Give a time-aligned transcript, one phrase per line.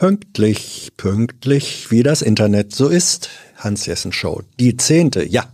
[0.00, 3.28] Pünktlich, pünktlich, wie das Internet so ist.
[3.58, 4.40] Hans-Jessen Show.
[4.58, 5.44] Die zehnte, ja.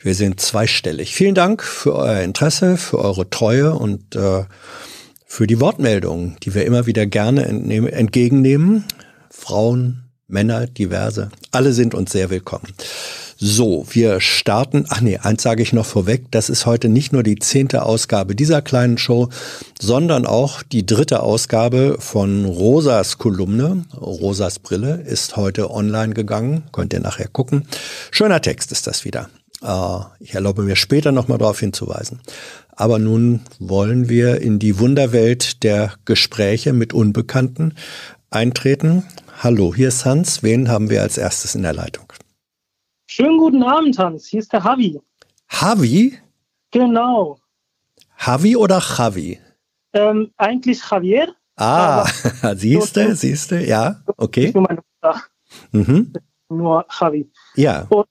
[0.00, 1.14] Wir sind zweistellig.
[1.14, 4.42] Vielen Dank für euer Interesse, für eure Treue und äh,
[5.24, 8.82] für die Wortmeldungen, die wir immer wieder gerne entgegennehmen.
[9.30, 12.66] Frauen, Männer, diverse, alle sind uns sehr willkommen.
[13.38, 14.86] So, wir starten.
[14.88, 16.24] Ach nee, eins sage ich noch vorweg.
[16.32, 19.28] Das ist heute nicht nur die zehnte Ausgabe dieser kleinen Show,
[19.80, 23.84] sondern auch die dritte Ausgabe von Rosas Kolumne.
[23.94, 26.64] Rosas Brille ist heute online gegangen.
[26.72, 27.68] Könnt ihr nachher gucken.
[28.10, 29.28] Schöner Text ist das wieder.
[29.62, 32.20] Äh, ich erlaube mir später nochmal darauf hinzuweisen.
[32.74, 37.74] Aber nun wollen wir in die Wunderwelt der Gespräche mit Unbekannten
[38.30, 39.04] eintreten.
[39.38, 40.42] Hallo, hier ist Hans.
[40.42, 42.10] Wen haben wir als erstes in der Leitung?
[43.06, 44.26] Schönen guten Abend, Hans.
[44.26, 44.98] Hier ist der Havi.
[45.50, 46.18] Havi?
[46.70, 47.38] Genau.
[48.16, 49.38] Havi oder Javi?
[49.92, 51.34] Ähm, eigentlich Javier.
[51.56, 52.06] Ah,
[52.56, 54.52] siehste, siehste, ja, okay.
[54.54, 55.22] Nur meine Mutter.
[55.70, 56.12] Mhm.
[56.48, 57.30] Nur Javi.
[57.56, 57.86] Ja.
[57.90, 58.06] Und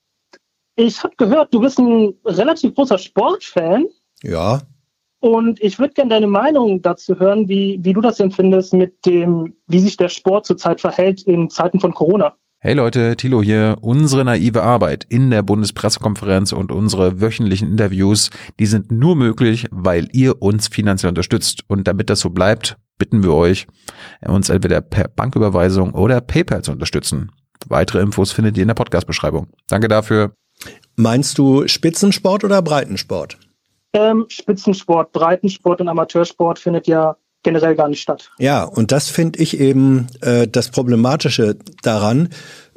[0.75, 3.87] ich habe gehört, du bist ein relativ großer Sportfan.
[4.21, 4.61] Ja.
[5.25, 9.55] Und ich würde gerne deine Meinung dazu hören, wie, wie du das empfindest mit dem,
[9.65, 12.35] wie sich der Sport zurzeit verhält in Zeiten von Corona.
[12.59, 13.77] Hey Leute, Thilo hier.
[13.81, 20.09] Unsere naive Arbeit in der Bundespressekonferenz und unsere wöchentlichen Interviews, die sind nur möglich, weil
[20.11, 21.63] ihr uns finanziell unterstützt.
[21.67, 23.65] Und damit das so bleibt, bitten wir euch,
[24.27, 27.31] uns entweder per Banküberweisung oder PayPal zu unterstützen.
[27.67, 29.47] Weitere Infos findet ihr in der Podcast-Beschreibung.
[29.69, 30.35] Danke dafür.
[30.95, 33.39] Meinst du Spitzensport oder Breitensport?
[33.95, 38.29] Ähm, Spitzensport, Breitensport und Amateursport findet ja generell gar nicht statt.
[38.39, 42.29] Ja, und das finde ich eben äh, das Problematische daran.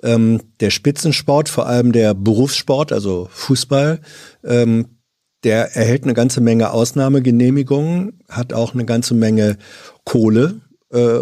[0.02, 4.00] Ähm, der Spitzensport, vor allem der Berufssport, also Fußball,
[4.44, 4.98] ähm,
[5.42, 9.56] der erhält eine ganze Menge Ausnahmegenehmigungen, hat auch eine ganze Menge
[10.05, 10.61] Kohle
[10.92, 11.18] äh,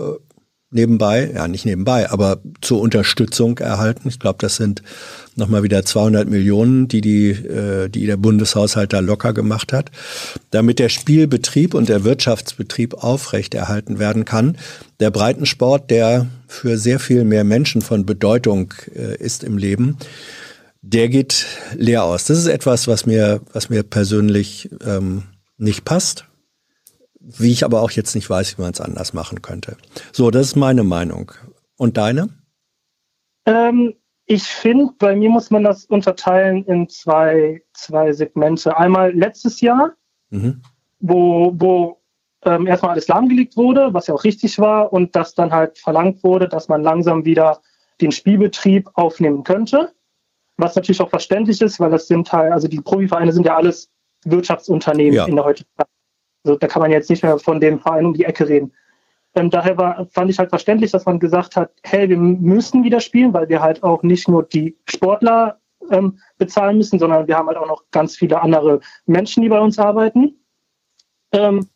[0.71, 4.09] nebenbei, ja nicht nebenbei, aber zur Unterstützung erhalten.
[4.09, 4.83] Ich glaube, das sind
[5.37, 9.91] nochmal wieder 200 Millionen, die, die, äh, die der Bundeshaushalt da locker gemacht hat.
[10.51, 14.57] Damit der Spielbetrieb und der Wirtschaftsbetrieb aufrechterhalten werden kann.
[15.01, 19.99] Der Breitensport, der für sehr viel mehr Menschen von Bedeutung äh, ist im Leben,
[20.83, 21.47] der geht
[21.77, 22.25] leer aus.
[22.25, 25.25] Das ist etwas, was mir, was mir persönlich ähm,
[25.59, 26.27] nicht passt
[27.27, 29.77] wie ich aber auch jetzt nicht weiß, wie man es anders machen könnte.
[30.13, 31.33] So, das ist meine Meinung.
[31.77, 32.29] Und deine?
[33.45, 33.95] Ähm,
[34.27, 38.77] ich finde, bei mir muss man das unterteilen in zwei, zwei Segmente.
[38.77, 39.93] Einmal letztes Jahr,
[40.31, 40.63] mhm.
[40.99, 42.01] wo, wo
[42.45, 46.25] ähm, erstmal alles lahmgelegt wurde, was ja auch richtig war, und dass dann halt verlangt
[46.25, 47.61] wurde, dass man langsam wieder
[48.01, 49.93] den Spielbetrieb aufnehmen könnte.
[50.57, 53.91] Was natürlich auch verständlich ist, weil das sind halt, also die Profivereine sind ja alles
[54.25, 55.27] Wirtschaftsunternehmen ja.
[55.27, 55.87] in der heutigen Zeit.
[56.45, 58.73] Also da kann man jetzt nicht mehr von dem Verein um die Ecke reden.
[59.37, 63.01] Ähm, daher war, fand ich halt verständlich, dass man gesagt hat, hey, wir müssen wieder
[63.01, 65.61] spielen, weil wir halt auch nicht nur die Sportler
[65.91, 69.61] ähm, bezahlen müssen, sondern wir haben halt auch noch ganz viele andere Menschen, die bei
[69.61, 70.41] uns arbeiten.
[71.33, 71.69] Ähm,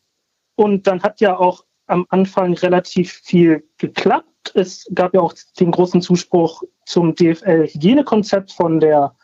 [0.54, 4.53] und dann hat ja auch am Anfang relativ viel geklappt.
[4.54, 9.15] Es gab ja auch den großen Zuspruch zum DFL-Hygienekonzept von der,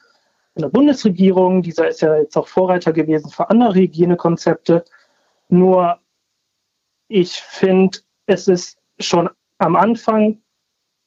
[0.52, 1.62] von der Bundesregierung.
[1.62, 4.84] Dieser ist ja jetzt auch Vorreiter gewesen für andere Hygienekonzepte.
[5.48, 6.00] Nur
[7.08, 9.28] ich finde, es ist schon
[9.58, 10.38] am Anfang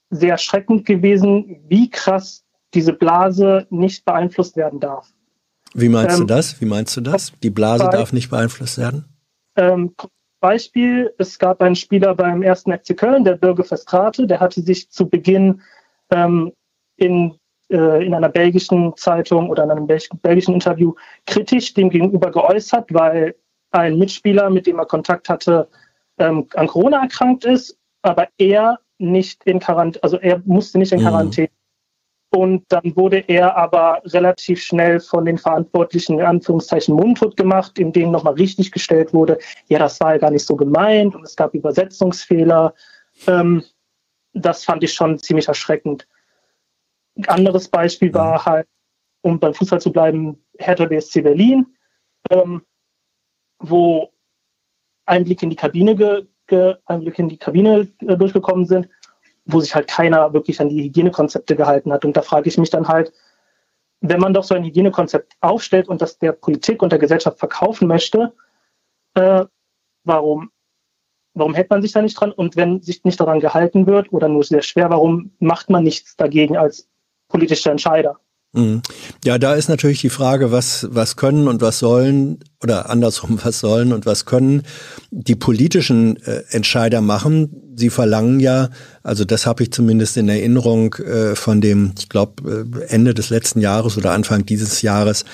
[0.09, 2.43] sehr erschreckend gewesen, wie krass
[2.73, 5.11] diese Blase nicht beeinflusst werden darf.
[5.73, 6.59] Wie meinst ähm, du das?
[6.59, 7.31] Wie meinst du das?
[7.43, 9.05] Die Blase bei, darf nicht beeinflusst werden?
[9.55, 9.93] Ähm,
[10.39, 14.89] Beispiel, es gab einen Spieler beim ersten FC Köln, der Bürger Verstrate, der hatte sich
[14.89, 15.61] zu Beginn
[16.09, 16.53] ähm,
[16.95, 17.35] in,
[17.69, 20.93] äh, in einer belgischen Zeitung oder in einem belgischen Interview
[21.25, 23.35] kritisch dem gegenüber geäußert, weil
[23.71, 25.67] ein Mitspieler, mit dem er Kontakt hatte,
[26.19, 30.99] ähm, an Corona erkrankt ist, aber er nicht in Quarantäne, also er musste nicht in
[30.99, 31.03] mhm.
[31.03, 31.47] Quarantäne.
[31.47, 31.59] Mhm.
[32.31, 37.91] Und dann wurde er aber relativ schnell von den Verantwortlichen in Anführungszeichen mundtot gemacht, in
[37.91, 41.35] denen nochmal richtig gestellt wurde, ja, das war ja gar nicht so gemeint und es
[41.35, 42.75] gab Übersetzungsfehler.
[43.25, 43.63] Ähm,
[44.33, 46.07] das fand ich schon ziemlich erschreckend.
[47.17, 48.45] Ein anderes Beispiel war mhm.
[48.45, 48.67] halt,
[49.21, 51.65] um beim Fußball zu bleiben, Hertha BSC Berlin.
[52.29, 52.61] Ähm,
[53.59, 54.11] wo
[55.09, 58.89] Einblick in die Kabine, ge, ge, Einblick in die Kabine äh, durchgekommen sind,
[59.45, 62.05] wo sich halt keiner wirklich an die Hygienekonzepte gehalten hat.
[62.05, 63.11] Und da frage ich mich dann halt,
[64.01, 67.87] wenn man doch so ein Hygienekonzept aufstellt und das der Politik und der Gesellschaft verkaufen
[67.87, 68.33] möchte,
[69.15, 69.45] äh,
[70.03, 70.51] warum,
[71.33, 72.31] warum hält man sich da nicht dran?
[72.31, 76.15] Und wenn sich nicht daran gehalten wird oder nur sehr schwer, warum macht man nichts
[76.15, 76.87] dagegen als
[77.27, 78.19] politischer Entscheider?
[78.53, 78.81] Mhm.
[79.23, 83.59] Ja, da ist natürlich die Frage, was, was können und was sollen, oder andersrum, was
[83.59, 84.63] sollen und was können
[85.11, 87.73] die politischen äh, Entscheider machen.
[87.75, 88.69] Sie verlangen ja,
[89.03, 93.29] also das habe ich zumindest in Erinnerung äh, von dem, ich glaube, äh, Ende des
[93.29, 95.25] letzten Jahres oder Anfang dieses Jahres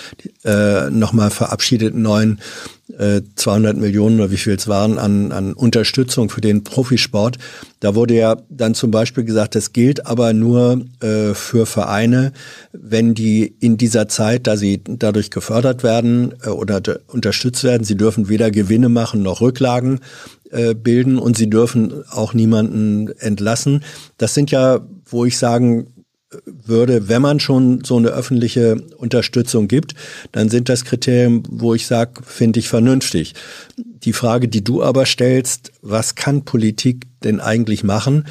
[0.44, 2.42] äh, nochmal verabschiedeten neuen
[2.88, 7.38] 200 äh, Millionen oder wie viel es waren an, an Unterstützung für den Profisport.
[7.80, 12.32] Da wurde ja dann zum Beispiel gesagt, das gilt aber nur äh, für Vereine,
[12.74, 17.98] wenn die in dieser Zeit, da sie dadurch gefördert werden äh, oder unterstützt werden, sie
[17.98, 20.00] dürfen weder Gewinne machen noch Rücklagen
[20.52, 23.84] äh, bilden und sie dürfen auch niemanden entlassen.
[24.18, 25.88] Das sind ja, wo ich sagen
[26.46, 29.96] würde, wenn man schon so eine öffentliche Unterstützung gibt,
[30.32, 33.34] dann sind das Kriterien, wo ich sage, finde ich vernünftig.
[33.78, 38.26] Die Frage, die du aber stellst, was kann Politik denn eigentlich machen,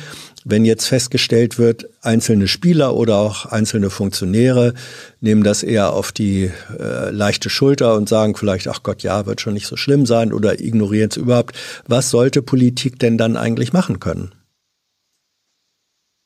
[0.45, 4.75] wenn jetzt festgestellt wird, einzelne Spieler oder auch einzelne Funktionäre
[5.21, 9.41] nehmen das eher auf die äh, leichte Schulter und sagen vielleicht, ach Gott, ja, wird
[9.41, 11.57] schon nicht so schlimm sein oder ignorieren es überhaupt.
[11.89, 14.33] Was sollte Politik denn dann eigentlich machen können?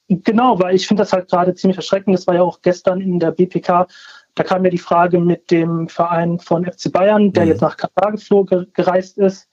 [0.09, 2.17] Genau, weil ich finde das halt gerade ziemlich erschreckend.
[2.17, 3.87] Das war ja auch gestern in der BPK.
[4.35, 7.51] Da kam mir die Frage mit dem Verein von FC Bayern, der mhm.
[7.51, 9.49] jetzt nach Katar geflogen, gereist ist,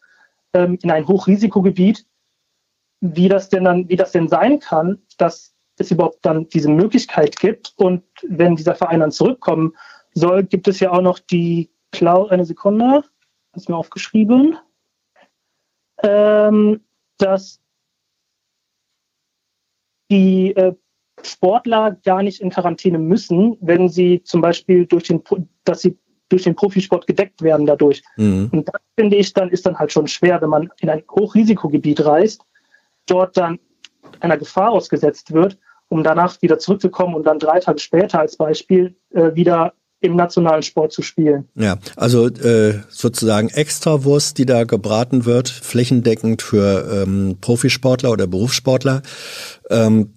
[0.53, 2.05] ähm, in ein Hochrisikogebiet,
[3.01, 7.37] wie das denn dann, wie das denn sein kann, dass es überhaupt dann diese Möglichkeit
[7.37, 7.73] gibt.
[7.75, 9.73] Und wenn dieser Verein dann zurückkommen
[10.13, 13.03] soll, gibt es ja auch noch die Klausel, eine Sekunde,
[13.55, 14.57] ist mir aufgeschrieben,
[16.03, 16.81] ähm,
[17.17, 17.61] dass
[20.11, 20.73] die äh,
[21.23, 25.23] Sportler gar nicht in Quarantäne müssen, wenn sie zum Beispiel durch den,
[25.63, 25.97] dass sie
[26.29, 28.03] durch den Profisport gedeckt werden dadurch.
[28.17, 28.49] Mhm.
[28.51, 32.03] Und das finde ich, dann ist dann halt schon schwer, wenn man in ein Hochrisikogebiet
[32.05, 32.41] reist,
[33.05, 33.59] dort dann
[34.19, 35.57] einer Gefahr ausgesetzt wird,
[35.89, 40.61] um danach wieder zurückzukommen und dann drei Tage später als Beispiel äh, wieder im nationalen
[40.61, 41.47] Sport zu spielen.
[41.55, 49.01] Ja, also äh, sozusagen Extrawurst, die da gebraten wird, flächendeckend für ähm, Profisportler oder Berufssportler.
[49.69, 50.13] Ähm,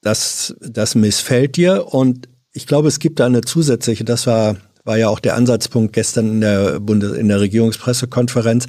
[0.00, 4.98] das, das missfällt dir und ich glaube, es gibt da eine zusätzliche, das war war
[4.98, 8.66] ja auch der Ansatzpunkt gestern in der Bundes in der Regierungspressekonferenz,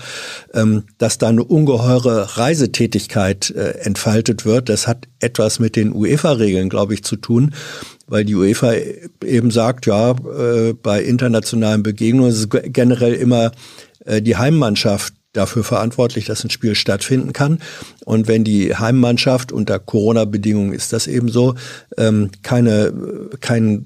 [0.54, 4.70] ähm, dass da eine ungeheure Reisetätigkeit äh, entfaltet wird.
[4.70, 7.54] Das hat etwas mit den UEFA-Regeln, glaube ich, zu tun,
[8.08, 8.74] weil die UEFA
[9.24, 13.52] eben sagt, ja, äh, bei internationalen Begegnungen ist generell immer
[14.06, 17.60] äh, die Heimmannschaft dafür verantwortlich, dass ein Spiel stattfinden kann.
[18.06, 21.56] Und wenn die Heimmannschaft unter Corona-Bedingungen ist das eben so,
[21.98, 22.94] ähm, keine,
[23.42, 23.86] kein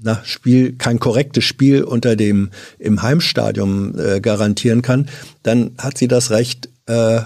[0.00, 5.08] na, Spiel, kein korrektes Spiel unter dem im Heimstadion äh, garantieren kann,
[5.42, 7.22] dann hat sie das Recht, äh,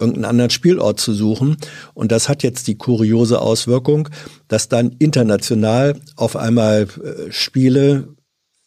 [0.00, 1.56] irgendeinen anderen Spielort zu suchen.
[1.94, 4.08] Und das hat jetzt die kuriose Auswirkung,
[4.48, 8.08] dass dann international auf einmal äh, Spiele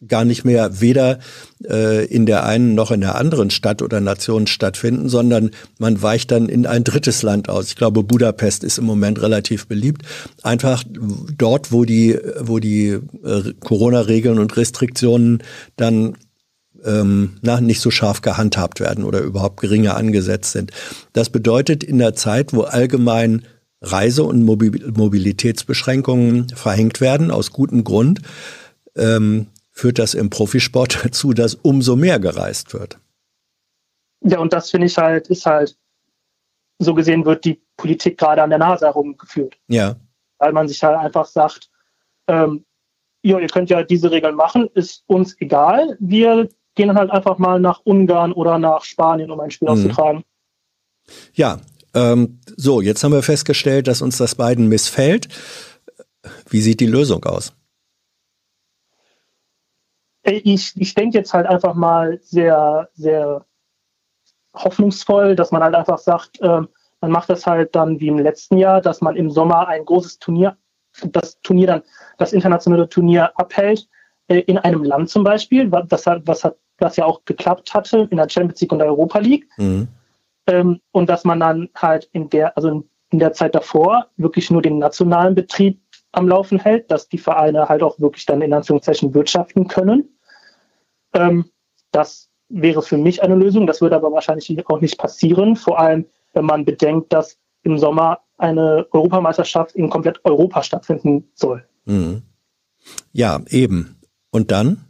[0.08, 1.18] gar nicht mehr weder
[1.64, 6.30] äh, in der einen noch in der anderen Stadt oder Nation stattfinden, sondern man weicht
[6.30, 7.68] dann in ein drittes Land aus.
[7.68, 10.02] Ich glaube, Budapest ist im Moment relativ beliebt.
[10.42, 10.84] Einfach
[11.38, 15.42] dort, wo die, wo die äh, Corona-Regeln und Restriktionen
[15.76, 16.16] dann
[16.84, 20.72] ähm, na, nicht so scharf gehandhabt werden oder überhaupt geringer angesetzt sind.
[21.12, 23.46] Das bedeutet in der Zeit, wo allgemein
[23.80, 28.20] Reise- und Mobilitätsbeschränkungen verhängt werden, aus gutem Grund,
[28.96, 32.98] ähm, führt das im Profisport dazu, dass umso mehr gereist wird.
[34.20, 35.76] Ja, und das finde ich halt, ist halt,
[36.78, 39.56] so gesehen wird die Politik gerade an der Nase herumgeführt.
[39.68, 39.96] Ja.
[40.38, 41.70] Weil man sich halt einfach sagt,
[42.26, 42.64] ähm,
[43.22, 45.96] ja, ihr könnt ja diese Regeln machen, ist uns egal.
[46.00, 49.74] Wir gehen dann halt einfach mal nach Ungarn oder nach Spanien, um ein Spiel mhm.
[49.74, 50.24] auszutragen.
[51.34, 51.58] Ja,
[51.94, 55.28] ähm, so, jetzt haben wir festgestellt, dass uns das beiden missfällt.
[56.48, 57.52] Wie sieht die Lösung aus?
[60.24, 63.44] ich, ich denke jetzt halt einfach mal sehr, sehr
[64.54, 66.62] hoffnungsvoll, dass man halt einfach sagt, äh,
[67.00, 70.18] man macht das halt dann wie im letzten Jahr, dass man im Sommer ein großes
[70.18, 70.56] Turnier,
[71.04, 71.82] das Turnier dann,
[72.18, 73.88] das internationale Turnier abhält,
[74.28, 78.16] äh, in einem Land zum Beispiel, was, was, hat, was ja auch geklappt hatte in
[78.16, 79.48] der Champions League und der Europa League.
[79.56, 79.88] Mhm.
[80.46, 84.50] Ähm, und dass man dann halt in der, also in, in der Zeit davor wirklich
[84.50, 85.80] nur den nationalen Betrieb
[86.12, 90.08] am Laufen hält, dass die Vereine halt auch wirklich dann in Anführungszeichen wirtschaften können.
[91.12, 91.46] Ähm,
[91.92, 93.66] das wäre für mich eine Lösung.
[93.66, 98.20] Das würde aber wahrscheinlich auch nicht passieren, vor allem wenn man bedenkt, dass im Sommer
[98.36, 101.64] eine Europameisterschaft in komplett Europa stattfinden soll.
[101.84, 102.22] Mhm.
[103.12, 104.00] Ja, eben.
[104.30, 104.84] Und dann,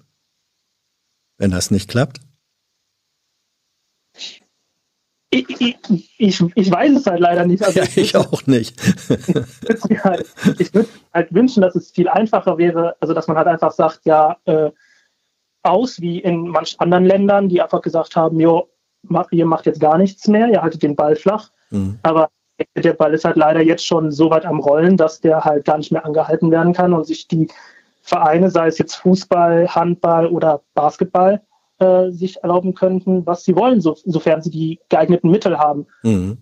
[1.39, 2.21] wenn das nicht klappt?
[5.31, 5.77] Ich, ich,
[6.17, 7.65] ich, ich, weiß es halt leider nicht.
[7.65, 8.81] Also ja, ich, auch nicht.
[10.05, 10.27] halt,
[10.59, 14.03] ich würde halt wünschen, dass es viel einfacher wäre, also dass man halt einfach sagt,
[14.05, 14.71] ja, äh,
[15.65, 18.69] aus wie in manchen anderen Ländern, die einfach gesagt haben, jo,
[19.33, 21.51] ihr macht jetzt gar nichts mehr, ihr haltet den Ball flach.
[21.71, 21.99] Mhm.
[22.03, 22.31] Aber
[22.77, 25.79] der Ball ist halt leider jetzt schon so weit am Rollen, dass der halt gar
[25.79, 27.49] nicht mehr angehalten werden kann und sich die
[28.05, 31.41] Vereine, sei es jetzt Fußball, Handball oder Basketball,
[31.79, 35.87] äh, sich erlauben könnten, was sie wollen, so, sofern sie die geeigneten Mittel haben.
[36.03, 36.37] Mhm.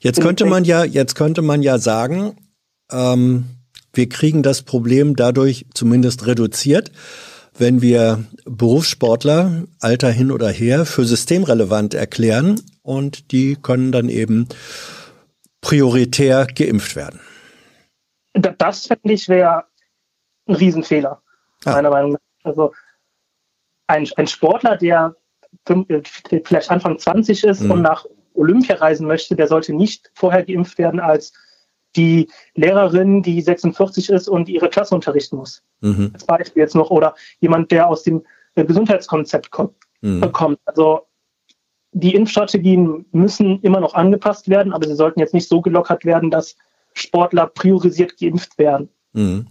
[0.00, 2.36] Jetzt könnte man ja, jetzt könnte man ja sagen,
[2.90, 3.44] ähm,
[3.92, 6.90] wir kriegen das Problem dadurch zumindest reduziert,
[7.56, 14.48] wenn wir Berufssportler, Alter hin oder her, für systemrelevant erklären und die können dann eben
[15.60, 17.20] prioritär geimpft werden.
[18.58, 19.66] Das finde ich wäre
[20.46, 21.22] ein Riesenfehler,
[21.64, 21.72] ah.
[21.72, 22.20] meiner Meinung nach.
[22.42, 22.72] Also
[23.86, 25.16] ein, ein Sportler, der
[26.44, 27.70] vielleicht Anfang 20 ist mhm.
[27.70, 31.32] und nach Olympia reisen möchte, der sollte nicht vorher geimpft werden als
[31.96, 35.62] die Lehrerin, die 46 ist und ihre Klasse unterrichten muss.
[35.80, 36.10] Mhm.
[36.12, 36.90] Als Beispiel jetzt noch.
[36.90, 38.24] Oder jemand, der aus dem
[38.56, 39.76] äh, Gesundheitskonzept kommt.
[40.00, 40.32] Mhm.
[40.32, 40.58] kommt.
[40.64, 41.06] Also
[41.92, 46.30] die Impfstrategien müssen immer noch angepasst werden, aber sie sollten jetzt nicht so gelockert werden,
[46.30, 46.56] dass
[46.94, 48.88] Sportler priorisiert geimpft werden.
[49.14, 49.46] Mhm.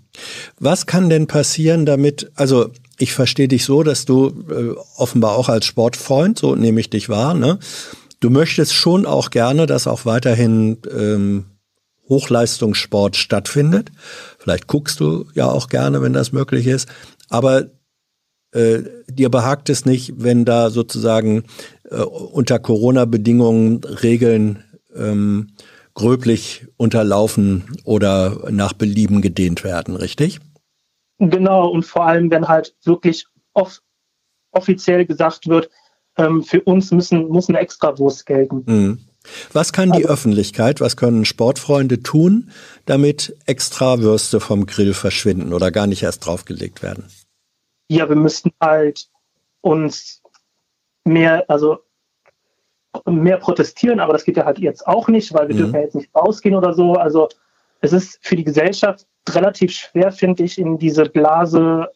[0.60, 5.50] Was kann denn passieren damit, also ich verstehe dich so, dass du äh, offenbar auch
[5.50, 7.58] als Sportfreund, so nehme ich dich wahr, ne?
[8.20, 11.46] Du möchtest schon auch gerne, dass auch weiterhin ähm,
[12.08, 13.92] Hochleistungssport stattfindet.
[14.40, 16.88] Vielleicht guckst du ja auch gerne, wenn das möglich ist.
[17.30, 17.66] Aber
[18.52, 21.44] äh, dir behagt es nicht, wenn da sozusagen
[21.90, 24.64] äh, unter Corona-Bedingungen Regeln
[24.96, 25.50] ähm,
[25.94, 30.40] gröblich unterlaufen oder nach Belieben gedehnt werden, richtig?
[31.20, 33.82] Genau, und vor allem, wenn halt wirklich off
[34.52, 35.70] offiziell gesagt wird,
[36.18, 38.64] ähm, für uns müssen, muss eine Extrawurst gelten.
[38.66, 39.00] Mhm.
[39.54, 42.52] Was kann die also, Öffentlichkeit, was können Sportfreunde tun,
[42.86, 47.06] damit Extrawürste vom Grill verschwinden oder gar nicht erst draufgelegt werden?
[47.90, 49.08] Ja, wir müssten halt
[49.62, 50.22] uns
[51.06, 51.80] mehr, also
[53.06, 55.60] mehr protestieren, aber das geht ja halt jetzt auch nicht, weil wir mhm.
[55.60, 56.94] dürfen ja jetzt nicht rausgehen oder so.
[56.94, 57.30] Also
[57.82, 61.90] es ist für die Gesellschaft relativ schwer, finde ich, in diese Blase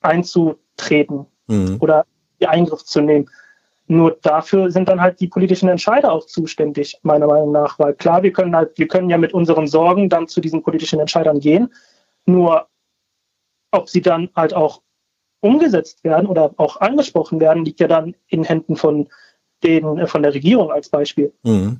[0.00, 1.76] einzutreten mhm.
[1.80, 2.04] oder
[2.40, 3.28] die Eingriff zu nehmen.
[3.88, 7.78] Nur dafür sind dann halt die politischen Entscheider auch zuständig, meiner Meinung nach.
[7.78, 11.00] Weil klar, wir können halt, wir können ja mit unseren Sorgen dann zu diesen politischen
[11.00, 11.72] Entscheidern gehen.
[12.24, 12.68] Nur
[13.70, 14.82] ob sie dann halt auch
[15.40, 19.08] umgesetzt werden oder auch angesprochen werden, liegt ja dann in Händen von
[19.64, 21.32] den, äh, von der Regierung als Beispiel.
[21.42, 21.78] Mhm.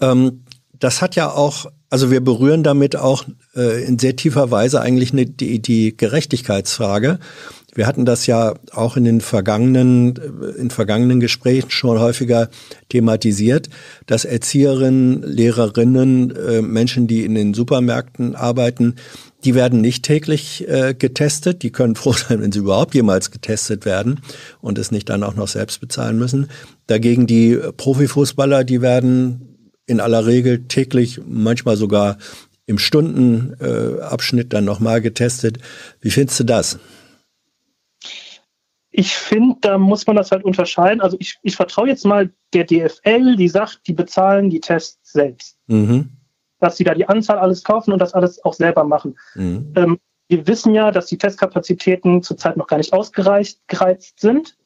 [0.00, 0.44] Ähm,
[0.78, 3.24] das hat ja auch, also wir berühren damit auch
[3.56, 7.18] äh, in sehr tiefer Weise eigentlich eine, die, die Gerechtigkeitsfrage.
[7.74, 10.14] Wir hatten das ja auch in den vergangenen,
[10.56, 12.48] in vergangenen Gesprächen schon häufiger
[12.88, 13.68] thematisiert,
[14.06, 18.94] dass Erzieherinnen, Lehrerinnen, äh, Menschen, die in den Supermärkten arbeiten,
[19.44, 21.62] die werden nicht täglich äh, getestet.
[21.62, 24.20] Die können froh sein, wenn sie überhaupt jemals getestet werden
[24.60, 26.48] und es nicht dann auch noch selbst bezahlen müssen.
[26.86, 32.16] Dagegen die Profifußballer, die werden in aller Regel täglich, manchmal sogar
[32.66, 35.58] im Stundenabschnitt dann nochmal getestet.
[36.00, 36.78] Wie findest du das?
[38.90, 41.00] Ich finde, da muss man das halt unterscheiden.
[41.00, 45.56] Also ich, ich vertraue jetzt mal der DFL, die sagt, die bezahlen die Tests selbst.
[45.66, 46.10] Mhm.
[46.64, 49.18] Dass sie da die Anzahl alles kaufen und das alles auch selber machen.
[49.34, 49.72] Mhm.
[49.76, 54.56] Ähm, wir wissen ja, dass die Testkapazitäten zurzeit noch gar nicht ausgereizt sind.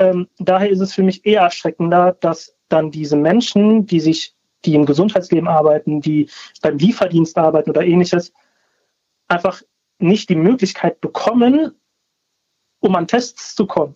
[0.00, 4.34] Ähm, daher ist es für mich eher erschreckender, dass dann diese Menschen, die sich,
[4.64, 6.28] die im Gesundheitsleben arbeiten, die
[6.62, 8.32] beim Lieferdienst arbeiten oder ähnliches,
[9.28, 9.62] einfach
[10.00, 11.70] nicht die Möglichkeit bekommen,
[12.80, 13.94] um an Tests zu kommen.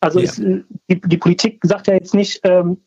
[0.00, 0.26] Also ja.
[0.26, 2.83] ist, die, die, Politik sagt ja jetzt nicht, ähm,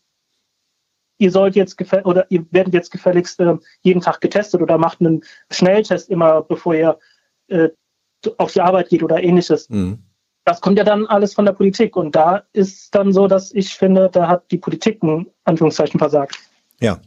[1.18, 5.24] ihr sollt jetzt oder ihr werdet jetzt gefälligst äh, jeden Tag getestet oder macht einen
[5.52, 7.00] Schnelltest immer, bevor ihr
[7.48, 7.70] äh,
[8.38, 9.70] auf die Arbeit geht oder ähnliches.
[9.70, 10.00] Mhm.
[10.46, 13.74] Das kommt ja dann alles von der Politik und da ist dann so, dass ich
[13.76, 16.38] finde, da hat die Politik ein Anführungszeichen versagt.
[16.80, 17.00] Ja,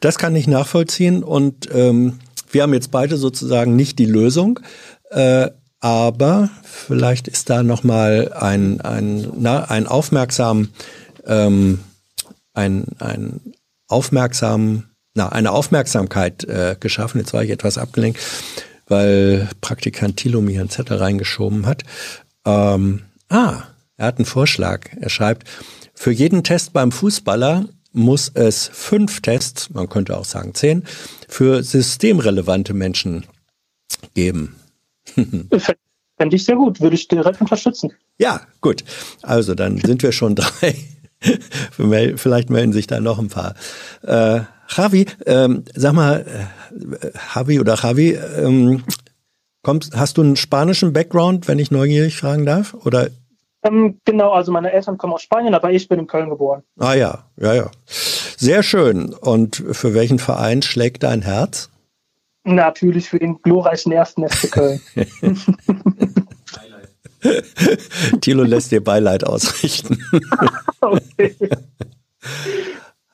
[0.00, 2.18] das kann ich nachvollziehen und ähm,
[2.50, 4.58] wir haben jetzt beide sozusagen nicht die Lösung.
[5.10, 10.68] Äh, aber vielleicht ist da noch mal ein ein na, ein aufmerksam
[11.26, 11.80] ähm,
[12.54, 13.40] ein ein
[13.88, 17.18] aufmerksam na eine Aufmerksamkeit äh, geschaffen.
[17.18, 18.18] Jetzt war ich etwas abgelenkt,
[18.88, 21.82] weil Praktikant Thilo mir einen Zettel reingeschoben hat.
[22.46, 23.62] Ähm, ah,
[23.96, 24.88] er hat einen Vorschlag.
[25.00, 25.48] Er schreibt:
[25.94, 30.84] Für jeden Test beim Fußballer muss es fünf Tests, man könnte auch sagen zehn,
[31.28, 33.26] für systemrelevante Menschen
[34.14, 34.56] geben.
[36.16, 37.92] Fände ich sehr gut, würde ich direkt unterstützen.
[38.18, 38.84] Ja, gut.
[39.22, 40.74] Also dann sind wir schon drei,
[42.16, 43.54] Vielleicht melden sich da noch ein paar.
[44.02, 48.84] Äh, Javi, ähm, sag mal, äh, Javi oder Javi, ähm,
[49.62, 52.74] kommst, hast du einen spanischen Background, wenn ich neugierig fragen darf?
[52.84, 53.08] Oder?
[53.64, 56.62] Ähm, genau, also meine Eltern kommen aus Spanien, aber ich bin in Köln geboren.
[56.78, 57.70] Ah ja, ja, ja.
[57.86, 59.14] Sehr schön.
[59.14, 61.70] Und für welchen Verein schlägt dein Herz?
[62.44, 64.80] Natürlich für den glorreichen ersten FC Köln.
[68.20, 70.02] Thilo lässt dir Beileid ausrichten.
[70.80, 71.36] okay.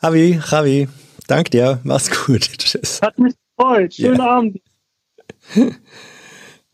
[0.02, 0.88] Javi, Javi,
[1.26, 1.80] dank dir.
[1.84, 2.40] Mach's gut.
[2.58, 3.00] Tschüss.
[3.02, 3.94] Hat mich gefreut.
[3.94, 4.26] Schönen ja.
[4.26, 4.60] Abend.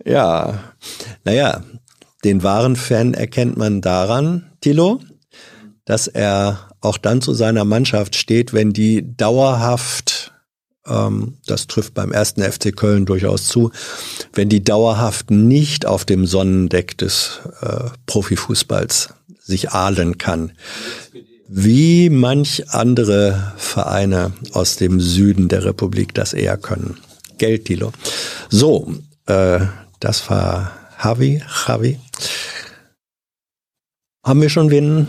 [0.05, 0.75] Ja,
[1.25, 1.63] naja,
[2.25, 5.01] den wahren Fan erkennt man daran, Thilo,
[5.85, 10.34] dass er auch dann zu seiner Mannschaft steht, wenn die dauerhaft
[10.87, 13.71] das trifft beim ersten FC Köln durchaus zu,
[14.35, 20.53] wenn die dauerhaft nicht auf dem Sonnendeck des äh, Profifußballs sich ahlen kann.
[21.49, 26.99] Wie manch andere Vereine aus dem Süden der Republik das eher können.
[27.39, 27.93] Geld, Tilo.
[28.51, 28.93] So,
[29.27, 29.61] äh,
[30.01, 30.73] das war
[31.03, 31.99] Javi, Javi.
[34.25, 35.07] Haben wir schon wen,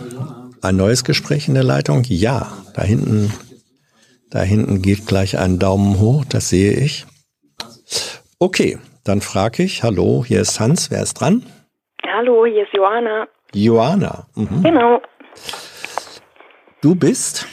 [0.61, 2.03] ein neues Gespräch in der Leitung?
[2.03, 3.31] Ja, da hinten
[4.35, 7.05] da hinten geht gleich ein Daumen hoch, das sehe ich.
[8.37, 11.45] Okay, dann frage ich, hallo, hier ist Hans, wer ist dran?
[12.05, 13.27] Hallo, hier ist Johanna.
[13.53, 14.27] Johanna.
[14.35, 14.61] Mhm.
[14.61, 15.01] Genau.
[16.81, 17.47] Du bist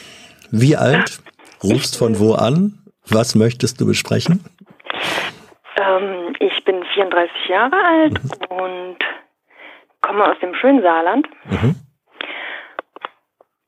[0.51, 1.23] wie alt?
[1.63, 2.83] Rufst von wo an?
[3.09, 4.45] Was möchtest du besprechen?
[5.77, 8.57] Ähm, ich bin 34 Jahre alt mhm.
[8.57, 8.99] und
[10.01, 11.29] komme aus dem schönen Saarland.
[11.45, 11.77] Mhm.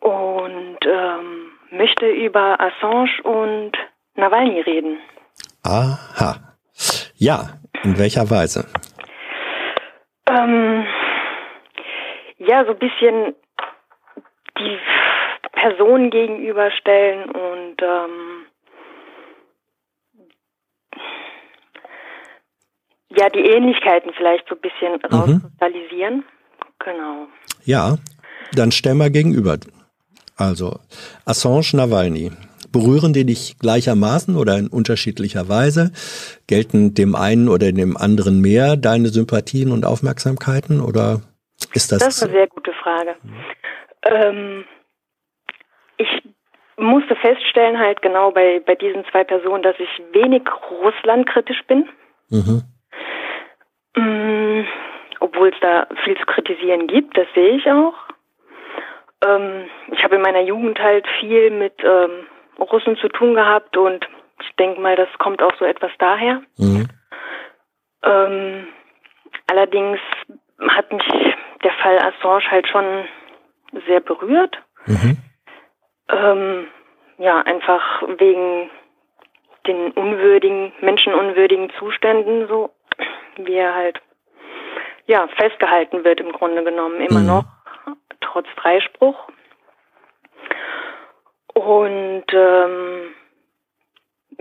[0.00, 1.43] Und ähm,
[1.76, 3.72] möchte über Assange und
[4.14, 4.98] Nawalny reden.
[5.62, 6.36] Aha.
[7.16, 8.66] Ja, in welcher Weise?
[10.26, 10.86] Ähm,
[12.38, 13.34] ja, so ein bisschen
[14.58, 14.78] die
[15.52, 18.46] Person gegenüberstellen und ähm,
[23.16, 25.16] ja, die Ähnlichkeiten vielleicht so ein bisschen mhm.
[25.16, 26.24] rauskristallisieren.
[26.78, 27.28] Genau.
[27.64, 27.96] Ja,
[28.52, 29.56] dann stell mal gegenüber.
[30.36, 30.80] Also
[31.24, 32.32] Assange, Nawalny.
[32.72, 35.92] Berühren die dich gleichermaßen oder in unterschiedlicher Weise?
[36.48, 41.20] Gelten dem einen oder dem anderen mehr deine Sympathien und Aufmerksamkeiten oder
[41.72, 42.00] ist das?
[42.00, 43.14] Das ist eine sehr gute Frage.
[44.02, 44.64] Ähm,
[45.98, 46.08] ich
[46.76, 50.42] musste feststellen, halt genau bei, bei diesen zwei Personen, dass ich wenig
[50.82, 51.88] russlandkritisch bin.
[52.30, 52.62] Mhm.
[53.96, 54.66] Mm,
[55.20, 57.94] obwohl es da viel zu kritisieren gibt, das sehe ich auch.
[59.24, 62.26] Ähm, ich habe in meiner Jugend halt viel mit ähm,
[62.58, 64.06] Russen zu tun gehabt und
[64.40, 66.42] ich denke mal, das kommt auch so etwas daher.
[66.56, 66.88] Mhm.
[68.02, 68.66] Ähm,
[69.46, 69.98] allerdings
[70.68, 71.04] hat mich
[71.62, 72.84] der Fall Assange halt schon
[73.86, 74.58] sehr berührt.
[74.86, 75.16] Mhm.
[76.08, 76.66] Ähm,
[77.18, 78.70] ja, einfach wegen
[79.66, 82.70] den unwürdigen, menschenunwürdigen Zuständen, so
[83.36, 84.00] wie er halt
[85.06, 87.26] ja festgehalten wird im Grunde genommen immer mhm.
[87.26, 87.44] noch
[88.24, 89.16] trotz Freispruch.
[91.54, 93.14] Und ähm,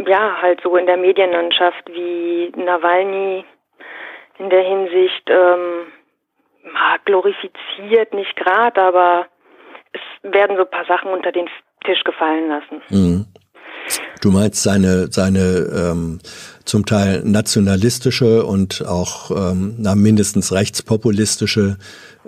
[0.08, 3.46] ja, halt so in der Medienlandschaft wie Nawalny
[4.40, 5.92] in der Hinsicht ähm,
[7.06, 9.28] glorifiziert, nicht gerade, aber
[9.92, 11.48] es werden so ein paar Sachen unter den
[11.86, 12.82] Tisch gefallen lassen.
[12.90, 13.26] Mhm.
[14.22, 16.20] Du meinst seine, seine ähm,
[16.66, 21.78] zum Teil nationalistische und auch ähm, na, mindestens rechtspopulistische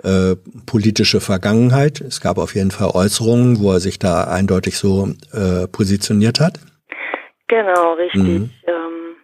[0.02, 2.00] äh, politische Vergangenheit.
[2.00, 6.60] Es gab auf jeden Fall Äußerungen, wo er sich da eindeutig so äh, positioniert hat.
[7.48, 8.22] Genau, richtig.
[8.22, 8.50] Mhm.
[8.66, 9.16] Ähm,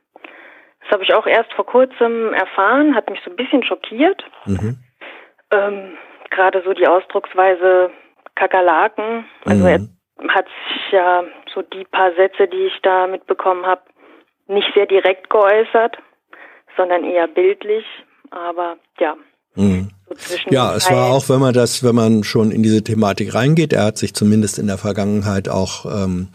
[0.81, 4.23] das habe ich auch erst vor kurzem erfahren, hat mich so ein bisschen schockiert.
[4.47, 4.79] Mhm.
[5.51, 5.93] Ähm,
[6.31, 7.91] Gerade so die Ausdrucksweise
[8.35, 9.25] Kakerlaken.
[9.45, 9.69] Also mhm.
[9.69, 13.83] er hat sich ja so die paar Sätze, die ich da mitbekommen habe,
[14.47, 15.97] nicht sehr direkt geäußert,
[16.77, 17.85] sondern eher bildlich.
[18.31, 19.17] Aber ja.
[19.55, 19.91] Mhm.
[20.15, 23.73] So ja, es war auch, wenn man das, wenn man schon in diese Thematik reingeht,
[23.73, 26.29] er hat sich zumindest in der Vergangenheit auch ähm,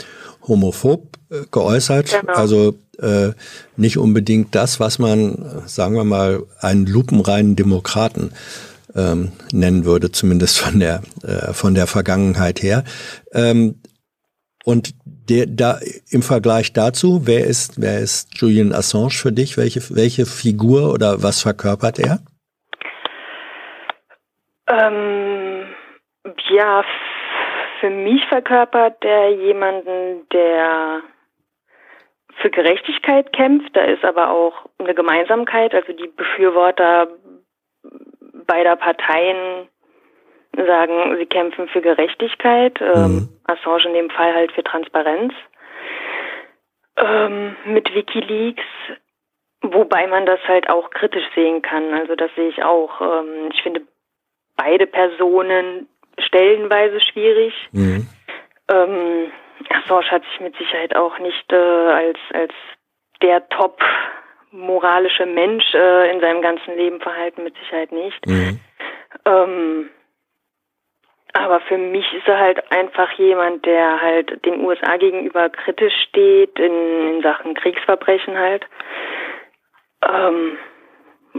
[0.47, 2.19] homophob äh, geäußert.
[2.21, 2.33] Genau.
[2.33, 3.31] Also äh,
[3.75, 8.31] nicht unbedingt das, was man, sagen wir mal, einen lupenreinen Demokraten
[8.95, 12.83] ähm, nennen würde, zumindest von der äh, von der Vergangenheit her.
[13.31, 13.81] Ähm,
[14.63, 14.95] und
[15.29, 15.79] der, da
[16.11, 19.57] im Vergleich dazu, wer ist, wer ist Julian Assange für dich?
[19.57, 22.19] Welche, welche Figur oder was verkörpert er?
[24.69, 25.65] Ähm,
[26.49, 26.83] ja,
[27.79, 31.01] für mich verkörpert er jemanden, der
[32.41, 33.75] für Gerechtigkeit kämpft.
[33.75, 35.73] Da ist aber auch eine Gemeinsamkeit.
[35.73, 37.07] Also die Befürworter
[38.45, 39.67] beider Parteien
[40.65, 43.29] sagen, sie kämpfen für Gerechtigkeit, ähm, mhm.
[43.45, 45.33] Assange in dem Fall halt für Transparenz.
[46.97, 48.63] Ähm, mit Wikileaks,
[49.61, 51.93] wobei man das halt auch kritisch sehen kann.
[51.93, 53.01] Also das sehe ich auch.
[53.01, 53.81] Ähm, ich finde
[54.55, 57.53] beide Personen stellenweise schwierig.
[57.71, 58.07] Mhm.
[58.69, 59.31] Ähm,
[59.69, 62.53] Assange hat sich mit Sicherheit auch nicht äh, als als
[63.21, 63.79] der Top
[64.51, 68.25] moralische Mensch äh, in seinem ganzen Leben verhalten, mit Sicherheit nicht.
[68.25, 68.59] Mhm.
[69.25, 69.89] Ähm,
[71.39, 76.57] aber für mich ist er halt einfach jemand, der halt den USA gegenüber kritisch steht
[76.59, 78.65] in, in Sachen Kriegsverbrechen halt.
[80.03, 80.57] Ähm,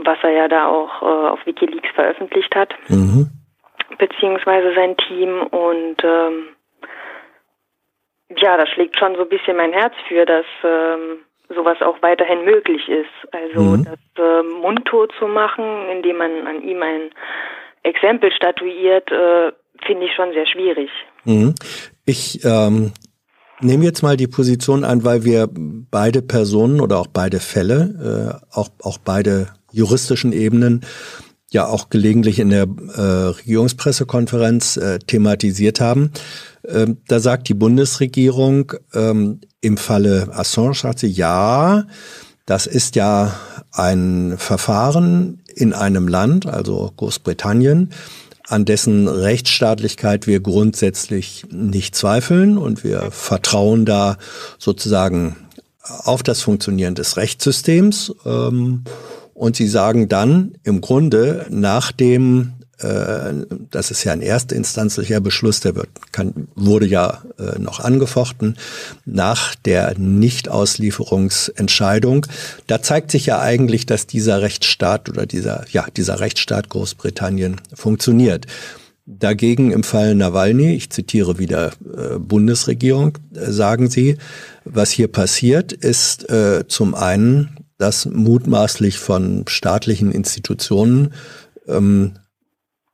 [0.04, 2.74] was er ja da auch äh, auf Wikileaks veröffentlicht hat.
[2.88, 3.30] Mhm.
[3.98, 6.48] Beziehungsweise sein Team und ähm,
[8.36, 12.44] ja, da schlägt schon so ein bisschen mein Herz für, dass ähm, sowas auch weiterhin
[12.44, 13.32] möglich ist.
[13.32, 13.84] Also mhm.
[13.84, 17.10] das äh, mundtot zu machen, indem man an ihm ein
[17.82, 19.52] Exempel statuiert, äh,
[19.86, 20.90] finde ich schon sehr schwierig.
[21.24, 21.54] Mhm.
[22.04, 22.92] Ich ähm,
[23.60, 28.56] nehme jetzt mal die Position ein, weil wir beide Personen oder auch beide Fälle, äh,
[28.56, 30.84] auch, auch beide juristischen Ebenen
[31.50, 36.12] ja auch gelegentlich in der äh, Regierungspressekonferenz äh, thematisiert haben.
[36.66, 41.86] Ähm, da sagt die Bundesregierung ähm, im Falle Assange, sagt sie, ja,
[42.44, 43.34] das ist ja
[43.72, 47.90] ein Verfahren in einem Land, also Großbritannien,
[48.48, 54.16] an dessen Rechtsstaatlichkeit wir grundsätzlich nicht zweifeln und wir vertrauen da
[54.58, 55.36] sozusagen
[55.82, 58.14] auf das Funktionieren des Rechtssystems.
[58.24, 58.84] Ähm,
[59.34, 63.34] und sie sagen dann im Grunde nach dem äh,
[63.70, 68.56] das ist ja ein erstinstanzlicher Beschluss, der wird, kann, wurde ja äh, noch angefochten
[69.04, 72.26] nach der Nichtauslieferungsentscheidung.
[72.66, 78.46] Da zeigt sich ja eigentlich, dass dieser Rechtsstaat oder dieser, ja, dieser Rechtsstaat Großbritannien funktioniert.
[79.10, 84.18] Dagegen im Fall Nawalny, ich zitiere wieder äh, Bundesregierung, äh, sagen sie,
[84.64, 91.14] was hier passiert, ist äh, zum einen, dass mutmaßlich von staatlichen Institutionen
[91.66, 92.18] ähm,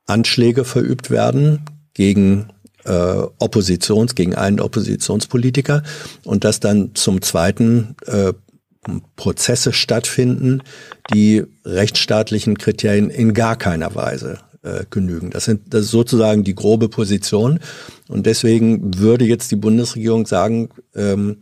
[0.05, 1.61] Anschläge verübt werden
[1.93, 2.47] gegen
[2.85, 2.91] äh,
[3.39, 5.83] Oppositions, gegen einen Oppositionspolitiker
[6.23, 8.33] und dass dann zum zweiten äh,
[9.15, 10.61] Prozesse stattfinden,
[11.13, 15.31] die rechtsstaatlichen Kriterien in gar keiner Weise äh, genügen.
[15.31, 17.59] Das, sind, das ist sozusagen die grobe Position.
[18.07, 21.37] Und deswegen würde jetzt die Bundesregierung sagen, ähm,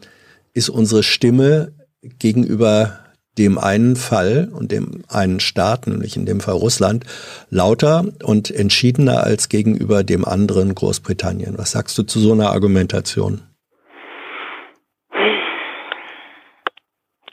[0.54, 1.74] ist unsere Stimme
[2.20, 3.00] gegenüber
[3.38, 7.06] dem einen Fall und dem einen Staat, nämlich in dem Fall Russland,
[7.50, 11.58] lauter und entschiedener als gegenüber dem anderen Großbritannien.
[11.58, 13.42] Was sagst du zu so einer Argumentation?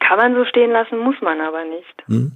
[0.00, 2.06] Kann man so stehen lassen, muss man aber nicht.
[2.06, 2.32] Hm?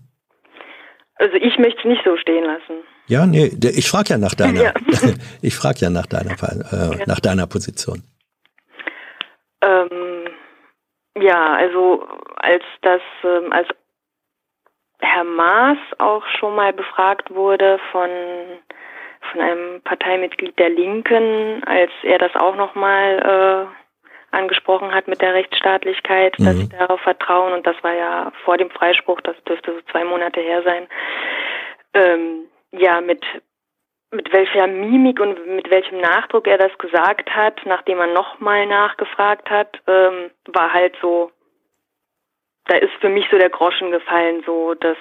[1.16, 2.85] Also ich möchte es nicht so stehen lassen.
[3.07, 4.72] Ja, nee, ich frage ja nach deiner, ja.
[5.42, 8.03] ich frage ja nach deiner, äh, nach deiner Position.
[9.62, 10.29] Ähm,
[11.20, 12.07] ja, also
[12.44, 13.68] als das, ähm, als
[15.00, 18.11] Herr Maas auch schon mal befragt wurde von
[19.33, 25.33] von einem Parteimitglied der Linken, als er das auch nochmal äh, angesprochen hat mit der
[25.33, 26.44] Rechtsstaatlichkeit, mhm.
[26.44, 30.04] dass sie darauf vertrauen und das war ja vor dem Freispruch, das dürfte so zwei
[30.04, 30.87] Monate her sein.
[31.94, 33.24] Ähm, ja, mit
[34.11, 39.50] mit welcher Mimik und mit welchem Nachdruck er das gesagt hat, nachdem er nochmal nachgefragt
[39.50, 41.33] hat, ähm, war halt so,
[42.66, 44.96] da ist für mich so der Groschen gefallen, so dass,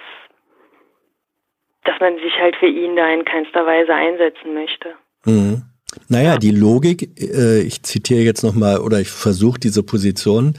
[1.84, 4.96] dass man sich halt für ihn da in keinster Weise einsetzen möchte.
[5.26, 5.64] Mhm.
[6.08, 10.56] Naja, die Logik, äh, ich zitiere jetzt nochmal oder ich versuche diese Position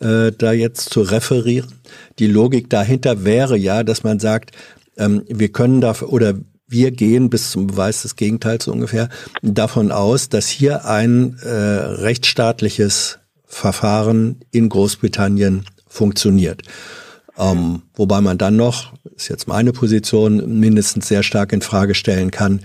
[0.00, 1.80] äh, da jetzt zu referieren.
[2.18, 4.50] Die Logik dahinter wäre ja, dass man sagt,
[4.98, 6.34] ähm, wir können da oder
[6.66, 9.08] wir gehen bis zum Beweis des Gegenteils ungefähr
[9.42, 16.62] davon aus, dass hier ein äh, rechtsstaatliches Verfahren in Großbritannien funktioniert.
[17.38, 22.30] Ähm, wobei man dann noch, ist jetzt meine Position, mindestens sehr stark in Frage stellen
[22.30, 22.60] kann,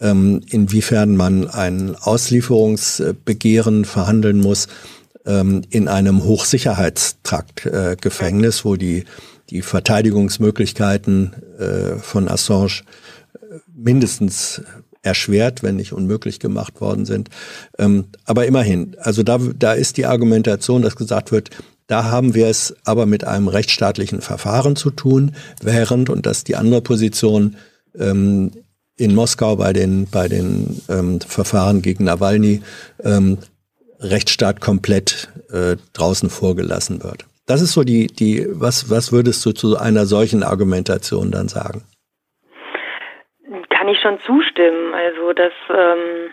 [0.00, 4.68] ähm, inwiefern man ein Auslieferungsbegehren verhandeln muss
[5.24, 7.96] ähm, in einem Hochsicherheitstrakt äh,
[8.64, 9.04] wo die
[9.50, 12.82] die Verteidigungsmöglichkeiten äh, von Assange
[13.74, 14.62] mindestens
[15.02, 17.30] erschwert, wenn nicht unmöglich gemacht worden sind.
[17.78, 21.50] Ähm, aber immerhin, also da, da ist die Argumentation, dass gesagt wird,
[21.86, 26.48] da haben wir es aber mit einem rechtsstaatlichen Verfahren zu tun, während, und das ist
[26.48, 27.56] die andere Position,
[27.98, 28.52] ähm,
[28.96, 32.62] in Moskau bei den, bei den ähm, Verfahren gegen Nawalny
[33.04, 33.38] ähm,
[34.00, 37.26] Rechtsstaat komplett äh, draußen vorgelassen wird.
[37.46, 41.84] Das ist so die, die, was, was würdest du zu einer solchen Argumentation dann sagen?
[43.86, 44.94] kann ich schon zustimmen.
[44.94, 46.30] Also, dass ähm,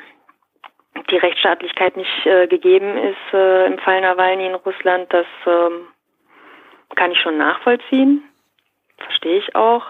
[1.09, 5.87] die Rechtsstaatlichkeit nicht äh, gegeben ist äh, im Fall Nawalny in Russland, das ähm,
[6.95, 8.23] kann ich schon nachvollziehen.
[8.97, 9.85] Verstehe ich auch.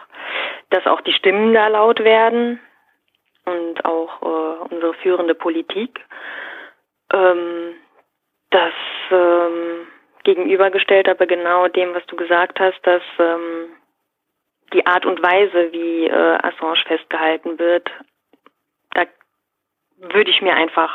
[0.70, 2.60] Dass auch die Stimmen da laut werden
[3.46, 6.00] und auch äh, unsere führende Politik.
[7.14, 7.76] Ähm,
[8.50, 8.74] das
[9.12, 9.88] ähm,
[10.24, 13.70] gegenübergestellt aber genau dem, was du gesagt hast, dass ähm,
[14.74, 17.92] die Art und Weise, wie äh, Assange festgehalten wird,
[20.12, 20.90] würde ich mir einfach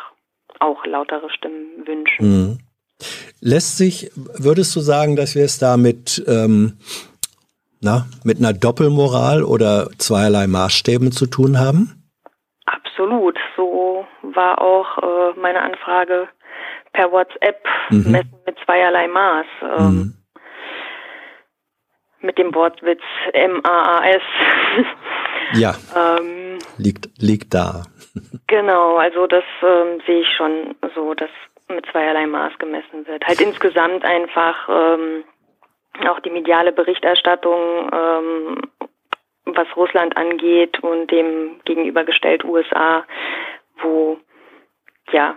[0.60, 2.26] auch lautere Stimmen wünschen.
[2.26, 2.58] Mhm.
[3.40, 6.78] Lässt sich, würdest du sagen, dass wir es da mit, ähm,
[7.80, 12.02] na, mit einer Doppelmoral oder zweierlei Maßstäben zu tun haben?
[12.64, 13.38] Absolut.
[13.56, 16.28] So war auch äh, meine Anfrage
[16.92, 18.10] per WhatsApp mhm.
[18.10, 19.46] messen mit zweierlei Maß.
[19.62, 20.14] Ähm, mhm.
[22.20, 24.22] Mit dem Wortwitz M-A-A-S.
[25.52, 25.74] ja.
[26.18, 27.84] ähm, liegt, liegt da.
[28.46, 31.30] Genau, also das ähm, sehe ich schon so, dass
[31.68, 33.24] mit zweierlei Maß gemessen wird.
[33.26, 35.24] Halt insgesamt einfach ähm,
[36.08, 38.60] auch die mediale Berichterstattung, ähm,
[39.44, 43.04] was Russland angeht und dem gegenübergestellt USA,
[43.82, 44.18] wo
[45.12, 45.36] ja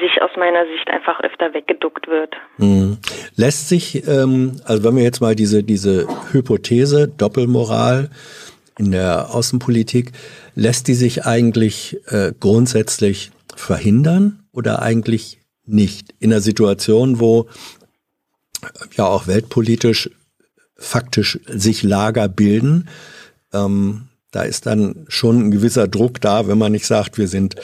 [0.00, 2.34] sich aus meiner Sicht einfach öfter weggeduckt wird.
[2.56, 2.98] Hm.
[3.36, 8.10] Lässt sich, ähm, also wenn wir jetzt mal diese, diese Hypothese, Doppelmoral
[8.78, 10.12] in der Außenpolitik,
[10.54, 16.14] lässt die sich eigentlich äh, grundsätzlich verhindern oder eigentlich nicht?
[16.18, 17.48] In einer Situation, wo
[18.96, 20.10] ja auch weltpolitisch
[20.76, 22.88] faktisch sich Lager bilden,
[23.52, 27.54] ähm, da ist dann schon ein gewisser Druck da, wenn man nicht sagt, wir sind,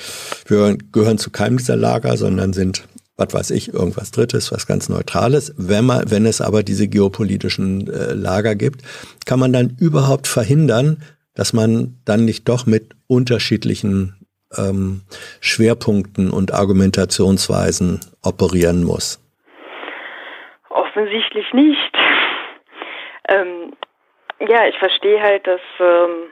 [0.46, 2.84] wir gehören zu keinem dieser Lager, sondern sind,
[3.16, 5.54] was weiß ich, irgendwas Drittes, was ganz Neutrales.
[5.58, 8.82] Wenn man, wenn es aber diese geopolitischen äh, Lager gibt,
[9.26, 11.02] kann man dann überhaupt verhindern,
[11.34, 14.16] dass man dann nicht doch mit unterschiedlichen
[14.56, 15.02] ähm,
[15.40, 19.18] Schwerpunkten und Argumentationsweisen operieren muss?
[20.68, 21.92] Offensichtlich nicht.
[23.28, 23.72] ähm,
[24.40, 26.30] ja, ich verstehe halt, dass ähm,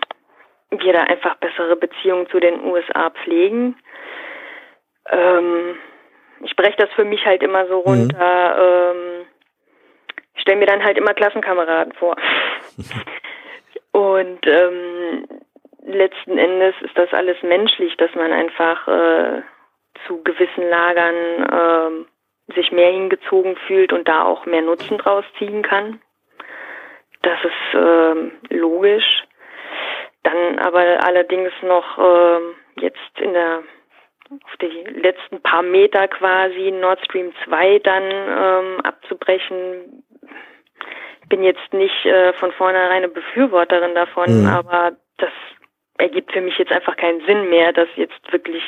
[0.70, 3.76] wir da einfach bessere Beziehungen zu den USA pflegen.
[5.10, 5.76] Ähm,
[6.42, 7.82] ich breche das für mich halt immer so mhm.
[7.82, 8.94] runter.
[8.94, 8.98] Mhm.
[8.98, 9.26] Ähm,
[10.34, 12.16] ich stelle mir dann halt immer Klassenkameraden vor.
[13.92, 15.26] Und ähm,
[15.84, 19.42] letzten Endes ist das alles menschlich, dass man einfach äh,
[20.06, 22.06] zu gewissen Lagern
[22.48, 26.00] äh, sich mehr hingezogen fühlt und da auch mehr Nutzen draus ziehen kann.
[27.22, 29.24] Das ist äh, logisch.
[30.22, 32.40] Dann aber allerdings noch äh,
[32.80, 33.62] jetzt in der
[34.30, 40.04] auf die letzten paar Meter quasi Nord Stream 2 dann ähm, abzubrechen.
[41.28, 44.46] Bin jetzt nicht äh, von vornherein eine Befürworterin davon, mhm.
[44.46, 45.30] aber das
[45.98, 48.62] ergibt für mich jetzt einfach keinen Sinn mehr, das jetzt wirklich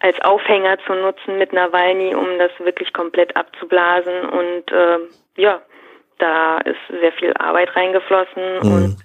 [0.00, 4.28] als Aufhänger zu nutzen mit Nawalny, um das wirklich komplett abzublasen.
[4.28, 4.98] Und äh,
[5.36, 5.62] ja,
[6.18, 8.72] da ist sehr viel Arbeit reingeflossen mhm.
[8.72, 8.96] und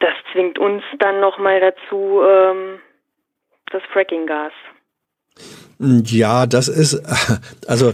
[0.00, 2.80] das zwingt uns dann nochmal dazu, ähm,
[3.70, 4.52] das Fracking-Gas.
[5.78, 7.00] Ja, das ist,
[7.66, 7.92] also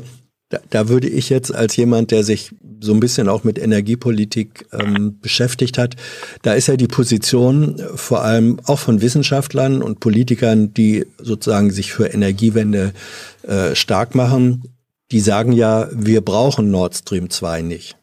[0.48, 4.66] da, da würde ich jetzt als jemand, der sich so ein bisschen auch mit Energiepolitik
[4.72, 5.96] ähm, beschäftigt hat,
[6.42, 11.92] da ist ja die Position vor allem auch von Wissenschaftlern und Politikern, die sozusagen sich
[11.92, 12.92] für Energiewende
[13.42, 14.64] äh, stark machen,
[15.10, 17.96] die sagen ja, wir brauchen Nord Stream 2 nicht.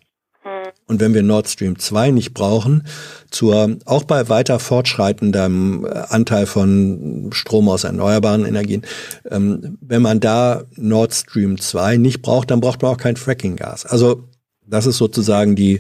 [0.92, 2.84] Und wenn wir Nord Stream 2 nicht brauchen,
[3.30, 8.82] zur, auch bei weiter fortschreitendem äh, Anteil von Strom aus erneuerbaren Energien,
[9.30, 13.86] ähm, wenn man da Nord Stream 2 nicht braucht, dann braucht man auch kein Fracking-Gas.
[13.86, 14.26] Also
[14.68, 15.80] das ist sozusagen die,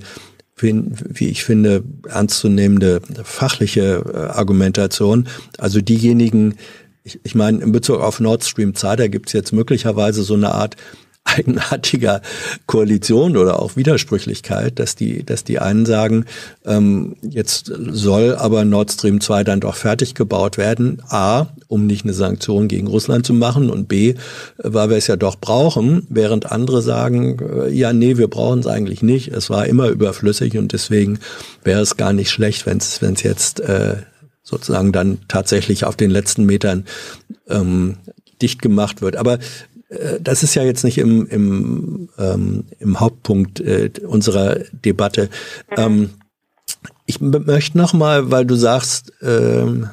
[0.55, 5.27] wie ich finde, ernstzunehmende fachliche äh, Argumentation.
[5.57, 6.55] Also diejenigen,
[7.03, 10.53] ich, ich meine, in Bezug auf Nord Stream 2, da gibt's jetzt möglicherweise so eine
[10.53, 10.77] Art
[11.37, 12.21] eigenartiger
[12.65, 16.25] Koalition oder auch Widersprüchlichkeit, dass die, dass die einen sagen,
[16.65, 21.01] ähm, jetzt soll aber Nord Stream 2 dann doch fertig gebaut werden.
[21.09, 24.15] A, um nicht eine Sanktion gegen Russland zu machen und B,
[24.57, 28.67] weil wir es ja doch brauchen, während andere sagen, äh, ja, nee, wir brauchen es
[28.67, 29.29] eigentlich nicht.
[29.29, 31.19] Es war immer überflüssig und deswegen
[31.63, 33.97] wäre es gar nicht schlecht, wenn es jetzt äh,
[34.43, 36.85] sozusagen dann tatsächlich auf den letzten Metern
[37.47, 37.97] ähm,
[38.41, 39.15] dicht gemacht wird.
[39.15, 39.39] Aber
[40.21, 45.29] das ist ja jetzt nicht im, im, ähm, im Hauptpunkt äh, unserer Debatte.
[45.75, 46.11] Ähm,
[47.05, 49.89] ich möchte noch mal, weil du sagst, ähm,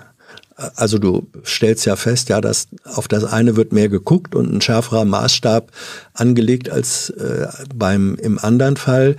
[0.54, 4.60] also du stellst ja fest, ja, dass auf das eine wird mehr geguckt und ein
[4.60, 5.72] schärferer Maßstab
[6.14, 9.16] angelegt als äh, beim im anderen Fall.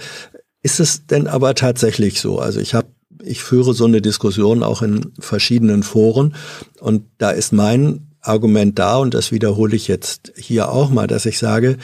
[0.61, 2.39] Ist es denn aber tatsächlich so?
[2.39, 2.87] Also ich habe
[3.21, 6.35] ich führe so eine Diskussion auch in verschiedenen Foren
[6.79, 11.25] und da ist mein Argument da und das wiederhole ich jetzt hier auch mal, dass
[11.25, 11.77] ich sage,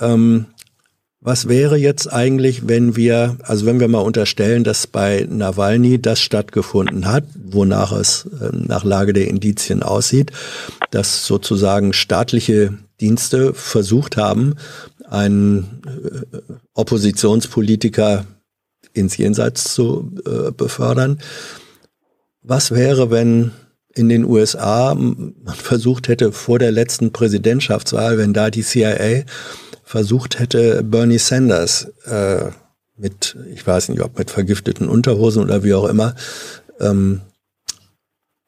[0.00, 0.46] ähm,
[1.20, 6.20] was wäre jetzt eigentlich, wenn wir, also wenn wir mal unterstellen, dass bei Nawalny das
[6.20, 10.30] stattgefunden hat, wonach es äh, nach Lage der Indizien aussieht,
[10.92, 14.54] dass sozusagen staatliche Dienste versucht haben,
[15.08, 16.38] einen äh,
[16.74, 18.26] Oppositionspolitiker
[18.92, 21.18] ins Jenseits zu äh, befördern.
[22.42, 23.50] Was wäre, wenn
[23.96, 29.24] in den USA man versucht hätte, vor der letzten Präsidentschaftswahl, wenn da die CIA
[29.82, 32.50] versucht hätte, Bernie Sanders äh,
[32.96, 36.14] mit, ich weiß nicht, ob mit vergifteten Unterhosen oder wie auch immer,
[36.78, 37.22] ähm,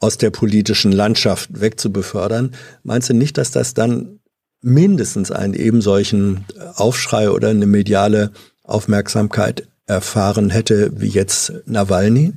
[0.00, 2.54] aus der politischen Landschaft wegzubefördern.
[2.82, 4.20] Meinst du nicht, dass das dann
[4.60, 8.32] mindestens einen eben solchen Aufschrei oder eine mediale
[8.64, 12.34] Aufmerksamkeit erfahren hätte wie jetzt Nawalny?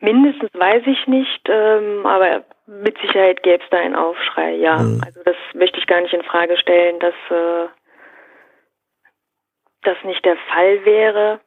[0.00, 4.78] Mindestens weiß ich nicht, ähm, aber mit Sicherheit gäbe es da einen Aufschrei, ja.
[4.78, 5.02] Mhm.
[5.04, 7.68] Also das möchte ich gar nicht in Frage stellen, dass äh,
[9.82, 11.40] das nicht der Fall wäre.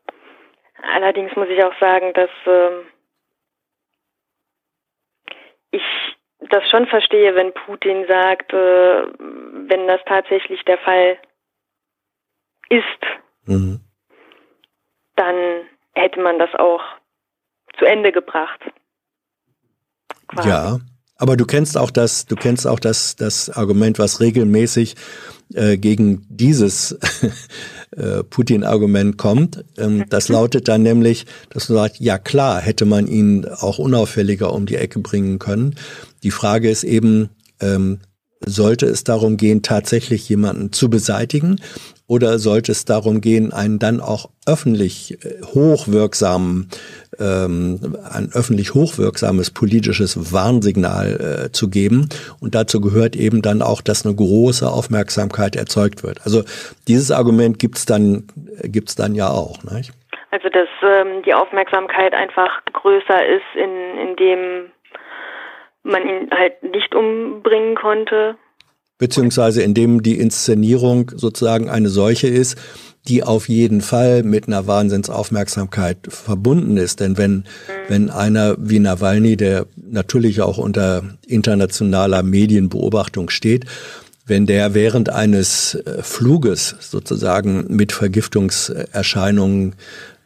[0.93, 2.85] Allerdings muss ich auch sagen, dass ähm,
[5.71, 5.83] ich
[6.49, 11.17] das schon verstehe, wenn Putin sagt, äh, wenn das tatsächlich der Fall
[12.69, 12.85] ist,
[13.45, 13.79] mhm.
[15.15, 16.83] dann hätte man das auch
[17.77, 18.61] zu Ende gebracht.
[20.27, 20.49] Quasi.
[20.49, 20.79] Ja,
[21.17, 24.95] aber du kennst auch das, du kennst auch das, das Argument, was regelmäßig
[25.53, 26.91] äh, gegen dieses
[27.91, 29.63] äh, Putin-Argument kommt.
[29.77, 34.51] Ähm, das lautet dann nämlich, dass du sagst, ja klar, hätte man ihn auch unauffälliger
[34.51, 35.75] um die Ecke bringen können.
[36.23, 37.29] Die Frage ist eben,
[37.61, 37.99] ähm,
[38.45, 41.59] sollte es darum gehen, tatsächlich jemanden zu beseitigen
[42.07, 46.69] oder sollte es darum gehen, einen dann auch öffentlich äh, hochwirksamen,
[47.19, 52.09] ähm, ein öffentlich hochwirksames politisches Warnsignal äh, zu geben?
[52.39, 56.19] Und dazu gehört eben dann auch, dass eine große Aufmerksamkeit erzeugt wird.
[56.25, 56.43] Also
[56.87, 58.27] dieses Argument gibt's dann,
[58.63, 59.63] gibt's dann ja auch.
[59.63, 59.93] Nicht?
[60.31, 64.72] Also dass ähm, die Aufmerksamkeit einfach größer ist, in, in dem
[65.83, 68.37] man ihn halt nicht umbringen konnte
[69.03, 72.57] beziehungsweise indem die Inszenierung sozusagen eine solche ist,
[73.07, 77.01] die auf jeden Fall mit einer Wahnsinnsaufmerksamkeit verbunden ist.
[77.01, 77.43] Denn wenn, mhm.
[77.89, 83.65] wenn einer wie Nawalny, der natürlich auch unter internationaler Medienbeobachtung steht,
[84.25, 89.75] wenn der während eines äh, Fluges sozusagen mit Vergiftungserscheinungen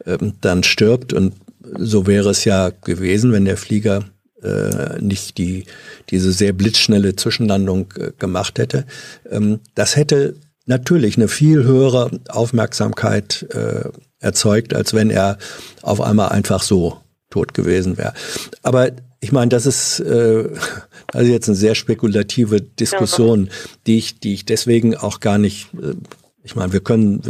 [0.04, 1.34] äh, dann stirbt und
[1.76, 4.04] so wäre es ja gewesen, wenn der Flieger
[4.42, 5.64] äh, nicht die,
[6.10, 8.84] diese sehr blitzschnelle Zwischenlandung äh, gemacht hätte.
[9.30, 13.88] Ähm, das hätte natürlich eine viel höhere Aufmerksamkeit äh,
[14.20, 15.38] erzeugt, als wenn er
[15.82, 16.98] auf einmal einfach so
[17.30, 18.14] tot gewesen wäre.
[18.62, 20.48] Aber ich meine, das ist äh,
[21.12, 23.50] also jetzt eine sehr spekulative Diskussion,
[23.86, 25.94] die ich, die ich deswegen auch gar nicht, äh,
[26.42, 27.22] ich meine, wir können,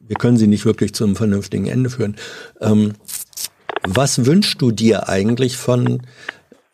[0.00, 2.16] wir können sie nicht wirklich zu einem vernünftigen Ende führen.
[2.60, 2.92] Ähm,
[3.82, 6.02] was wünschst du dir eigentlich von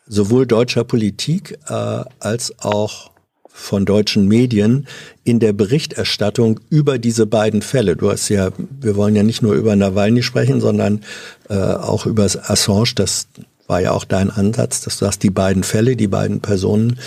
[0.06, 3.10] sowohl deutscher Politik äh, als auch
[3.56, 4.86] von deutschen Medien
[5.24, 7.96] in der Berichterstattung über diese beiden Fälle.
[7.96, 11.02] Du hast ja, wir wollen ja nicht nur über Nawalny sprechen, sondern
[11.48, 12.92] äh, auch über Assange.
[12.94, 13.28] Das
[13.66, 17.00] war ja auch dein Ansatz, dass du sagst, die beiden Fälle, die beiden Personen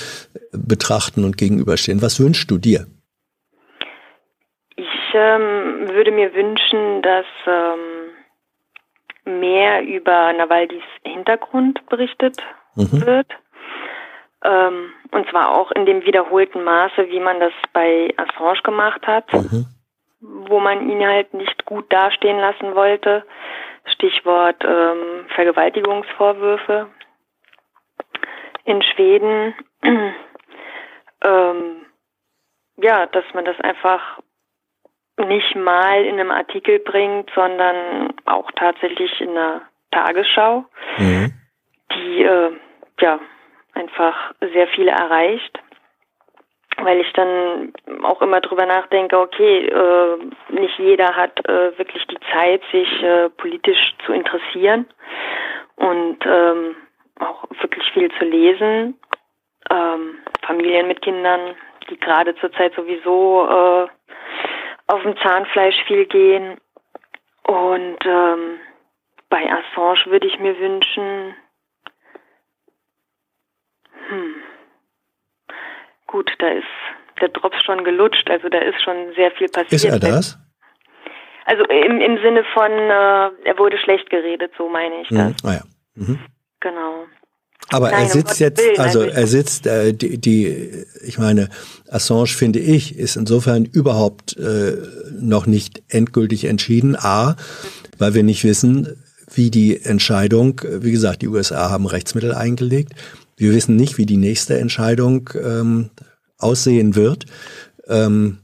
[0.51, 2.01] betrachten und gegenüberstehen.
[2.01, 2.87] Was wünschst du dir?
[4.75, 12.37] Ich ähm, würde mir wünschen, dass ähm, mehr über Nawalnys Hintergrund berichtet
[12.75, 13.05] mhm.
[13.05, 13.27] wird.
[14.43, 19.31] Ähm, und zwar auch in dem wiederholten Maße, wie man das bei Assange gemacht hat,
[19.33, 19.65] mhm.
[20.21, 23.25] wo man ihn halt nicht gut dastehen lassen wollte.
[23.85, 26.87] Stichwort ähm, Vergewaltigungsvorwürfe
[28.65, 29.55] in Schweden.
[31.21, 31.85] ähm,
[32.77, 34.19] ja, dass man das einfach
[35.17, 40.65] nicht mal in einem Artikel bringt, sondern auch tatsächlich in einer Tagesschau,
[40.97, 41.33] mhm.
[41.93, 42.51] Die äh,
[42.99, 43.19] ja,
[43.73, 45.59] einfach sehr viele erreicht,
[46.77, 47.73] weil ich dann
[48.03, 50.17] auch immer drüber nachdenke, okay, äh,
[50.49, 54.85] nicht jeder hat äh, wirklich die Zeit, sich äh, politisch zu interessieren
[55.75, 56.75] und ähm,
[57.19, 58.97] auch wirklich viel zu lesen.
[59.69, 61.55] Ähm, Familien mit Kindern,
[61.89, 63.87] die gerade zurzeit sowieso äh,
[64.87, 66.57] auf dem Zahnfleisch viel gehen.
[67.43, 68.59] Und ähm,
[69.29, 71.35] bei Assange würde ich mir wünschen,
[74.09, 74.35] hm.
[76.07, 76.65] Gut, da ist
[77.21, 79.73] der Drops schon gelutscht, also da ist schon sehr viel passiert.
[79.73, 80.37] Ist er das?
[81.45, 85.17] Also im, im Sinne von, äh, er wurde schlecht geredet, so meine ich das.
[85.17, 85.35] Mhm.
[85.43, 85.61] Ah ja.
[85.95, 86.19] Mhm.
[86.59, 87.05] Genau.
[87.71, 91.49] Aber Nein, er sitzt jetzt, Willen, also also er sitzt, äh, die, die, ich meine,
[91.89, 94.77] Assange finde ich, ist insofern überhaupt äh,
[95.19, 96.95] noch nicht endgültig entschieden.
[96.95, 97.35] A,
[97.97, 99.03] weil wir nicht wissen,
[99.33, 102.93] wie die Entscheidung, wie gesagt, die USA haben Rechtsmittel eingelegt.
[103.39, 105.91] Wir wissen nicht, wie die nächste Entscheidung ähm,
[106.37, 107.25] aussehen wird.
[107.87, 108.39] Ähm,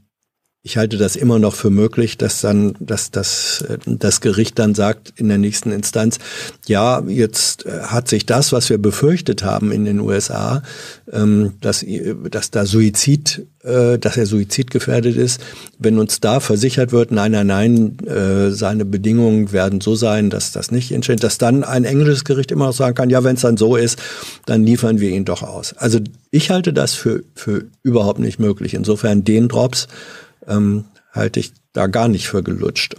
[0.66, 4.74] ich halte das immer noch für möglich, dass dann, dass das, äh, das Gericht dann
[4.74, 6.18] sagt in der nächsten Instanz,
[6.66, 10.64] ja, jetzt äh, hat sich das, was wir befürchtet haben in den USA,
[11.14, 11.86] ähm, dass,
[12.32, 15.40] dass da Suizid, äh, dass er suizidgefährdet ist,
[15.78, 20.52] wenn uns da versichert wird, nein, nein, nein, äh, seine Bedingungen werden so sein, dass
[20.52, 23.42] das nicht entsteht, dass dann ein englisches Gericht immer noch sagen kann, ja, wenn es
[23.44, 24.02] dann so ist,
[24.48, 25.74] dann liefern wir ihn doch aus.
[25.78, 26.00] Also
[26.32, 28.74] ich halte das für, für überhaupt nicht möglich.
[28.74, 29.88] Insofern den Drops
[30.48, 32.96] ähm, halte ich da gar nicht für gelutscht.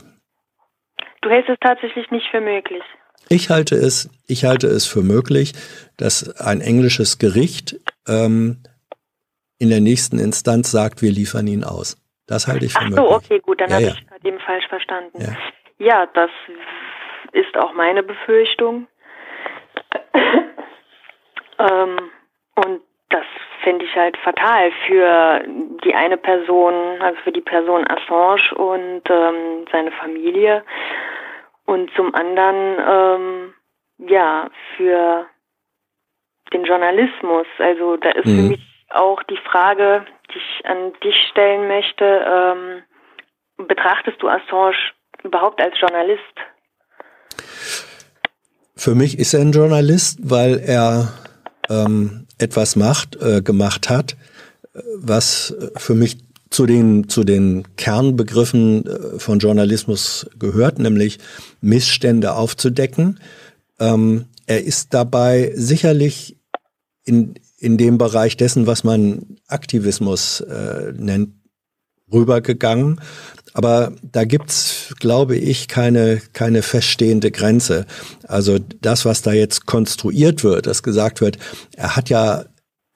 [1.23, 2.83] Du hältst es tatsächlich nicht für möglich.
[3.29, 5.53] Ich halte es, ich halte es für möglich,
[5.97, 7.77] dass ein englisches Gericht
[8.07, 8.63] ähm,
[9.59, 11.97] in der nächsten Instanz sagt, wir liefern ihn aus.
[12.27, 13.05] Das halte ich für Ach möglich.
[13.05, 13.93] so, okay, gut, dann Ja, habe ja.
[13.95, 15.21] ich gerade eben falsch verstanden.
[15.21, 15.37] Ja.
[15.79, 16.07] Ja.
[16.15, 16.31] das
[17.33, 18.87] ist auch meine Befürchtung.
[21.59, 21.99] ähm,
[22.55, 22.81] und
[23.67, 25.43] finde ich halt fatal für
[25.83, 30.63] die eine Person, also für die Person Assange und ähm, seine Familie.
[31.65, 33.55] Und zum anderen, ähm,
[34.09, 35.27] ja, für
[36.53, 37.47] den Journalismus.
[37.59, 38.49] Also da ist für Mhm.
[38.51, 38.61] mich
[38.91, 44.77] auch die Frage, die ich an dich stellen möchte, ähm, betrachtest du Assange
[45.25, 46.23] überhaupt als Journalist?
[48.77, 51.09] Für mich ist er ein Journalist, weil er
[51.69, 54.17] ähm, etwas macht, äh, gemacht hat,
[54.75, 56.19] äh, was äh, für mich
[56.51, 61.19] zu den, zu den Kernbegriffen äh, von Journalismus gehört, nämlich
[61.61, 63.21] Missstände aufzudecken.
[63.79, 66.37] Ähm, er ist dabei sicherlich
[67.05, 71.35] in, in dem Bereich dessen, was man Aktivismus äh, nennt,
[72.13, 73.01] rübergegangen.
[73.57, 77.87] Aber da gibt's, glaube ich, keine, keine feststehende Grenze.
[78.29, 81.39] Also das, was da jetzt konstruiert wird, dass gesagt wird,
[81.75, 82.45] er hat ja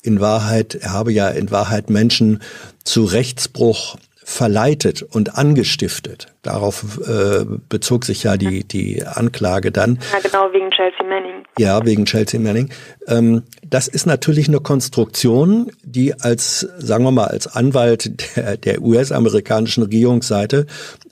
[0.02, 2.42] in Wahrheit, er habe ja in Wahrheit Menschen
[2.84, 3.96] zu Rechtsbruch
[4.30, 6.28] verleitet und angestiftet.
[6.42, 9.98] Darauf äh, bezog sich ja die, die Anklage dann.
[10.12, 11.44] Ja, genau, wegen Chelsea Manning.
[11.58, 12.70] Ja, wegen Chelsea Manning.
[13.08, 18.82] Ähm, das ist natürlich eine Konstruktion, die als, sagen wir mal, als Anwalt der, der
[18.82, 20.66] US-amerikanischen Regierungsseite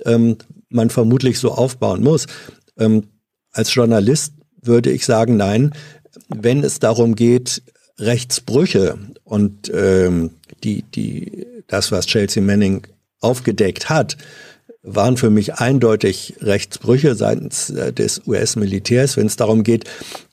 [0.04, 0.38] ähm,
[0.68, 2.26] man vermutlich so aufbauen muss.
[2.78, 3.08] Ähm,
[3.52, 5.74] als Journalist würde ich sagen, nein,
[6.28, 7.62] wenn es darum geht,
[7.98, 10.30] Rechtsbrüche und ähm,
[10.62, 12.86] die, die, das, was Chelsea Manning
[13.20, 14.16] aufgedeckt hat,
[14.82, 19.16] waren für mich eindeutig Rechtsbrüche seitens äh, des US-Militärs.
[19.16, 19.84] Wenn es darum geht,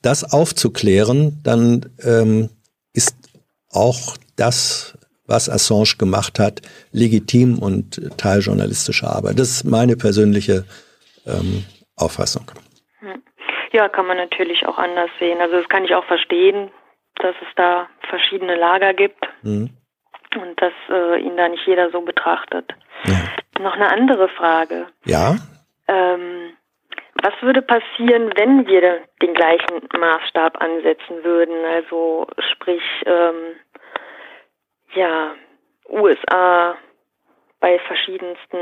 [0.02, 2.50] das aufzuklären, dann ähm,
[2.94, 3.16] ist
[3.72, 6.62] auch das, was Assange gemacht hat,
[6.92, 9.40] legitim und Teil journalistischer Arbeit.
[9.40, 10.66] Das ist meine persönliche
[11.26, 11.66] ähm,
[11.96, 12.52] Auffassung.
[13.72, 15.42] Ja, kann man natürlich auch anders sehen.
[15.42, 16.70] Also das kann ich auch verstehen,
[17.16, 19.70] dass es da verschiedene Lager gibt Mhm.
[20.38, 22.74] Und dass äh, ihn da nicht jeder so betrachtet.
[23.06, 23.62] Ja.
[23.62, 24.88] Noch eine andere Frage.
[25.06, 25.36] ja,
[25.88, 26.56] Ähm,
[27.22, 31.56] was würde passieren, wenn wir den gleichen Maßstab ansetzen würden?
[31.66, 33.56] Also sprich, ähm,
[34.94, 35.34] ja,
[35.90, 36.76] USA
[37.60, 38.58] bei verschiedensten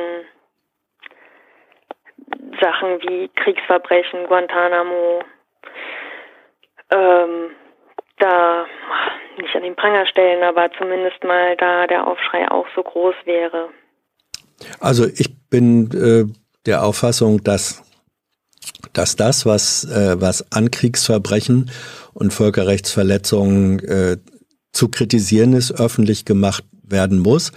[2.61, 5.23] Sachen wie Kriegsverbrechen, Guantanamo,
[6.91, 7.55] ähm,
[8.17, 8.65] da
[9.37, 13.69] nicht an den Pranger stellen, aber zumindest mal da der Aufschrei auch so groß wäre.
[14.79, 16.31] Also ich bin äh,
[16.65, 17.83] der Auffassung, dass,
[18.93, 21.71] dass das, was, äh, was an Kriegsverbrechen
[22.13, 24.17] und Völkerrechtsverletzungen äh,
[24.71, 27.51] zu kritisieren ist, öffentlich gemacht werden muss.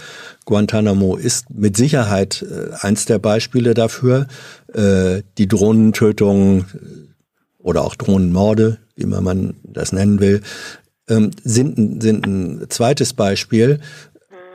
[0.45, 4.27] Guantanamo ist mit Sicherheit äh, eins der Beispiele dafür.
[4.73, 10.43] Äh, die Drohnentötungen äh, oder auch Drohnenmorde, wie immer man das nennen will,
[11.09, 13.81] ähm, sind, sind ein zweites Beispiel.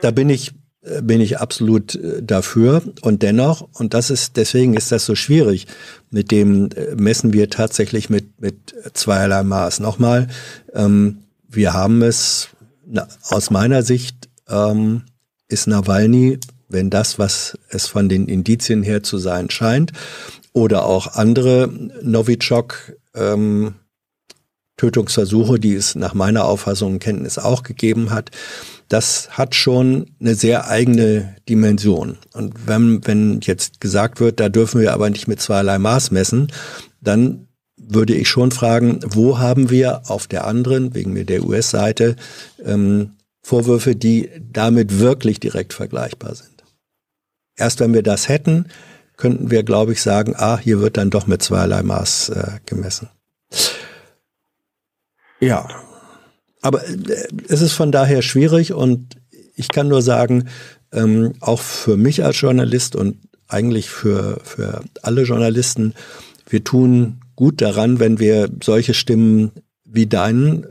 [0.02, 4.74] Da bin ich äh, bin ich absolut äh, dafür und dennoch und das ist deswegen
[4.74, 5.66] ist das so schwierig
[6.10, 10.26] mit dem äh, messen wir tatsächlich mit mit zweierlei Maß nochmal
[10.74, 11.18] ähm,
[11.48, 12.48] wir haben es
[12.84, 15.02] na, aus meiner Sicht ähm,
[15.46, 19.92] ist Nawalny wenn das was es von den Indizien her zu sein scheint
[20.52, 21.70] oder auch andere
[22.02, 23.74] Novichok ähm,
[24.82, 28.32] Tötungsversuche, die es nach meiner Auffassung und Kenntnis auch gegeben hat,
[28.88, 32.18] das hat schon eine sehr eigene Dimension.
[32.32, 36.48] Und wenn, wenn jetzt gesagt wird, da dürfen wir aber nicht mit zweierlei Maß messen,
[37.00, 42.16] dann würde ich schon fragen, wo haben wir auf der anderen, wegen mir der US-Seite,
[42.64, 46.64] ähm, Vorwürfe, die damit wirklich direkt vergleichbar sind.
[47.56, 48.66] Erst wenn wir das hätten,
[49.16, 53.10] könnten wir, glaube ich, sagen, ah, hier wird dann doch mit zweierlei Maß äh, gemessen.
[55.42, 55.66] Ja,
[56.60, 59.16] aber äh, es ist von daher schwierig und
[59.56, 60.48] ich kann nur sagen,
[60.92, 63.16] ähm, auch für mich als Journalist und
[63.48, 65.94] eigentlich für, für alle Journalisten,
[66.48, 69.50] wir tun gut daran, wenn wir solche Stimmen
[69.84, 70.66] wie deinen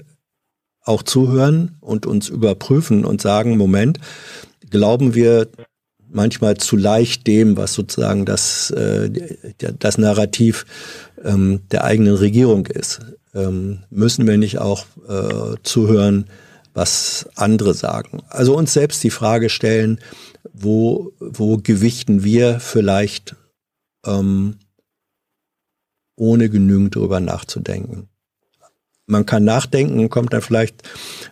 [0.83, 3.99] auch zuhören und uns überprüfen und sagen, Moment,
[4.69, 5.49] glauben wir
[6.09, 9.09] manchmal zu leicht dem, was sozusagen das, äh,
[9.57, 10.65] das Narrativ
[11.23, 13.01] ähm, der eigenen Regierung ist
[13.33, 16.27] ähm, müssen wir nicht auch äh, zuhören,
[16.73, 18.21] was andere sagen.
[18.29, 19.99] Also uns selbst die Frage stellen,
[20.53, 23.35] wo, wo gewichten wir vielleicht
[24.05, 24.57] ähm,
[26.15, 28.07] ohne genügend drüber nachzudenken.
[29.07, 30.83] Man kann nachdenken und kommt dann vielleicht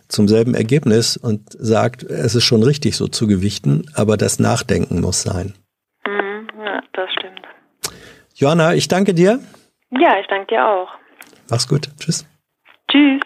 [0.08, 5.00] zum selben Ergebnis und sagt, es ist schon richtig so zu gewichten, aber das Nachdenken
[5.00, 5.54] muss sein.
[6.06, 7.40] Mhm, ja, das stimmt.
[8.34, 9.40] Johanna, ich danke dir.
[9.90, 10.88] Ja, ich danke dir auch.
[11.50, 11.90] Mach's gut.
[11.98, 12.24] Tschüss.
[12.90, 13.20] Tschüss.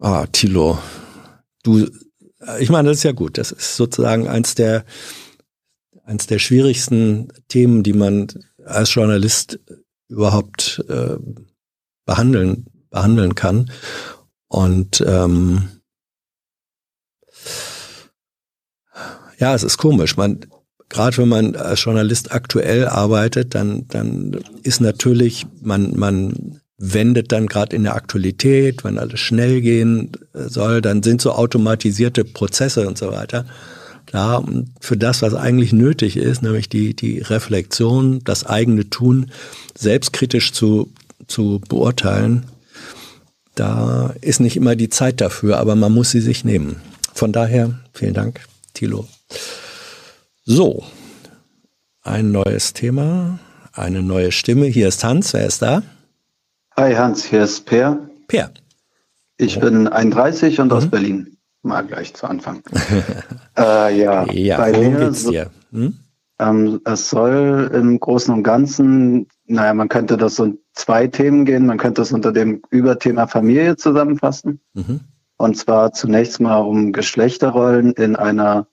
[0.00, 0.78] Ah, Tilo.
[1.62, 1.88] Du,
[2.60, 3.38] ich meine, das ist ja gut.
[3.38, 4.84] Das ist sozusagen eins der,
[6.04, 8.28] eins der schwierigsten Themen, die man
[8.64, 9.58] als Journalist
[10.08, 11.16] überhaupt äh,
[12.04, 13.70] behandeln, behandeln kann.
[14.48, 15.80] Und ähm,
[19.38, 20.16] ja, es ist komisch.
[20.16, 20.46] Man,
[20.88, 27.46] gerade wenn man als Journalist aktuell arbeitet, dann, dann ist natürlich, man, man wendet dann
[27.46, 32.96] gerade in der Aktualität, wenn alles schnell gehen soll, dann sind so automatisierte Prozesse und
[32.96, 33.44] so weiter.
[34.06, 34.42] Klar,
[34.80, 39.30] für das, was eigentlich nötig ist, nämlich die, die Reflexion, das eigene Tun
[39.76, 40.90] selbstkritisch zu,
[41.26, 42.46] zu beurteilen,
[43.54, 46.76] da ist nicht immer die Zeit dafür, aber man muss sie sich nehmen.
[47.12, 48.40] Von daher, vielen Dank,
[48.72, 49.08] Thilo.
[50.50, 50.82] So,
[52.00, 53.38] ein neues Thema,
[53.74, 54.64] eine neue Stimme.
[54.64, 55.82] Hier ist Hans, wer ist da?
[56.74, 58.08] Hi Hans, hier ist Per.
[58.28, 58.50] Per.
[59.36, 60.72] Ich bin 31 und mhm.
[60.72, 61.36] aus Berlin.
[61.60, 62.62] Mal gleich zu Anfang.
[63.58, 65.50] äh, ja, ja bei worum mir, geht's dir?
[65.70, 65.98] Hm?
[66.38, 71.44] Ähm, es soll im Großen und Ganzen, naja, man könnte das so in zwei Themen
[71.44, 71.66] gehen.
[71.66, 74.60] Man könnte es unter dem Überthema Familie zusammenfassen.
[74.72, 75.00] Mhm.
[75.36, 78.66] Und zwar zunächst mal um Geschlechterrollen in einer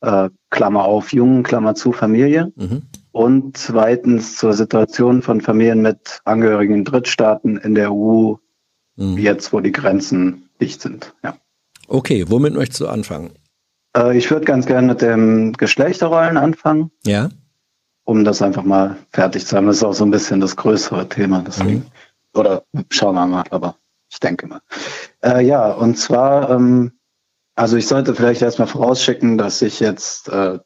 [0.00, 2.52] äh, Klammer auf, Jungen, Klammer zu, Familie.
[2.56, 2.82] Mhm.
[3.12, 8.34] Und zweitens zur Situation von Familien mit Angehörigen in Drittstaaten in der EU,
[8.96, 9.18] mhm.
[9.18, 11.14] jetzt wo die Grenzen dicht sind.
[11.24, 11.36] Ja.
[11.88, 13.32] Okay, womit möchtest du anfangen?
[13.96, 16.90] Äh, ich würde ganz gerne mit dem Geschlechterrollen anfangen.
[17.04, 17.28] Ja.
[18.04, 19.66] Um das einfach mal fertig zu haben.
[19.66, 21.42] Das ist auch so ein bisschen das größere Thema.
[21.46, 21.78] Deswegen.
[21.78, 21.86] Mhm.
[22.34, 23.76] Oder schauen wir mal, aber
[24.10, 24.60] ich denke mal.
[25.24, 26.92] Äh, ja, und zwar ähm,
[27.60, 30.58] also ich sollte vielleicht erstmal vorausschicken, dass ich jetzt äh,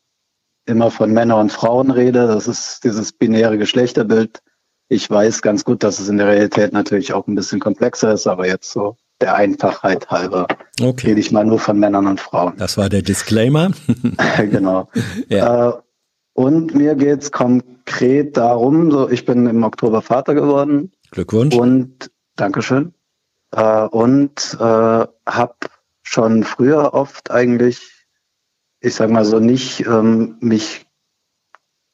[0.64, 2.28] immer von Männern und Frauen rede.
[2.28, 4.40] Das ist dieses binäre Geschlechterbild.
[4.88, 8.28] Ich weiß ganz gut, dass es in der Realität natürlich auch ein bisschen komplexer ist,
[8.28, 10.46] aber jetzt so der Einfachheit halber
[10.80, 11.08] okay.
[11.08, 12.52] rede ich mal nur von Männern und Frauen.
[12.58, 13.72] Das war der Disclaimer.
[14.38, 14.88] genau.
[15.28, 15.70] ja.
[15.70, 15.72] äh,
[16.34, 20.92] und mir geht es konkret darum, so ich bin im Oktober Vater geworden.
[21.10, 21.56] Glückwunsch.
[21.56, 22.94] Und Dankeschön.
[23.50, 25.54] Äh, und äh, habe
[26.14, 28.06] schon früher oft eigentlich,
[28.80, 30.86] ich sag mal so, nicht ähm, mich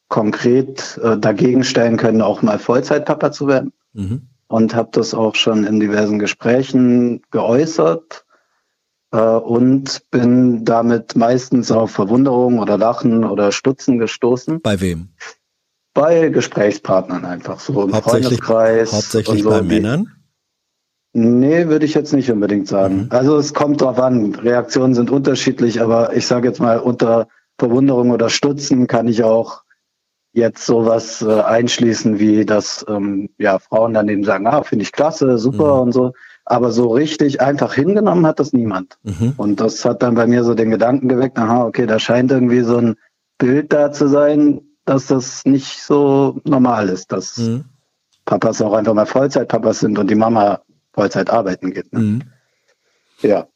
[0.09, 3.73] konkret äh, dagegen stellen können, auch mal Vollzeitpapa zu werden.
[3.95, 4.29] Mhm.
[4.49, 8.27] Und habe das auch schon in diversen Gesprächen geäußert
[9.13, 14.61] äh, und bin damit meistens auf Verwunderung oder Lachen oder Stutzen gestoßen.
[14.61, 15.11] Bei wem?
[15.95, 18.93] Bei Gesprächspartnern einfach so im hauptsächlich, Freundeskreis.
[18.93, 20.20] Hauptsächlich so bei Männern?
[21.13, 22.97] Nee, würde ich jetzt nicht unbedingt sagen.
[22.97, 23.07] Mhm.
[23.11, 24.35] Also es kommt drauf an.
[24.35, 27.27] Reaktionen sind unterschiedlich, aber ich sage jetzt mal, unter
[27.59, 29.63] Verwunderung oder Stutzen kann ich auch
[30.33, 34.93] jetzt sowas äh, einschließen, wie dass ähm, ja, Frauen dann eben sagen, ah, finde ich
[34.93, 35.81] klasse, super mhm.
[35.81, 36.13] und so.
[36.45, 38.99] Aber so richtig einfach hingenommen hat das niemand.
[39.03, 39.35] Mhm.
[39.37, 42.63] Und das hat dann bei mir so den Gedanken geweckt, aha, okay, da scheint irgendwie
[42.63, 42.97] so ein
[43.39, 47.65] Bild da zu sein, dass das nicht so normal ist, dass mhm.
[48.25, 50.61] Papas auch einfach mal Vollzeitpapas sind und die Mama
[51.01, 51.93] Vollzeit arbeiten geht.
[51.93, 51.99] Ne?
[51.99, 52.23] Mhm.
[53.23, 53.49] Ja.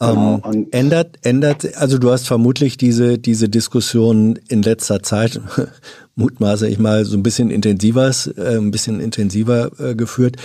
[0.00, 0.42] Genau.
[0.44, 5.40] Ähm, ändert, ändert, also du hast vermutlich diese, diese Diskussion in letzter Zeit,
[6.16, 10.36] mutmaße ich mal, so ein bisschen intensiver, äh, ein bisschen intensiver äh, geführt.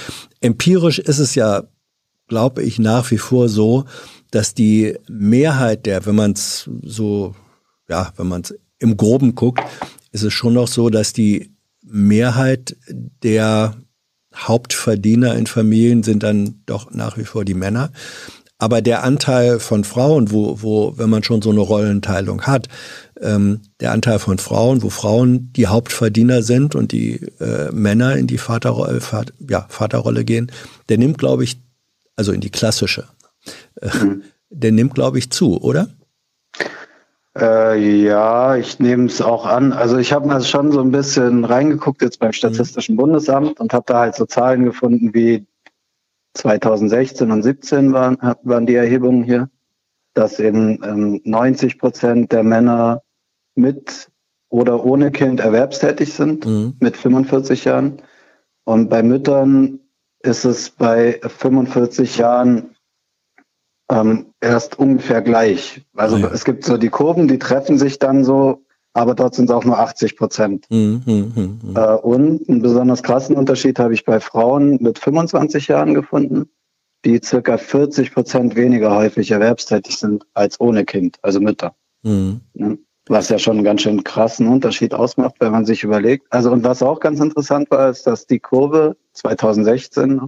[0.41, 1.63] Empirisch ist es ja
[2.27, 3.85] glaube ich nach wie vor so,
[4.31, 7.33] dass die Mehrheit der, wenn man es so,
[7.89, 9.61] ja, wenn man es im Groben guckt,
[10.11, 12.75] ist es schon noch so, dass die Mehrheit
[13.23, 13.75] der
[14.37, 17.91] Hauptverdiener in Familien sind dann doch nach wie vor die Männer.
[18.59, 22.67] Aber der Anteil von Frauen, wo, wo, wenn man schon so eine Rollenteilung hat,
[23.21, 28.25] ähm, der Anteil von Frauen, wo Frauen die Hauptverdiener sind und die äh, Männer in
[28.25, 30.51] die Vaterrolle, Vater, ja, Vaterrolle gehen,
[30.89, 31.61] der nimmt, glaube ich,
[32.15, 33.05] also in die klassische,
[33.79, 34.23] äh, mhm.
[34.49, 35.89] der nimmt, glaube ich, zu, oder?
[37.39, 39.73] Äh, ja, ich nehme es auch an.
[39.73, 42.99] Also ich habe mal schon so ein bisschen reingeguckt jetzt beim Statistischen mhm.
[42.99, 45.45] Bundesamt und habe da halt so Zahlen gefunden wie
[46.33, 49.49] 2016 und 17 waren, waren die Erhebungen hier,
[50.13, 53.01] dass eben ähm, 90 Prozent der Männer
[53.55, 54.09] mit
[54.49, 56.75] oder ohne Kind erwerbstätig sind, mhm.
[56.79, 58.01] mit 45 Jahren.
[58.63, 59.79] Und bei Müttern
[60.21, 62.75] ist es bei 45 Jahren
[63.89, 65.85] ähm, erst ungefähr gleich.
[65.95, 66.29] Also ja.
[66.33, 68.63] es gibt so die Kurven, die treffen sich dann so,
[68.93, 70.65] aber dort sind es auch nur 80 Prozent.
[70.69, 75.67] Mhm, mhm, mhm, äh, und einen besonders krassen Unterschied habe ich bei Frauen mit 25
[75.67, 76.49] Jahren gefunden,
[77.05, 81.75] die circa 40 Prozent weniger häufig erwerbstätig sind als ohne Kind, also Mütter.
[82.03, 82.41] Mhm.
[83.07, 86.27] Was ja schon einen ganz schön krassen Unterschied ausmacht, wenn man sich überlegt.
[86.29, 90.21] Also und was auch ganz interessant war, ist, dass die Kurve 2016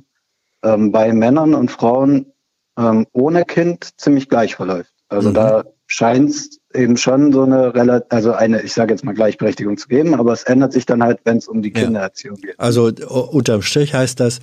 [0.63, 2.31] ähm, bei Männern und Frauen
[2.79, 4.91] ähm, ohne Kind ziemlich gleich verläuft.
[5.09, 5.33] Also mhm.
[5.33, 9.87] da scheint es eben schon so eine also eine, ich sage jetzt mal Gleichberechtigung zu
[9.87, 12.51] geben, aber es ändert sich dann halt, wenn es um die Kindererziehung ja.
[12.51, 12.59] geht.
[12.59, 14.39] Also unterm Strich heißt das,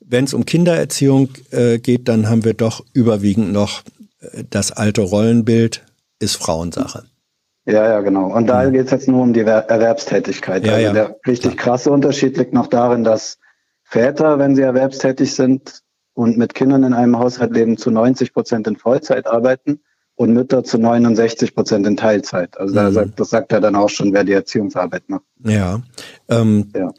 [0.00, 3.82] wenn es um Kindererziehung äh, geht, dann haben wir doch überwiegend noch
[4.20, 5.84] äh, das alte Rollenbild
[6.18, 7.04] ist Frauensache.
[7.66, 8.34] Ja, ja, genau.
[8.34, 8.72] Und da mhm.
[8.72, 10.64] geht es jetzt nur um die Erwerbstätigkeit.
[10.64, 10.92] Ja, also ja.
[10.94, 13.38] der richtig krasse Unterschied liegt noch darin, dass
[13.84, 15.82] Väter, wenn sie erwerbstätig sind,
[16.18, 19.78] und mit Kindern in einem Haushalt leben zu 90 Prozent in Vollzeit arbeiten
[20.16, 22.58] und Mütter zu 69 Prozent in Teilzeit.
[22.58, 22.92] Also mhm.
[22.92, 25.22] sagt, das sagt er dann auch schon, wer die Erziehungsarbeit macht.
[25.44, 25.80] Ja.
[26.28, 26.92] Ähm, ja.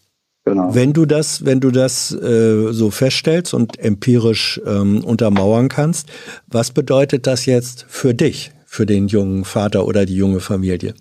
[0.45, 0.73] Genau.
[0.73, 6.07] Wenn du das, wenn du das äh, so feststellst und empirisch ähm, untermauern kannst,
[6.47, 10.93] was bedeutet das jetzt für dich, für den jungen Vater oder die junge Familie?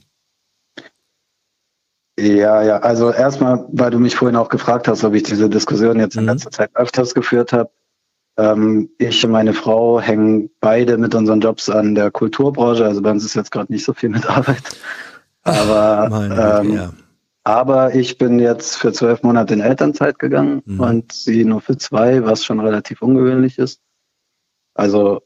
[2.19, 6.01] Ja, ja, also erstmal, weil du mich vorhin auch gefragt hast, ob ich diese Diskussion
[6.01, 6.31] jetzt in mhm.
[6.31, 7.71] letzter Zeit öfters geführt habe.
[8.39, 12.85] Ähm, ich und meine Frau hängen beide mit unseren Jobs an der Kulturbranche.
[12.85, 14.63] Also bei uns ist jetzt gerade nicht so viel mit Arbeit.
[15.43, 16.93] Aber, Ach, ähm, ja.
[17.43, 20.81] aber ich bin jetzt für zwölf Monate in Elternzeit gegangen mhm.
[20.81, 23.81] und sie nur für zwei, was schon relativ ungewöhnlich ist.
[24.75, 25.23] Also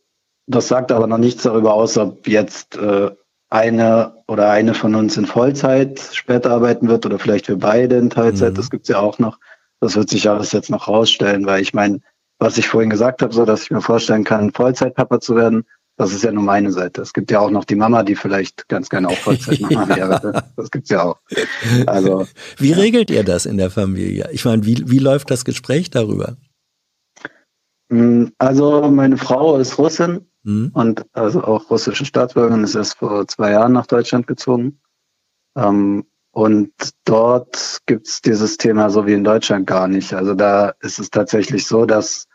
[0.46, 3.10] das sagt aber noch nichts darüber aus, ob jetzt äh,
[3.50, 8.08] eine oder eine von uns in Vollzeit später arbeiten wird oder vielleicht wir beide in
[8.08, 8.52] Teilzeit.
[8.52, 8.56] Mhm.
[8.56, 9.38] Das gibt's ja auch noch.
[9.80, 12.00] Das wird sich alles jetzt noch rausstellen, weil ich meine,
[12.42, 15.64] was ich vorhin gesagt habe, so dass ich mir vorstellen kann, Vollzeitpapa zu werden,
[15.96, 17.00] das ist ja nur meine Seite.
[17.00, 19.96] Es gibt ja auch noch die Mama, die vielleicht ganz gerne auch Vollzeitmama ja.
[19.96, 20.44] wäre.
[20.56, 21.20] Das gibt's ja auch.
[21.86, 22.26] Also,
[22.58, 22.76] wie ja.
[22.76, 24.28] regelt ihr das in der Familie?
[24.32, 26.36] Ich meine, wie, wie läuft das Gespräch darüber?
[27.90, 30.72] Hm, also meine Frau ist Russin mhm.
[30.74, 34.80] und also auch russische Staatsbürgerin, ist erst vor zwei Jahren nach Deutschland gezogen.
[35.56, 36.72] Ähm, und
[37.04, 40.12] dort gibt's dieses Thema so wie in Deutschland gar nicht.
[40.12, 42.26] Also da ist es tatsächlich so, dass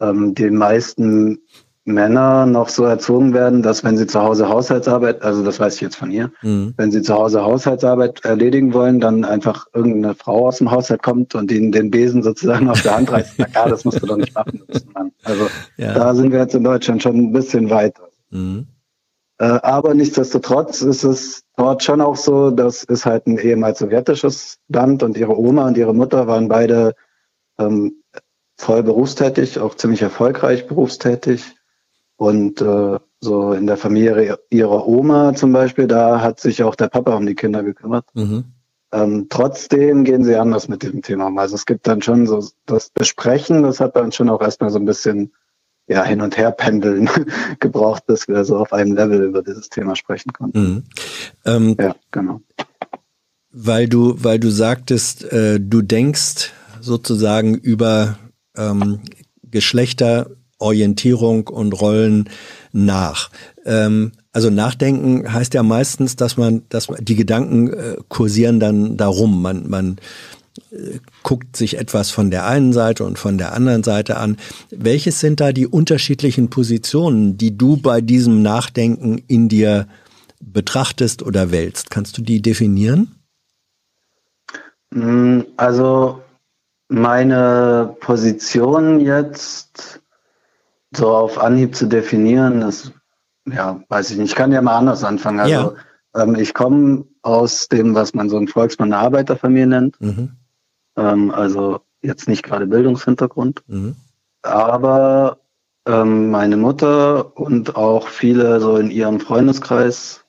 [0.00, 1.40] ähm, die meisten
[1.86, 5.80] Männer noch so erzogen werden, dass wenn sie zu Hause Haushaltsarbeit, also das weiß ich
[5.80, 6.74] jetzt von ihr, mhm.
[6.76, 11.36] wenn sie zu Hause Haushaltsarbeit erledigen wollen, dann einfach irgendeine Frau aus dem Haushalt kommt
[11.36, 13.34] und ihnen den Besen sozusagen auf der Hand reißt.
[13.38, 14.64] Na klar, das musst du doch nicht machen.
[15.22, 15.94] Also ja.
[15.94, 18.08] da sind wir jetzt in Deutschland schon ein bisschen weiter.
[18.30, 18.66] Mhm.
[19.38, 24.58] Äh, aber nichtsdestotrotz ist es dort schon auch so, das ist halt ein ehemals sowjetisches
[24.68, 26.94] Land und ihre Oma und ihre Mutter waren beide
[27.58, 28.02] ähm,
[28.56, 31.54] voll berufstätig, auch ziemlich erfolgreich berufstätig.
[32.16, 36.88] Und äh, so in der Familie ihrer Oma zum Beispiel, da hat sich auch der
[36.88, 38.06] Papa um die Kinder gekümmert.
[38.14, 38.44] Mhm.
[38.92, 41.38] Ähm, trotzdem gehen sie anders mit diesem Thema um.
[41.38, 44.78] Also es gibt dann schon so das Besprechen, das hat dann schon auch erstmal so
[44.78, 45.32] ein bisschen
[45.88, 47.08] ja, hin und her pendeln
[47.60, 50.58] gebraucht, bis wir so auf einem Level über dieses Thema sprechen konnten.
[50.58, 50.84] Mhm.
[51.44, 52.40] Ähm, ja, genau.
[53.50, 58.18] Weil du, weil du sagtest, äh, du denkst sozusagen über
[58.56, 59.00] ähm,
[59.50, 62.28] Geschlechterorientierung und Rollen
[62.72, 63.30] nach.
[63.64, 68.98] Ähm, also nachdenken heißt ja meistens, dass man, dass man, die Gedanken äh, kursieren dann
[68.98, 69.40] darum.
[69.40, 69.96] Man, man
[70.70, 74.36] äh, guckt sich etwas von der einen Seite und von der anderen Seite an.
[74.70, 79.88] Welches sind da die unterschiedlichen Positionen, die du bei diesem Nachdenken in dir
[80.40, 81.90] betrachtest oder wälzt?
[81.90, 83.14] Kannst du die definieren?
[84.90, 86.20] Mm, also
[86.88, 90.00] meine Position jetzt,
[90.94, 92.92] so auf Anhieb zu definieren, das,
[93.46, 94.30] ja, weiß ich nicht.
[94.30, 95.40] Ich kann ja mal anders anfangen.
[95.40, 95.74] Also,
[96.14, 96.22] ja.
[96.22, 100.00] ähm, ich komme aus dem, was man so im Volksmann eine Arbeiterfamilie nennt.
[100.00, 100.32] Mhm.
[100.96, 103.62] Ähm, also jetzt nicht gerade Bildungshintergrund.
[103.66, 103.96] Mhm.
[104.42, 105.38] Aber
[105.86, 110.24] ähm, meine Mutter und auch viele so in ihrem Freundeskreis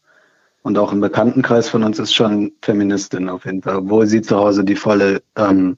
[0.63, 4.35] und auch im Bekanntenkreis von uns ist schon Feministin auf jeden Fall, obwohl sie zu
[4.37, 5.77] Hause die volle ähm,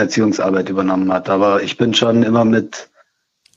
[0.00, 1.28] Erziehungsarbeit übernommen hat.
[1.28, 2.90] Aber ich bin schon immer mit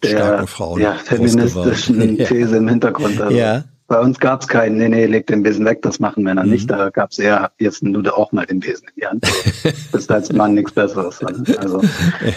[0.04, 0.46] der
[0.78, 3.22] ja, feministischen These im Hintergrund.
[3.22, 3.64] Also ja.
[3.88, 6.52] Bei uns gab es keinen, nee, nee, leg den Besen weg, das machen Männer mhm.
[6.52, 6.70] nicht.
[6.70, 9.24] Da gab es eher, jetzt nimm du auch mal den Besen in die Hand.
[9.92, 11.22] das ist als Mann nichts Besseres.
[11.58, 11.82] Also,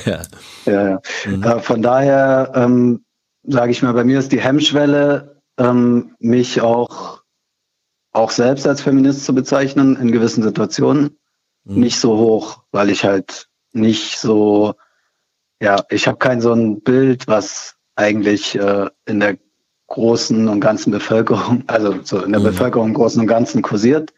[0.05, 0.21] ja.
[0.67, 1.01] ja, ja.
[1.27, 1.43] Mhm.
[1.43, 3.05] Äh, von daher ähm,
[3.47, 7.23] sage ich mal, bei mir ist die Hemmschwelle, ähm, mich auch,
[8.13, 11.19] auch selbst als Feminist zu bezeichnen in gewissen Situationen,
[11.65, 11.81] mhm.
[11.81, 14.75] nicht so hoch, weil ich halt nicht so,
[15.61, 19.39] ja, ich habe kein so ein Bild, was eigentlich äh, in der
[19.87, 22.47] großen und ganzen Bevölkerung, also so in der mhm.
[22.47, 24.13] Bevölkerung im Großen und Ganzen kursiert.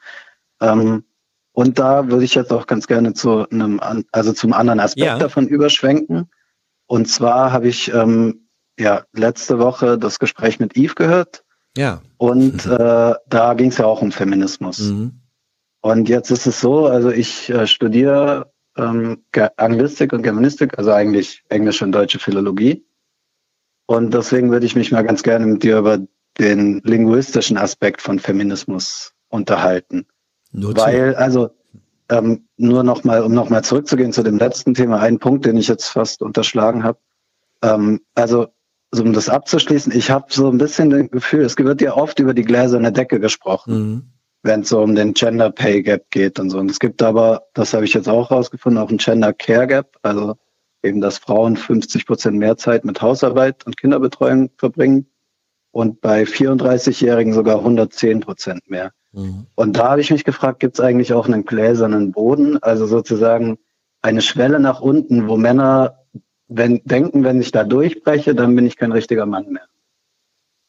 [0.61, 1.04] Ähm,
[1.52, 3.80] und da würde ich jetzt auch ganz gerne zu einem,
[4.12, 5.18] also zum anderen Aspekt ja.
[5.18, 6.30] davon überschwenken.
[6.86, 8.48] Und zwar habe ich ähm,
[8.78, 11.44] ja letzte Woche das Gespräch mit Yves gehört.
[11.76, 12.00] Ja.
[12.16, 12.72] Und mhm.
[12.72, 14.78] äh, da ging es ja auch um Feminismus.
[14.78, 15.20] Mhm.
[15.80, 19.24] Und jetzt ist es so, also ich äh, studiere ähm,
[19.57, 22.85] Anglistik und Germanistik, also eigentlich englische und deutsche Philologie.
[23.87, 25.99] Und deswegen würde ich mich mal ganz gerne mit dir über
[26.39, 30.07] den linguistischen Aspekt von Feminismus unterhalten.
[30.53, 31.51] Nur Weil, also
[32.11, 35.89] ähm, nur nochmal, um nochmal zurückzugehen zu dem letzten Thema, ein Punkt, den ich jetzt
[35.89, 36.99] fast unterschlagen habe.
[37.62, 38.49] Ähm, also,
[38.91, 42.18] so um das abzuschließen, ich habe so ein bisschen das Gefühl, es wird ja oft
[42.20, 44.03] über die gläserne Decke gesprochen, mhm.
[44.43, 46.59] Wenn es so um den Gender Pay Gap geht und so.
[46.59, 49.97] Und es gibt aber, das habe ich jetzt auch rausgefunden, auch ein Gender Care Gap.
[50.03, 50.36] Also
[50.82, 55.07] eben, dass Frauen 50 Prozent mehr Zeit mit Hausarbeit und Kinderbetreuung verbringen
[55.72, 58.93] und bei 34-Jährigen sogar 110 Prozent mehr.
[59.12, 59.47] Mhm.
[59.55, 63.59] Und da habe ich mich gefragt, gibt es eigentlich auch einen gläsernen Boden, also sozusagen
[64.01, 65.99] eine Schwelle nach unten, wo Männer
[66.49, 69.66] wenn, denken, wenn ich da durchbreche, dann bin ich kein richtiger Mann mehr.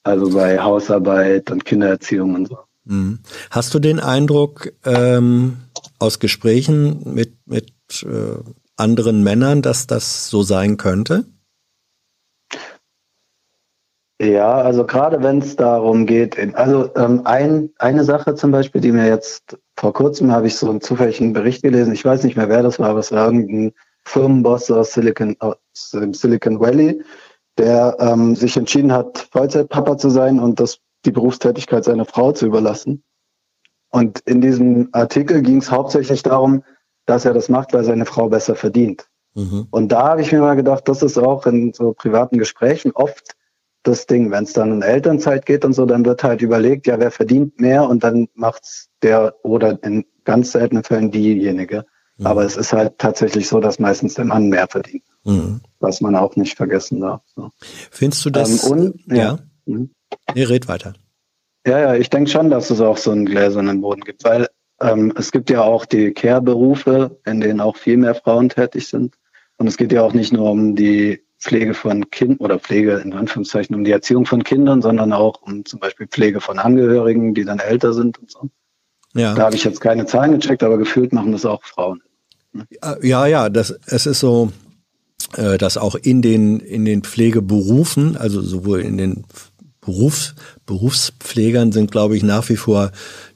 [0.03, 2.57] Also bei Hausarbeit und Kindererziehung und so.
[2.89, 3.19] Mhm.
[3.51, 5.57] Hast du den Eindruck ähm,
[5.99, 7.71] aus Gesprächen mit, mit
[8.03, 8.41] äh,
[8.77, 11.25] anderen Männern, dass das so sein könnte?
[14.21, 18.91] Ja, also gerade wenn es darum geht, also ähm, ein, eine Sache zum Beispiel, die
[18.91, 22.49] mir jetzt vor kurzem habe ich so einen zufälligen Bericht gelesen, ich weiß nicht mehr,
[22.49, 23.71] wer das war, aber es war irgendein
[24.03, 27.01] Firmenboss aus Silicon, aus Silicon Valley,
[27.57, 32.45] der ähm, sich entschieden hat, Vollzeitpapa zu sein und das, die Berufstätigkeit seiner Frau zu
[32.45, 33.03] überlassen.
[33.89, 36.63] Und in diesem Artikel ging es hauptsächlich darum,
[37.05, 39.07] dass er das macht, weil seine Frau besser verdient.
[39.33, 39.67] Mhm.
[39.71, 43.35] Und da habe ich mir mal gedacht, das ist auch in so privaten Gesprächen oft
[43.83, 44.31] das Ding.
[44.31, 47.59] Wenn es dann in Elternzeit geht und so, dann wird halt überlegt, ja, wer verdient
[47.59, 51.85] mehr und dann macht's der oder in ganz seltenen Fällen diejenige.
[52.17, 52.25] Mhm.
[52.27, 55.03] Aber es ist halt tatsächlich so, dass meistens der Mann mehr verdient.
[55.23, 55.61] Mhm.
[55.79, 57.21] Was man auch nicht vergessen darf.
[57.35, 57.49] So.
[57.91, 58.65] Findest du das?
[58.65, 59.39] Ähm, und, ja.
[59.65, 59.77] ja.
[60.35, 60.93] Nee, red weiter.
[61.65, 64.47] Ja, ja, ich denke schon, dass es auch so einen gläsernen Boden gibt, weil
[64.81, 69.15] ähm, es gibt ja auch die Care-Berufe, in denen auch viel mehr Frauen tätig sind.
[69.57, 73.13] Und es geht ja auch nicht nur um die Pflege von Kindern oder Pflege in
[73.13, 77.45] Anführungszeichen um die Erziehung von Kindern, sondern auch um zum Beispiel Pflege von Angehörigen, die
[77.45, 78.49] dann älter sind und so.
[79.13, 79.33] Ja.
[79.33, 82.01] Da habe ich jetzt keine Zahlen gecheckt, aber gefühlt machen das auch Frauen.
[83.01, 84.51] Ja, ja, das, es ist so,
[85.35, 89.25] äh, dass auch in den, in den Pflegeberufen, also sowohl in den
[89.89, 90.35] Berufs,
[90.65, 92.91] Berufspflegern sind, glaube ich, nach wie vor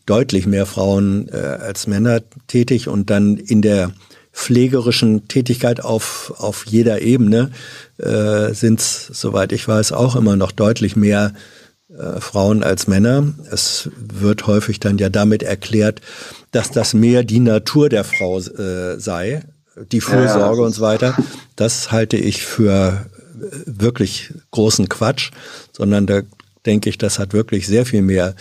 [0.05, 3.91] deutlich mehr Frauen äh, als Männer tätig und dann in der
[4.31, 7.51] pflegerischen Tätigkeit auf, auf jeder Ebene
[7.97, 11.33] äh, sind es, soweit ich weiß, auch immer noch deutlich mehr
[11.89, 13.33] äh, Frauen als Männer.
[13.51, 16.01] Es wird häufig dann ja damit erklärt,
[16.51, 19.43] dass das mehr die Natur der Frau äh, sei,
[19.91, 21.15] die Fürsorge ja, und so weiter.
[21.55, 23.05] Das halte ich für
[23.39, 25.31] äh, wirklich großen Quatsch,
[25.71, 26.21] sondern da
[26.65, 28.35] denke ich, das hat wirklich sehr viel mehr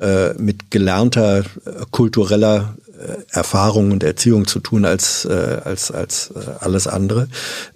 [0.00, 1.44] äh, mit gelernter äh,
[1.90, 7.28] kultureller äh, Erfahrung und Erziehung zu tun als, äh, als, als äh, alles andere.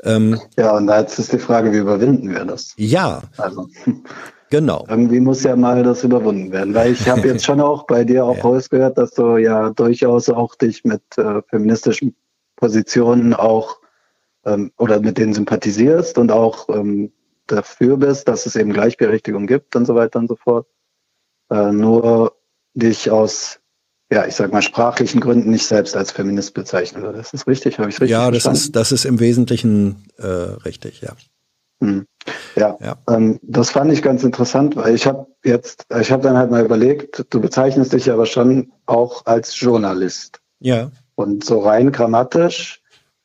[0.03, 2.75] Ähm, ja, und da ist die Frage, wie überwinden wir das?
[2.77, 3.23] Ja.
[3.37, 3.69] Also.
[4.53, 4.85] Genau.
[4.89, 8.25] Irgendwie muss ja mal das überwunden werden, weil ich habe jetzt schon auch bei dir
[8.25, 8.43] auch ja.
[8.43, 12.17] rausgehört, dass du ja durchaus auch dich mit äh, feministischen
[12.57, 13.79] Positionen auch
[14.45, 17.13] ähm, oder mit denen sympathisierst und auch ähm,
[17.53, 20.67] dafür bist, dass es eben Gleichberechtigung gibt und so weiter und so fort
[21.51, 22.37] äh, nur
[22.75, 23.61] dich aus,
[24.13, 27.19] ja, ich sag mal, sprachlichen Gründen nicht selbst als Feminist bezeichnen würde.
[27.19, 31.01] Das ist richtig, habe ich richtig Ja, das ist, das ist im Wesentlichen äh, richtig,
[31.01, 31.13] ja.
[31.83, 32.07] Hm.
[32.57, 32.97] Ja, ja.
[33.09, 36.65] Ähm, das fand ich ganz interessant, weil ich habe jetzt, ich habe dann halt mal
[36.65, 40.41] überlegt, du bezeichnest dich aber schon auch als Journalist.
[40.59, 40.91] Ja.
[41.15, 42.80] Und so rein grammatisch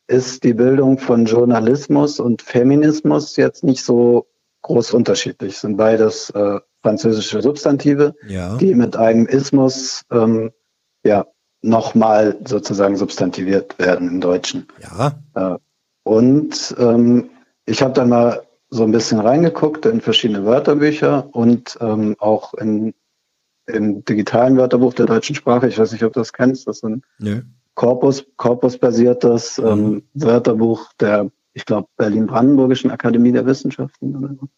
[0.08, 4.26] ist die Bildung von Journalismus und Feminismus jetzt nicht so
[4.62, 5.58] groß unterschiedlich.
[5.58, 8.56] Sind beides äh, französische Substantive, ja.
[8.56, 10.52] die mit einem Ismus ähm,
[11.04, 11.26] ja
[11.62, 14.68] nochmal sozusagen substantiviert werden im Deutschen.
[14.80, 15.18] Ja.
[15.34, 15.58] Äh,
[16.04, 17.30] und ähm,
[17.64, 22.94] ich habe dann mal so ein bisschen reingeguckt in verschiedene Wörterbücher und ähm, auch in,
[23.66, 25.68] im digitalen Wörterbuch der deutschen Sprache.
[25.68, 26.68] Ich weiß nicht, ob du das kennst.
[26.68, 27.42] Das ist ein Nö.
[27.76, 30.02] Korpus, korpusbasiertes ähm, mhm.
[30.14, 34.48] Wörterbuch der, ich glaube, Berlin-Brandenburgischen Akademie der Wissenschaften oder so.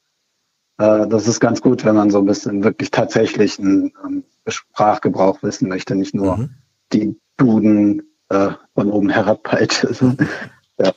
[0.78, 5.42] Äh, das ist ganz gut, wenn man so ein bisschen wirklich tatsächlich einen ähm, Sprachgebrauch
[5.42, 6.50] wissen möchte, nicht nur mhm.
[6.92, 9.86] die Duden äh, von oben herab halt.
[10.78, 10.92] ja,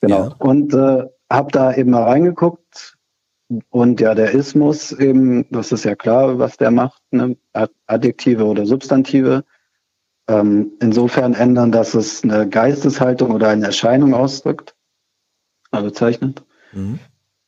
[0.00, 0.24] genau.
[0.24, 0.34] Ja.
[0.38, 2.98] Und äh, habe da eben mal reingeguckt
[3.70, 7.36] und ja, der Ismus eben, das ist ja klar, was der macht, ne?
[7.86, 9.44] Adjektive oder Substantive.
[10.28, 14.74] Ähm, insofern ändern, dass es eine Geisteshaltung oder eine Erscheinung ausdrückt,
[15.70, 16.44] also zeichnet.
[16.72, 16.98] Mhm.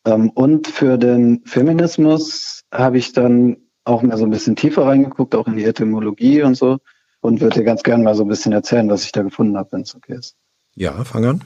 [0.06, 5.34] Ähm, und für den Feminismus habe ich dann auch mal so ein bisschen tiefer reingeguckt,
[5.34, 6.78] auch in die Etymologie und so,
[7.20, 9.72] und würde dir ganz gerne mal so ein bisschen erzählen, was ich da gefunden habe,
[9.72, 10.36] wenn es okay ist.
[10.74, 11.44] Ja, fang an.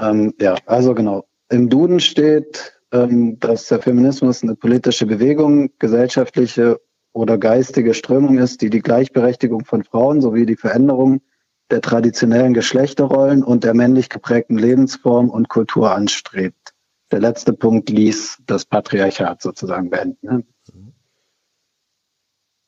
[0.00, 1.26] Ähm, ja, also genau.
[1.48, 6.80] Im Duden steht, ähm, dass der Feminismus eine politische Bewegung, gesellschaftliche
[7.16, 11.22] oder geistige Strömung ist, die die Gleichberechtigung von Frauen sowie die Veränderung
[11.70, 16.74] der traditionellen Geschlechterrollen und der männlich geprägten Lebensform und Kultur anstrebt.
[17.10, 20.46] Der letzte Punkt ließ das Patriarchat sozusagen beenden.
[20.74, 20.92] Mhm.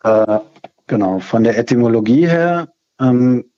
[0.03, 0.41] Äh,
[0.87, 3.53] genau, von der Etymologie her ähm,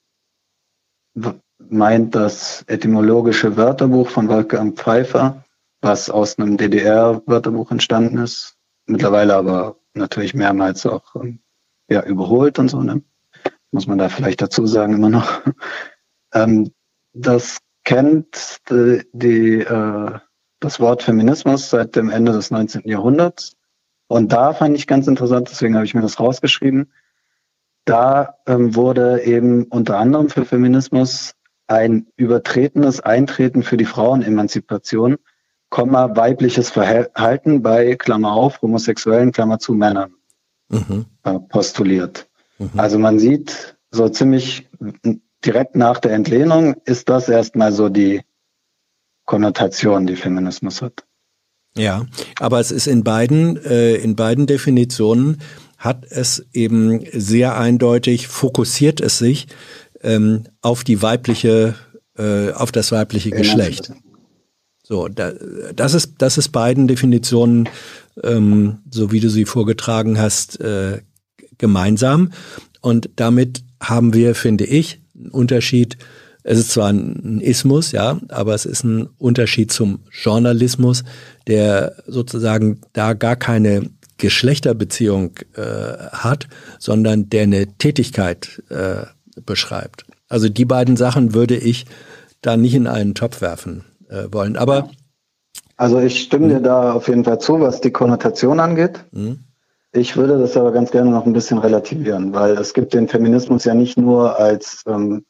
[1.59, 5.45] meint das etymologische Wörterbuch von Wolfgang Pfeiffer,
[5.83, 11.41] was aus einem DDR-Wörterbuch entstanden ist, mittlerweile aber natürlich mehrmals auch ähm,
[11.89, 13.03] ja, überholt und so, ne?
[13.71, 15.43] muss man da vielleicht dazu sagen immer noch.
[16.35, 16.73] ähm,
[17.13, 20.19] das kennt die, die äh,
[20.61, 22.83] das Wort Feminismus seit dem Ende des 19.
[22.85, 23.57] Jahrhunderts.
[24.09, 26.93] Und da fand ich ganz interessant, deswegen habe ich mir das rausgeschrieben.
[27.85, 31.35] Da ähm, wurde eben unter anderem für Feminismus
[31.67, 35.17] ein übertretenes Eintreten für die Frauenemanzipation,
[35.71, 40.13] Komma, weibliches Verhalten bei, Klammer auf, homosexuellen, Klammer zu Männern
[40.69, 41.07] mhm.
[41.23, 42.29] äh, postuliert.
[42.59, 42.71] Mhm.
[42.77, 44.69] Also man sieht so ziemlich
[45.45, 48.23] direkt nach der Entlehnung ist das erstmal so die
[49.25, 51.05] Konnotation, die Feminismus hat.
[51.77, 52.05] Ja,
[52.41, 55.41] aber es ist in beiden, äh, in beiden Definitionen
[55.79, 59.47] hat es eben sehr eindeutig, fokussiert es sich
[60.03, 61.77] ähm, auf die weibliche,
[62.19, 63.93] äh, auf das weibliche Geschlecht.
[64.91, 65.33] So, da,
[65.73, 67.69] das ist, das ist beiden Definitionen,
[68.25, 71.01] ähm, so wie du sie vorgetragen hast, äh,
[71.59, 72.33] gemeinsam.
[72.81, 75.97] Und damit haben wir, finde ich, einen Unterschied.
[76.43, 81.05] Es ist zwar ein Ismus, ja, aber es ist ein Unterschied zum Journalismus,
[81.47, 85.63] der sozusagen da gar keine Geschlechterbeziehung äh,
[86.11, 86.49] hat,
[86.81, 89.05] sondern der eine Tätigkeit äh,
[89.47, 90.05] beschreibt.
[90.29, 91.87] Also die beiden Sachen würde ich
[92.41, 94.57] da nicht in einen Topf werfen äh, wollen.
[94.57, 94.91] Aber
[95.77, 99.05] also ich stimme dir da auf jeden Fall zu, was die Konnotation angeht.
[99.13, 99.45] Mhm.
[99.93, 103.65] Ich würde das aber ganz gerne noch ein bisschen relativieren, weil es gibt den Feminismus
[103.65, 105.25] ja nicht nur als, ähm,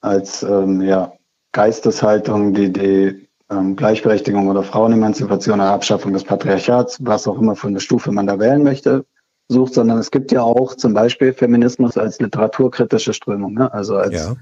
[0.00, 1.12] als ähm, ja,
[1.52, 7.68] Geisteshaltung, die die ähm, Gleichberechtigung oder Frauenemanzipation oder Abschaffung des Patriarchats, was auch immer für
[7.68, 9.04] eine Stufe man da wählen möchte,
[9.48, 13.72] sucht, sondern es gibt ja auch zum Beispiel Feminismus als literaturkritische Strömung, ne?
[13.72, 14.36] also als, ja.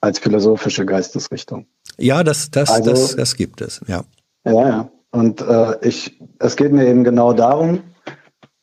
[0.00, 1.66] als philosophische Geistesrichtung.
[1.98, 4.04] Ja, das, das, also, das, das gibt es, ja.
[4.44, 4.90] Ja, ja.
[5.10, 7.80] Und äh, ich, es geht mir eben genau darum,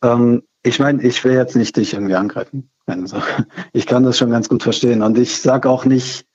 [0.04, 2.70] ähm, ich meine, ich will jetzt nicht dich irgendwie angreifen.
[2.86, 3.18] Also,
[3.74, 5.02] ich kann das schon ganz gut verstehen.
[5.02, 6.26] Und ich sage auch nicht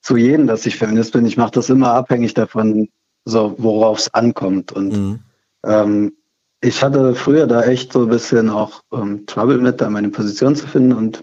[0.00, 1.26] zu jedem, dass ich Feminist bin.
[1.26, 2.88] Ich mache das immer abhängig davon,
[3.24, 4.72] so worauf es ankommt.
[4.72, 5.20] Und mhm.
[5.64, 6.12] ähm,
[6.60, 10.56] ich hatte früher da echt so ein bisschen auch ähm, Trouble mit, da meine Position
[10.56, 11.22] zu finden und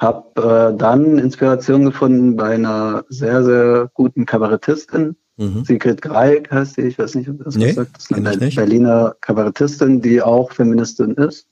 [0.00, 5.14] habe äh, dann Inspiration gefunden bei einer sehr, sehr guten Kabarettistin.
[5.36, 5.64] Mhm.
[5.64, 7.96] Sigrid Greig heißt sie, ich weiß nicht, ob das nee, was sagt.
[7.96, 11.46] Das ist eine Berliner Kabarettistin, die auch Feministin ist.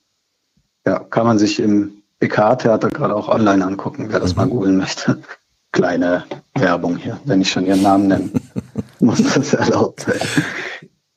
[0.85, 4.41] Ja, kann man sich im BK-Theater gerade auch online angucken, wer das mhm.
[4.41, 5.19] mal googeln möchte.
[5.71, 6.23] Kleine
[6.55, 8.31] Werbung hier, wenn ich schon ihren Namen nenne.
[8.99, 10.19] muss das erlaubt sein.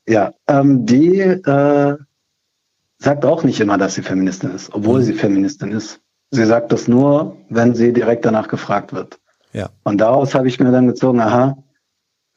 [0.07, 1.97] Ja, ähm, die äh,
[2.99, 5.05] sagt auch nicht immer, dass sie Feministin ist, obwohl mhm.
[5.05, 6.01] sie Feministin ist.
[6.33, 9.21] Sie sagt das nur, wenn sie direkt danach gefragt wird.
[9.53, 9.69] Ja.
[9.85, 11.63] Und daraus habe ich mir dann gezogen, aha,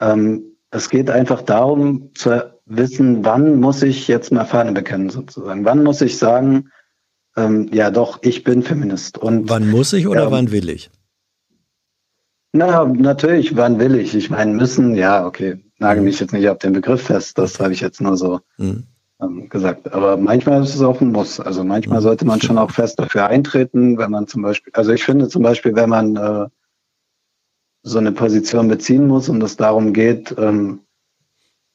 [0.00, 5.64] ähm, es geht einfach darum, zu, wissen, wann muss ich jetzt mal Fahne bekennen sozusagen?
[5.64, 6.70] Wann muss ich sagen,
[7.36, 9.18] ähm, ja doch, ich bin Feminist.
[9.18, 10.90] Und wann muss ich oder ähm, wann will ich?
[12.52, 14.14] Na, natürlich, wann will ich?
[14.14, 17.72] Ich meine, müssen, ja, okay, nagel mich jetzt nicht auf den Begriff fest, das habe
[17.72, 18.84] ich jetzt nur so mhm.
[19.20, 19.92] Ähm, gesagt.
[19.92, 21.40] Aber manchmal ist es auch ein Muss.
[21.40, 25.04] Also manchmal sollte man schon auch fest dafür eintreten, wenn man zum Beispiel, also ich
[25.04, 26.46] finde zum Beispiel, wenn man äh,
[27.82, 30.80] so eine Position beziehen muss und es darum geht, ähm,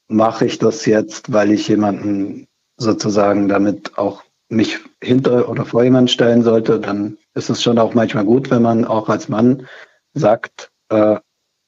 [0.08, 6.08] mache ich das jetzt, weil ich jemanden sozusagen damit auch mich hinter oder vor jemanden
[6.08, 9.66] stellen sollte, dann ist es schon auch manchmal gut, wenn man auch als Mann
[10.12, 11.16] sagt, äh,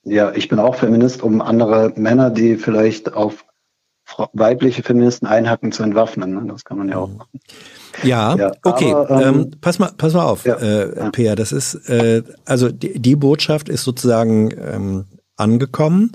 [0.03, 3.47] ja, ich bin auch Feminist, um andere Männer, die vielleicht auf
[4.33, 6.35] weibliche Feministen einhacken, zu entwaffnen.
[6.35, 6.45] Ne?
[6.49, 7.41] Das kann man ja auch machen.
[8.03, 8.93] Ja, ja okay.
[8.93, 11.11] Aber, ähm, ähm, pass mal, pass mal auf, ja, äh, ja.
[11.11, 11.37] Peer.
[11.37, 15.05] Das ist äh, also die, die Botschaft ist sozusagen ähm,
[15.37, 16.13] angekommen.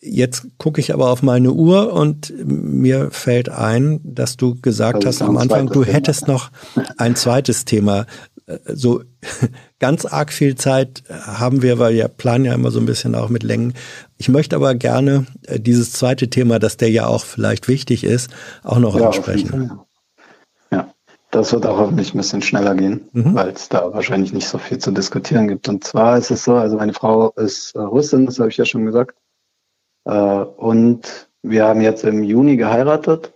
[0.00, 5.08] Jetzt gucke ich aber auf meine Uhr und mir fällt ein, dass du gesagt also
[5.08, 6.50] hast am Anfang, du hättest noch
[6.98, 8.06] ein zweites Thema.
[8.48, 9.02] Äh, so
[9.78, 13.28] ganz arg viel Zeit haben wir, weil wir planen ja immer so ein bisschen auch
[13.28, 13.74] mit Längen.
[14.16, 18.30] Ich möchte aber gerne äh, dieses zweite Thema, dass der ja auch vielleicht wichtig ist,
[18.64, 19.78] auch noch ja, ansprechen.
[20.72, 20.92] Ja,
[21.30, 23.34] das wird auch hoffentlich ein bisschen schneller gehen, mhm.
[23.34, 25.68] weil es da wahrscheinlich nicht so viel zu diskutieren gibt.
[25.68, 28.64] Und zwar ist es so, also meine Frau ist äh, Russin, das habe ich ja
[28.64, 29.16] schon gesagt.
[30.04, 33.32] Äh, und wir haben jetzt im Juni geheiratet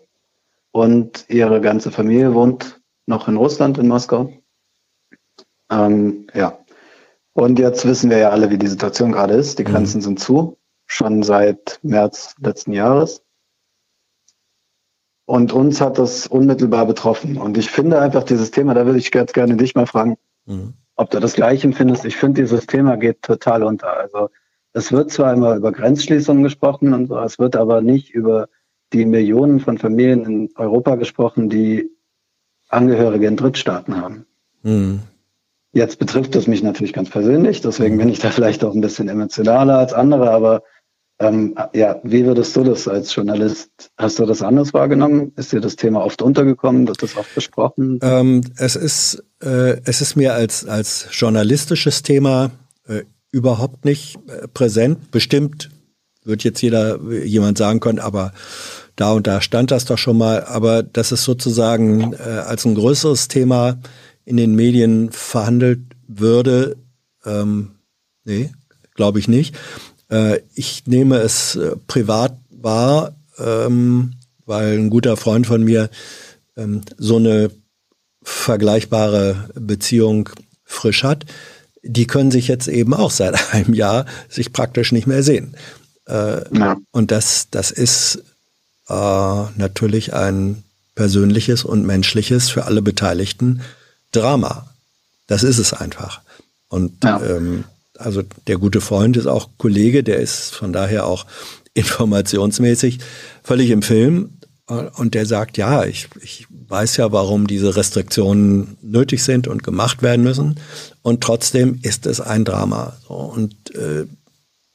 [0.72, 4.32] und ihre ganze Familie wohnt noch in Russland, in Moskau.
[5.72, 6.58] Ähm, ja.
[7.32, 9.58] Und jetzt wissen wir ja alle, wie die Situation gerade ist.
[9.58, 9.68] Die mhm.
[9.68, 10.02] Grenzen mhm.
[10.02, 13.22] sind zu, schon seit März letzten Jahres.
[15.24, 17.38] Und uns hat das unmittelbar betroffen.
[17.38, 20.74] Und ich finde einfach dieses Thema, da würde ich ganz gerne dich mal fragen, mhm.
[20.96, 22.04] ob du das Gleiche empfindest.
[22.04, 23.96] Ich finde, dieses Thema geht total unter.
[23.96, 24.28] Also
[24.74, 28.48] es wird zwar immer über Grenzschließungen gesprochen und so, es wird aber nicht über
[28.92, 31.90] die Millionen von Familien in Europa gesprochen, die
[32.68, 34.26] Angehörige in Drittstaaten haben.
[34.62, 35.00] Mhm.
[35.72, 39.08] Jetzt betrifft das mich natürlich ganz persönlich, deswegen bin ich da vielleicht auch ein bisschen
[39.08, 40.62] emotionaler als andere, aber
[41.18, 43.70] ähm, ja, wie würdest du das als Journalist?
[43.96, 45.32] Hast du das anders wahrgenommen?
[45.36, 46.88] Ist dir das Thema oft untergekommen?
[46.88, 48.00] Wird das oft besprochen?
[48.02, 52.50] Ähm, es ist äh, es ist mir als als journalistisches Thema
[52.88, 55.10] äh, überhaupt nicht äh, präsent.
[55.12, 55.70] Bestimmt
[56.24, 58.32] wird jetzt jeder jemand sagen können, aber
[58.96, 60.44] da und da stand das doch schon mal.
[60.44, 62.16] Aber das ist sozusagen äh,
[62.46, 63.78] als ein größeres Thema
[64.24, 66.76] in den Medien verhandelt würde,
[67.24, 67.72] ähm,
[68.24, 68.50] nee,
[68.94, 69.54] glaube ich nicht.
[70.10, 74.14] Äh, ich nehme es äh, privat wahr, ähm,
[74.44, 75.90] weil ein guter Freund von mir
[76.56, 77.50] ähm, so eine
[78.22, 80.28] vergleichbare Beziehung
[80.64, 81.26] frisch hat
[81.82, 85.56] die können sich jetzt eben auch seit einem Jahr sich praktisch nicht mehr sehen.
[86.06, 86.76] Äh, ja.
[86.90, 88.22] Und das, das ist
[88.88, 90.62] äh, natürlich ein
[90.94, 93.62] persönliches und menschliches für alle Beteiligten
[94.12, 94.72] Drama.
[95.26, 96.20] Das ist es einfach.
[96.68, 97.20] Und ja.
[97.22, 97.64] ähm,
[97.98, 101.26] also der gute Freund ist auch Kollege, der ist von daher auch
[101.74, 102.98] informationsmäßig
[103.42, 104.38] völlig im Film.
[104.66, 110.02] Und der sagt, ja, ich, ich weiß ja, warum diese Restriktionen nötig sind und gemacht
[110.02, 110.60] werden müssen.
[111.02, 112.96] Und trotzdem ist es ein Drama.
[113.08, 114.06] Und äh,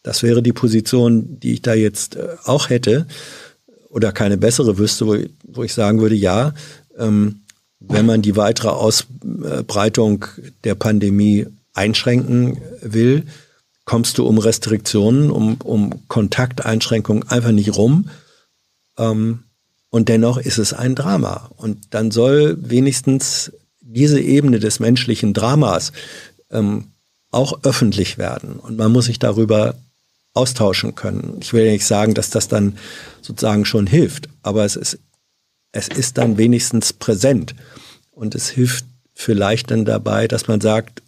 [0.03, 3.07] das wäre die Position, die ich da jetzt äh, auch hätte
[3.89, 6.53] oder keine bessere wüsste, wo, wo ich sagen würde, ja,
[6.97, 7.41] ähm,
[7.79, 10.25] wenn man die weitere Ausbreitung
[10.63, 13.23] der Pandemie einschränken will,
[13.85, 18.09] kommst du um Restriktionen, um, um Kontakteinschränkungen einfach nicht rum.
[18.97, 19.43] Ähm,
[19.89, 21.49] und dennoch ist es ein Drama.
[21.55, 25.93] Und dann soll wenigstens diese Ebene des menschlichen Dramas
[26.51, 26.87] ähm,
[27.31, 28.59] auch öffentlich werden.
[28.59, 29.75] Und man muss sich darüber
[30.33, 31.37] austauschen können.
[31.41, 32.77] Ich will ja nicht sagen, dass das dann
[33.21, 34.99] sozusagen schon hilft, aber es ist,
[35.77, 37.53] es ist dann wenigstens präsent.
[38.09, 41.03] Und es hilft vielleicht dann dabei, dass man sagt,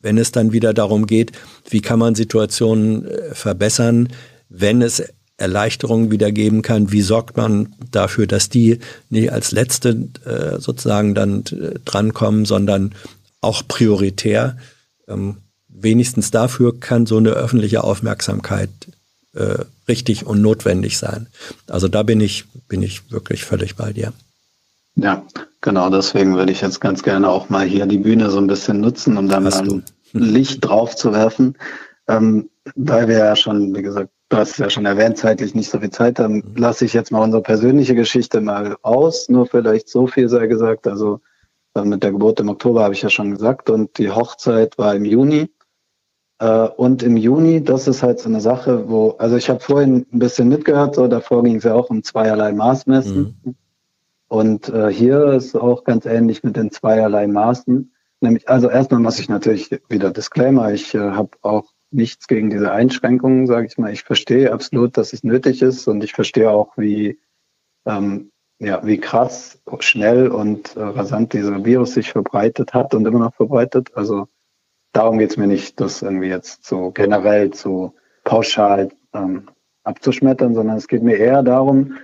[0.00, 1.32] wenn es dann wieder darum geht,
[1.70, 4.08] wie kann man Situationen äh, verbessern,
[4.48, 5.02] wenn es
[5.36, 6.90] Erleichterungen wieder geben kann.
[6.90, 12.96] Wie sorgt man dafür, dass die nicht als letzte äh, sozusagen dann äh, drankommen, sondern
[13.40, 14.56] auch prioritär.
[15.06, 15.36] Ähm,
[15.68, 18.70] wenigstens dafür kann so eine öffentliche Aufmerksamkeit
[19.34, 21.28] äh, richtig und notwendig sein.
[21.68, 24.12] Also da bin ich, bin ich wirklich völlig bei dir.
[24.96, 25.24] Ja,
[25.60, 28.80] genau, deswegen würde ich jetzt ganz gerne auch mal hier die Bühne so ein bisschen
[28.80, 31.56] nutzen, um dann mal Licht drauf zu werfen.
[32.08, 35.70] Ähm, weil wir ja schon, wie gesagt, du hast es ja schon erwähnt, zeitlich nicht
[35.70, 36.56] so viel Zeit haben, mhm.
[36.56, 39.28] lasse ich jetzt mal unsere persönliche Geschichte mal aus.
[39.28, 40.86] Nur vielleicht so viel sei gesagt.
[40.86, 41.20] Also
[41.74, 44.94] äh, mit der Geburt im Oktober habe ich ja schon gesagt und die Hochzeit war
[44.94, 45.50] im Juni.
[46.38, 50.06] Äh, und im Juni, das ist halt so eine Sache, wo, also ich habe vorhin
[50.12, 53.36] ein bisschen mitgehört, so davor ging es ja auch um zweierlei Maßmessen.
[53.44, 53.54] Mhm.
[54.28, 57.92] Und äh, hier ist auch ganz ähnlich mit den zweierlei Maßen.
[58.20, 62.70] Nämlich, also erstmal muss ich natürlich wieder Disclaimer, ich äh, habe auch nichts gegen diese
[62.70, 63.92] Einschränkungen, sage ich mal.
[63.92, 67.18] Ich verstehe absolut, dass es nötig ist und ich verstehe auch, wie,
[67.86, 73.20] ähm, ja, wie krass, schnell und äh, rasant dieser Virus sich verbreitet hat und immer
[73.20, 73.92] noch verbreitet.
[73.94, 74.28] Also
[74.98, 77.94] darum geht es mir nicht, das irgendwie jetzt so generell zu
[78.24, 79.48] pauschal ähm,
[79.84, 81.94] abzuschmettern, sondern es geht mir eher darum,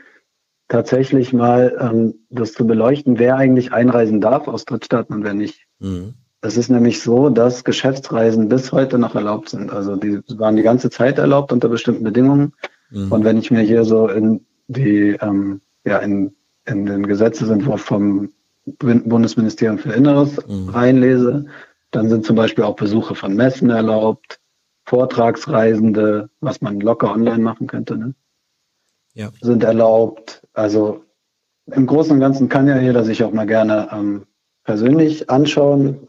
[0.69, 5.67] tatsächlich mal ähm, das zu beleuchten, wer eigentlich einreisen darf aus Drittstaaten und wer nicht.
[5.81, 6.15] Mhm.
[6.41, 9.73] Es ist nämlich so, dass Geschäftsreisen bis heute noch erlaubt sind.
[9.73, 12.53] Also die waren die ganze Zeit erlaubt unter bestimmten Bedingungen.
[12.91, 13.11] Mhm.
[13.11, 16.35] Und wenn ich mir hier so in die, ähm, ja, in,
[16.65, 18.31] in den Gesetzesentwurf vom
[18.67, 20.69] Bundesministerium für Inneres mhm.
[20.69, 21.47] reinlese,
[21.95, 24.41] dann sind zum Beispiel auch Besuche von Messen erlaubt,
[24.87, 28.15] Vortragsreisende, was man locker online machen könnte, ne?
[29.15, 29.31] ja.
[29.41, 30.47] sind erlaubt.
[30.53, 31.05] Also
[31.67, 34.27] im Großen und Ganzen kann ja jeder sich auch mal gerne ähm,
[34.65, 36.09] persönlich anschauen.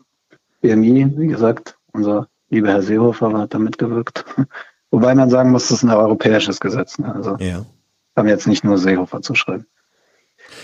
[0.62, 4.26] BMI, wie gesagt, unser lieber Herr Seehofer hat da mitgewirkt.
[4.92, 7.00] Wobei man sagen muss, das ist ein europäisches Gesetz.
[7.00, 7.14] Ne?
[7.14, 7.66] Also ja.
[8.16, 9.66] haben jetzt nicht nur Seehofer zu schreiben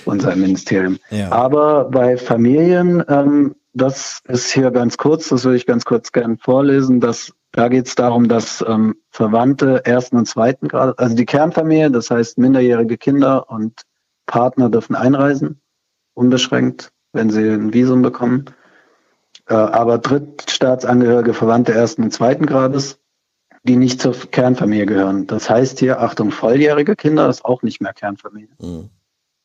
[0.05, 0.97] und sein Ministerium.
[1.09, 1.31] Ja.
[1.31, 6.37] Aber bei Familien ähm, das ist hier ganz kurz, das würde ich ganz kurz gerne
[6.37, 6.99] vorlesen.
[6.99, 11.91] Dass, da geht es darum, dass ähm, Verwandte ersten und zweiten Grad, also die Kernfamilie,
[11.91, 13.81] das heißt minderjährige Kinder und
[14.25, 15.61] Partner dürfen einreisen,
[16.13, 18.45] unbeschränkt, wenn sie ein Visum bekommen.
[19.47, 22.99] Äh, aber Drittstaatsangehörige Verwandte ersten und zweiten Grades,
[23.63, 25.27] die nicht zur Kernfamilie gehören.
[25.27, 28.55] Das heißt hier, Achtung, volljährige Kinder ist auch nicht mehr Kernfamilie.
[28.59, 28.89] Mhm.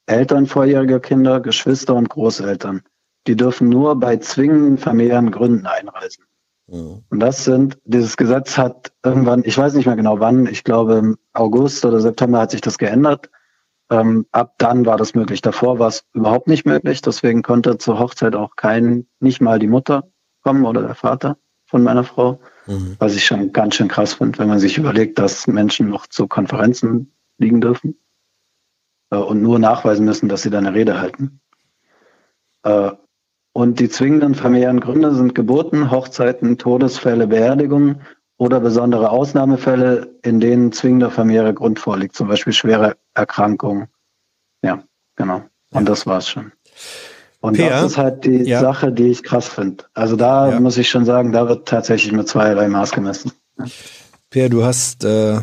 [0.06, 2.82] Eltern volljähriger Kinder, Geschwister und Großeltern
[3.26, 6.24] die dürfen nur bei zwingenden familiären Gründen einreisen.
[6.68, 7.04] Mhm.
[7.08, 10.94] Und das sind, dieses Gesetz hat irgendwann, ich weiß nicht mehr genau wann, ich glaube
[10.94, 13.30] im August oder September hat sich das geändert.
[13.88, 15.42] Ähm, ab dann war das möglich.
[15.42, 17.02] Davor war es überhaupt nicht möglich.
[17.02, 20.08] Deswegen konnte zur Hochzeit auch kein, nicht mal die Mutter
[20.42, 22.40] kommen oder der Vater von meiner Frau.
[22.66, 22.96] Mhm.
[22.98, 26.26] Was ich schon ganz schön krass finde, wenn man sich überlegt, dass Menschen noch zu
[26.26, 27.96] Konferenzen liegen dürfen
[29.10, 31.40] äh, und nur nachweisen müssen, dass sie da eine Rede halten.
[32.64, 32.90] Äh,
[33.56, 38.02] und die zwingenden familiären Gründe sind Geburten, Hochzeiten, Todesfälle, Beerdigungen
[38.36, 43.86] oder besondere Ausnahmefälle, in denen zwingender familiärer Grund vorliegt, zum Beispiel schwere Erkrankungen.
[44.60, 44.82] Ja,
[45.14, 45.42] genau.
[45.70, 46.52] Und das war's schon.
[47.40, 48.60] Und Peer, das ist halt die ja.
[48.60, 49.84] Sache, die ich krass finde.
[49.94, 50.60] Also da ja.
[50.60, 53.32] muss ich schon sagen, da wird tatsächlich mit zweierlei Maß gemessen.
[54.28, 55.40] Per, du hast äh,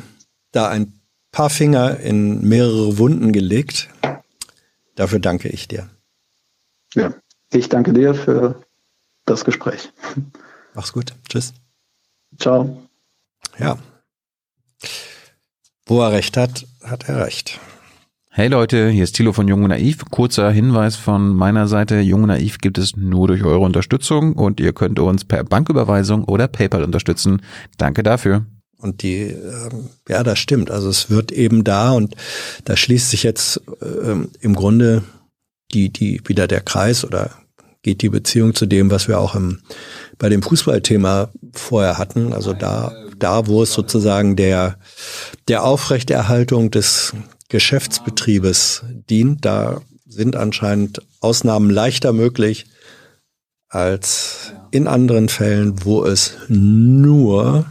[0.52, 1.00] da ein
[1.32, 3.90] paar Finger in mehrere Wunden gelegt.
[4.94, 5.90] Dafür danke ich dir.
[6.94, 7.12] Ja.
[7.54, 8.64] Ich danke dir für
[9.26, 9.92] das Gespräch.
[10.74, 11.14] Mach's gut.
[11.30, 11.54] Tschüss.
[12.40, 12.82] Ciao.
[13.60, 13.78] Ja.
[15.86, 17.60] Wo er recht hat, hat er recht.
[18.32, 20.06] Hey Leute, hier ist Thilo von Jung und Naiv.
[20.10, 22.00] Kurzer Hinweis von meiner Seite.
[22.00, 26.24] Jung und Naiv gibt es nur durch eure Unterstützung und ihr könnt uns per Banküberweisung
[26.24, 27.44] oder PayPal unterstützen.
[27.78, 28.48] Danke dafür.
[28.80, 30.72] Und die, ähm, ja, das stimmt.
[30.72, 32.16] Also es wird eben da und
[32.66, 35.04] da schließt sich jetzt ähm, im Grunde
[35.72, 37.30] die, die wieder der Kreis oder
[37.84, 39.60] geht die Beziehung zu dem, was wir auch im,
[40.18, 42.34] bei dem Fußballthema vorher hatten.
[42.34, 44.80] Also da, da, wo es sozusagen der,
[45.48, 47.14] der Aufrechterhaltung des
[47.50, 52.66] Geschäftsbetriebes dient, da sind anscheinend Ausnahmen leichter möglich
[53.68, 57.66] als in anderen Fällen, wo es nur,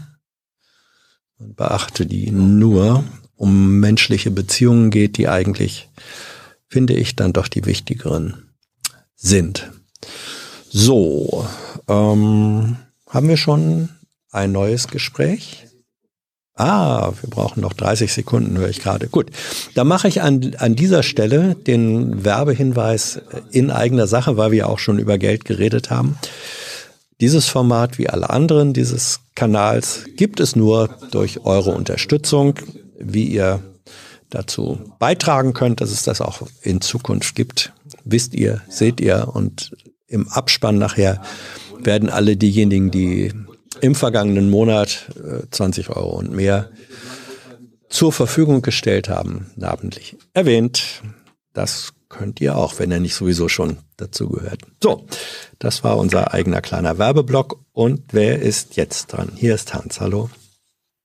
[1.38, 3.04] beachte die, nur
[3.34, 5.88] um menschliche Beziehungen geht, die eigentlich,
[6.68, 8.50] finde ich, dann doch die wichtigeren
[9.16, 9.70] sind.
[10.70, 11.46] So,
[11.88, 12.76] ähm,
[13.08, 13.90] haben wir schon
[14.30, 15.66] ein neues Gespräch?
[16.54, 19.08] Ah, wir brauchen noch 30 Sekunden, höre ich gerade.
[19.08, 19.30] Gut,
[19.74, 23.20] da mache ich an, an dieser Stelle den Werbehinweis
[23.50, 26.18] in eigener Sache, weil wir auch schon über Geld geredet haben.
[27.20, 32.54] Dieses Format wie alle anderen dieses Kanals gibt es nur durch eure Unterstützung,
[32.98, 33.62] wie ihr
[34.28, 37.72] dazu beitragen könnt, dass es das auch in Zukunft gibt.
[38.04, 39.72] Wisst ihr, seht ihr und
[40.12, 41.22] im Abspann nachher
[41.78, 43.32] werden alle diejenigen, die
[43.80, 45.06] im vergangenen Monat
[45.50, 46.68] 20 äh, Euro und mehr
[47.88, 51.02] zur Verfügung gestellt haben, namentlich erwähnt.
[51.52, 54.60] Das könnt ihr auch, wenn ihr nicht sowieso schon dazu gehört.
[54.82, 55.06] So,
[55.58, 57.58] das war unser eigener kleiner Werbeblock.
[57.72, 59.32] Und wer ist jetzt dran?
[59.34, 60.00] Hier ist Hans.
[60.00, 60.30] Hallo.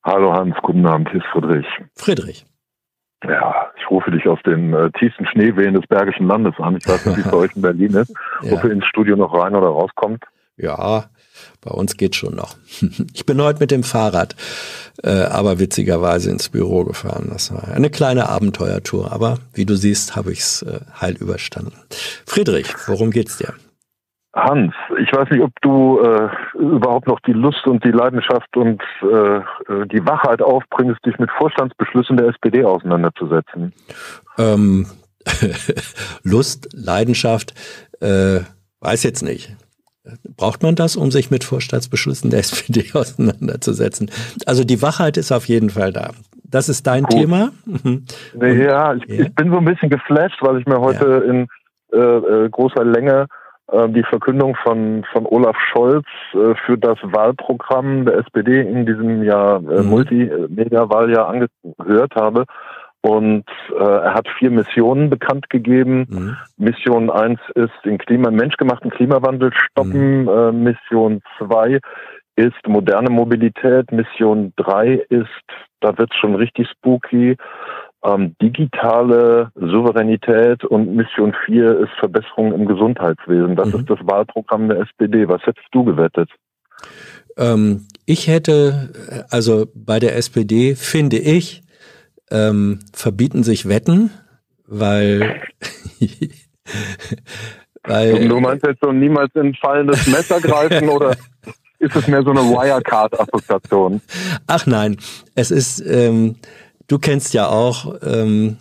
[0.03, 1.65] Hallo Hans, guten Abend, hier ist Friedrich.
[1.95, 2.45] Friedrich.
[3.23, 6.77] Ja, ich rufe dich aus den äh, tiefsten Schneewehen des Bergischen Landes an.
[6.77, 8.53] Ich weiß nicht, wie es bei euch in Berlin ist, ja.
[8.53, 10.23] ob ihr ins Studio noch rein oder rauskommt.
[10.57, 11.05] Ja,
[11.61, 12.55] bei uns geht schon noch.
[13.13, 14.35] Ich bin heute mit dem Fahrrad,
[15.03, 17.29] äh, aber witzigerweise ins Büro gefahren.
[17.31, 21.73] Das war eine kleine Abenteuertour, aber wie du siehst, habe ich es äh, heil überstanden.
[22.25, 23.53] Friedrich, worum geht's dir?
[24.37, 28.81] Hans, ich weiß nicht, ob du äh, überhaupt noch die Lust und die Leidenschaft und
[29.01, 29.41] äh, äh
[29.91, 33.73] die Wachheit aufbringst, dich mit Vorstandsbeschlüssen der SPD auseinanderzusetzen.
[34.37, 34.85] Ähm,
[36.23, 37.53] Lust, Leidenschaft,
[37.99, 38.41] äh,
[38.79, 39.55] weiß jetzt nicht.
[40.37, 44.11] Braucht man das, um sich mit Vorstandsbeschlüssen der SPD auseinanderzusetzen?
[44.45, 46.11] Also die Wachheit ist auf jeden Fall da.
[46.43, 47.17] Das ist dein Gut.
[47.17, 47.51] Thema.
[47.65, 48.05] Mhm.
[48.39, 51.31] ja, ich, ja, ich, bin so ein bisschen geflasht, weil ich mir heute ja.
[51.31, 51.47] in
[51.91, 53.27] äh, äh, großer Länge
[53.89, 59.57] die Verkündung von, von Olaf Scholz äh, für das Wahlprogramm der SPD in diesem Jahr
[59.57, 59.89] äh, mhm.
[59.89, 62.45] Multimedia-Wahljahr angehört habe.
[63.01, 63.45] Und
[63.77, 66.07] äh, er hat vier Missionen bekannt gegeben.
[66.09, 66.37] Mhm.
[66.57, 70.23] Mission eins ist den Klima, menschgemachten Klimawandel stoppen.
[70.23, 70.29] Mhm.
[70.29, 71.79] Äh, Mission zwei
[72.35, 73.91] ist moderne Mobilität.
[73.91, 75.27] Mission drei ist,
[75.81, 77.37] da wird es schon richtig spooky,
[78.03, 80.63] ähm, digitale Souveränität.
[80.63, 83.55] Und Mission vier ist Verbesserung im Gesundheitswesen.
[83.55, 83.79] Das mhm.
[83.79, 85.27] ist das Wahlprogramm der SPD.
[85.27, 86.29] Was hättest du gewettet?
[87.37, 91.63] Ähm, ich hätte, also bei der SPD finde ich,
[92.31, 94.11] ähm, verbieten sich Wetten,
[94.65, 95.41] weil
[97.83, 101.15] weil du meinst jetzt so niemals in fallendes Messer greifen oder
[101.79, 104.01] ist es mehr so eine Wirecard-Assoziation?
[104.47, 104.97] Ach nein,
[105.35, 106.35] es ist, ähm,
[106.87, 108.57] du kennst ja auch ähm,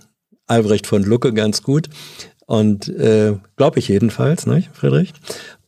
[0.46, 1.88] Albrecht von Lucke ganz gut
[2.46, 5.12] und äh, glaube ich jedenfalls, ne, Friedrich?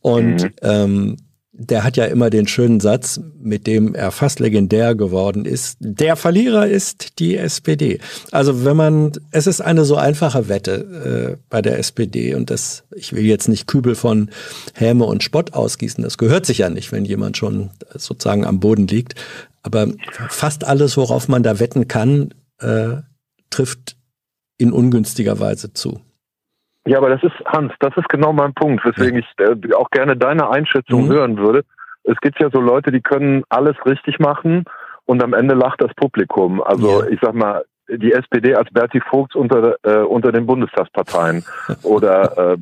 [0.01, 0.51] Und mhm.
[0.61, 1.17] ähm,
[1.61, 5.75] der hat ja immer den schönen Satz, mit dem er fast legendär geworden ist.
[5.81, 7.99] Der Verlierer ist die SPD.
[8.31, 12.83] Also wenn man, es ist eine so einfache Wette äh, bei der SPD und das,
[12.95, 14.29] ich will jetzt nicht Kübel von
[14.73, 16.01] Häme und Spott ausgießen.
[16.01, 19.15] Das gehört sich ja nicht, wenn jemand schon sozusagen am Boden liegt.
[19.61, 19.87] Aber
[20.29, 23.01] fast alles, worauf man da wetten kann, äh,
[23.49, 23.95] trifft
[24.57, 26.01] in ungünstiger Weise zu.
[26.85, 29.25] Ja, aber das ist, Hans, das ist genau mein Punkt, weswegen ja.
[29.25, 31.11] ich äh, auch gerne deine Einschätzung mhm.
[31.11, 31.63] hören würde.
[32.03, 34.63] Es gibt ja so Leute, die können alles richtig machen
[35.05, 36.61] und am Ende lacht das Publikum.
[36.61, 37.07] Also ja.
[37.09, 41.43] ich sag mal, die SPD als Bertie Vogts unter, äh, unter den Bundestagsparteien.
[41.83, 42.57] Oder äh,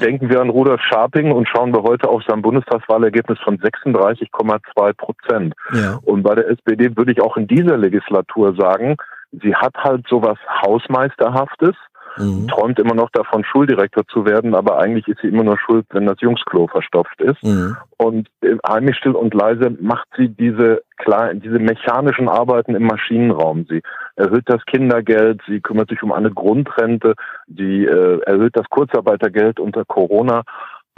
[0.00, 5.54] denken wir an Rudolf Scharping und schauen wir heute auf sein Bundestagswahlergebnis von 36,2 Prozent.
[5.72, 5.98] Ja.
[6.02, 8.96] Und bei der SPD würde ich auch in dieser Legislatur sagen,
[9.32, 11.76] sie hat halt sowas Hausmeisterhaftes
[12.16, 12.48] mhm.
[12.48, 16.06] träumt immer noch davon, Schuldirektor zu werden, aber eigentlich ist sie immer nur schuld, wenn
[16.06, 17.42] das Jungsklo verstopft ist.
[17.42, 17.76] Mhm.
[17.96, 18.28] Und
[18.66, 23.66] heimlich still und leise macht sie diese kleinen, diese mechanischen Arbeiten im Maschinenraum.
[23.68, 23.82] Sie
[24.16, 27.14] erhöht das Kindergeld, sie kümmert sich um eine Grundrente,
[27.46, 30.42] sie äh, erhöht das Kurzarbeitergeld unter Corona.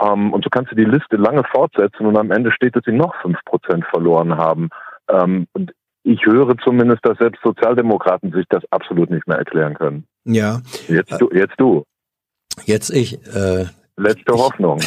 [0.01, 2.91] Ähm, und so kannst du die Liste lange fortsetzen und am Ende steht, dass sie
[2.91, 4.69] noch fünf Prozent verloren haben.
[5.09, 5.73] Ähm, und
[6.03, 10.05] ich höre zumindest, dass selbst Sozialdemokraten sich das absolut nicht mehr erklären können.
[10.25, 10.61] Ja.
[10.87, 11.29] Jetzt du.
[11.33, 11.83] Jetzt, du.
[12.65, 13.25] jetzt ich.
[13.27, 14.79] Äh, Letzte Hoffnung.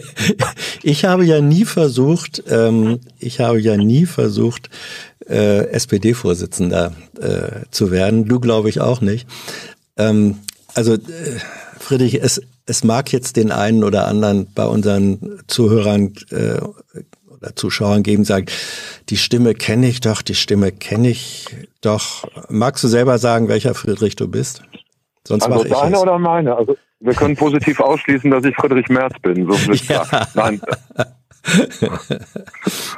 [0.82, 4.68] ich habe ja nie versucht, ähm, ich habe ja nie versucht,
[5.28, 8.24] äh, SPD-Vorsitzender äh, zu werden.
[8.24, 9.28] Du glaube ich auch nicht.
[9.96, 10.38] Ähm,
[10.74, 10.98] also äh,
[11.78, 16.58] Friedrich, es, es mag jetzt den einen oder anderen bei unseren Zuhörern äh,
[17.42, 18.46] oder Zuschauern geben, sagen,
[19.08, 21.46] die Stimme kenne ich doch, die Stimme kenne ich
[21.80, 22.28] doch.
[22.48, 24.62] Magst du selber sagen, welcher Friedrich du bist?
[25.26, 26.56] Sonst also deine oder meine?
[26.56, 29.50] Also wir können positiv ausschließen, dass ich Friedrich Merz bin.
[29.50, 30.06] So ja.
[30.34, 30.60] Nein.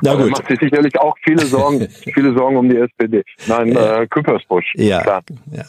[0.03, 0.31] Na gut.
[0.33, 3.23] macht sich sicherlich auch viele Sorgen, viele Sorgen um die SPD.
[3.47, 4.03] Nein, ja.
[4.03, 4.75] äh, Küppersbusch.
[4.77, 5.23] Ja, klar.
[5.51, 5.65] ja.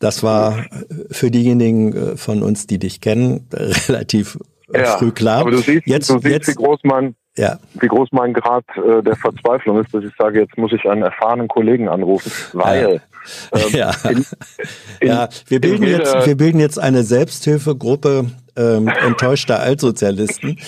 [0.00, 0.64] Das war
[1.10, 4.36] für diejenigen äh, von uns, die dich kennen, relativ
[4.72, 5.42] äh, ja, früh klar.
[5.42, 7.58] Aber du siehst, jetzt, du siehst jetzt, wie groß mein ja.
[7.74, 11.02] wie groß mein Grad äh, der Verzweiflung ist, dass ich sage, jetzt muss ich einen
[11.02, 13.00] erfahrenen Kollegen anrufen, weil.
[13.52, 13.90] Ähm, ja.
[14.08, 14.24] In,
[15.00, 15.28] in, ja.
[15.48, 18.26] wir bilden jetzt, wir bilden jetzt eine Selbsthilfegruppe
[18.56, 20.58] ähm, enttäuschter Altsozialisten.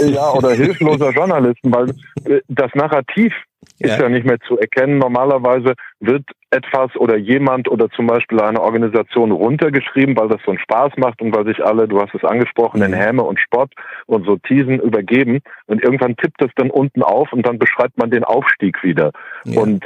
[0.00, 1.90] Ja, oder hilfloser Journalisten, weil
[2.24, 3.32] äh, das Narrativ
[3.78, 4.02] ist ja.
[4.02, 4.98] ja nicht mehr zu erkennen.
[4.98, 10.60] Normalerweise wird etwas oder jemand oder zum Beispiel eine Organisation runtergeschrieben, weil das so einen
[10.60, 12.92] Spaß macht und weil sich alle, du hast es angesprochen, in.
[12.92, 13.72] Häme und Spott
[14.06, 15.40] und so Teasen übergeben.
[15.66, 19.12] Und irgendwann tippt es dann unten auf und dann beschreibt man den Aufstieg wieder.
[19.44, 19.60] Ja.
[19.60, 19.84] Und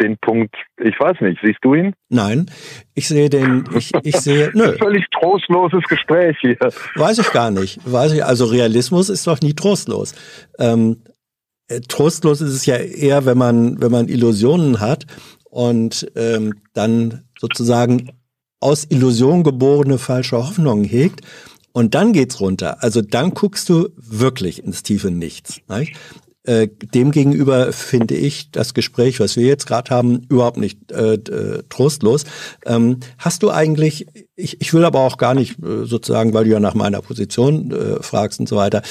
[0.00, 1.94] den Punkt, ich weiß nicht, siehst du ihn?
[2.08, 2.50] Nein,
[2.94, 4.72] ich sehe den, ich, ich sehe, nö.
[4.78, 6.56] Völlig trostloses Gespräch hier.
[6.96, 10.14] Weiß ich gar nicht, weiß ich, also Realismus ist doch nie trostlos.
[10.58, 11.13] Ähm, äh,
[11.88, 15.06] trostlos ist es ja eher, wenn man, wenn man Illusionen hat
[15.44, 18.10] und ähm, dann sozusagen
[18.60, 21.20] aus Illusion geborene falsche Hoffnungen hegt
[21.72, 22.82] Und dann geht's runter.
[22.82, 25.60] Also dann guckst du wirklich ins tiefe Nichts.
[25.68, 25.96] Nicht?
[26.44, 31.62] Äh, Demgegenüber finde ich das Gespräch, was wir jetzt gerade haben, überhaupt nicht äh, äh,
[31.68, 32.24] trostlos.
[32.64, 36.50] Ähm, hast du eigentlich, ich, ich will aber auch gar nicht äh, sozusagen, weil du
[36.50, 38.82] ja nach meiner Position äh, fragst und so weiter,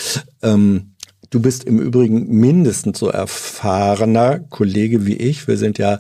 [0.42, 0.93] ähm,
[1.34, 5.48] du bist im Übrigen mindestens so erfahrener Kollege wie ich.
[5.48, 6.00] Wir sind ja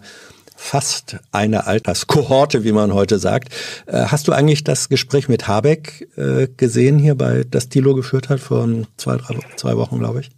[0.56, 3.50] fast eine Alterskohorte, wie man heute sagt.
[3.88, 8.30] Äh, hast du eigentlich das Gespräch mit Habeck äh, gesehen hier bei das Tilo geführt
[8.30, 10.30] hat vor zwei, drei, zwei Wochen, glaube ich?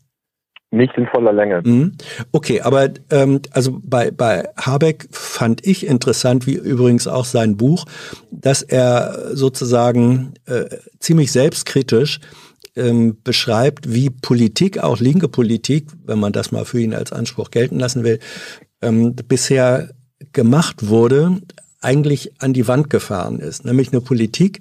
[0.72, 1.62] Nicht in voller Länge.
[1.64, 1.94] Mhm.
[2.32, 7.86] Okay, aber ähm, also bei, bei Habeck fand ich interessant, wie übrigens auch sein Buch,
[8.32, 10.66] dass er sozusagen äh,
[11.00, 12.20] ziemlich selbstkritisch
[12.76, 17.52] ähm, beschreibt, wie Politik, auch linke Politik, wenn man das mal für ihn als Anspruch
[17.52, 18.20] gelten lassen will,
[18.82, 19.90] ähm, bisher
[20.34, 21.42] gemacht wurde,
[21.82, 23.64] eigentlich an die Wand gefahren ist.
[23.66, 24.60] Nämlich eine Politik,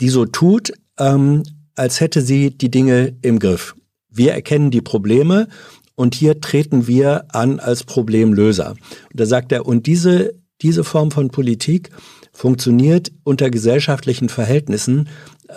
[0.00, 1.42] die so tut, ähm,
[1.74, 3.74] als hätte sie die Dinge im Griff.
[4.10, 5.48] Wir erkennen die Probleme
[5.94, 8.70] und hier treten wir an als Problemlöser.
[8.70, 11.90] Und da sagt er, und diese, diese Form von Politik
[12.38, 15.08] funktioniert unter gesellschaftlichen Verhältnissen,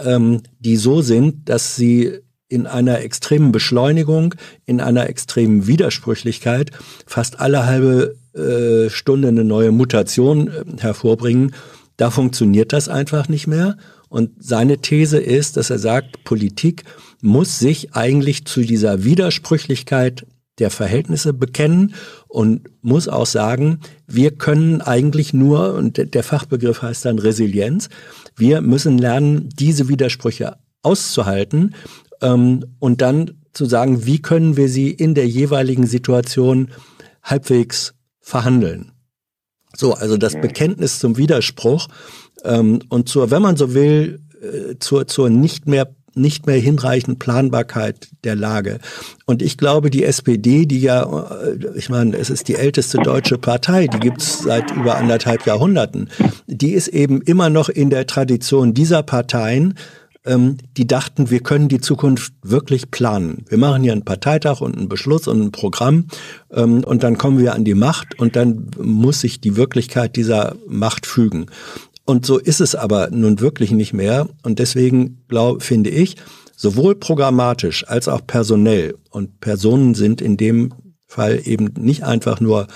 [0.03, 2.11] ähm, die so sind, dass sie
[2.47, 4.33] in einer extremen Beschleunigung,
[4.65, 6.71] in einer extremen Widersprüchlichkeit
[7.05, 11.53] fast alle halbe äh, Stunde eine neue Mutation äh, hervorbringen.
[11.97, 13.77] Da funktioniert das einfach nicht mehr.
[14.09, 16.83] Und seine These ist, dass er sagt, Politik
[17.21, 20.25] muss sich eigentlich zu dieser Widersprüchlichkeit
[20.61, 21.95] der Verhältnisse bekennen
[22.27, 27.89] und muss auch sagen, wir können eigentlich nur, und der Fachbegriff heißt dann Resilienz,
[28.37, 31.75] wir müssen lernen, diese Widersprüche auszuhalten
[32.21, 36.69] ähm, und dann zu sagen, wie können wir sie in der jeweiligen Situation
[37.23, 38.91] halbwegs verhandeln.
[39.75, 41.87] So, also das Bekenntnis zum Widerspruch
[42.43, 47.19] ähm, und zur, wenn man so will, äh, zur, zur nicht mehr nicht mehr hinreichend
[47.19, 48.79] Planbarkeit der Lage.
[49.25, 53.37] Und ich glaube, die SPD, die ja, äh, ich meine, es ist die älteste deutsche
[53.37, 56.09] Partei, die gibt's seit über anderthalb Jahrhunderten,
[56.47, 59.75] die ist eben immer noch in der Tradition dieser Parteien,
[60.25, 63.45] ähm, die dachten, wir können die Zukunft wirklich planen.
[63.49, 66.07] Wir machen hier einen Parteitag und einen Beschluss und ein Programm
[66.51, 70.55] ähm, und dann kommen wir an die Macht und dann muss sich die Wirklichkeit dieser
[70.67, 71.47] Macht fügen.
[72.05, 74.27] Und so ist es aber nun wirklich nicht mehr.
[74.43, 76.17] Und deswegen glaube, finde ich,
[76.55, 80.73] sowohl programmatisch als auch personell und Personen sind in dem
[81.07, 82.67] Fall eben nicht einfach nur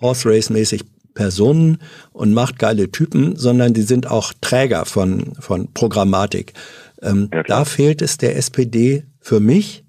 [0.00, 0.84] Horse Race mäßig
[1.14, 1.78] Personen
[2.12, 6.52] und machtgeile Typen, sondern die sind auch Träger von, von Programmatik.
[7.02, 9.84] Ähm, ja, da fehlt es der SPD für mich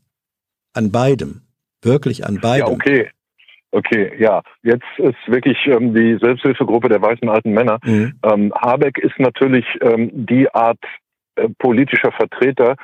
[0.74, 1.42] an beidem.
[1.82, 2.68] Wirklich an beidem.
[2.68, 3.10] Ja, okay.
[3.72, 7.78] Okay, ja, jetzt ist wirklich ähm, die Selbsthilfegruppe der weißen alten Männer.
[7.84, 8.14] Mhm.
[8.24, 10.80] Ähm, Habeck ist natürlich ähm, die Art
[11.36, 12.76] äh, politischer Vertreter,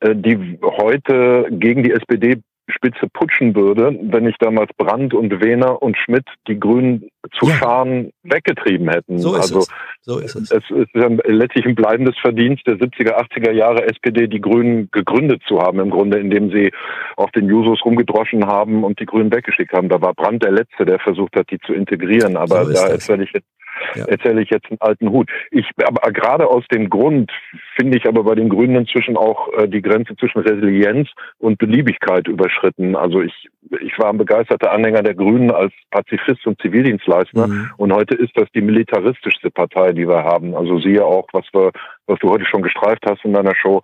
[0.00, 5.80] äh, die heute gegen die SPD Spitze putschen würde, wenn nicht damals Brandt und Wehner
[5.82, 7.08] und Schmidt die Grünen
[7.38, 7.54] zu ja.
[7.54, 9.18] Scharen weggetrieben hätten.
[9.18, 9.68] So ist also es.
[10.02, 10.50] So ist es.
[10.50, 15.60] es ist letztlich ein bleibendes Verdienst der 70er, 80er Jahre SPD, die Grünen gegründet zu
[15.60, 16.72] haben, im Grunde, indem sie
[17.16, 19.88] auf den Jusos rumgedroschen haben und die Grünen weggeschickt haben.
[19.88, 22.36] Da war Brandt der Letzte, der versucht hat, die zu integrieren.
[22.36, 23.48] Aber so da erzähle ich jetzt
[23.94, 24.04] ja.
[24.06, 25.30] erzähle ich jetzt einen alten Hut.
[25.50, 27.30] Ich, aber gerade aus dem Grund
[27.76, 32.28] finde ich aber bei den Grünen inzwischen auch äh, die Grenze zwischen Resilienz und Beliebigkeit
[32.28, 32.96] überschritten.
[32.96, 33.48] Also ich,
[33.80, 37.70] ich war ein begeisterter Anhänger der Grünen als Pazifist und Zivildienstleister mhm.
[37.76, 40.54] und heute ist das die militaristischste Partei, die wir haben.
[40.54, 41.72] Also siehe auch, was wir,
[42.06, 43.82] was du heute schon gestreift hast in deiner Show,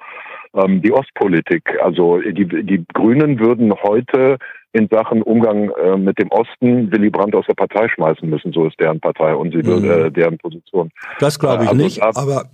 [0.55, 1.79] ähm, die Ostpolitik.
[1.83, 4.39] Also die, die Grünen würden heute
[4.73, 8.53] in Sachen Umgang äh, mit dem Osten Willy Brandt aus der Partei schmeißen müssen.
[8.53, 9.89] So ist deren Partei und sie mhm.
[9.89, 10.91] äh, deren Position.
[11.21, 12.51] Das glaube ich also, nicht, aber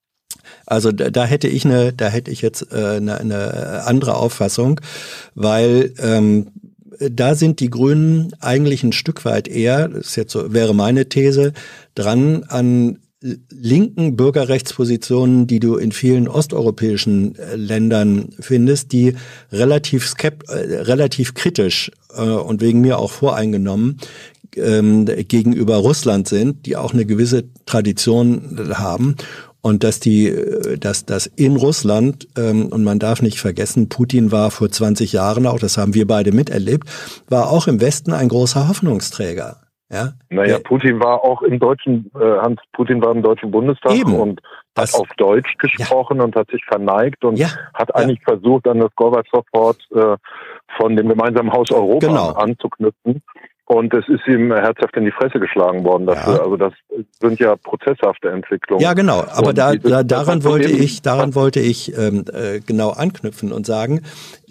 [0.66, 4.80] also da, da, hätte ich eine, da hätte ich jetzt äh, eine, eine andere Auffassung,
[5.34, 6.48] weil ähm,
[6.98, 11.08] da sind die Grünen eigentlich ein Stück weit eher, das ist jetzt so, wäre meine
[11.08, 11.52] These,
[11.94, 12.98] dran an
[13.50, 19.14] linken Bürgerrechtspositionen, die du in vielen osteuropäischen äh, Ländern findest, die
[19.50, 23.98] relativ skept äh, relativ kritisch äh, und wegen mir auch voreingenommen
[24.56, 29.16] ähm, gegenüber Russland sind, die auch eine gewisse Tradition haben
[29.62, 34.32] und dass die, äh, dass das in Russland ähm, und man darf nicht vergessen, Putin
[34.32, 36.88] war vor 20 Jahren auch, das haben wir beide miterlebt,
[37.28, 39.63] war auch im Westen ein großer Hoffnungsträger.
[39.90, 40.12] Ja?
[40.30, 44.14] Naja, Putin war auch im deutschen, äh, Hans Putin war im deutschen Bundestag Eben.
[44.14, 44.40] und
[44.76, 46.24] hat das, auf Deutsch gesprochen ja.
[46.24, 47.48] und hat sich verneigt und ja.
[47.74, 48.34] hat eigentlich ja.
[48.34, 50.16] versucht, an das Gorbatschow-Wort äh,
[50.78, 52.32] von dem gemeinsamen Haus Europa genau.
[52.32, 53.22] anzuknüpfen.
[53.66, 56.34] Und es ist ihm herzhaft in die Fresse geschlagen worden dafür.
[56.34, 56.42] Ja.
[56.42, 56.74] Also das
[57.20, 58.82] sind ja prozesshafte Entwicklungen.
[58.82, 59.24] Ja, genau.
[59.32, 64.02] Aber da, da, daran wollte ich, daran wollte ich ähm, äh, genau anknüpfen und sagen,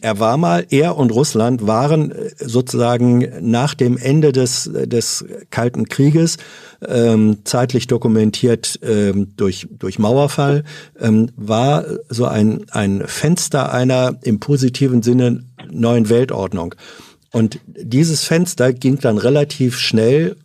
[0.03, 5.88] er war mal, er und Russland waren äh, sozusagen nach dem Ende des, des Kalten
[5.88, 6.38] Krieges
[6.85, 10.65] ähm, zeitlich dokumentiert ähm, durch, durch Mauerfall,
[10.99, 16.75] ähm, war so ein, ein Fenster einer im positiven Sinne neuen Weltordnung.
[17.31, 20.35] Und dieses Fenster ging dann relativ schnell,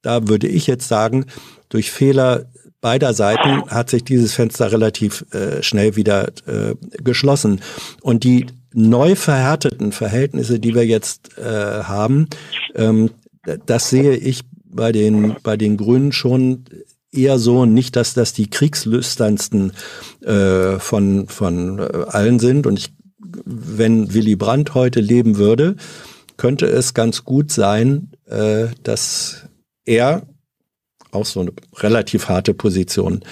[0.00, 1.26] da würde ich jetzt sagen,
[1.68, 2.46] durch Fehler
[2.80, 7.60] beider Seiten hat sich dieses Fenster relativ äh, schnell wieder äh, geschlossen.
[8.00, 11.42] Und die neu verhärteten Verhältnisse, die wir jetzt äh,
[11.84, 12.28] haben,
[12.74, 13.10] ähm,
[13.66, 16.64] das sehe ich bei den, bei den Grünen schon
[17.12, 19.72] eher so, nicht, dass das die kriegslüsternsten
[20.22, 22.66] äh, von, von äh, allen sind.
[22.66, 22.92] Und ich,
[23.44, 25.76] wenn Willy Brandt heute leben würde,
[26.36, 29.46] könnte es ganz gut sein, äh, dass
[29.84, 30.26] er
[31.12, 33.22] auch so eine relativ harte Position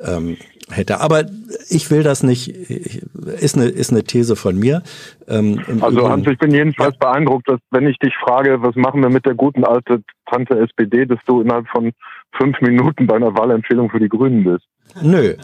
[0.00, 0.36] ähm,
[0.70, 1.00] hätte.
[1.00, 1.24] Aber
[1.68, 4.82] ich will das nicht, ist eine, ist eine These von mir.
[5.26, 7.10] Ähm, also Hans, ich bin jedenfalls ja.
[7.10, 11.06] beeindruckt, dass wenn ich dich frage, was machen wir mit der guten alten Tante SPD,
[11.06, 11.92] dass du innerhalb von
[12.36, 14.64] fünf Minuten bei einer Wahlempfehlung für die Grünen bist.
[15.02, 15.34] Nö,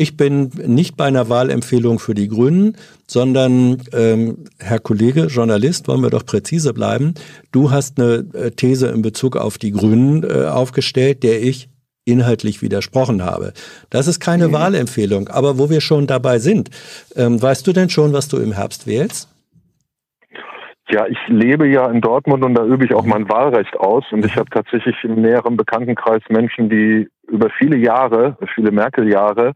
[0.00, 2.74] ich bin nicht bei einer Wahlempfehlung für die Grünen,
[3.06, 7.12] sondern ähm, Herr Kollege, Journalist, wollen wir doch präzise bleiben.
[7.52, 11.68] Du hast eine äh, These in Bezug auf die Grünen äh, aufgestellt, der ich
[12.04, 13.52] inhaltlich widersprochen habe.
[13.90, 14.52] Das ist keine mhm.
[14.52, 16.70] Wahlempfehlung, aber wo wir schon dabei sind,
[17.16, 19.28] ähm, weißt du denn schon, was du im Herbst wählst?
[20.90, 24.24] Ja, ich lebe ja in Dortmund und da übe ich auch mein Wahlrecht aus und
[24.24, 29.52] ich habe tatsächlich im näheren Bekanntenkreis Menschen, die über viele Jahre, viele Merkel-Jahre,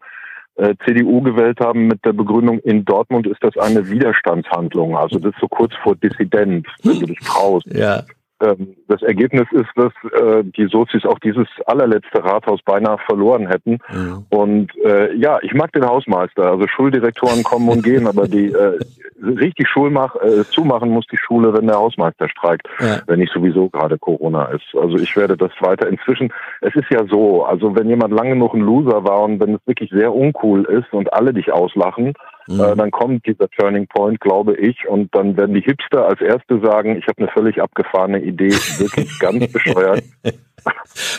[0.56, 4.96] äh, CDU gewählt haben mit der Begründung, in Dortmund ist das eine Widerstandshandlung.
[4.96, 7.66] Also das ist so kurz vor Dissident, wenn du dich traust.
[7.74, 8.04] Ja.
[8.44, 13.78] Ähm, das Ergebnis ist, dass äh, die Sozis auch dieses allerletzte Rathaus beinahe verloren hätten.
[13.92, 14.22] Ja.
[14.30, 16.50] Und äh, ja, ich mag den Hausmeister.
[16.50, 18.78] Also Schuldirektoren kommen und gehen, aber die äh,
[19.22, 23.00] richtig Schulmach, äh, zumachen muss die Schule, wenn der Hausmeister streikt, ja.
[23.06, 24.74] wenn nicht sowieso gerade Corona ist.
[24.80, 25.88] Also ich werde das weiter.
[25.88, 29.54] Inzwischen, es ist ja so, also wenn jemand lange genug ein Loser war und wenn
[29.54, 32.14] es wirklich sehr uncool ist und alle dich auslachen,
[32.46, 32.60] Mhm.
[32.60, 36.60] Äh, dann kommt dieser Turning Point, glaube ich, und dann werden die Hipster als Erste
[36.60, 40.02] sagen, ich habe eine völlig abgefahrene Idee, wirklich ganz bescheuert.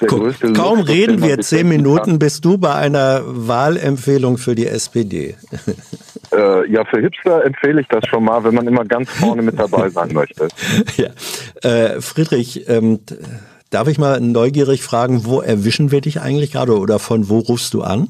[0.08, 2.20] Kaum Lust, reden wir zehn Minuten, kann.
[2.20, 5.36] bist du bei einer Wahlempfehlung für die SPD.
[6.32, 9.60] Äh, ja, für Hipster empfehle ich das schon mal, wenn man immer ganz vorne mit
[9.60, 10.48] dabei sein möchte.
[10.98, 11.10] Ja.
[11.62, 13.00] Äh, Friedrich, ähm,
[13.70, 17.74] darf ich mal neugierig fragen, wo erwischen wir dich eigentlich gerade oder von wo rufst
[17.74, 18.10] du an?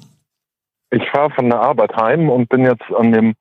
[0.92, 3.34] Ich fahre von der Arbeit heim und bin jetzt an dem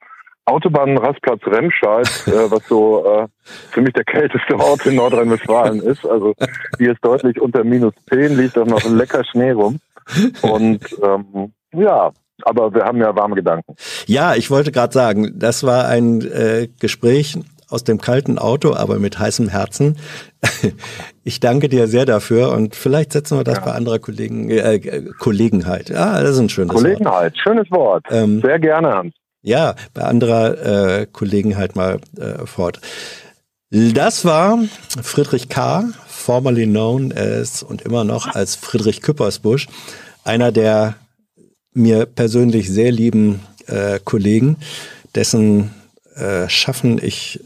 [0.47, 3.27] Autobahnrastplatz Remscheid, äh, was so äh,
[3.71, 6.07] für mich der kälteste Ort in Nordrhein-Westfalen ist.
[6.07, 6.35] Also
[6.79, 9.79] hier ist deutlich unter minus 10, liegt auch noch lecker Schnee rum.
[10.43, 12.13] Und ähm, ja,
[12.43, 13.75] aber wir haben ja warme Gedanken.
[14.07, 17.39] Ja, ich wollte gerade sagen, das war ein äh, Gespräch
[17.69, 19.97] aus dem kalten Auto, aber mit heißem Herzen.
[21.27, 23.65] Ich danke dir sehr dafür und vielleicht setzen wir das ja.
[23.65, 25.89] bei anderer Kollegen, äh, Kollegenheit.
[25.89, 27.39] Ja, das ist ein schönes Kollegenheit, Wort.
[27.39, 28.05] schönes Wort.
[28.11, 29.15] Ähm, sehr gerne, Hans.
[29.41, 32.81] Ja, bei anderer äh, Kollegenheit mal äh, fort.
[33.71, 34.59] Das war
[35.03, 39.69] Friedrich K., formerly known as und immer noch als Friedrich Küppersbusch,
[40.25, 40.95] einer der
[41.73, 44.57] mir persönlich sehr lieben äh, Kollegen,
[45.15, 45.71] dessen
[46.17, 47.41] äh, Schaffen ich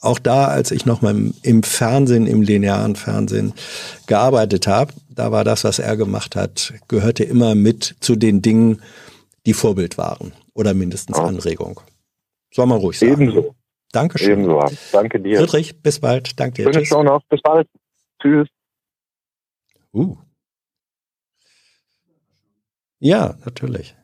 [0.00, 3.52] auch da, als ich noch mal im Fernsehen, im linearen Fernsehen
[4.06, 8.82] gearbeitet habe, da war das, was er gemacht hat, gehörte immer mit zu den Dingen,
[9.46, 11.24] die Vorbild waren oder mindestens ja.
[11.24, 11.80] Anregung.
[12.52, 13.12] Soll man ruhig sagen.
[13.12, 13.54] Ebenso.
[13.92, 14.32] Dankeschön.
[14.32, 14.62] Ebenso.
[14.92, 15.38] Danke dir.
[15.38, 16.38] Friedrich, bis bald.
[16.38, 16.72] Danke dir.
[16.72, 17.22] Schöne Show noch.
[17.28, 17.68] Bis bald.
[18.20, 18.48] Tschüss.
[19.92, 20.16] Uh.
[22.98, 23.96] Ja, natürlich.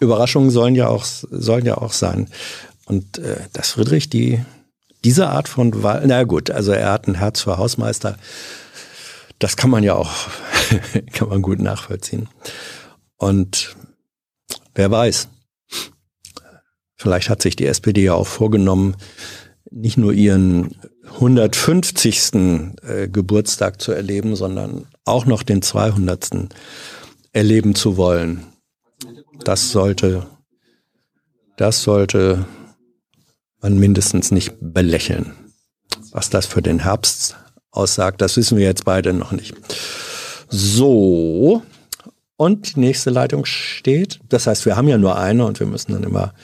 [0.00, 2.28] Überraschungen sollen ja auch, sollen ja auch sein.
[2.88, 4.42] Und äh, dass Friedrich die,
[5.04, 8.16] diese Art von Wahl, na gut, also er hat ein Herz für Hausmeister.
[9.38, 10.10] Das kann man ja auch,
[11.12, 12.30] kann man gut nachvollziehen.
[13.18, 13.76] Und
[14.74, 15.28] wer weiß,
[16.96, 18.96] vielleicht hat sich die SPD ja auch vorgenommen,
[19.70, 20.74] nicht nur ihren
[21.04, 22.32] 150.
[22.82, 26.48] Äh, Geburtstag zu erleben, sondern auch noch den 200.
[27.32, 28.46] erleben zu wollen.
[29.44, 30.26] Das sollte,
[31.58, 32.46] das sollte
[33.60, 35.34] man mindestens nicht belächeln.
[36.12, 37.36] Was das für den Herbst
[37.70, 39.54] aussagt, das wissen wir jetzt beide noch nicht.
[40.48, 41.62] So.
[42.36, 44.20] Und die nächste Leitung steht.
[44.28, 46.34] Das heißt, wir haben ja nur eine und wir müssen dann immer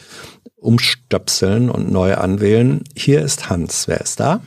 [0.57, 2.83] umstöpseln und neu anwählen.
[2.97, 3.87] Hier ist Hans.
[3.87, 4.41] Wer ist da?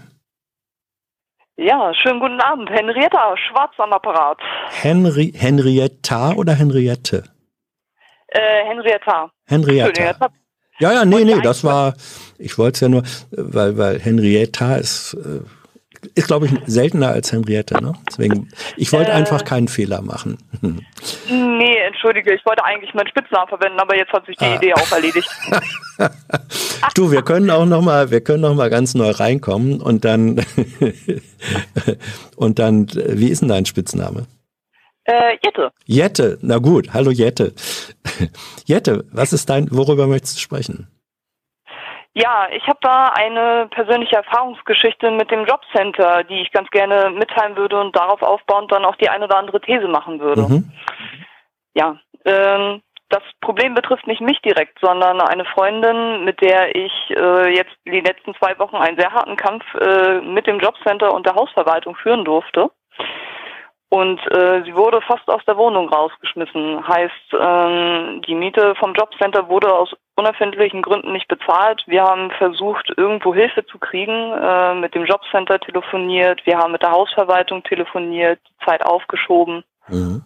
[1.55, 2.69] Ja, schönen guten Abend.
[2.69, 4.37] Henrietta, schwarz am Apparat.
[4.69, 7.23] Henri Henrietta oder Henriette?
[8.27, 9.31] Äh, Henrietta.
[9.45, 10.29] Henrietta.
[10.79, 11.95] Ja, ja, nee, nee, das war,
[12.37, 15.41] ich wollte es ja nur, weil, weil Henrietta ist, äh,
[16.13, 17.93] ist glaube ich seltener als Henriette, ne?
[18.07, 20.37] Deswegen, ich wollte äh, einfach keinen Fehler machen.
[20.61, 24.55] nee, entschuldige, ich wollte eigentlich meinen Spitznamen verwenden, aber jetzt hat sich die ah.
[24.55, 25.29] Idee auch erledigt.
[26.95, 30.45] du, wir können auch noch mal, wir können noch mal ganz neu reinkommen und dann,
[32.35, 34.27] und dann, wie ist denn dein Spitzname?
[35.05, 35.71] Äh, Jette.
[35.85, 37.53] Jette, na gut, hallo Jette.
[38.65, 40.87] Jette, was ist dein, worüber möchtest du sprechen?
[42.13, 47.55] Ja, ich habe da eine persönliche Erfahrungsgeschichte mit dem Jobcenter, die ich ganz gerne mitteilen
[47.55, 50.41] würde und darauf aufbauend dann auch die eine oder andere These machen würde.
[50.41, 50.71] Mhm.
[51.75, 57.55] Ja, ähm, das Problem betrifft nicht mich direkt, sondern eine Freundin, mit der ich äh,
[57.55, 61.35] jetzt die letzten zwei Wochen einen sehr harten Kampf äh, mit dem Jobcenter und der
[61.35, 62.71] Hausverwaltung führen durfte.
[63.89, 66.85] Und äh, sie wurde fast aus der Wohnung rausgeschmissen.
[66.85, 71.83] Heißt, ähm, die Miete vom Jobcenter wurde aus unerfindlichen Gründen nicht bezahlt.
[71.87, 76.81] Wir haben versucht, irgendwo Hilfe zu kriegen, äh, mit dem Jobcenter telefoniert, wir haben mit
[76.81, 79.63] der Hausverwaltung telefoniert, die Zeit aufgeschoben.
[79.87, 80.23] Mhm.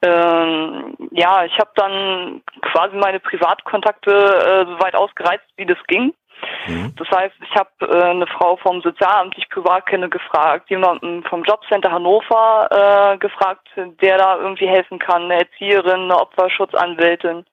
[0.00, 6.14] Ähm, ja, ich habe dann quasi meine Privatkontakte äh, so weit ausgereizt, wie das ging.
[6.66, 6.94] Mhm.
[6.96, 11.24] Das heißt, ich habe äh, eine Frau vom Sozialamt, die ich privat kenne, gefragt, jemanden
[11.24, 17.44] vom Jobcenter Hannover äh, gefragt, der da irgendwie helfen kann, eine Erzieherin, eine Opferschutzanwältin.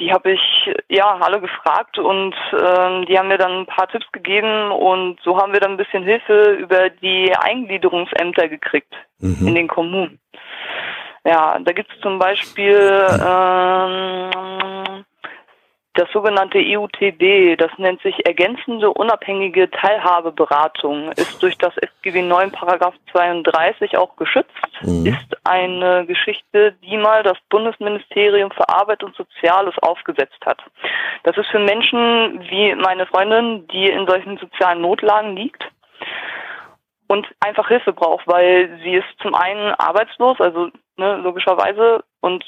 [0.00, 4.10] Die habe ich ja alle gefragt und ähm, die haben mir dann ein paar Tipps
[4.10, 9.46] gegeben und so haben wir dann ein bisschen Hilfe über die Eingliederungsämter gekriegt mhm.
[9.46, 10.18] in den Kommunen.
[11.24, 15.04] Ja, da gibt es zum Beispiel ähm,
[15.94, 22.94] das sogenannte EUTB, das nennt sich ergänzende unabhängige Teilhabeberatung, ist durch das SGB 9 Paragraph
[23.12, 24.50] 32 auch geschützt,
[24.82, 25.06] mhm.
[25.06, 30.58] ist eine Geschichte, die mal das Bundesministerium für Arbeit und Soziales aufgesetzt hat.
[31.22, 35.64] Das ist für Menschen wie meine Freundin, die in solchen sozialen Notlagen liegt
[37.06, 42.44] und einfach Hilfe braucht, weil sie ist zum einen arbeitslos, also ne, logischerweise, und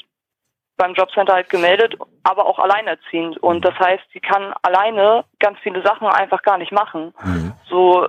[0.77, 3.37] beim Jobcenter halt gemeldet, aber auch alleinerziehend.
[3.37, 7.13] Und das heißt, sie kann alleine ganz viele Sachen einfach gar nicht machen.
[7.23, 7.53] Mhm.
[7.67, 8.07] So,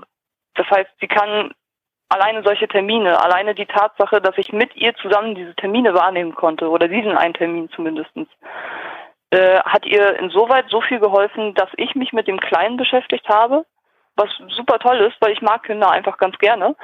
[0.54, 1.52] das heißt, sie kann
[2.10, 6.68] alleine solche Termine, alleine die Tatsache, dass ich mit ihr zusammen diese Termine wahrnehmen konnte,
[6.68, 8.28] oder diesen einen Termin zumindestens,
[9.30, 13.64] äh, hat ihr insoweit so viel geholfen, dass ich mich mit dem Kleinen beschäftigt habe,
[14.16, 16.76] was super toll ist, weil ich mag Kinder einfach ganz gerne.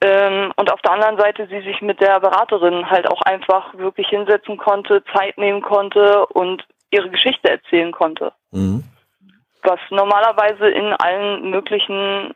[0.00, 4.08] Ähm, und auf der anderen Seite sie sich mit der Beraterin halt auch einfach wirklich
[4.08, 8.32] hinsetzen konnte, Zeit nehmen konnte und ihre Geschichte erzählen konnte.
[8.52, 8.84] Mhm.
[9.62, 12.32] Was normalerweise in allen möglichen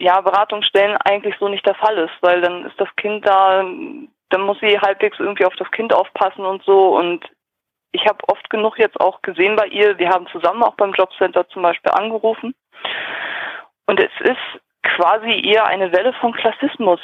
[0.00, 3.62] ja, Beratungsstellen eigentlich so nicht der Fall ist, weil dann ist das Kind da,
[4.30, 6.96] dann muss sie halbwegs irgendwie auf das Kind aufpassen und so.
[6.96, 7.24] Und
[7.92, 11.48] ich habe oft genug jetzt auch gesehen bei ihr, wir haben zusammen auch beim Jobcenter
[11.48, 12.54] zum Beispiel angerufen.
[13.86, 14.60] Und es ist
[14.94, 17.00] quasi eher eine Welle von Klassismus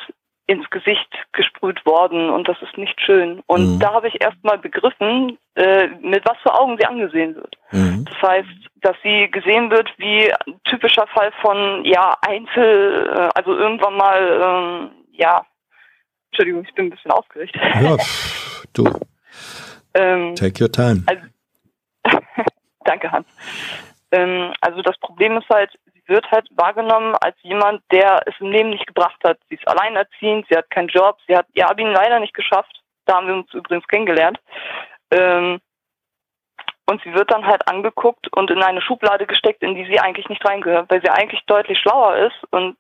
[0.46, 3.40] ins Gesicht gesprüht worden und das ist nicht schön.
[3.46, 3.78] Und mhm.
[3.78, 7.56] da habe ich erstmal begriffen, äh, mit was für Augen sie angesehen wird.
[7.70, 8.04] Mhm.
[8.04, 8.48] Das heißt,
[8.82, 14.40] dass sie gesehen wird wie ein typischer Fall von ja Einzel, äh, also irgendwann mal
[14.42, 15.44] ähm, ja,
[16.30, 17.56] Entschuldigung, ich bin ein bisschen aufgeregt.
[17.56, 17.96] Ja,
[18.72, 18.84] du.
[19.94, 21.04] ähm, Take your time.
[21.06, 21.22] Also,
[22.84, 23.26] danke, Hans.
[24.12, 25.70] Ähm, also das Problem ist halt,
[26.11, 29.39] wird halt wahrgenommen als jemand, der es im Leben nicht gebracht hat.
[29.49, 32.82] Sie ist alleinerziehend, sie hat keinen Job, sie hat ihr Abi leider nicht geschafft.
[33.07, 34.39] Da haben wir uns übrigens kennengelernt.
[35.11, 35.61] Ähm,
[36.87, 40.28] und sie wird dann halt angeguckt und in eine Schublade gesteckt, in die sie eigentlich
[40.28, 42.53] nicht reingehört, weil sie eigentlich deutlich schlauer ist.
[42.53, 42.77] Und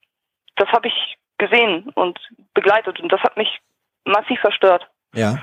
[0.56, 2.18] das habe ich gesehen und
[2.52, 3.60] begleitet und das hat mich
[4.04, 4.86] massiv verstört.
[5.14, 5.38] Ja,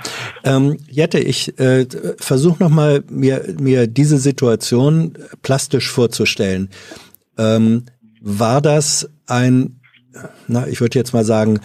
[0.46, 1.86] ähm, Jette, ich äh,
[2.20, 6.70] versuche nochmal mir, mir diese Situation plastisch vorzustellen.
[7.38, 7.86] Ähm,
[8.22, 9.80] war das ein,
[10.48, 11.60] na, ich würde jetzt mal sagen,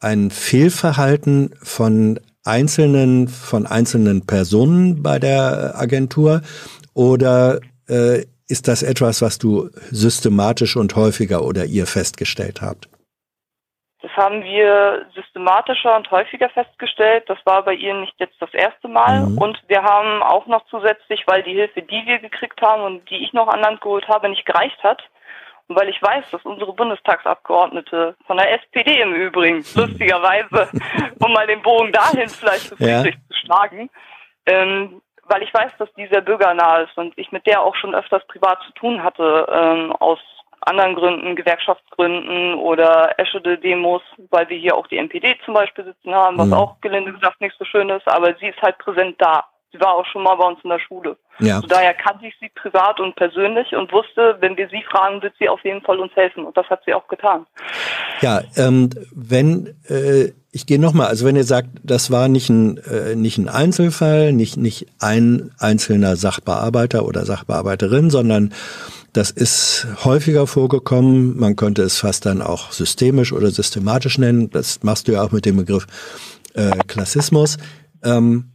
[0.00, 6.42] ein Fehlverhalten von einzelnen, von einzelnen Personen bei der Agentur
[6.94, 12.89] oder äh, ist das etwas, was du systematisch und häufiger oder ihr festgestellt habt?
[14.20, 17.24] Haben wir systematischer und häufiger festgestellt.
[17.28, 19.20] Das war bei ihr nicht jetzt das erste Mal.
[19.20, 19.38] Mhm.
[19.38, 23.24] Und wir haben auch noch zusätzlich, weil die Hilfe, die wir gekriegt haben und die
[23.24, 25.02] ich noch an Land geholt habe, nicht gereicht hat.
[25.68, 30.68] Und weil ich weiß, dass unsere Bundestagsabgeordnete von der SPD im Übrigen, lustigerweise,
[31.24, 33.04] um mal den Bogen dahin vielleicht zu ja.
[33.04, 33.88] zu schlagen,
[34.46, 37.94] ähm, weil ich weiß, dass die sehr bürgernah ist und ich mit der auch schon
[37.94, 40.18] öfters privat zu tun hatte, ähm, aus
[40.60, 46.38] anderen Gründen, Gewerkschaftsgründen oder Eschede-Demos, weil wir hier auch die NPD zum Beispiel sitzen haben,
[46.38, 46.54] was mhm.
[46.54, 49.44] auch gelinde gesagt nicht so schön ist, aber sie ist halt präsent da.
[49.72, 51.16] Sie war auch schon mal bei uns in der Schule.
[51.38, 51.56] Ja.
[51.56, 55.34] Also daher kannte ich sie privat und persönlich und wusste, wenn wir sie fragen, wird
[55.38, 56.44] sie auf jeden Fall uns helfen.
[56.44, 57.46] Und das hat sie auch getan.
[58.20, 62.78] Ja, ähm, wenn äh, ich gehe nochmal, also wenn ihr sagt, das war nicht ein,
[62.78, 68.52] äh, nicht ein Einzelfall, nicht, nicht ein einzelner Sachbearbeiter oder Sachbearbeiterin, sondern
[69.12, 71.36] das ist häufiger vorgekommen.
[71.36, 74.50] Man könnte es fast dann auch systemisch oder systematisch nennen.
[74.50, 75.86] Das machst du ja auch mit dem Begriff
[76.54, 77.56] äh, Klassismus.
[78.02, 78.52] Ähm,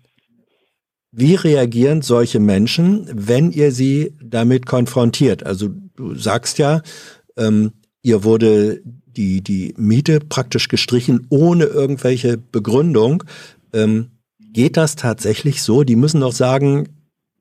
[1.11, 5.45] wie reagieren solche Menschen, wenn ihr sie damit konfrontiert?
[5.45, 6.81] Also du sagst ja,
[7.37, 7.71] ähm,
[8.01, 13.23] ihr wurde die, die Miete praktisch gestrichen ohne irgendwelche Begründung.
[13.71, 15.83] Ähm, geht das tatsächlich so?
[15.83, 16.89] Die müssen doch sagen,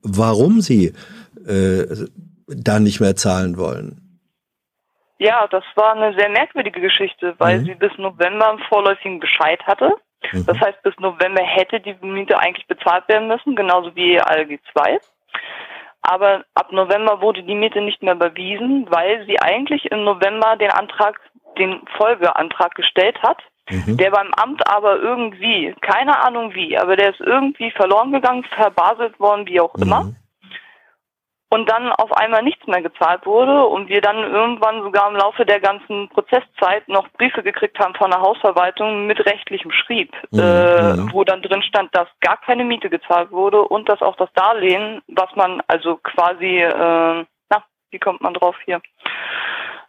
[0.01, 0.93] warum sie
[1.45, 2.07] äh,
[2.47, 4.05] da nicht mehr zahlen wollen.
[5.17, 7.65] Ja, das war eine sehr merkwürdige Geschichte, weil mhm.
[7.65, 9.95] sie bis November einen vorläufigen Bescheid hatte.
[10.31, 10.45] Mhm.
[10.45, 14.99] Das heißt, bis November hätte die Miete eigentlich bezahlt werden müssen, genauso wie ALG 2.
[16.01, 20.69] Aber ab November wurde die Miete nicht mehr überwiesen, weil sie eigentlich im November den
[20.69, 21.19] Antrag,
[21.57, 23.37] den Folgeantrag gestellt hat,
[23.69, 23.97] mhm.
[23.97, 29.19] der beim Amt aber irgendwie, keine Ahnung wie, aber der ist irgendwie verloren gegangen, verbaselt
[29.19, 29.83] worden, wie auch mhm.
[29.83, 30.15] immer
[31.49, 35.45] und dann auf einmal nichts mehr gezahlt wurde und wir dann irgendwann sogar im Laufe
[35.45, 40.39] der ganzen Prozesszeit noch Briefe gekriegt haben von der Hausverwaltung mit rechtlichem Schrieb, mhm.
[40.39, 44.29] äh, wo dann drin stand, dass gar keine Miete gezahlt wurde und dass auch das
[44.33, 48.81] Darlehen, was man also quasi, äh, na, wie kommt man drauf hier?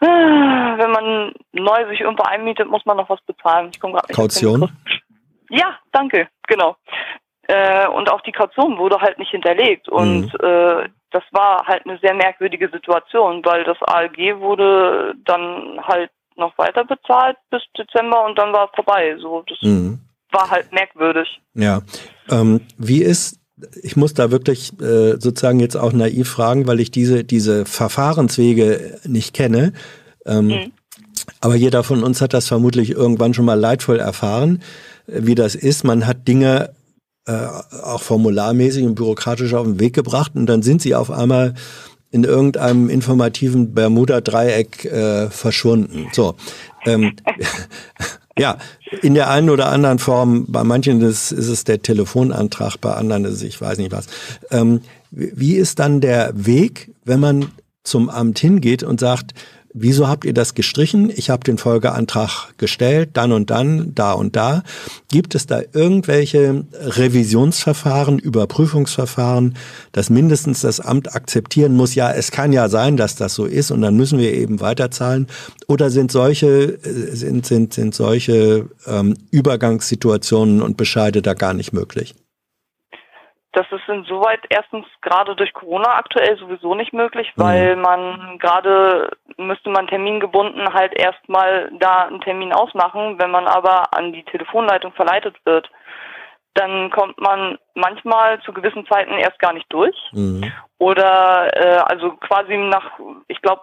[0.01, 3.70] Äh, wenn man neu sich irgendwo einmietet, muss man noch was bezahlen.
[3.73, 4.70] Ich komme Kaution?
[5.49, 6.77] Ja, danke, genau.
[7.48, 9.89] Äh, und auch die Kaution wurde halt nicht hinterlegt.
[9.89, 10.40] Und mhm.
[10.43, 16.56] äh, das war halt eine sehr merkwürdige Situation, weil das ALG wurde dann halt noch
[16.59, 19.16] weiter bezahlt bis Dezember und dann war es vorbei.
[19.18, 20.01] So, das mhm.
[20.32, 21.40] war halt merkwürdig.
[21.55, 21.81] Ja.
[22.31, 23.40] Ähm, wie ist
[23.82, 29.01] ich muss da wirklich äh, sozusagen jetzt auch naiv fragen, weil ich diese, diese Verfahrenswege
[29.06, 29.73] nicht kenne.
[30.27, 30.73] Ähm, mhm.
[31.40, 34.62] Aber jeder von uns hat das vermutlich irgendwann schon mal leidvoll erfahren,
[35.06, 35.85] wie das ist.
[35.85, 36.74] Man hat Dinge
[37.27, 37.47] äh,
[37.82, 41.55] auch formularmäßig und bürokratisch auf den Weg gebracht und dann sind sie auf einmal
[42.11, 46.07] in irgendeinem informativen Bermuda-Dreieck äh, verschwunden.
[46.12, 46.35] So.
[46.85, 47.16] Ähm,
[48.39, 48.59] ja,
[49.03, 53.24] in der einen oder anderen Form, bei manchen ist, ist es der Telefonantrag, bei anderen
[53.24, 54.07] ist es, ich weiß nicht was.
[54.51, 54.81] Ähm,
[55.11, 57.47] wie ist dann der Weg, wenn man
[57.82, 59.32] zum Amt hingeht und sagt,
[59.77, 61.12] wieso habt ihr das gestrichen?
[61.15, 64.62] Ich habe den Folgeantrag gestellt, dann und dann, da und da.
[65.11, 69.57] Gibt es da irgendwelche Revisionsverfahren, Überprüfungsverfahren,
[69.93, 73.70] dass mindestens das Amt akzeptieren muss, ja, es kann ja sein, dass das so ist
[73.70, 75.27] und dann müssen wir eben weiterzahlen?
[75.69, 82.15] Oder sind solche, sind, sind, sind solche ähm, Übergangssituationen und Bescheide da gar nicht möglich?
[83.57, 87.81] Das ist insoweit erstens gerade durch Corona aktuell sowieso nicht möglich, weil mhm.
[87.81, 93.19] man gerade müsste man termingebunden halt erstmal da einen Termin ausmachen.
[93.19, 95.70] Wenn man aber an die Telefonleitung verleitet wird,
[96.53, 99.97] dann kommt man manchmal zu gewissen Zeiten erst gar nicht durch.
[100.12, 100.53] Mhm.
[100.77, 103.62] Oder äh, also quasi nach, ich glaube,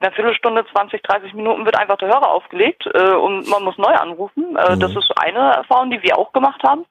[0.00, 3.94] einer Viertelstunde, 20, 30 Minuten wird einfach der Hörer aufgelegt äh, und man muss neu
[3.94, 4.56] anrufen.
[4.56, 4.80] Äh, mhm.
[4.80, 6.84] Das ist eine Erfahrung, die wir auch gemacht haben.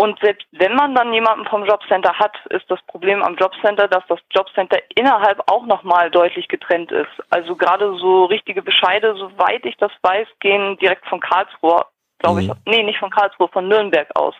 [0.00, 4.06] Und selbst wenn man dann jemanden vom Jobcenter hat, ist das Problem am Jobcenter, dass
[4.06, 7.10] das Jobcenter innerhalb auch nochmal deutlich getrennt ist.
[7.30, 11.84] Also gerade so richtige Bescheide, soweit ich das weiß, gehen direkt von Karlsruhe,
[12.20, 12.52] glaube mhm.
[12.52, 14.36] ich, nee, nicht von Karlsruhe, von Nürnberg aus.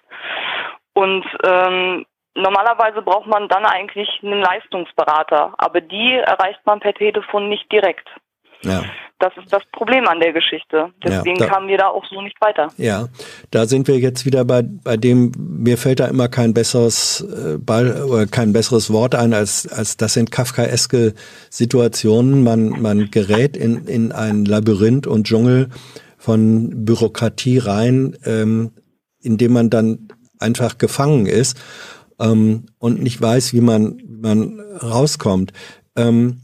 [0.94, 2.06] Und ähm,
[2.36, 8.08] normalerweise braucht man dann eigentlich einen Leistungsberater, aber die erreicht man per Telefon nicht direkt.
[8.62, 8.84] Ja.
[9.20, 10.92] Das ist das Problem an der Geschichte.
[11.02, 12.68] Deswegen ja, da, kamen wir da auch so nicht weiter.
[12.76, 13.08] Ja,
[13.50, 17.58] da sind wir jetzt wieder bei, bei dem, mir fällt da immer kein besseres, äh,
[17.58, 21.14] Ball, oder kein besseres Wort ein, als, als das sind kafkaeske
[21.50, 22.44] Situationen.
[22.44, 25.68] Man, man gerät in, in ein Labyrinth und Dschungel
[26.16, 28.70] von Bürokratie rein, ähm,
[29.20, 30.08] in dem man dann
[30.38, 31.58] einfach gefangen ist
[32.20, 35.52] ähm, und nicht weiß, wie man, wie man rauskommt.
[35.96, 36.42] Ähm,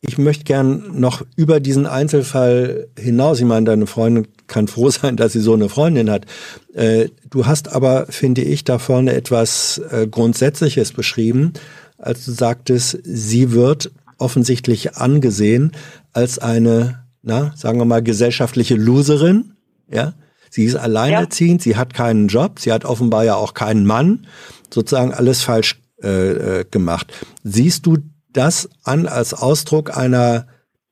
[0.00, 5.16] ich möchte gern noch über diesen Einzelfall hinaus, ich meine, deine Freundin kann froh sein,
[5.16, 6.26] dass sie so eine Freundin hat.
[6.74, 11.54] Äh, du hast aber, finde ich, da vorne etwas äh, Grundsätzliches beschrieben,
[11.98, 15.72] als du sagtest, sie wird offensichtlich angesehen
[16.12, 19.52] als eine, na, sagen wir mal, gesellschaftliche Loserin,
[19.90, 20.14] ja.
[20.48, 21.72] Sie ist alleinerziehend, ja.
[21.72, 24.26] sie hat keinen Job, sie hat offenbar ja auch keinen Mann,
[24.72, 27.12] sozusagen alles falsch äh, äh gemacht.
[27.42, 27.98] Siehst du
[28.36, 30.46] das an als Ausdruck einer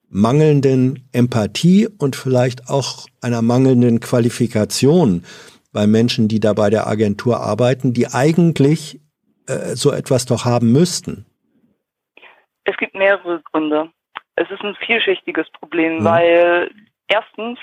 [0.09, 5.25] mangelnden Empathie und vielleicht auch einer mangelnden Qualifikation
[5.73, 9.01] bei Menschen, die da bei der Agentur arbeiten, die eigentlich
[9.49, 11.27] äh, so etwas doch haben müssten?
[12.65, 13.91] Es gibt mehrere Gründe.
[14.37, 16.05] Es ist ein vielschichtiges Problem, mhm.
[16.05, 16.71] weil
[17.09, 17.59] erstens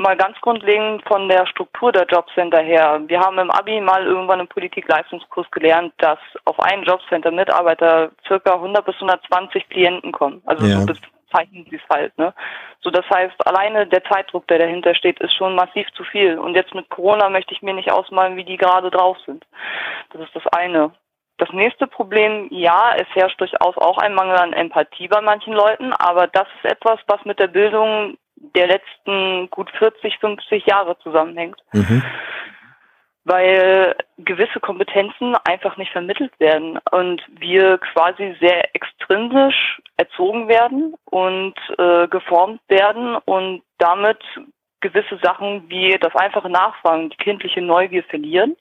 [0.00, 3.00] mal ganz grundlegend von der Struktur der Jobcenter her.
[3.06, 8.84] Wir haben im Abi mal irgendwann im Politik-Leistungskurs gelernt, dass auf einen Jobcenter-Mitarbeiter circa 100
[8.84, 10.42] bis 120 Klienten kommen.
[10.46, 10.80] Also ja.
[10.80, 12.16] so bezeichnen sie es halt.
[12.18, 12.34] Ne?
[12.80, 16.38] So das heißt, alleine der Zeitdruck, der dahinter steht, ist schon massiv zu viel.
[16.38, 19.44] Und jetzt mit Corona möchte ich mir nicht ausmalen, wie die gerade drauf sind.
[20.12, 20.92] Das ist das eine.
[21.38, 25.94] Das nächste Problem, ja, es herrscht durchaus auch ein Mangel an Empathie bei manchen Leuten,
[25.94, 31.60] aber das ist etwas, was mit der Bildung der letzten gut 40, 50 Jahre zusammenhängt.
[31.72, 32.02] Mhm.
[33.24, 41.54] Weil gewisse Kompetenzen einfach nicht vermittelt werden und wir quasi sehr extrinsisch erzogen werden und
[41.78, 44.18] äh, geformt werden und damit
[44.80, 48.56] gewisse Sachen wie das einfache Nachfragen, die kindliche Neugier verlieren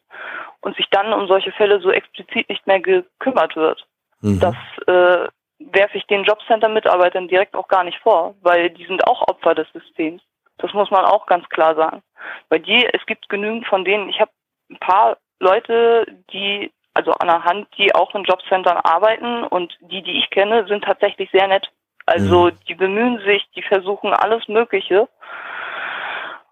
[0.62, 3.88] und sich dann um solche Fälle so explizit nicht mehr gekümmert wird.
[4.22, 4.40] Mhm.
[4.42, 4.56] Das
[4.88, 5.30] äh,
[5.60, 9.68] werfe ich den Jobcenter-Mitarbeitern direkt auch gar nicht vor, weil die sind auch Opfer des
[9.74, 10.22] Systems.
[10.58, 12.02] Das muss man auch ganz klar sagen.
[12.50, 14.32] Weil die, es gibt genügend von denen, ich habe
[14.70, 20.02] ein paar Leute, die, also an der Hand, die auch in Jobcentern arbeiten und die,
[20.02, 21.70] die ich kenne, sind tatsächlich sehr nett.
[22.06, 22.52] Also mhm.
[22.68, 25.08] die bemühen sich, die versuchen alles Mögliche.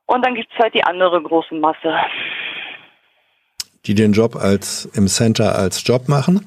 [0.06, 1.98] Und dann gibt's halt die andere große Masse.
[3.86, 6.46] Die den Job als im Center als Job machen?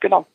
[0.00, 0.26] Genau.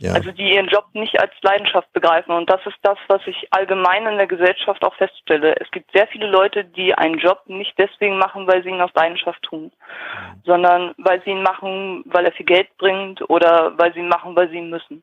[0.00, 0.14] Ja.
[0.14, 2.32] Also die ihren Job nicht als Leidenschaft begreifen.
[2.32, 5.54] Und das ist das, was ich allgemein in der Gesellschaft auch feststelle.
[5.60, 8.90] Es gibt sehr viele Leute, die einen Job nicht deswegen machen, weil sie ihn aus
[8.94, 9.70] Leidenschaft tun,
[10.46, 14.34] sondern weil sie ihn machen, weil er viel Geld bringt oder weil sie ihn machen,
[14.34, 15.02] weil sie ihn müssen.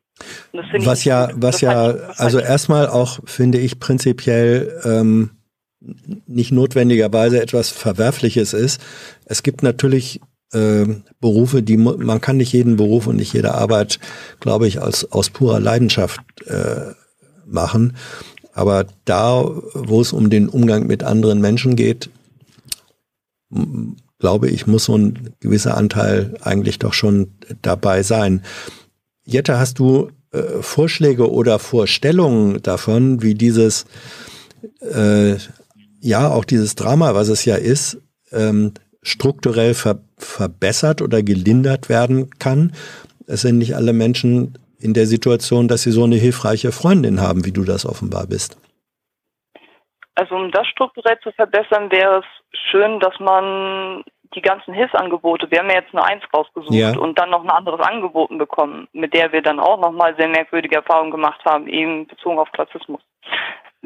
[0.51, 5.37] was ja, was ja, also erstmal auch finde ich prinzipiell ähm,
[6.25, 8.81] nicht notwendigerweise etwas Verwerfliches ist.
[9.25, 10.21] Es gibt natürlich
[10.53, 10.85] äh,
[11.19, 13.99] Berufe, die man kann nicht jeden Beruf und nicht jede Arbeit,
[14.39, 16.93] glaube ich, aus, aus purer Leidenschaft äh,
[17.45, 17.95] machen.
[18.53, 19.43] Aber da,
[19.73, 22.09] wo es um den Umgang mit anderen Menschen geht,
[24.19, 28.41] glaube ich, muss so ein gewisser Anteil eigentlich doch schon dabei sein.
[29.23, 33.85] Jette, hast du äh, Vorschläge oder Vorstellungen davon, wie dieses,
[34.81, 35.35] äh,
[35.99, 37.97] ja, auch dieses Drama, was es ja ist,
[38.31, 38.73] ähm,
[39.07, 42.73] strukturell ver verbessert oder gelindert werden kann.
[43.27, 47.45] Es sind nicht alle Menschen in der Situation, dass sie so eine hilfreiche Freundin haben,
[47.45, 48.57] wie du das offenbar bist.
[50.15, 54.03] Also um das strukturell zu verbessern, wäre es schön, dass man
[54.33, 56.97] die ganzen Hilfsangebote, wir haben ja jetzt nur eins rausgesucht ja.
[56.97, 60.77] und dann noch ein anderes angeboten bekommen, mit der wir dann auch nochmal sehr merkwürdige
[60.77, 63.01] Erfahrungen gemacht haben, eben bezogen auf Klassismus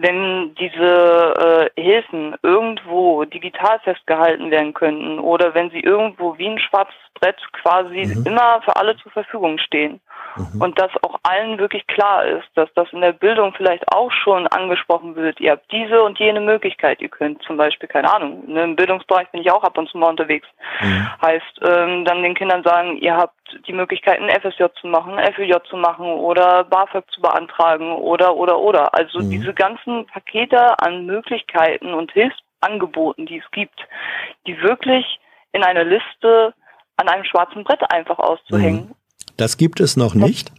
[0.02, 6.60] wenn diese äh, Hilfen irgendwo digital festgehalten werden könnten oder wenn sie irgendwo wie ein
[6.60, 8.23] schwarzes Brett quasi mhm.
[8.26, 10.02] immer für alle zur Verfügung stehen.
[10.35, 10.61] Mhm.
[10.61, 14.47] Und dass auch allen wirklich klar ist, dass das in der Bildung vielleicht auch schon
[14.47, 15.39] angesprochen wird.
[15.39, 17.01] Ihr habt diese und jene Möglichkeit.
[17.01, 19.97] Ihr könnt zum Beispiel, keine Ahnung, ne, im Bildungsbereich bin ich auch ab und zu
[19.97, 20.47] mal unterwegs.
[20.81, 21.07] Mhm.
[21.21, 23.35] Heißt, ähm, dann den Kindern sagen, ihr habt
[23.67, 28.59] die Möglichkeit, ein FSJ zu machen, FÜJ zu machen oder BAföG zu beantragen oder, oder,
[28.59, 28.93] oder.
[28.93, 29.29] Also mhm.
[29.29, 33.79] diese ganzen Pakete an Möglichkeiten und Hilfsangeboten, die es gibt,
[34.47, 35.19] die wirklich
[35.51, 36.53] in einer Liste
[36.97, 38.95] an einem schwarzen Brett einfach auszuhängen.
[39.37, 40.51] Das gibt es noch nicht?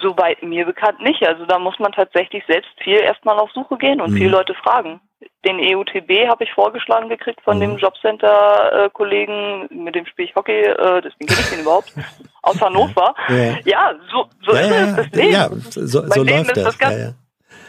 [0.00, 1.22] Soweit mir bekannt nicht.
[1.26, 4.16] Also da muss man tatsächlich selbst viel erstmal auf Suche gehen und mhm.
[4.16, 5.00] viele Leute fragen.
[5.44, 7.60] Den EUTB habe ich vorgeschlagen gekriegt von mhm.
[7.60, 11.92] dem Jobcenter-Kollegen, mit dem spiele ich Hockey, äh, deswegen kenne ich den überhaupt,
[12.42, 13.14] aus Hannover.
[13.28, 15.32] Ja, ja so, so ja, ist ja, es, das Leben.
[15.32, 16.78] Ja, so, so läuft das.
[16.78, 17.14] das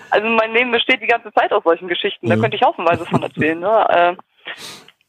[0.10, 2.42] also mein Leben besteht die ganze Zeit aus solchen Geschichten, da mhm.
[2.42, 3.60] könnte ich haufenweise von erzählen.
[3.60, 3.88] Ne?
[3.90, 4.16] Äh,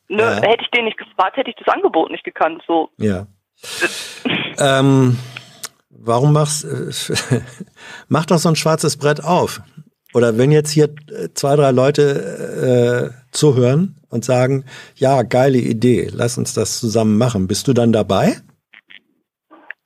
[0.09, 2.63] ne, Hätte ich den nicht gefragt, hätte ich das Angebot nicht gekannt.
[2.67, 2.91] So.
[2.99, 3.27] Ja
[4.59, 5.19] ähm,
[5.91, 6.67] warum machst
[8.09, 9.61] mach doch so ein schwarzes Brett auf?
[10.13, 10.91] Oder wenn jetzt hier
[11.35, 14.65] zwei, drei Leute äh, zuhören und sagen,
[14.95, 18.37] ja, geile Idee, lass uns das zusammen machen, bist du dann dabei?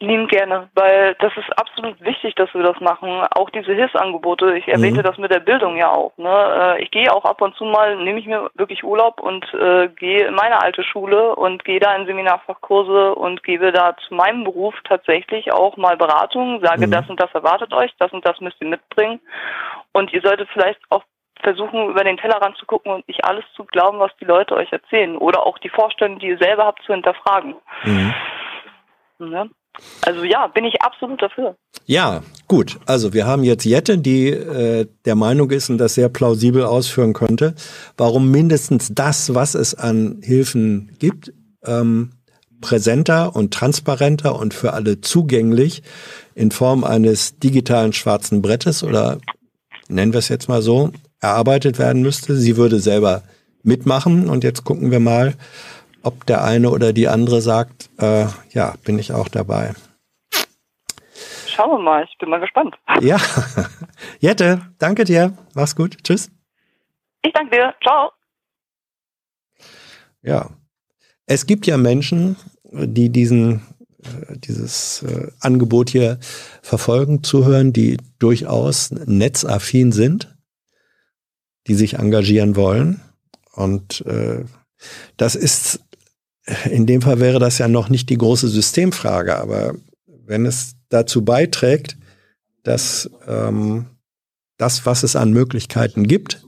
[0.01, 3.09] Lieben gerne, weil das ist absolut wichtig, dass wir das machen.
[3.33, 5.07] Auch diese Hilfsangebote, ich erwähnte mhm.
[5.07, 6.17] das mit der Bildung ja auch.
[6.17, 6.77] Ne?
[6.79, 9.89] Äh, ich gehe auch ab und zu mal, nehme ich mir wirklich Urlaub und äh,
[9.89, 14.45] gehe in meine alte Schule und gehe da in Seminarfachkurse und gebe da zu meinem
[14.45, 16.93] Beruf tatsächlich auch mal Beratung, sage, mhm.
[16.93, 19.19] das und das erwartet euch, das und das müsst ihr mitbringen.
[19.91, 21.03] Und ihr solltet vielleicht auch
[21.43, 24.71] versuchen, über den Tellerrand zu gucken und nicht alles zu glauben, was die Leute euch
[24.73, 25.17] erzählen.
[25.17, 27.57] Oder auch die Vorstellungen, die ihr selber habt, zu hinterfragen.
[27.85, 28.15] Mhm.
[29.19, 29.51] Ne?
[30.03, 31.57] Also ja, bin ich absolut dafür.
[31.87, 32.79] Ja, gut.
[32.87, 37.13] Also wir haben jetzt Jette, die äh, der Meinung ist und das sehr plausibel ausführen
[37.13, 37.55] könnte,
[37.97, 41.33] warum mindestens das, was es an Hilfen gibt,
[41.65, 42.11] ähm,
[42.61, 45.83] präsenter und transparenter und für alle zugänglich
[46.35, 49.19] in Form eines digitalen schwarzen Brettes oder
[49.89, 50.91] nennen wir es jetzt mal so,
[51.21, 52.37] erarbeitet werden müsste.
[52.37, 53.23] Sie würde selber
[53.63, 55.35] mitmachen und jetzt gucken wir mal,
[56.09, 59.75] ob der eine oder die andere sagt, äh, ja, bin ich auch dabei.
[61.47, 62.77] Schauen wir mal, ich bin mal gespannt.
[63.01, 63.19] Ja,
[64.21, 65.37] Jette, danke dir.
[65.55, 65.99] Mach's gut.
[66.03, 66.31] Tschüss.
[67.23, 67.75] Ich danke dir.
[67.83, 68.13] Ciao.
[70.23, 70.49] Ja,
[71.27, 73.63] es gibt ja Menschen, die diesen
[74.03, 76.19] äh, dieses äh, Angebot hier
[76.63, 80.37] verfolgen, zuhören, die durchaus netzaffin sind,
[81.67, 83.03] die sich engagieren wollen.
[83.53, 84.45] Und äh,
[85.17, 85.81] das ist,
[86.71, 89.75] in dem Fall wäre das ja noch nicht die große Systemfrage, aber
[90.27, 91.97] wenn es dazu beiträgt,
[92.63, 93.87] dass ähm,
[94.57, 96.45] das, was es an Möglichkeiten gibt,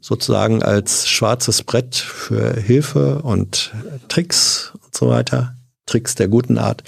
[0.00, 3.72] sozusagen als schwarzes Brett für Hilfe und
[4.08, 6.82] Tricks und so weiter, Tricks der guten Art,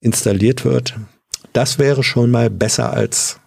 [0.00, 0.94] installiert wird.
[1.52, 3.40] Das wäre schon mal besser als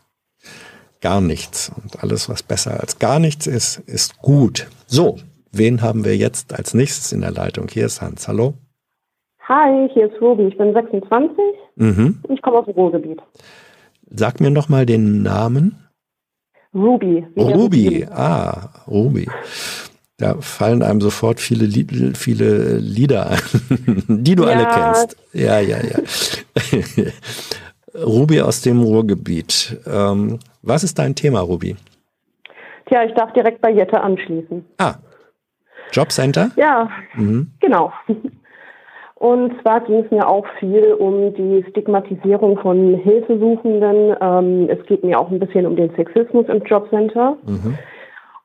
[1.01, 1.71] gar nichts.
[1.75, 4.67] Und alles, was besser als gar nichts ist, ist gut.
[4.87, 5.19] So,
[5.51, 7.67] wen haben wir jetzt als nächstes in der Leitung?
[7.69, 8.27] Hier ist Hans.
[8.27, 8.55] Hallo.
[9.47, 10.43] Hi, hier ist Ruby.
[10.43, 11.37] Ich bin 26
[11.75, 12.19] mhm.
[12.21, 13.19] und ich komme aus dem Ruhrgebiet.
[14.11, 15.89] Sag mir noch mal den Namen.
[16.73, 17.25] Ruby.
[17.35, 19.27] Ruby, ah, Ruby.
[20.17, 23.39] Da fallen einem sofort viele, Lied, viele Lieder ein,
[24.23, 24.49] die du ja.
[24.49, 25.17] alle kennst.
[25.33, 25.99] Ja, ja, ja.
[28.05, 29.79] Ruby aus dem Ruhrgebiet.
[29.87, 31.75] Ähm, was ist dein Thema, Ruby?
[32.87, 34.65] Tja, ich darf direkt bei Jette anschließen.
[34.77, 34.95] Ah,
[35.91, 36.51] Jobcenter?
[36.55, 37.51] Ja, mhm.
[37.59, 37.91] genau.
[39.15, 44.15] Und zwar ging es mir auch viel um die Stigmatisierung von Hilfesuchenden.
[44.21, 47.35] Ähm, es geht mir auch ein bisschen um den Sexismus im Jobcenter.
[47.45, 47.77] Mhm.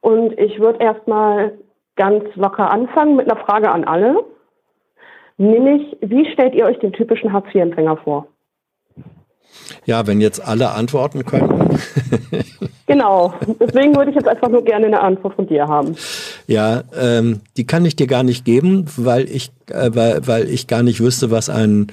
[0.01, 1.53] Und ich würde erstmal
[1.95, 4.25] ganz locker anfangen mit einer Frage an alle.
[5.37, 8.27] Nämlich, wie stellt ihr euch den typischen Hartz-IV-Empfänger vor?
[9.85, 11.79] Ja, wenn jetzt alle antworten könnten.
[12.87, 13.35] genau.
[13.61, 15.97] Deswegen würde ich jetzt einfach nur gerne eine Antwort von dir haben.
[16.47, 20.67] Ja, ähm, die kann ich dir gar nicht geben, weil ich, äh, weil, weil ich
[20.67, 21.89] gar nicht wüsste, was ein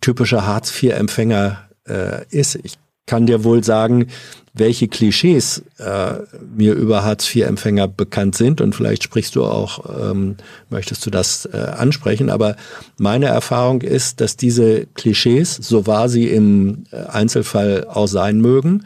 [0.00, 1.58] typischer Hartz-IV-Empfänger
[1.88, 2.58] äh, ist.
[2.62, 2.74] Ich
[3.06, 4.06] kann dir wohl sagen,
[4.52, 6.14] welche Klischees äh,
[6.56, 10.36] mir über Hartz-IV-Empfänger bekannt sind und vielleicht sprichst du auch, ähm,
[10.70, 12.56] möchtest du das äh, ansprechen, aber
[12.98, 18.84] meine Erfahrung ist, dass diese Klischees, so wahr sie im äh, Einzelfall auch sein mögen,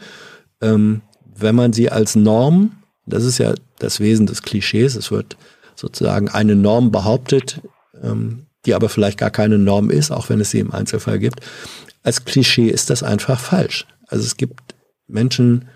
[0.61, 1.01] ähm,
[1.37, 2.71] wenn man sie als Norm,
[3.05, 5.37] das ist ja das Wesen des Klischees, es wird
[5.75, 7.61] sozusagen eine Norm behauptet,
[8.01, 11.41] ähm, die aber vielleicht gar keine Norm ist, auch wenn es sie im Einzelfall gibt.
[12.03, 13.85] Als Klischee ist das einfach falsch.
[14.07, 14.75] Also es gibt
[15.07, 15.67] Menschen,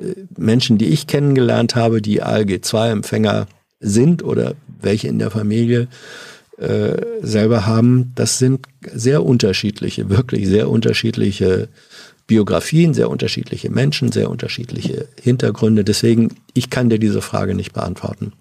[0.00, 3.46] äh, Menschen, die ich kennengelernt habe, die ALG-2-Empfänger
[3.78, 5.88] sind oder welche in der Familie
[6.58, 11.68] äh, selber haben, das sind sehr unterschiedliche, wirklich sehr unterschiedliche
[12.26, 15.84] Biografien, sehr unterschiedliche Menschen, sehr unterschiedliche Hintergründe.
[15.84, 18.32] Deswegen, ich kann dir diese Frage nicht beantworten,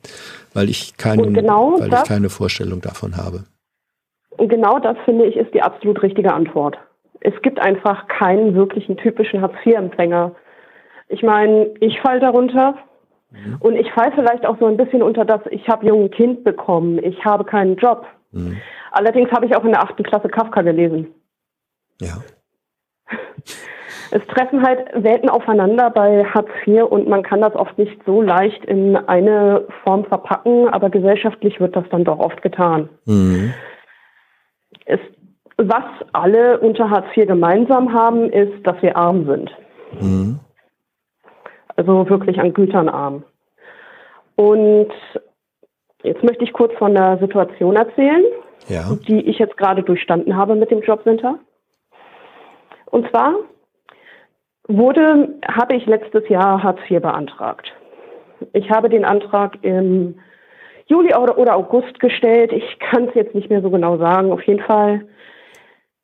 [0.54, 3.44] weil ich, keinen, genau weil ich keine Vorstellung davon habe.
[4.32, 6.78] Und genau das, finde ich, ist die absolut richtige Antwort
[7.26, 10.36] es gibt einfach keinen wirklichen typischen Hartz-IV-Empfänger.
[11.08, 12.76] Ich meine, ich falle darunter
[13.32, 13.58] mhm.
[13.60, 16.44] und ich falle vielleicht auch so ein bisschen unter das, ich habe jung ein Kind
[16.44, 18.06] bekommen, ich habe keinen Job.
[18.32, 18.58] Mhm.
[18.92, 21.08] Allerdings habe ich auch in der achten Klasse Kafka gelesen.
[22.00, 22.18] Ja.
[24.12, 28.22] Es treffen halt Welten aufeinander bei Hartz IV und man kann das oft nicht so
[28.22, 32.90] leicht in eine Form verpacken, aber gesellschaftlich wird das dann doch oft getan.
[33.06, 33.54] Mhm.
[34.86, 35.00] Es
[35.58, 39.52] was alle unter Hartz IV gemeinsam haben, ist, dass wir arm sind.
[40.02, 40.40] Mhm.
[41.76, 43.24] Also wirklich an Gütern arm.
[44.36, 44.92] Und
[46.04, 48.24] jetzt möchte ich kurz von der Situation erzählen,
[48.68, 48.84] ja.
[49.08, 51.40] die ich jetzt gerade durchstanden habe mit dem Jobcenter.
[52.88, 53.36] Und zwar
[54.68, 57.72] wurde, habe ich letztes Jahr Hartz IV beantragt.
[58.54, 60.16] Ich habe den Antrag im
[60.88, 62.52] Juli oder August gestellt.
[62.52, 64.32] Ich kann es jetzt nicht mehr so genau sagen.
[64.32, 65.06] Auf jeden Fall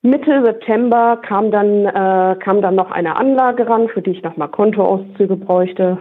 [0.04, 4.50] Mitte September kam dann, äh, kam dann noch eine Anlage ran, für die ich nochmal
[4.50, 6.00] Kontoauszüge bräuchte.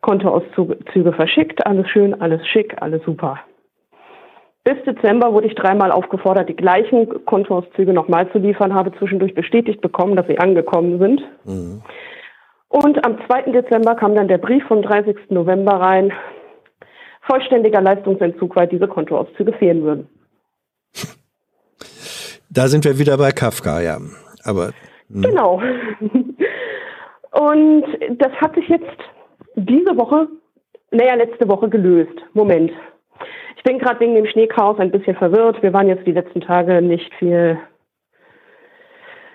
[0.00, 3.40] Kontoauszüge verschickt, alles schön, alles schick, alles super.
[4.66, 9.80] Bis Dezember wurde ich dreimal aufgefordert, die gleichen Kontoauszüge nochmal zu liefern, habe zwischendurch bestätigt
[9.80, 11.22] bekommen, dass sie angekommen sind.
[11.44, 11.82] Mhm.
[12.66, 13.52] Und am 2.
[13.52, 15.30] Dezember kam dann der Brief vom 30.
[15.30, 16.12] November rein,
[17.20, 20.08] vollständiger Leistungsentzug, weil diese Kontoauszüge fehlen würden.
[22.50, 23.98] Da sind wir wieder bei Kafka, ja.
[24.42, 24.72] Aber
[25.08, 25.22] hm.
[25.22, 25.62] genau.
[27.30, 27.84] Und
[28.18, 28.98] das hat sich jetzt
[29.54, 30.26] diese Woche,
[30.90, 32.18] naja, letzte Woche gelöst.
[32.32, 32.72] Moment.
[33.66, 35.60] Ich bin gerade wegen dem Schneechaos ein bisschen verwirrt.
[35.60, 37.58] Wir waren jetzt die letzten Tage nicht viel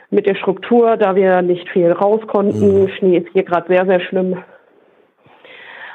[0.10, 2.84] mit der Struktur, da wir nicht viel raus konnten.
[2.84, 2.88] Mhm.
[2.88, 4.41] Schnee ist hier gerade sehr, sehr schlimm.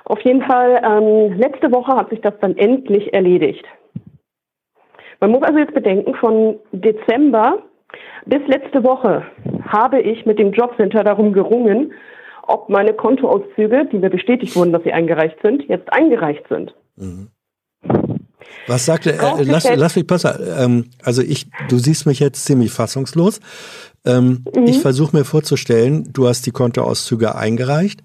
[0.05, 3.65] Auf jeden Fall, ähm, letzte Woche hat sich das dann endlich erledigt.
[5.19, 7.63] Man muss also jetzt bedenken, von Dezember
[8.27, 9.25] bis letzte Woche
[9.67, 11.95] habe ich mit dem Jobcenter darum gerungen,
[12.47, 16.75] ob meine Kontoauszüge, die mir bestätigt wurden, dass sie eingereicht sind, jetzt eingereicht sind.
[16.97, 17.31] Mhm.
[18.66, 20.31] Was sagte, äh, lass, lass mich passen.
[20.59, 23.40] Ähm, also ich, du siehst mich jetzt ziemlich fassungslos.
[24.05, 24.64] Ähm, mhm.
[24.64, 28.01] Ich versuche mir vorzustellen, du hast die Kontoauszüge eingereicht.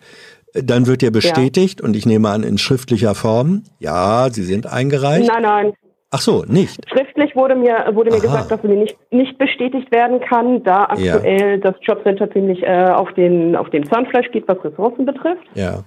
[0.54, 1.86] Dann wird dir bestätigt ja.
[1.86, 3.64] und ich nehme an in schriftlicher Form.
[3.80, 5.32] Ja, sie sind eingereicht.
[5.32, 5.74] Nein, nein.
[6.14, 6.82] Ach so, nicht.
[6.90, 8.22] Schriftlich wurde mir wurde mir Aha.
[8.22, 11.58] gesagt, dass sie nicht nicht bestätigt werden kann, da aktuell ja.
[11.58, 15.48] das Jobcenter ziemlich äh, auf den auf dem Zahnfleisch geht, was Ressourcen betrifft.
[15.56, 15.86] Ja.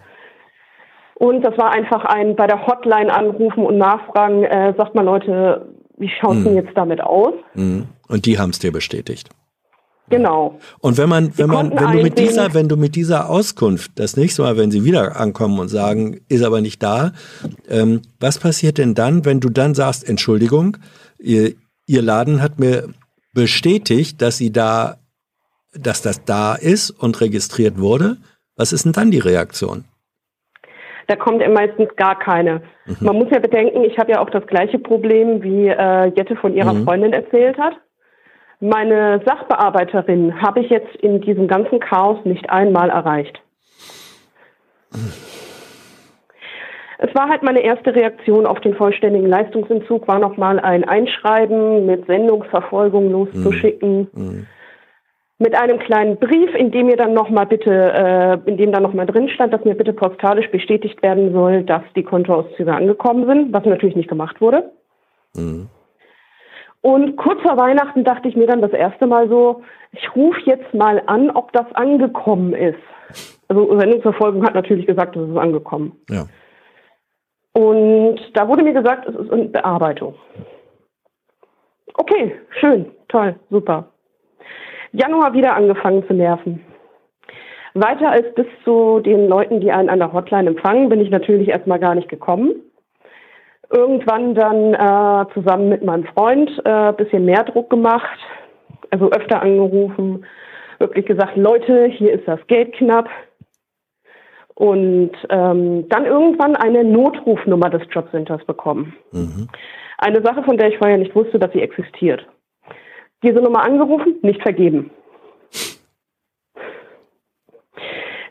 [1.16, 5.74] Und das war einfach ein bei der Hotline anrufen und nachfragen, äh, sagt mal Leute,
[5.96, 6.44] wie schaut es hm.
[6.44, 7.34] denn jetzt damit aus?
[7.52, 7.86] Hm.
[8.08, 9.28] Und die haben es dir bestätigt.
[10.10, 10.58] Genau.
[10.80, 14.16] Und wenn man, wenn man, wenn du mit dieser, wenn du mit dieser Auskunft das
[14.16, 17.12] nächste Mal, wenn sie wieder ankommen und sagen, ist aber nicht da,
[17.68, 20.76] ähm, was passiert denn dann, wenn du dann sagst, Entschuldigung,
[21.18, 21.54] ihr,
[21.86, 22.88] ihr Laden hat mir
[23.32, 24.98] bestätigt, dass sie da,
[25.72, 28.18] dass das da ist und registriert wurde?
[28.56, 29.84] Was ist denn dann die Reaktion?
[31.06, 32.62] Da kommt meistens gar keine.
[32.86, 32.96] Mhm.
[33.00, 36.54] Man muss ja bedenken, ich habe ja auch das gleiche Problem, wie äh, Jette von
[36.54, 36.84] ihrer mhm.
[36.84, 37.74] Freundin erzählt hat.
[38.60, 43.40] Meine Sachbearbeiterin habe ich jetzt in diesem ganzen Chaos nicht einmal erreicht.
[46.98, 52.06] Es war halt meine erste Reaktion auf den vollständigen Leistungsentzug, war nochmal ein Einschreiben mit
[52.06, 54.08] Sendungsverfolgung loszuschicken.
[54.12, 54.46] Mhm.
[55.38, 59.06] Mit einem kleinen Brief, in dem mir dann nochmal bitte, äh, in dem dann nochmal
[59.06, 63.64] drin stand, dass mir bitte postalisch bestätigt werden soll, dass die Kontoauszüge angekommen sind, was
[63.64, 64.70] natürlich nicht gemacht wurde.
[65.34, 65.68] Mhm.
[66.82, 69.62] Und kurz vor Weihnachten dachte ich mir dann das erste Mal so,
[69.92, 72.78] ich rufe jetzt mal an, ob das angekommen ist.
[73.48, 75.98] Also Sendungsverfolgung hat natürlich gesagt, es ist angekommen.
[76.10, 76.26] Ja.
[77.54, 80.14] Und da wurde mir gesagt, es ist in Bearbeitung.
[81.94, 83.93] Okay, schön, toll, super.
[84.94, 86.64] Januar wieder angefangen zu nerven.
[87.74, 91.48] Weiter als bis zu den Leuten, die einen an der Hotline empfangen, bin ich natürlich
[91.48, 92.62] erstmal gar nicht gekommen
[93.74, 98.18] irgendwann dann äh, zusammen mit meinem Freund äh, bisschen mehr Druck gemacht,
[98.90, 100.24] also öfter angerufen,
[100.78, 103.08] wirklich gesagt, Leute, hier ist das Geld knapp.
[104.56, 108.94] Und ähm, dann irgendwann eine Notrufnummer des Jobcenters bekommen.
[109.10, 109.48] Mhm.
[109.98, 112.24] Eine Sache, von der ich vorher nicht wusste, dass sie existiert.
[113.24, 114.90] Diese Nummer angerufen, nicht vergeben.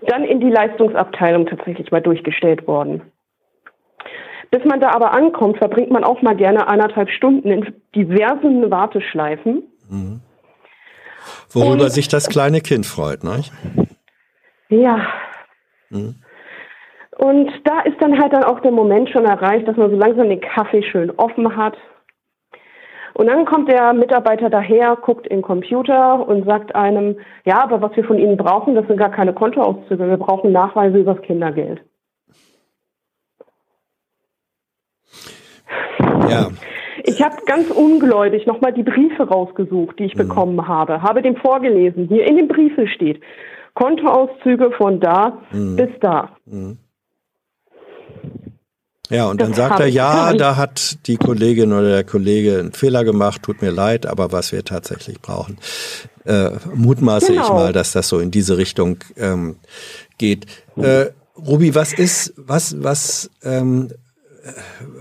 [0.06, 3.02] Dann in die Leistungsabteilung tatsächlich mal durchgestellt worden.
[4.52, 9.64] Bis man da aber ankommt, verbringt man auch mal gerne anderthalb Stunden in diversen Warteschleifen.
[9.90, 10.22] Mhm.
[11.50, 13.42] Worüber Und, sich das kleine Kind freut, ne?
[14.70, 15.08] Ja.
[15.90, 16.16] Mhm.
[17.18, 20.30] Und da ist dann halt dann auch der Moment schon erreicht, dass man so langsam
[20.30, 21.76] den Kaffee schön offen hat.
[23.14, 27.82] Und dann kommt der Mitarbeiter daher, guckt in den Computer und sagt einem, ja, aber
[27.82, 31.82] was wir von Ihnen brauchen, das sind gar keine Kontoauszüge, wir brauchen Nachweise übers Kindergeld.
[36.30, 36.50] Ja.
[37.06, 40.28] Ich habe ganz ungläubig nochmal die Briefe rausgesucht, die ich mhm.
[40.28, 42.08] bekommen habe, habe dem vorgelesen.
[42.08, 43.22] Hier in den Briefen steht
[43.74, 45.76] Kontoauszüge von da mhm.
[45.76, 46.30] bis da.
[46.46, 46.78] Mhm.
[49.14, 52.72] Ja, und das dann sagt er, ja, da hat die Kollegin oder der Kollege einen
[52.72, 55.58] Fehler gemacht, tut mir leid, aber was wir tatsächlich brauchen.
[56.26, 57.44] Äh, mutmaße genau.
[57.44, 59.58] ich mal, dass das so in diese Richtung ähm,
[60.18, 60.48] geht.
[60.78, 61.08] Äh,
[61.38, 63.90] Ruby, was ist, was, was ähm,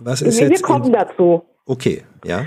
[0.03, 0.63] was ist nee, jetzt?
[0.63, 1.43] Wir kommen dazu.
[1.67, 2.47] Okay, ja.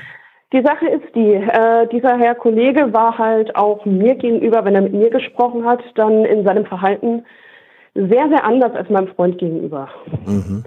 [0.54, 4.82] Die Sache ist die, äh, dieser Herr Kollege war halt auch mir gegenüber, wenn er
[4.82, 7.26] mit mir gesprochen hat, dann in seinem Verhalten
[7.94, 9.90] sehr, sehr anders als meinem Freund gegenüber.
[10.26, 10.64] Mhm.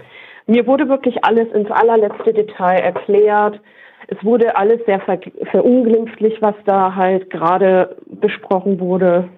[0.49, 3.61] Mir wurde wirklich alles ins allerletzte Detail erklärt.
[4.07, 5.19] Es wurde alles sehr ver
[5.51, 9.29] verunglimpflich, was da halt gerade besprochen wurde.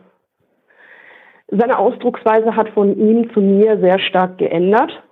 [1.49, 5.03] Seine Ausdrucksweise hat von ihm zu mir sehr stark geändert.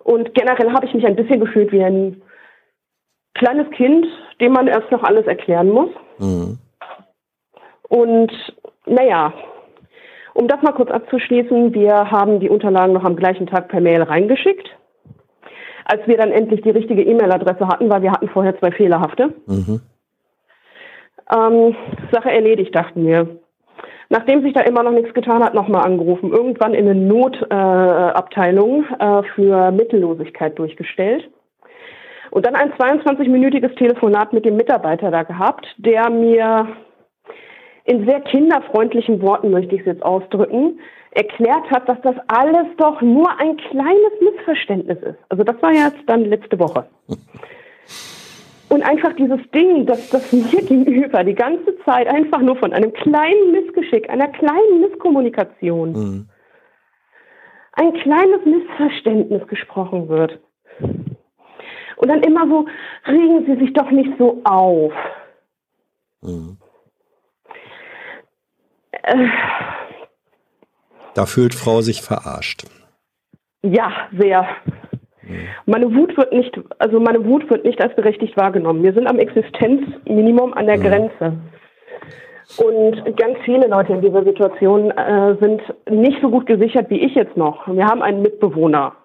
[0.00, 2.20] Und generell habe ich mich ein bisschen gefühlt wie ein
[3.32, 4.06] kleines Kind,
[4.38, 5.90] dem man erst noch alles erklären muss.
[6.18, 6.58] Mhm.
[7.88, 8.32] Und
[8.84, 9.32] naja,
[10.38, 14.02] um das mal kurz abzuschließen, wir haben die Unterlagen noch am gleichen Tag per Mail
[14.02, 14.68] reingeschickt.
[15.84, 19.80] Als wir dann endlich die richtige E-Mail-Adresse hatten, weil wir hatten vorher zwei fehlerhafte, mhm.
[21.30, 21.76] Ähm,
[22.12, 23.40] Sache erledigt, dachten wir.
[24.10, 26.30] Nachdem sich da immer noch nichts getan hat, nochmal angerufen.
[26.32, 31.28] Irgendwann in eine Notabteilung äh, äh, für Mittellosigkeit durchgestellt.
[32.30, 36.68] Und dann ein 22-minütiges Telefonat mit dem Mitarbeiter da gehabt, der mir
[37.88, 40.78] in sehr kinderfreundlichen Worten, möchte ich es jetzt ausdrücken,
[41.12, 45.18] erklärt hat, dass das alles doch nur ein kleines Missverständnis ist.
[45.30, 46.86] Also das war jetzt dann letzte Woche.
[48.68, 52.92] Und einfach dieses Ding, dass das mir gegenüber die ganze Zeit einfach nur von einem
[52.92, 56.28] kleinen Missgeschick, einer kleinen Misskommunikation, mhm.
[57.72, 60.38] ein kleines Missverständnis gesprochen wird.
[60.80, 62.66] Und dann immer so,
[63.06, 64.92] regen Sie sich doch nicht so auf.
[66.20, 66.58] Mhm.
[71.14, 72.64] Da fühlt Frau sich verarscht.
[73.62, 74.46] Ja, sehr.
[75.66, 78.82] Meine Wut wird nicht, also meine Wut wird nicht als berechtigt wahrgenommen.
[78.82, 81.32] Wir sind am Existenzminimum an der Grenze.
[82.56, 85.60] Und ganz viele Leute in dieser Situation äh, sind
[85.90, 87.68] nicht so gut gesichert wie ich jetzt noch.
[87.68, 88.96] Wir haben einen Mitbewohner,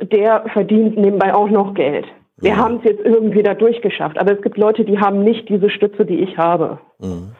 [0.00, 2.06] der verdient nebenbei auch noch Geld.
[2.38, 4.18] Wir haben es jetzt irgendwie da durchgeschafft.
[4.18, 6.80] Aber es gibt Leute, die haben nicht diese Stütze, die ich habe.
[6.98, 7.30] Mhm.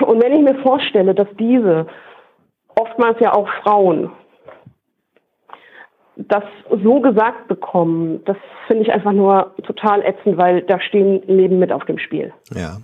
[0.00, 1.86] Und wenn ich mir vorstelle, dass diese,
[2.76, 4.10] oftmals ja auch Frauen,
[6.16, 6.44] das
[6.82, 8.36] so gesagt bekommen, das
[8.66, 12.32] finde ich einfach nur total ätzend, weil da stehen Leben mit auf dem Spiel.
[12.54, 12.78] Ja.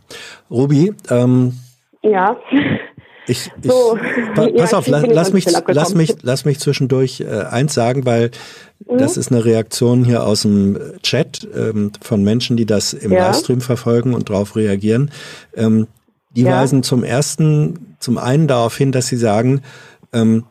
[0.50, 1.54] Ruby, ähm,
[2.02, 2.36] ja.
[3.26, 3.96] Ich, ich so,
[4.34, 8.04] pa pass ja, auf, lass, lass mich, lass mich, lass mich zwischendurch äh, eins sagen,
[8.04, 8.30] weil
[8.88, 8.98] mhm.
[8.98, 13.26] das ist eine Reaktion hier aus dem Chat ähm, von Menschen, die das im ja.
[13.26, 15.12] Livestream verfolgen und darauf reagieren.
[15.54, 15.86] Ähm,
[16.30, 16.52] die ja.
[16.52, 19.62] weisen zum ersten, zum einen darauf hin, dass sie sagen,
[20.12, 20.46] ähm,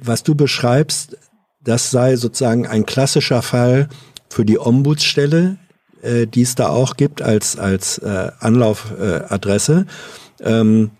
[0.00, 1.16] was du beschreibst,
[1.62, 3.88] das sei sozusagen ein klassischer Fall
[4.28, 5.56] für die Ombudsstelle,
[6.02, 9.86] äh, die es da auch gibt als, als äh, Anlaufadresse.
[10.40, 10.90] Äh, ähm,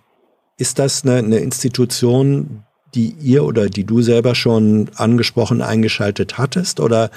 [0.57, 2.65] ist das eine, eine Institution,
[2.95, 7.11] die ihr oder die du selber schon angesprochen eingeschaltet hattest oder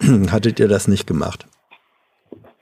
[0.30, 1.46] hattet ihr das nicht gemacht?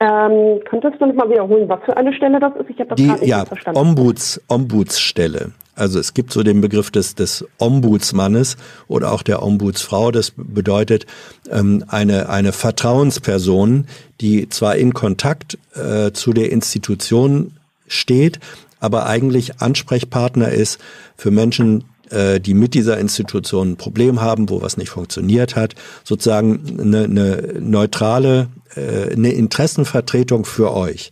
[0.03, 2.69] Ähm, könntest du noch mal wiederholen, was für eine Stelle das ist?
[2.69, 3.79] Ich habe das die, nicht ja, verstanden.
[3.79, 5.51] Ombuds, Ombudsstelle.
[5.75, 8.57] Also es gibt so den Begriff des, des Ombudsmannes
[8.89, 10.11] oder auch der Ombudsfrau.
[10.11, 11.05] Das bedeutet
[11.49, 13.87] ähm, eine, eine Vertrauensperson,
[14.19, 17.53] die zwar in Kontakt äh, zu der Institution
[17.87, 18.39] steht,
[18.81, 20.81] aber eigentlich Ansprechpartner ist
[21.15, 25.75] für Menschen, äh, die mit dieser Institution ein Problem haben, wo was nicht funktioniert hat,
[26.03, 31.11] sozusagen eine, eine neutrale, äh, eine Interessenvertretung für euch.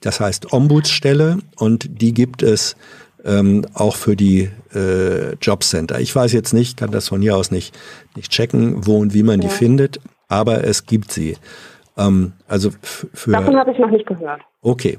[0.00, 2.76] Das heißt Ombudsstelle und die gibt es
[3.24, 6.00] ähm, auch für die äh, Jobcenter.
[6.00, 7.76] Ich weiß jetzt nicht, kann das von hier aus nicht,
[8.14, 9.48] nicht checken, wo und wie man ja.
[9.48, 11.36] die findet, aber es gibt sie.
[11.96, 14.42] Ähm, also für Davon habe ich noch nicht gehört.
[14.62, 14.98] Okay.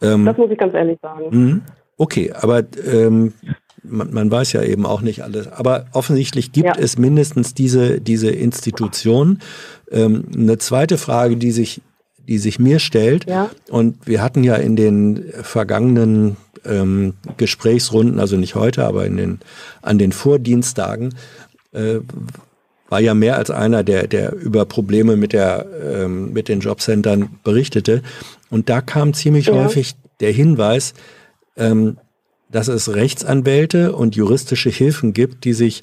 [0.00, 1.24] Ähm, das muss ich ganz ehrlich sagen.
[1.30, 1.60] Mh,
[1.96, 3.34] okay, aber ähm,
[3.82, 5.48] man, man, weiß ja eben auch nicht alles.
[5.48, 6.74] Aber offensichtlich gibt ja.
[6.78, 9.40] es mindestens diese, diese Institution.
[9.90, 11.80] Ähm, eine zweite Frage, die sich,
[12.28, 13.50] die sich mir stellt, ja.
[13.68, 19.40] und wir hatten ja in den vergangenen ähm, Gesprächsrunden, also nicht heute, aber in den,
[19.82, 21.14] an den Vordienstagen,
[21.72, 22.00] äh,
[22.88, 27.38] war ja mehr als einer, der, der über Probleme mit, der, ähm, mit den Jobcentern
[27.42, 28.02] berichtete.
[28.50, 29.54] Und da kam ziemlich ja.
[29.54, 30.92] häufig der Hinweis,
[31.56, 31.96] ähm,
[32.52, 35.82] dass es Rechtsanwälte und juristische Hilfen gibt, die sich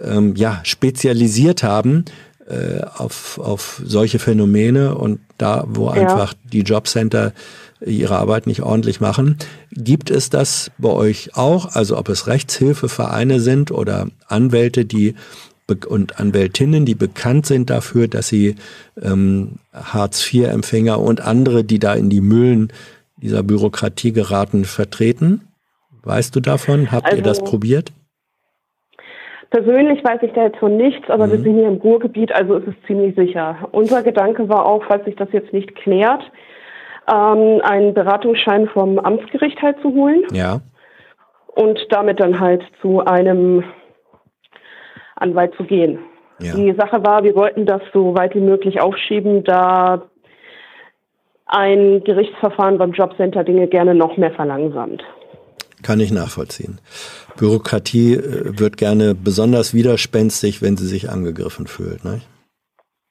[0.00, 2.06] ähm, ja spezialisiert haben
[2.46, 5.92] äh, auf, auf solche Phänomene und da, wo ja.
[5.92, 7.32] einfach die Jobcenter
[7.84, 9.36] ihre Arbeit nicht ordentlich machen.
[9.72, 11.74] Gibt es das bei euch auch?
[11.74, 15.14] Also ob es Rechtshilfevereine sind oder Anwälte, die
[15.88, 18.56] und Anwältinnen, die bekannt sind dafür, dass sie
[19.00, 22.70] ähm, Hartz-IV-Empfänger und andere, die da in die Mühlen
[23.16, 25.40] dieser Bürokratie geraten, vertreten?
[26.04, 26.92] Weißt du davon?
[26.92, 27.92] Habt also, ihr das also probiert?
[29.50, 31.32] Persönlich weiß ich da jetzt von nichts, aber mhm.
[31.32, 33.68] wir sind hier im Ruhrgebiet, also ist es ziemlich sicher.
[33.72, 36.22] Unser Gedanke war auch, falls sich das jetzt nicht klärt,
[37.08, 40.24] ähm, einen Beratungsschein vom Amtsgericht halt zu holen.
[40.32, 40.60] Ja.
[41.54, 43.62] Und damit dann halt zu einem
[45.14, 46.00] Anwalt zu gehen.
[46.40, 46.54] Ja.
[46.56, 50.02] Die Sache war, wir wollten das so weit wie möglich aufschieben, da
[51.46, 55.04] ein Gerichtsverfahren beim Jobcenter Dinge gerne noch mehr verlangsamt.
[55.84, 56.80] Kann ich nachvollziehen.
[57.36, 62.04] Bürokratie äh, wird gerne besonders widerspenstig, wenn sie sich angegriffen fühlt.
[62.04, 62.22] Ne?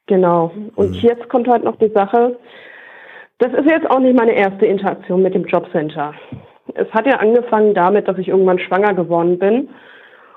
[0.06, 0.52] Genau.
[0.74, 0.96] Und mhm.
[0.96, 2.36] jetzt kommt halt noch die Sache,
[3.38, 6.14] das ist jetzt auch nicht meine erste Interaktion mit dem Jobcenter.
[6.74, 9.68] Es hat ja angefangen damit, dass ich irgendwann schwanger geworden bin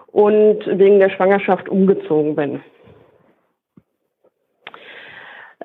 [0.07, 2.61] und wegen der Schwangerschaft umgezogen bin.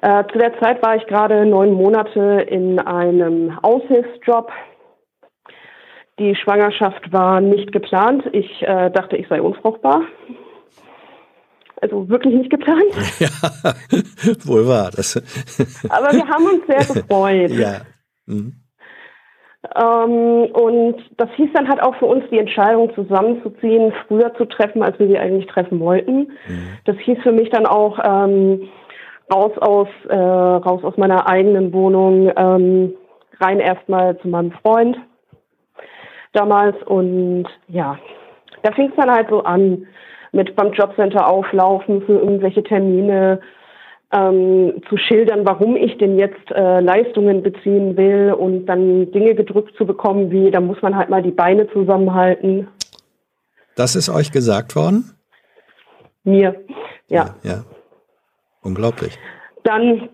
[0.01, 4.51] Äh, zu der Zeit war ich gerade neun Monate in einem Aushilfsjob.
[6.23, 8.23] Die Schwangerschaft war nicht geplant.
[8.31, 10.03] Ich äh, dachte, ich sei unfruchtbar.
[11.81, 12.94] Also wirklich nicht geplant.
[13.19, 13.28] Ja,
[14.44, 14.93] wohl wahr.
[14.94, 15.16] Das.
[15.89, 17.51] Aber wir haben uns sehr gefreut.
[17.51, 17.81] Ja.
[18.27, 18.55] Mhm.
[19.74, 24.85] Ähm, und das hieß dann halt auch für uns, die Entscheidung zusammenzuziehen, früher zu treffen,
[24.85, 26.28] als wir sie eigentlich treffen wollten.
[26.47, 26.78] Mhm.
[26.85, 28.69] Das hieß für mich dann auch ähm,
[29.32, 32.94] raus aus äh, raus aus meiner eigenen Wohnung, ähm,
[33.40, 34.97] rein erstmal zu meinem Freund
[36.33, 37.99] damals und ja,
[38.63, 39.87] da fing es dann halt so an
[40.33, 43.41] mit beim Jobcenter auflaufen für irgendwelche Termine,
[44.13, 49.75] ähm, zu schildern, warum ich denn jetzt äh, Leistungen beziehen will und dann Dinge gedrückt
[49.77, 52.69] zu bekommen, wie da muss man halt mal die Beine zusammenhalten.
[53.75, 55.15] Das ist euch gesagt worden?
[56.25, 56.63] Mir,
[57.09, 57.37] ja.
[57.43, 57.65] Ja, ja.
[58.63, 59.19] unglaublich.
[59.65, 60.11] Dann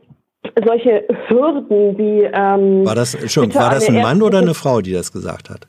[0.64, 4.92] solche Hürden wie ähm, war das schon war das ein Mann oder eine Frau, die
[4.92, 5.66] das gesagt hat?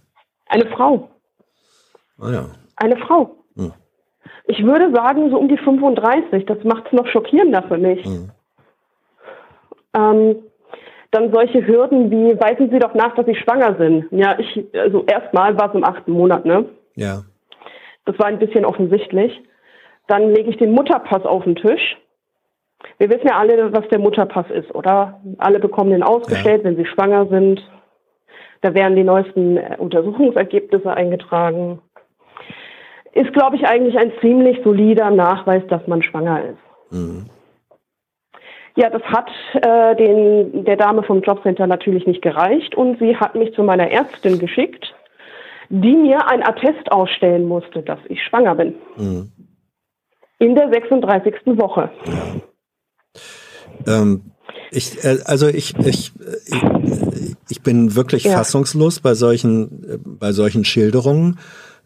[0.50, 1.10] Eine Frau.
[2.20, 2.46] Ah ja.
[2.76, 3.36] Eine Frau.
[3.56, 3.74] Hm.
[4.46, 6.46] Ich würde sagen, so um die 35.
[6.46, 8.06] Das macht es noch schockierender für mich.
[8.06, 8.32] Mhm.
[9.96, 10.36] Ähm,
[11.12, 14.06] dann solche Hürden wie, weisen Sie doch nach, dass Sie schwanger sind.
[14.12, 16.66] Ja, ich, also erstmal war es im achten Monat, ne?
[16.96, 17.24] Ja.
[18.06, 19.40] Das war ein bisschen offensichtlich.
[20.08, 21.98] Dann lege ich den Mutterpass auf den Tisch.
[22.98, 25.20] Wir wissen ja alle, was der Mutterpass ist, oder?
[25.38, 26.70] Alle bekommen den ausgestellt, ja.
[26.70, 27.62] wenn sie schwanger sind.
[28.62, 31.82] Da werden die neuesten Untersuchungsergebnisse eingetragen
[33.14, 36.92] ist, glaube ich, eigentlich ein ziemlich solider Nachweis, dass man schwanger ist.
[36.92, 37.26] Mhm.
[38.76, 43.36] Ja, das hat äh, den, der Dame vom Jobcenter natürlich nicht gereicht und sie hat
[43.36, 44.94] mich zu meiner Ärztin geschickt,
[45.70, 48.76] die mir ein Attest ausstellen musste, dass ich schwanger bin.
[48.96, 49.32] Mhm.
[50.38, 51.36] In der 36.
[51.46, 51.90] Woche.
[53.86, 54.02] Ja.
[54.02, 54.32] Ähm,
[54.72, 56.12] ich, äh, also ich, ich,
[56.46, 58.34] ich, ich bin wirklich ja.
[58.34, 61.40] fassungslos bei solchen, äh, bei solchen Schilderungen.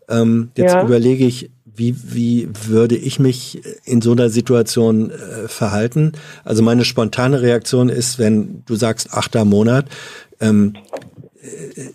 [0.09, 0.83] Ähm, jetzt ja.
[0.83, 6.11] überlege ich, wie, wie würde ich mich in so einer Situation äh, verhalten?
[6.43, 9.85] Also meine spontane Reaktion ist, wenn du sagst achter Monat,
[10.39, 10.73] ähm,
[11.41, 11.89] äh,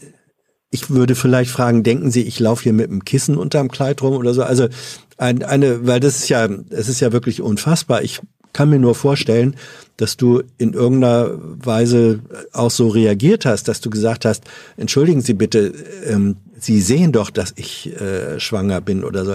[0.71, 4.15] ich würde vielleicht fragen, denken Sie, ich laufe hier mit einem Kissen unterm Kleid rum
[4.15, 4.43] oder so?
[4.43, 4.69] Also
[5.17, 8.03] ein, eine, weil das ist ja, es ist ja wirklich unfassbar.
[8.03, 8.21] Ich
[8.53, 9.57] kann mir nur vorstellen,
[9.97, 12.21] dass du in irgendeiner Weise
[12.53, 14.45] auch so reagiert hast, dass du gesagt hast,
[14.77, 15.73] entschuldigen Sie bitte,
[16.07, 19.35] ähm, Sie sehen doch, dass ich äh, schwanger bin oder so.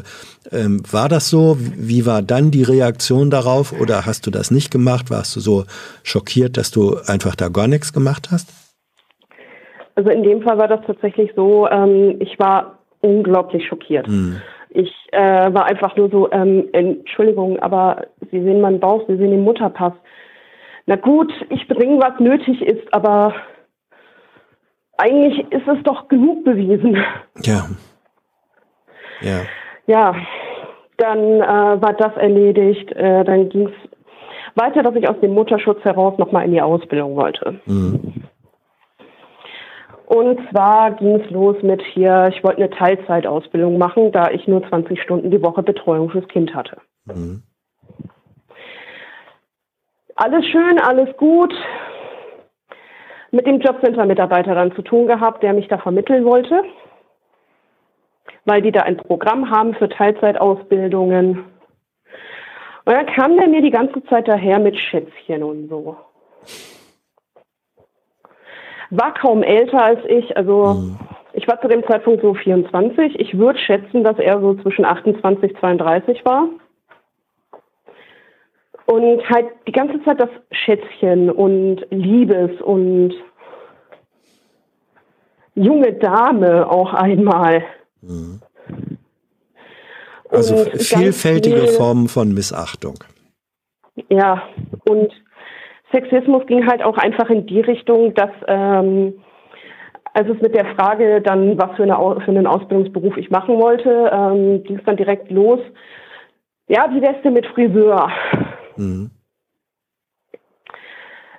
[0.51, 1.57] Ähm, war das so?
[1.59, 3.73] Wie war dann die Reaktion darauf?
[3.79, 5.09] Oder hast du das nicht gemacht?
[5.09, 5.65] Warst du so
[6.03, 8.49] schockiert, dass du einfach da gar nichts gemacht hast?
[9.95, 14.07] Also in dem Fall war das tatsächlich so, ähm, ich war unglaublich schockiert.
[14.07, 14.41] Hm.
[14.73, 19.31] Ich äh, war einfach nur so, ähm, Entschuldigung, aber Sie sehen meinen Bauch, Sie sehen
[19.31, 19.93] den Mutterpass.
[20.85, 23.33] Na gut, ich bringe, was nötig ist, aber
[24.97, 26.97] eigentlich ist es doch genug bewiesen.
[27.43, 27.67] Ja.
[29.21, 29.41] Ja.
[29.85, 30.15] Ja,
[30.97, 32.91] dann äh, war das erledigt.
[32.93, 33.89] Äh, dann ging es
[34.55, 37.59] weiter, dass ich aus dem Mutterschutz heraus nochmal in die Ausbildung wollte.
[37.65, 38.23] Mhm.
[40.13, 44.63] Und zwar ging es los mit hier, ich wollte eine Teilzeitausbildung machen, da ich nur
[44.69, 46.77] 20 Stunden die Woche Betreuung fürs Kind hatte.
[47.05, 47.41] Mhm.
[50.15, 51.51] Alles schön, alles gut.
[53.31, 56.61] Mit dem Jobcenter-Mitarbeiter dann zu tun gehabt, der mich da vermitteln wollte,
[58.45, 61.39] weil die da ein Programm haben für Teilzeitausbildungen.
[62.85, 65.97] Und dann kam der mir die ganze Zeit daher mit Schätzchen und so
[68.97, 70.35] war kaum älter als ich.
[70.37, 70.99] Also mhm.
[71.33, 73.19] ich war zu dem Zeitpunkt so 24.
[73.19, 76.47] Ich würde schätzen, dass er so zwischen 28, 32 war.
[78.85, 83.13] Und halt die ganze Zeit das Schätzchen und Liebes und
[85.55, 87.63] junge Dame auch einmal.
[88.01, 88.41] Mhm.
[90.29, 92.95] Also vielfältige viel, Formen von Missachtung.
[94.09, 94.41] Ja,
[94.89, 95.13] und
[95.93, 99.13] Sexismus ging halt auch einfach in die Richtung, dass ähm,
[100.13, 104.11] als es mit der Frage dann, was für, eine, für einen Ausbildungsberuf ich machen wollte,
[104.13, 105.59] ähm, ging es dann direkt los.
[106.67, 108.09] Ja, wie wär's denn mit Friseur?
[108.77, 109.09] Mhm.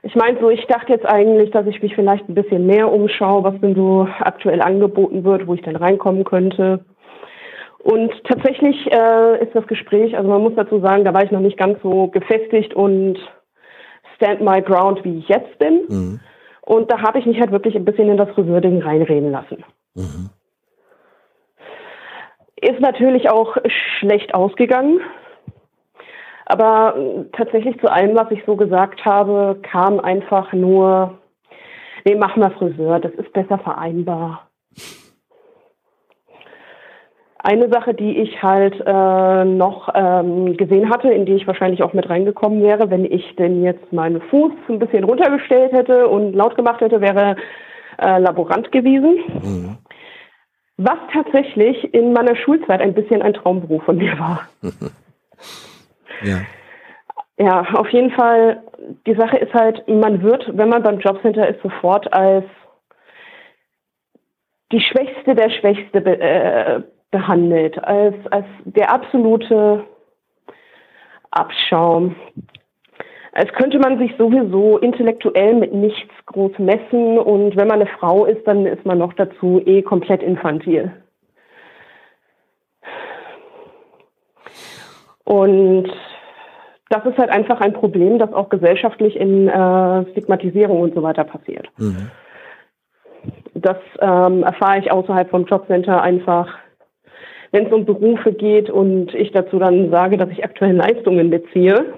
[0.03, 3.43] Ich meine so, ich dachte jetzt eigentlich, dass ich mich vielleicht ein bisschen mehr umschaue,
[3.43, 6.85] was denn so aktuell angeboten wird, wo ich dann reinkommen könnte.
[7.79, 11.41] Und tatsächlich äh, ist das Gespräch, also man muss dazu sagen, da war ich noch
[11.41, 13.19] nicht ganz so gefestigt und
[14.25, 15.83] stand my ground, wie ich jetzt bin.
[15.89, 16.21] Mhm.
[16.63, 19.65] Und da habe ich mich halt wirklich ein bisschen in das Friseurding reinreden lassen.
[19.95, 20.31] Mhm.
[22.61, 23.57] Ist natürlich auch
[23.99, 25.01] schlecht ausgegangen,
[26.47, 31.19] Aber äh, tatsächlich zu allem, was ich so gesagt habe, kam einfach nur,
[32.05, 34.49] nee, mach mal Friseur, das ist besser vereinbar.
[37.47, 41.93] Eine Sache, die ich halt äh, noch ähm, gesehen hatte, in die ich wahrscheinlich auch
[41.93, 46.57] mit reingekommen wäre, wenn ich denn jetzt meinen Fuß ein bisschen runtergestellt hätte und laut
[46.57, 47.37] gemacht hätte, wäre
[47.99, 49.19] äh, Laborant gewesen.
[49.43, 49.77] Mhm.
[50.79, 54.49] Was tatsächlich in meiner Schulzeit ein bisschen ein Traumberuf von mir war.
[56.23, 56.39] ja.
[57.37, 58.63] Ja, auf jeden Fall,
[59.07, 62.47] die Sache ist halt, man wird, wenn man beim Jobcenter ist, sofort als
[64.73, 66.83] die Schwächste der Schwächste äh,
[67.15, 69.85] behandelt, als, als der absolute
[71.31, 72.17] Abschaum.
[73.33, 78.25] Als könnte man sich sowieso intellektuell mit nichts groß messen und wenn man eine Frau
[78.25, 80.93] ist, dann ist man noch dazu eh komplett infantil.
[85.23, 85.89] Und
[86.91, 91.23] das ist halt einfach ein Problem, das auch gesellschaftlich in äh, Stigmatisierung und so weiter
[91.23, 91.69] passiert.
[91.77, 92.11] Mhm.
[93.55, 96.64] Das ähm, erfahre ich außerhalb vom Jobcenter einfach
[97.55, 101.95] wenn es um Berufe geht und ich dazu dann sage, dass ich aktuell Leistungen beziehe,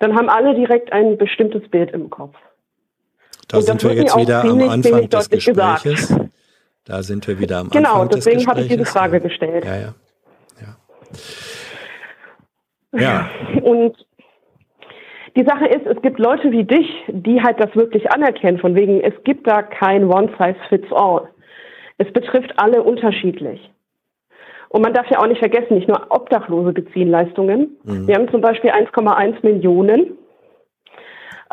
[0.00, 2.34] dann haben alle direkt ein bestimmtes Bild im Kopf.
[3.46, 6.08] Da sind wir jetzt wieder am Anfang des Gespräches.
[6.08, 6.30] Gesagt.
[6.84, 8.44] Da sind wir wieder am genau, Anfang des Gesprächs.
[8.44, 9.64] Genau, deswegen habe ich diese Frage gestellt.
[9.64, 9.94] Ja, ja.
[12.92, 13.00] Ja.
[13.00, 13.60] ja.
[13.62, 13.96] Und
[15.36, 19.00] die Sache ist, es gibt Leute wie dich, die halt das wirklich anerkennen, von wegen,
[19.02, 21.28] es gibt da kein One-Size-Fits-All.
[21.98, 23.70] Es betrifft alle unterschiedlich.
[24.68, 27.76] Und man darf ja auch nicht vergessen, nicht nur Obdachlose beziehen Leistungen.
[27.84, 28.06] Mhm.
[28.06, 30.18] Wir haben zum Beispiel 1,1 Millionen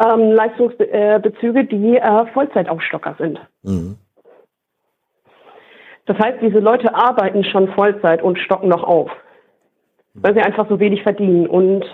[0.04, 3.40] ähm, Leistungsbezüge, die äh, Vollzeitaufstocker sind.
[3.64, 3.98] Mhm.
[6.06, 9.10] Das heißt, diese Leute arbeiten schon Vollzeit und stocken noch auf,
[10.14, 11.48] weil sie einfach so wenig verdienen.
[11.48, 11.86] Und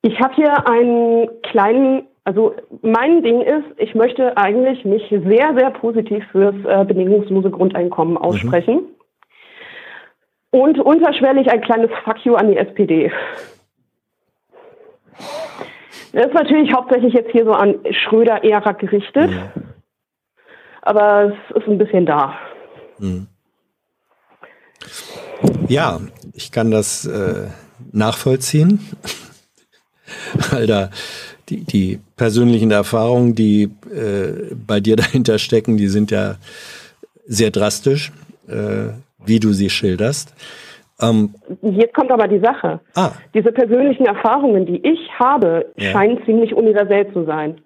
[0.00, 5.70] ich habe hier einen kleinen, also mein Ding ist, ich möchte eigentlich mich sehr, sehr
[5.72, 8.84] positiv fürs äh, bedingungslose Grundeinkommen aussprechen.
[10.54, 10.60] Mhm.
[10.60, 13.10] Und unterschwellig ein kleines Fuck you an die SPD.
[16.12, 19.30] Das ist natürlich hauptsächlich jetzt hier so an Schröder-Ära gerichtet.
[19.32, 19.52] Ja.
[20.82, 22.38] Aber es ist ein bisschen da.
[22.98, 23.26] Hm.
[25.68, 26.00] Ja,
[26.34, 27.48] ich kann das äh,
[27.92, 28.80] nachvollziehen.
[30.50, 30.90] Weil da
[31.48, 36.36] die, die persönlichen Erfahrungen, die äh, bei dir dahinter stecken, die sind ja
[37.26, 38.12] sehr drastisch.
[38.46, 38.92] Äh,
[39.26, 40.34] wie du sie schilderst.
[41.00, 42.80] Ähm, Jetzt kommt aber die Sache.
[42.94, 43.12] Ah.
[43.34, 45.90] Diese persönlichen Erfahrungen, die ich habe, ja.
[45.92, 47.60] scheinen ziemlich universell zu sein.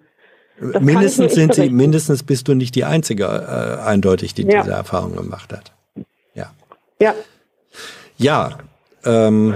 [0.59, 4.61] Das mindestens sind sie, mindestens bist du nicht die Einzige, äh, eindeutig, die ja.
[4.61, 5.71] diese Erfahrung gemacht hat.
[6.33, 6.51] Ja.
[7.01, 7.13] Ja.
[8.17, 8.57] Ja.
[9.05, 9.55] Ähm,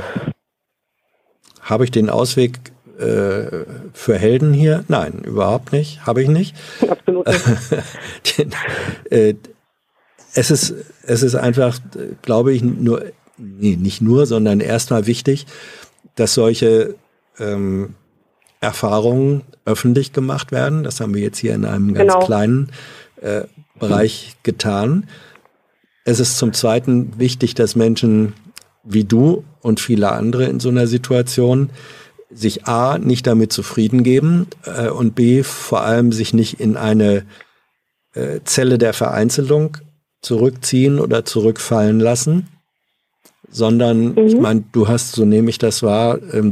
[1.61, 2.59] Habe ich den Ausweg
[2.99, 4.85] äh, für Helden hier?
[4.87, 6.05] Nein, überhaupt nicht.
[6.05, 6.55] Habe ich nicht.
[6.87, 8.37] Absolut nicht.
[8.37, 8.51] den,
[9.09, 9.33] äh,
[10.33, 10.73] es ist,
[11.03, 11.79] es ist einfach,
[12.21, 13.05] glaube ich, nur,
[13.37, 15.45] nee, nicht nur, sondern erstmal wichtig,
[16.15, 16.95] dass solche
[17.39, 17.95] ähm,
[18.59, 20.83] Erfahrungen öffentlich gemacht werden.
[20.83, 22.25] Das haben wir jetzt hier in einem ganz genau.
[22.25, 22.71] kleinen
[23.21, 23.43] äh,
[23.79, 25.07] Bereich getan.
[26.05, 28.33] Es ist zum Zweiten wichtig, dass Menschen
[28.83, 31.69] wie du und viele andere in so einer Situation
[32.29, 37.25] sich A, nicht damit zufrieden geben äh, und B, vor allem sich nicht in eine
[38.13, 39.77] äh, Zelle der Vereinzelung
[40.23, 42.47] zurückziehen oder zurückfallen lassen,
[43.49, 44.17] sondern mhm.
[44.17, 46.49] ich meine, du hast, so nehme ich das wahr, ähm,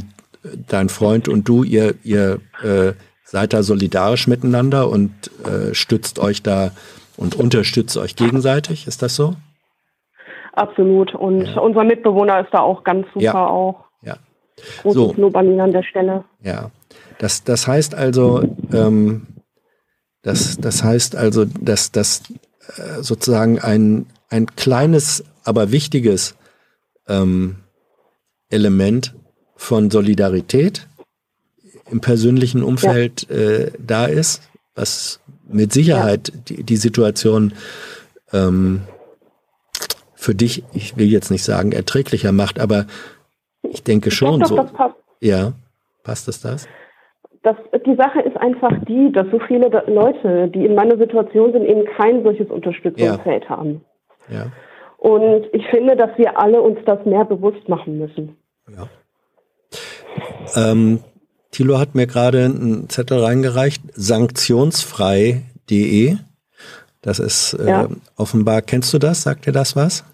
[0.67, 2.93] dein Freund und du, ihr, ihr äh,
[3.23, 5.11] seid da solidarisch miteinander und
[5.45, 6.71] äh, stützt euch da
[7.17, 8.87] und unterstützt euch gegenseitig.
[8.87, 9.35] Ist das so?
[10.53, 11.15] Absolut.
[11.15, 11.59] Und ja.
[11.59, 13.47] unser Mitbewohner ist da auch ganz super ja.
[13.47, 13.85] auch.
[14.01, 14.17] Ja.
[14.81, 15.13] Großes so.
[15.17, 16.25] Lob an ihn an der Stelle.
[16.43, 16.71] Ja.
[17.19, 18.43] Das, das heißt also,
[18.73, 19.27] ähm,
[20.23, 22.23] das, das heißt also, dass, dass
[22.77, 26.35] äh, sozusagen ein, ein kleines, aber wichtiges
[27.07, 27.57] ähm,
[28.49, 29.15] Element
[29.55, 30.87] von Solidarität
[31.89, 33.35] im persönlichen Umfeld ja.
[33.35, 34.41] äh, da ist,
[34.75, 36.35] was mit Sicherheit ja.
[36.47, 37.53] die, die Situation
[38.31, 38.81] ähm,
[40.15, 42.85] für dich, ich will jetzt nicht sagen erträglicher macht, aber
[43.63, 44.55] ich denke schon ich so.
[44.55, 44.95] Das passt.
[45.19, 45.53] Ja,
[46.03, 46.67] passt es das?
[47.43, 47.55] das,
[47.85, 51.85] die Sache ist einfach die, dass so viele Leute, die in meiner Situation sind, eben
[51.97, 53.49] kein solches Unterstützungsfeld ja.
[53.49, 53.81] haben.
[54.29, 54.51] Ja.
[54.97, 58.37] Und ich finde, dass wir alle uns das mehr bewusst machen müssen.
[58.69, 58.87] Ja.
[60.55, 60.99] Ähm,
[61.51, 66.15] Thilo hat mir gerade einen Zettel reingereicht, sanktionsfrei.de.
[67.01, 67.87] Das ist äh, ja.
[68.15, 69.23] offenbar, kennst du das?
[69.23, 70.05] Sagt dir das was?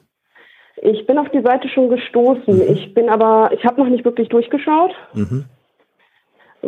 [0.81, 2.55] Ich bin auf die Seite schon gestoßen.
[2.55, 2.61] Mhm.
[2.69, 4.91] Ich bin aber, ich habe noch nicht wirklich durchgeschaut.
[5.13, 5.43] Mhm.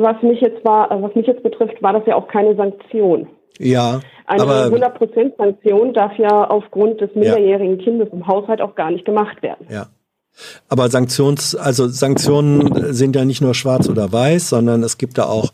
[0.01, 3.27] Was mich jetzt war, was mich jetzt betrifft, war das ja auch keine Sanktion.
[3.57, 3.99] Ja.
[4.25, 7.83] Eine aber, 100% Sanktion darf ja aufgrund des minderjährigen ja.
[7.83, 9.67] Kindes im Haushalt auch gar nicht gemacht werden.
[9.69, 9.87] Ja.
[10.69, 15.25] Aber Sanktions, also Sanktionen sind ja nicht nur schwarz oder weiß, sondern es gibt da
[15.25, 15.49] auch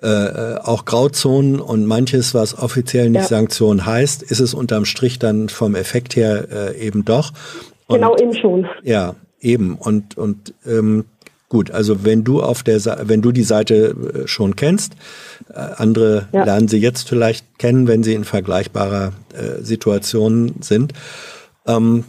[0.00, 3.28] äh, auch Grauzonen und manches, was offiziell nicht ja.
[3.28, 7.32] Sanktion heißt, ist es unterm Strich dann vom Effekt her äh, eben doch.
[7.86, 8.66] Und, genau eben schon.
[8.82, 9.76] Ja, eben.
[9.76, 11.04] Und, und ähm,
[11.54, 13.94] gut, also wenn du auf der wenn du die Seite
[14.24, 14.94] äh, schon kennst,
[15.50, 16.42] äh, andere ja.
[16.42, 20.94] lernen sie jetzt vielleicht kennen, wenn sie in vergleichbarer äh, Situation sind.
[21.64, 22.06] Ähm,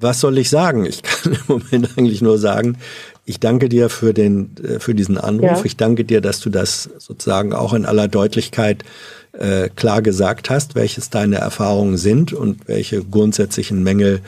[0.00, 0.86] was soll ich sagen?
[0.86, 2.78] Ich kann im Moment eigentlich nur sagen,
[3.26, 5.58] ich danke dir für den, für diesen Anruf.
[5.58, 5.64] Ja.
[5.64, 8.84] Ich danke dir, dass du das sozusagen auch in aller Deutlichkeit
[9.32, 14.22] äh, klar gesagt hast, welches deine Erfahrungen sind und welche grundsätzlichen Mängel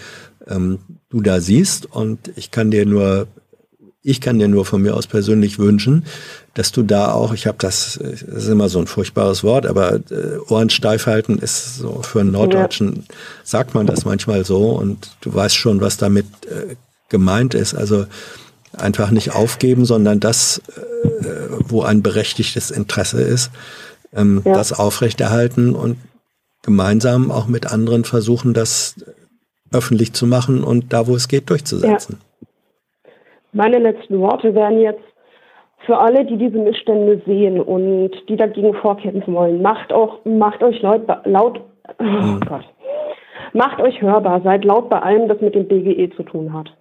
[0.47, 1.87] ähm, du da siehst.
[1.87, 3.27] Und ich kann dir nur,
[4.03, 6.05] ich kann dir nur von mir aus persönlich wünschen,
[6.55, 9.95] dass du da auch, ich habe das, das ist immer so ein furchtbares Wort, aber
[9.95, 13.03] äh, Ohren steif halten ist so für einen Norddeutschen, ja.
[13.45, 16.75] sagt man das manchmal so und du weißt schon, was damit äh,
[17.09, 17.75] gemeint ist.
[17.75, 18.07] Also
[18.77, 21.25] einfach nicht aufgeben, sondern das, äh,
[21.69, 23.51] wo ein berechtigtes Interesse ist,
[24.13, 24.55] ähm, ja.
[24.55, 25.99] das aufrechterhalten und
[26.63, 28.97] gemeinsam auch mit anderen versuchen, das
[29.71, 32.17] öffentlich zu machen und da, wo es geht, durchzusetzen.
[32.19, 32.32] Ja.
[33.53, 35.05] Meine letzten Worte wären jetzt
[35.85, 40.81] für alle, die diese Missstände sehen und die dagegen vorkämpfen wollen, macht auch, macht euch
[40.81, 41.61] laut, laut
[41.99, 42.41] oh mhm.
[42.49, 42.65] Gott,
[43.53, 46.73] macht euch hörbar, seid laut bei allem, das mit dem BGE zu tun hat.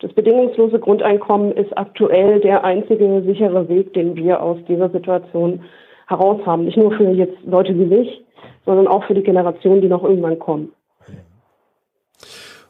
[0.00, 5.62] Das bedingungslose Grundeinkommen ist aktuell der einzige sichere Weg, den wir aus dieser Situation
[6.08, 6.64] heraus haben.
[6.64, 8.24] Nicht nur für jetzt Leute wie mich,
[8.64, 10.72] sondern auch für die Generationen, die noch irgendwann kommen.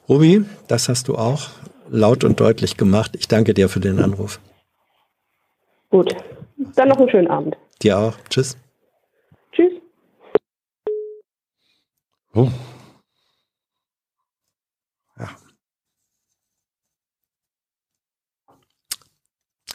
[0.09, 1.39] Ruby, das hast du auch
[1.91, 3.13] laut und deutlich gemacht.
[3.17, 4.41] Ich danke dir für den Anruf.
[5.91, 6.15] Gut.
[6.77, 7.57] Dann noch einen schönen Abend.
[7.83, 8.17] Dir auch.
[8.29, 8.57] Tschüss.
[9.53, 9.73] Tschüss.
[12.35, 12.49] Oh.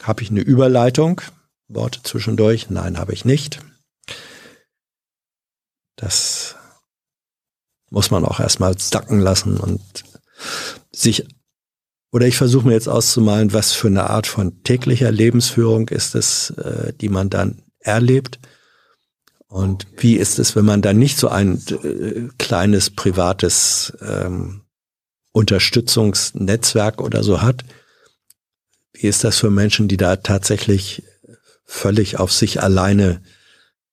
[0.06, 1.20] Habe ich eine Überleitung?
[1.66, 2.70] Worte zwischendurch?
[2.70, 3.58] Nein, habe ich nicht.
[5.96, 6.54] Das
[7.90, 9.82] muss man auch erstmal sacken lassen und
[10.92, 11.26] sich
[12.16, 16.48] oder ich versuche mir jetzt auszumalen, was für eine Art von täglicher Lebensführung ist es,
[16.48, 18.38] äh, die man dann erlebt.
[19.48, 24.62] Und wie ist es, wenn man dann nicht so ein äh, kleines privates ähm,
[25.32, 27.66] Unterstützungsnetzwerk oder so hat,
[28.94, 31.02] wie ist das für Menschen, die da tatsächlich
[31.66, 33.20] völlig auf sich alleine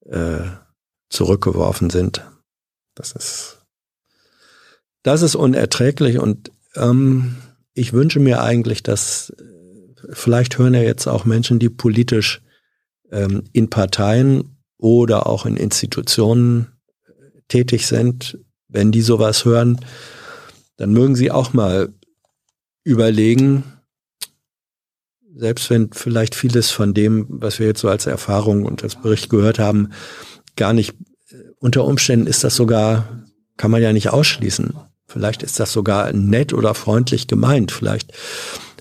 [0.06, 0.46] äh,
[1.10, 2.26] zurückgeworfen sind?
[2.96, 3.58] Das ist,
[5.02, 7.36] das ist unerträglich und ähm,
[7.74, 9.44] ich wünsche mir eigentlich, dass äh,
[10.12, 12.42] vielleicht hören ja jetzt auch Menschen, die politisch
[13.12, 16.68] ähm, in Parteien oder auch in Institutionen
[17.48, 18.38] tätig sind,
[18.68, 19.80] wenn die sowas hören,
[20.78, 21.94] dann mögen sie auch mal
[22.84, 23.64] überlegen,
[25.36, 29.30] selbst wenn vielleicht vieles von dem, was wir jetzt so als Erfahrung und als Bericht
[29.30, 29.94] gehört haben,
[30.56, 30.96] gar nicht,
[31.30, 33.26] äh, unter Umständen ist das sogar,
[33.58, 34.74] kann man ja nicht ausschließen.
[35.14, 37.72] Vielleicht ist das sogar nett oder freundlich gemeint.
[37.72, 38.12] Vielleicht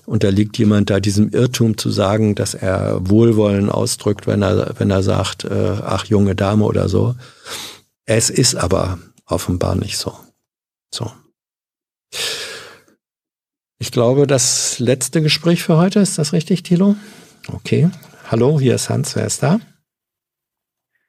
[0.07, 5.03] unterliegt jemand da diesem Irrtum zu sagen, dass er Wohlwollen ausdrückt, wenn er, wenn er
[5.03, 7.15] sagt, äh, ach junge Dame oder so.
[8.05, 8.97] Es ist aber
[9.27, 10.17] offenbar nicht so.
[10.91, 11.11] So.
[13.77, 16.95] Ich glaube, das letzte Gespräch für heute, ist das richtig, Thilo?
[17.47, 17.91] Okay.
[18.31, 19.59] Hallo, hier ist Hans, wer ist da?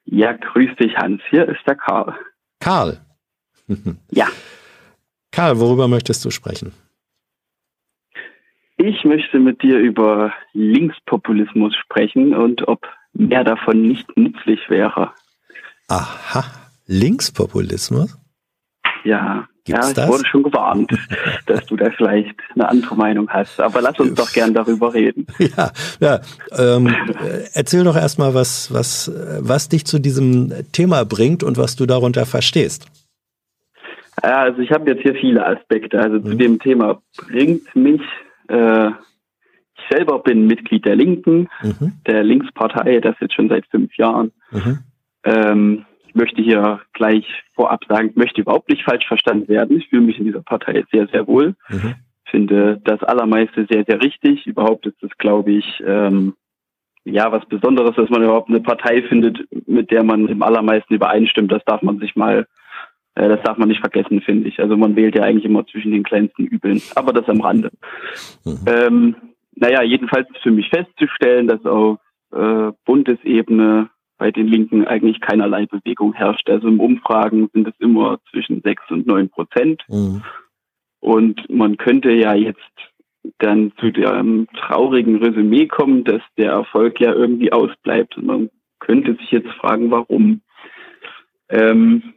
[0.04, 1.22] Ja, grüß dich, Hans.
[1.30, 2.14] Hier ist der Karl.
[2.60, 3.00] Karl?
[4.10, 4.28] ja.
[5.34, 6.72] Karl, worüber möchtest du sprechen?
[8.76, 15.10] Ich möchte mit dir über Linkspopulismus sprechen und ob mehr davon nicht nützlich wäre.
[15.88, 16.44] Aha,
[16.86, 18.16] Linkspopulismus?
[19.02, 20.08] Ja, Gibt's ja, ich das?
[20.08, 20.92] wurde schon gewarnt,
[21.46, 23.58] dass du da vielleicht eine andere Meinung hast.
[23.60, 25.26] Aber lass uns doch gern darüber reden.
[25.56, 26.20] Ja, ja.
[26.56, 26.94] Ähm,
[27.54, 32.24] erzähl doch erstmal, was, was, was dich zu diesem Thema bringt und was du darunter
[32.24, 32.86] verstehst.
[34.26, 36.00] Ja, also ich habe jetzt hier viele Aspekte.
[36.00, 36.24] Also mhm.
[36.24, 38.00] zu dem Thema bringt mich,
[38.48, 41.92] äh, ich selber bin Mitglied der Linken, mhm.
[42.06, 44.32] der Linkspartei, das jetzt schon seit fünf Jahren.
[44.50, 44.78] Mhm.
[45.24, 45.84] Ähm,
[46.14, 49.76] möchte hier gleich vorab sagen, möchte überhaupt nicht falsch verstanden werden.
[49.76, 51.54] Ich fühle mich in dieser Partei sehr, sehr wohl.
[51.68, 51.94] Mhm.
[52.26, 54.46] Finde das Allermeiste sehr, sehr richtig.
[54.46, 56.34] Überhaupt ist es, glaube ich, ähm,
[57.04, 59.38] ja, was Besonderes, dass man überhaupt eine Partei findet,
[59.68, 61.52] mit der man im allermeisten übereinstimmt.
[61.52, 62.46] Das darf man sich mal
[63.14, 64.58] das darf man nicht vergessen, finde ich.
[64.60, 67.70] Also man wählt ja eigentlich immer zwischen den kleinsten Übeln, aber das am Rande.
[68.44, 68.58] Mhm.
[68.66, 69.16] Ähm,
[69.54, 71.98] naja, jedenfalls ist für mich festzustellen, dass auf
[72.32, 76.48] äh, Bundesebene bei den Linken eigentlich keinerlei Bewegung herrscht.
[76.48, 79.82] Also im Umfragen sind es immer zwischen sechs und neun Prozent.
[79.88, 80.22] Mhm.
[81.00, 82.58] Und man könnte ja jetzt
[83.38, 88.16] dann zu dem traurigen Resümee kommen, dass der Erfolg ja irgendwie ausbleibt.
[88.16, 88.50] Und man
[88.80, 90.40] könnte sich jetzt fragen, warum.
[91.48, 92.14] Ähm,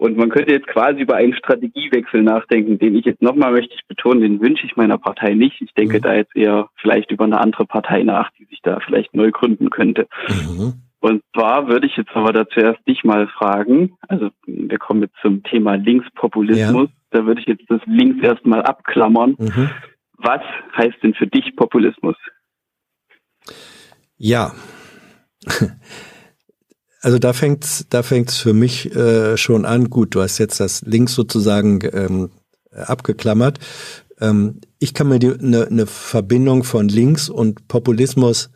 [0.00, 3.86] und man könnte jetzt quasi über einen Strategiewechsel nachdenken, den ich jetzt nochmal möchte ich
[3.86, 5.60] betonen, den wünsche ich meiner Partei nicht.
[5.60, 6.02] Ich denke mhm.
[6.02, 9.68] da jetzt eher vielleicht über eine andere Partei nach, die sich da vielleicht neu gründen
[9.68, 10.08] könnte.
[10.26, 10.72] Mhm.
[11.00, 15.16] Und zwar würde ich jetzt aber da zuerst dich mal fragen, also wir kommen jetzt
[15.20, 16.96] zum Thema Linkspopulismus, ja.
[17.10, 19.36] da würde ich jetzt das Links erstmal abklammern.
[19.38, 19.68] Mhm.
[20.16, 20.40] Was
[20.78, 22.16] heißt denn für dich Populismus?
[24.16, 24.52] Ja,
[27.00, 29.90] also da fängt's, da fängt's für mich äh, schon an.
[29.90, 32.30] Gut, du hast jetzt das Links sozusagen ähm,
[32.70, 33.58] abgeklammert.
[34.20, 38.50] Ähm, ich kann mir eine ne Verbindung von Links und Populismus,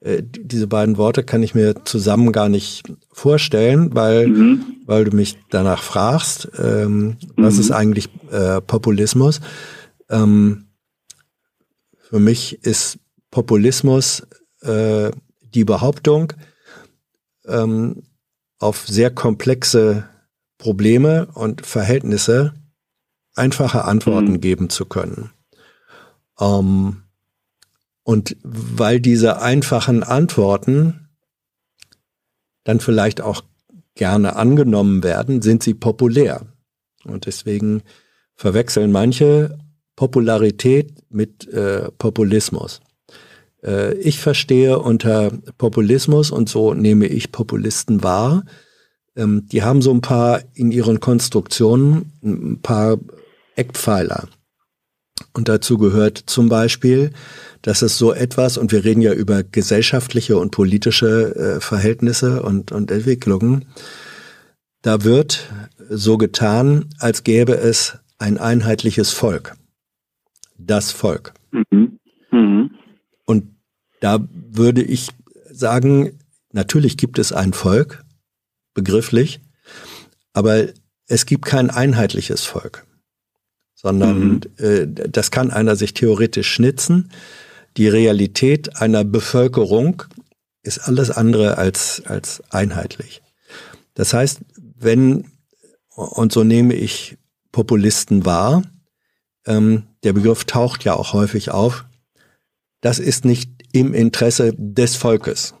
[0.00, 4.64] äh, diese beiden Worte kann ich mir zusammen gar nicht vorstellen, weil, mhm.
[4.86, 7.16] weil du mich danach fragst, ähm, mhm.
[7.36, 9.40] was ist eigentlich äh, Populismus?
[10.08, 10.68] Ähm,
[11.98, 12.98] für mich ist
[13.30, 14.26] Populismus
[14.62, 15.10] äh,
[15.54, 16.32] die Behauptung,
[17.46, 18.02] ähm,
[18.58, 20.08] auf sehr komplexe
[20.58, 22.54] Probleme und Verhältnisse
[23.34, 24.40] einfache Antworten mhm.
[24.40, 25.30] geben zu können.
[26.38, 27.02] Ähm,
[28.02, 31.08] und weil diese einfachen Antworten
[32.64, 33.42] dann vielleicht auch
[33.94, 36.46] gerne angenommen werden, sind sie populär.
[37.04, 37.82] Und deswegen
[38.34, 39.58] verwechseln manche
[39.96, 42.80] Popularität mit äh, Populismus.
[43.62, 48.44] Äh, ich verstehe unter Populismus, und so nehme ich Populisten wahr,
[49.16, 52.98] ähm, die haben so ein paar in ihren Konstruktionen ein paar
[53.56, 54.28] Eckpfeiler.
[55.32, 57.12] Und dazu gehört zum Beispiel,
[57.62, 62.72] dass es so etwas, und wir reden ja über gesellschaftliche und politische äh, Verhältnisse und,
[62.72, 63.66] und Entwicklungen,
[64.82, 65.46] da wird
[65.90, 69.56] so getan, als gäbe es ein einheitliches Volk.
[70.56, 71.34] Das Volk.
[71.50, 71.89] Mhm.
[73.24, 73.54] Und
[74.00, 75.10] da würde ich
[75.50, 76.18] sagen,
[76.52, 78.04] natürlich gibt es ein Volk,
[78.74, 79.40] begrifflich,
[80.32, 80.68] aber
[81.06, 82.86] es gibt kein einheitliches Volk,
[83.74, 84.40] sondern mhm.
[84.58, 87.10] äh, das kann einer sich theoretisch schnitzen.
[87.76, 90.04] Die Realität einer Bevölkerung
[90.62, 93.22] ist alles andere als, als einheitlich.
[93.94, 94.40] Das heißt,
[94.78, 95.30] wenn,
[95.94, 97.16] und so nehme ich
[97.52, 98.62] Populisten wahr,
[99.46, 101.84] ähm, der Begriff taucht ja auch häufig auf,
[102.80, 105.54] das ist nicht im Interesse des Volkes.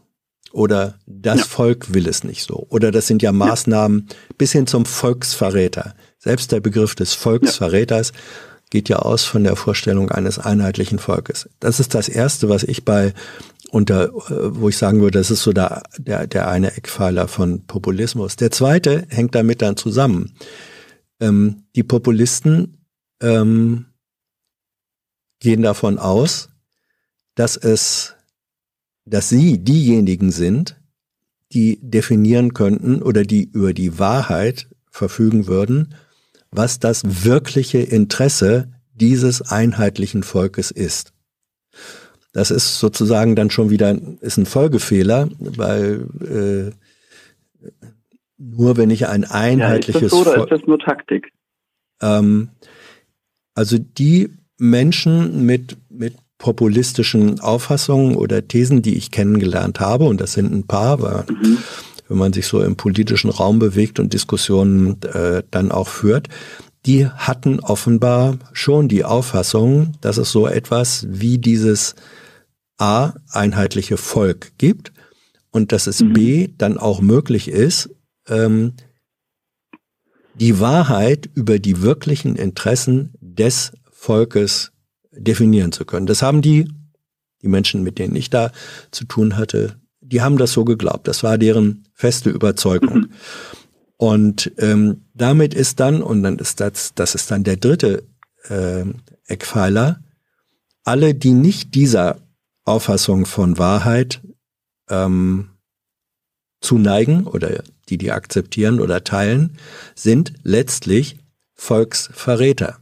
[0.52, 1.44] Oder das ja.
[1.46, 2.66] Volk will es nicht so.
[2.70, 4.16] Oder das sind ja Maßnahmen ja.
[4.36, 5.94] bis hin zum Volksverräter.
[6.18, 8.12] Selbst der Begriff des Volksverräters
[8.70, 11.48] geht ja aus von der Vorstellung eines einheitlichen Volkes.
[11.60, 13.14] Das ist das Erste, was ich bei
[13.70, 14.10] unter, äh,
[14.56, 18.36] wo ich sagen würde, das ist so der, der, der eine Eckpfeiler von Populismus.
[18.36, 20.34] Der zweite hängt damit dann zusammen.
[21.20, 22.84] Ähm, die Populisten
[23.20, 23.86] ähm,
[25.40, 26.48] gehen davon aus,
[27.40, 28.16] dass es,
[29.06, 30.78] dass sie diejenigen sind,
[31.54, 35.94] die definieren könnten oder die über die Wahrheit verfügen würden,
[36.50, 41.14] was das wirkliche Interesse dieses einheitlichen Volkes ist.
[42.34, 47.70] Das ist sozusagen dann schon wieder ist ein Folgefehler, weil äh,
[48.36, 51.32] nur wenn ich ein einheitliches ja, ist das so, oder ist das nur Taktik?
[52.02, 52.50] Ähm,
[53.54, 60.32] also die Menschen mit mit populistischen Auffassungen oder Thesen, die ich kennengelernt habe, und das
[60.32, 61.58] sind ein paar, weil mhm.
[62.08, 66.28] wenn man sich so im politischen Raum bewegt und Diskussionen äh, dann auch führt,
[66.86, 71.94] die hatten offenbar schon die Auffassung, dass es so etwas wie dieses
[72.78, 74.92] A einheitliche Volk gibt
[75.50, 76.12] und dass es mhm.
[76.14, 77.90] B dann auch möglich ist,
[78.28, 78.72] ähm,
[80.34, 84.72] die Wahrheit über die wirklichen Interessen des Volkes
[85.24, 86.06] definieren zu können.
[86.06, 86.68] Das haben die,
[87.42, 88.52] die Menschen, mit denen ich da
[88.90, 91.06] zu tun hatte, die haben das so geglaubt.
[91.06, 92.94] Das war deren feste Überzeugung.
[92.94, 93.10] Mhm.
[93.96, 98.04] Und ähm, damit ist dann, und dann ist das, das ist dann der dritte
[98.48, 98.84] äh,
[99.26, 100.00] Eckpfeiler,
[100.84, 102.16] alle, die nicht dieser
[102.64, 104.22] Auffassung von Wahrheit
[104.88, 105.50] ähm,
[106.60, 109.58] zuneigen oder die die akzeptieren oder teilen,
[109.94, 111.18] sind letztlich
[111.54, 112.79] Volksverräter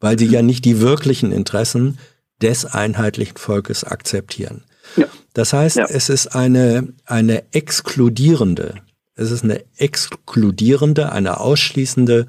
[0.00, 1.98] weil sie ja nicht die wirklichen Interessen
[2.42, 4.64] des einheitlichen Volkes akzeptieren.
[4.96, 5.06] Ja.
[5.34, 5.86] Das heißt, ja.
[5.88, 8.74] es ist eine, eine exkludierende
[9.14, 12.26] Es ist eine exkludierende, eine ausschließende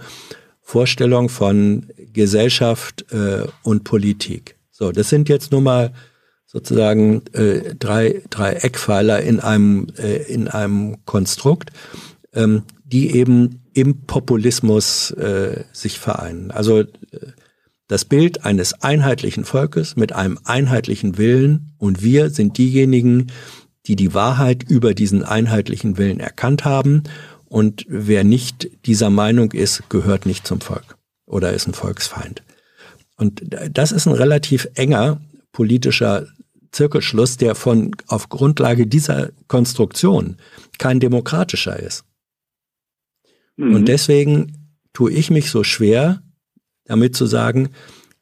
[0.61, 4.57] Vorstellung von Gesellschaft äh, und Politik.
[4.69, 5.93] So, das sind jetzt nur mal
[6.45, 11.71] sozusagen äh, drei, drei Eckpfeiler in einem, äh, in einem Konstrukt,
[12.33, 16.51] ähm, die eben im Populismus äh, sich vereinen.
[16.51, 16.85] Also äh,
[17.91, 23.27] das Bild eines einheitlichen Volkes mit einem einheitlichen Willen und wir sind diejenigen,
[23.85, 27.03] die die Wahrheit über diesen einheitlichen Willen erkannt haben
[27.49, 30.95] und wer nicht dieser Meinung ist, gehört nicht zum Volk
[31.25, 32.43] oder ist ein Volksfeind.
[33.17, 35.19] Und das ist ein relativ enger
[35.51, 36.27] politischer
[36.71, 40.37] Zirkelschluss, der von auf Grundlage dieser Konstruktion
[40.77, 42.05] kein demokratischer ist.
[43.57, 43.75] Mhm.
[43.75, 46.21] Und deswegen tue ich mich so schwer,
[46.85, 47.69] damit zu sagen,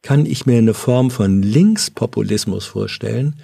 [0.01, 3.35] kann ich mir eine Form von Linkspopulismus vorstellen,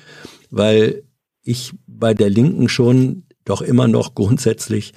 [0.49, 1.03] weil
[1.41, 4.93] ich bei der Linken schon doch immer noch grundsätzlich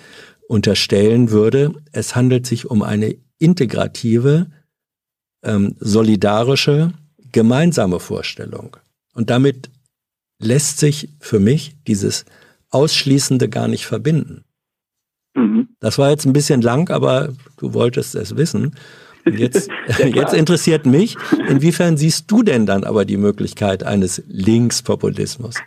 [0.48, 4.46] unterstellen würde, es handelt sich um eine integrative,
[5.42, 6.92] ähm, solidarische,
[7.32, 8.76] gemeinsame Vorstellung.
[9.12, 9.70] Und damit
[10.40, 12.24] lässt sich für mich dieses
[12.70, 14.44] Ausschließende gar nicht verbinden.
[15.34, 15.68] Mhm.
[15.80, 18.74] Das war jetzt ein bisschen lang, aber du wolltest es wissen.
[19.36, 19.70] Jetzt,
[20.14, 21.16] jetzt interessiert mich,
[21.48, 25.62] inwiefern siehst du denn dann aber die Möglichkeit eines Linkspopulismus?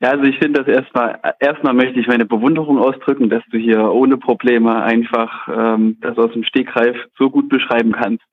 [0.00, 3.82] Ja, also ich finde das erstmal, erstmal möchte ich meine Bewunderung ausdrücken, dass du hier
[3.90, 8.24] ohne Probleme einfach ähm, das aus dem Stegreif so gut beschreiben kannst.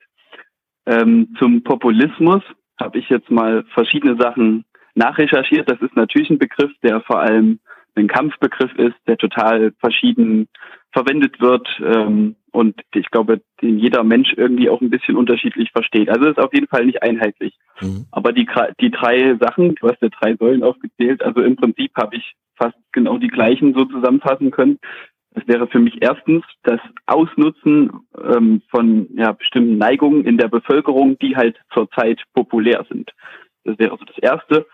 [0.86, 2.44] Ähm, zum Populismus
[2.80, 5.70] habe ich jetzt mal verschiedene Sachen nachrecherchiert.
[5.70, 7.60] Das ist natürlich ein Begriff, der vor allem
[7.96, 10.48] ein Kampfbegriff ist, der total verschieden
[10.92, 16.10] verwendet wird ähm, und ich glaube, den jeder Mensch irgendwie auch ein bisschen unterschiedlich versteht.
[16.10, 17.58] Also ist auf jeden Fall nicht einheitlich.
[17.82, 18.06] Mhm.
[18.12, 18.48] Aber die,
[18.80, 22.78] die drei Sachen, du hast ja drei Säulen aufgezählt, also im Prinzip habe ich fast
[22.94, 24.80] genau die gleichen so zusammenfassen können.
[25.32, 27.92] Das wäre für mich erstens das Ausnutzen
[28.24, 33.12] ähm, von ja, bestimmten Neigungen in der Bevölkerung, die halt zurzeit populär sind.
[33.66, 34.66] Das wäre so das Erste.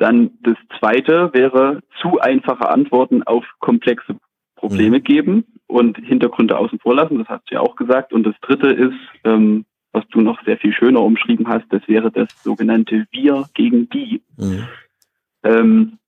[0.00, 4.16] Dann das Zweite wäre zu einfache Antworten auf komplexe
[4.56, 5.04] Probleme mhm.
[5.04, 7.18] geben und Hintergründe außen vor lassen.
[7.18, 8.14] Das hast du ja auch gesagt.
[8.14, 12.10] Und das Dritte ist, ähm, was du noch sehr viel schöner umschrieben hast, das wäre
[12.10, 14.22] das sogenannte Wir gegen die.
[14.38, 14.68] Mhm.
[15.44, 15.98] Ähm,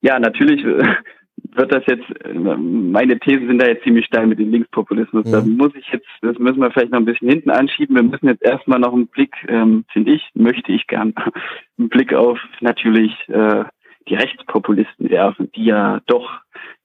[0.00, 0.96] ja, natürlich äh,
[1.36, 2.04] wird das jetzt,
[2.34, 5.26] meine Thesen sind da jetzt ziemlich steil mit dem Linkspopulismus.
[5.26, 5.32] Mhm.
[5.32, 7.96] Da muss ich jetzt, das müssen wir vielleicht noch ein bisschen hinten anschieben.
[7.96, 11.14] Wir müssen jetzt erstmal noch einen Blick, ähm, finde ich, möchte ich gern,
[11.78, 13.64] einen Blick auf natürlich äh,
[14.08, 16.40] die Rechtspopulisten werfen, die ja doch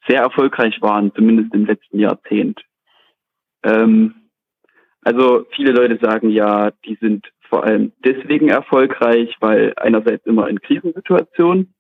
[0.07, 2.61] sehr erfolgreich waren, zumindest im letzten Jahrzehnt.
[3.63, 4.15] Ähm,
[5.01, 10.59] also viele Leute sagen ja, die sind vor allem deswegen erfolgreich, weil einerseits immer in
[10.59, 11.73] Krisensituationen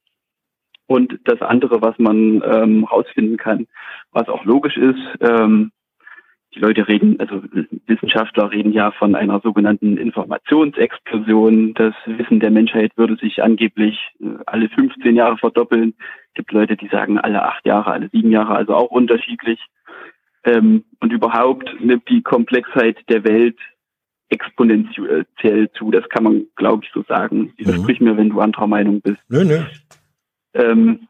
[0.87, 3.67] und das andere, was man ähm, rausfinden kann,
[4.11, 5.71] was auch logisch ist, ähm,
[6.55, 7.43] die Leute reden, also
[7.85, 11.73] Wissenschaftler reden ja von einer sogenannten Informationsexplosion.
[11.75, 15.93] Das Wissen der Menschheit würde sich angeblich äh, alle 15 Jahre verdoppeln.
[15.99, 19.59] Es gibt Leute, die sagen alle acht Jahre, alle sieben Jahre, also auch unterschiedlich.
[20.45, 23.57] Ähm, und überhaupt nimmt die Komplexheit der Welt
[24.29, 25.91] exponentiell zu.
[25.91, 27.53] Das kann man, glaube ich, so sagen.
[27.57, 28.07] Widersprich mhm.
[28.07, 29.19] mir, wenn du anderer Meinung bist.
[29.29, 29.59] Nö, nö.
[30.57, 31.07] Ähm,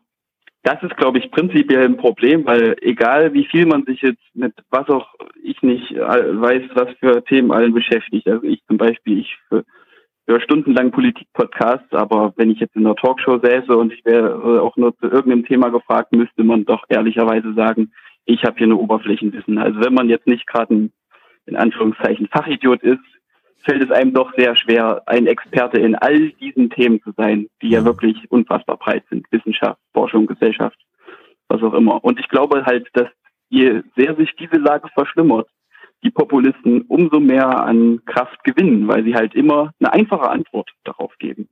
[0.63, 4.53] das ist, glaube ich, prinzipiell ein Problem, weil egal wie viel man sich jetzt mit
[4.69, 8.27] was auch ich nicht weiß, was für Themen allen beschäftigt.
[8.27, 13.39] Also ich zum Beispiel, ich höre stundenlang Politik-Podcasts, aber wenn ich jetzt in einer Talkshow
[13.39, 17.93] säße und ich wäre auch nur zu irgendeinem Thema gefragt, müsste man doch ehrlicherweise sagen,
[18.25, 19.57] ich habe hier nur Oberflächenwissen.
[19.57, 20.91] Also wenn man jetzt nicht gerade ein
[21.45, 22.99] in Anführungszeichen Fachidiot ist,
[23.63, 27.69] fällt es einem doch sehr schwer, ein Experte in all diesen Themen zu sein, die
[27.69, 29.25] ja wirklich unfassbar breit sind.
[29.31, 30.77] Wissenschaft, Forschung, Gesellschaft,
[31.47, 32.03] was auch immer.
[32.03, 33.07] Und ich glaube halt, dass
[33.49, 35.47] je sehr sich diese Lage verschlimmert,
[36.03, 41.17] die Populisten umso mehr an Kraft gewinnen, weil sie halt immer eine einfache Antwort darauf
[41.17, 41.49] geben.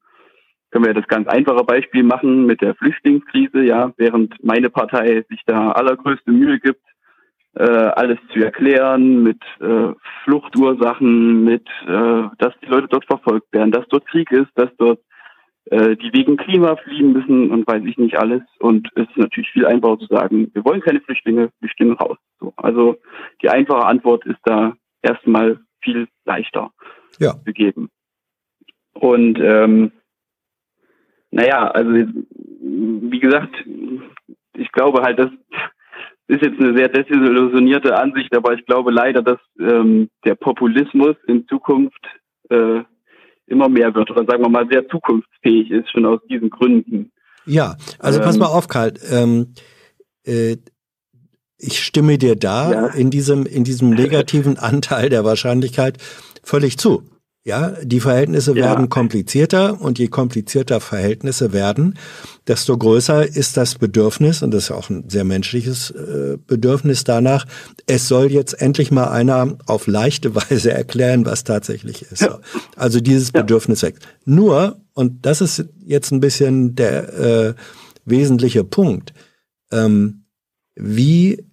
[0.72, 5.42] Können wir das ganz einfache Beispiel machen mit der Flüchtlingskrise, ja, während meine Partei sich
[5.46, 6.82] da allergrößte Mühe gibt,
[7.56, 9.94] äh, alles zu erklären, mit äh,
[10.24, 15.00] Fluchtursachen, mit, äh, dass die Leute dort verfolgt werden, dass dort Krieg ist, dass dort
[15.72, 18.42] äh, die wegen Klima fliehen müssen und weiß ich nicht alles.
[18.60, 22.18] Und es ist natürlich viel einfacher zu sagen, wir wollen keine Flüchtlinge, Flüchtlinge raus.
[22.40, 22.98] So, also
[23.42, 26.72] die einfache Antwort ist da erstmal viel leichter
[27.20, 27.34] ja.
[27.46, 27.90] zu geben.
[28.94, 29.92] Und ähm,
[31.32, 33.56] naja, also wie gesagt,
[34.54, 35.32] ich glaube halt, dass
[36.28, 41.48] ist jetzt eine sehr desillusionierte Ansicht, aber ich glaube leider, dass ähm, der Populismus in
[41.48, 42.02] Zukunft
[42.50, 42.82] äh,
[43.48, 47.12] immer mehr wird oder sagen wir mal sehr zukunftsfähig ist, schon aus diesen Gründen.
[47.46, 48.94] Ja, also ähm, pass mal auf, Karl.
[49.12, 49.54] Ähm,
[50.26, 50.58] äh,
[51.58, 52.88] ich stimme dir da ja.
[52.88, 55.98] in diesem, in diesem negativen Anteil der Wahrscheinlichkeit
[56.44, 57.04] völlig zu.
[57.48, 58.66] Ja, die Verhältnisse ja.
[58.66, 61.94] werden komplizierter und je komplizierter Verhältnisse werden,
[62.48, 67.46] desto größer ist das Bedürfnis, und das ist auch ein sehr menschliches äh, Bedürfnis danach,
[67.86, 72.24] es soll jetzt endlich mal einer auf leichte Weise erklären, was tatsächlich ist.
[72.24, 72.40] Ja.
[72.76, 73.42] Also dieses ja.
[73.42, 74.08] Bedürfnis wächst.
[74.26, 77.54] Nur, und das ist jetzt ein bisschen der äh,
[78.06, 79.14] wesentliche Punkt,
[79.72, 80.26] ähm,
[80.74, 81.46] wie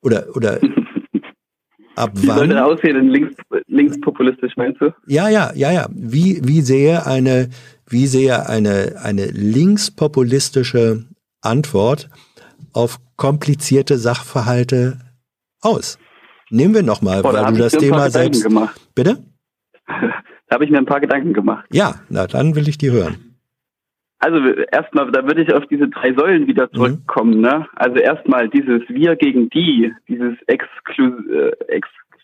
[0.00, 0.54] oder oder
[1.96, 2.22] ab wann?
[2.22, 3.36] Wie soll das aussehen, links,
[3.80, 4.92] linkspopulistisch meinst du?
[5.06, 5.86] Ja, ja, ja, ja.
[5.90, 7.48] Wie, wie sehe eine,
[7.88, 11.04] wie sehe eine, eine linkspopulistische
[11.40, 12.08] Antwort
[12.72, 14.98] auf komplizierte Sachverhalte
[15.60, 15.98] aus?
[16.50, 18.42] Nehmen wir nochmal, weil du das Thema selbst.
[18.42, 18.80] Gemacht.
[18.94, 19.18] Bitte?
[20.50, 21.64] Da habe ich mir ein paar Gedanken gemacht.
[21.70, 23.30] Ja, na dann will ich die hören.
[24.18, 24.38] Also
[24.72, 26.76] erstmal, da würde ich auf diese drei Säulen wieder mhm.
[26.76, 27.34] zurückkommen.
[27.36, 27.40] Mhm.
[27.40, 27.68] Ne?
[27.76, 31.52] Also erstmal dieses Wir gegen die, dieses Exklu äh,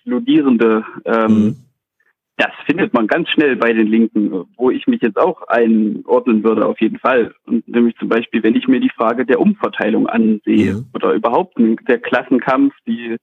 [0.07, 1.57] exkludierende, ähm, mhm.
[2.37, 6.67] das findet man ganz schnell bei den Linken, wo ich mich jetzt auch einordnen würde
[6.67, 7.35] auf jeden Fall.
[7.47, 10.87] Und nämlich zum Beispiel, wenn ich mir die Frage der Umverteilung ansehe mhm.
[10.95, 13.17] oder überhaupt der Klassenkampf, die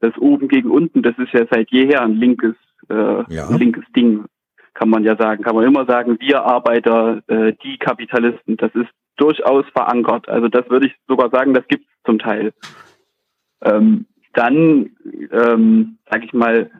[0.00, 2.54] das oben gegen unten, das ist ja seit jeher ein linkes,
[2.88, 2.94] äh,
[3.28, 3.48] ja.
[3.48, 4.24] ein linkes Ding
[4.72, 8.88] kann man ja sagen, kann man immer sagen, wir Arbeiter, äh, die Kapitalisten, das ist
[9.16, 10.26] durchaus verankert.
[10.28, 12.54] Also das würde ich sogar sagen, das gibt es zum Teil.
[13.62, 14.90] Ähm, dann,
[15.32, 16.70] ähm, sage ich mal,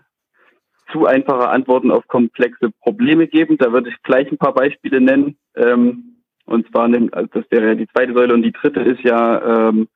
[0.93, 3.59] zu einfache Antworten auf komplexe Probleme geben.
[3.59, 5.37] Da würde ich gleich ein paar Beispiele nennen.
[5.57, 9.69] Ähm, und zwar, also das wäre ja die zweite Säule und die dritte ist ja,
[9.69, 9.89] ähm,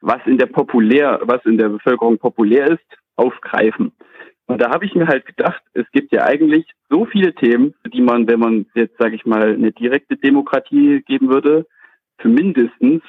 [0.00, 2.84] was in der populär, was in der Bevölkerung populär ist,
[3.16, 3.92] aufgreifen.
[4.46, 8.02] Und da habe ich mir halt gedacht, es gibt ja eigentlich so viele Themen, die
[8.02, 11.66] man, wenn man jetzt, sage ich mal, eine direkte Demokratie geben würde,
[12.20, 13.02] zumindestens,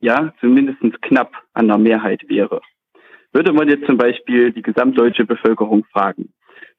[0.00, 2.60] ja, zumindestens knapp an der Mehrheit wäre.
[3.32, 6.32] Würde man jetzt zum Beispiel die gesamtdeutsche Bevölkerung fragen,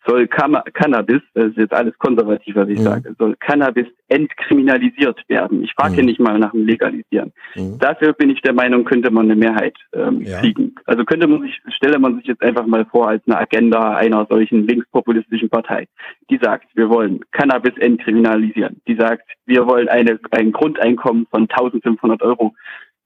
[0.06, 2.84] soll Cannabis, das ist jetzt alles konservativer, wie ich mhm.
[2.84, 5.64] sage, soll Cannabis entkriminalisiert werden.
[5.64, 5.96] Ich frage mhm.
[5.96, 7.34] hier nicht mal nach dem Legalisieren.
[7.56, 7.78] Mhm.
[7.80, 10.40] Dafür bin ich der Meinung, könnte man eine Mehrheit ähm, ja.
[10.40, 10.76] kriegen.
[10.86, 14.26] Also könnte man sich, stelle man sich jetzt einfach mal vor als eine Agenda einer
[14.30, 15.88] solchen linkspopulistischen Partei,
[16.30, 18.82] die sagt, wir wollen Cannabis entkriminalisieren.
[18.88, 22.56] Die sagt, wir wollen eine, ein Grundeinkommen von 1500 Euro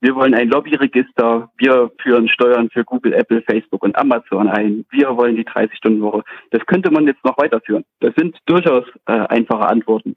[0.04, 1.50] wir wollen ein Lobbyregister.
[1.58, 4.86] Wir führen Steuern für Google, Apple, Facebook und Amazon ein.
[4.92, 6.24] Wir wollen die 30-Stunden-Woche.
[6.52, 7.86] Das könnte man jetzt noch weiterführen.
[8.02, 10.16] Das sind durchaus äh, einfache Antworten.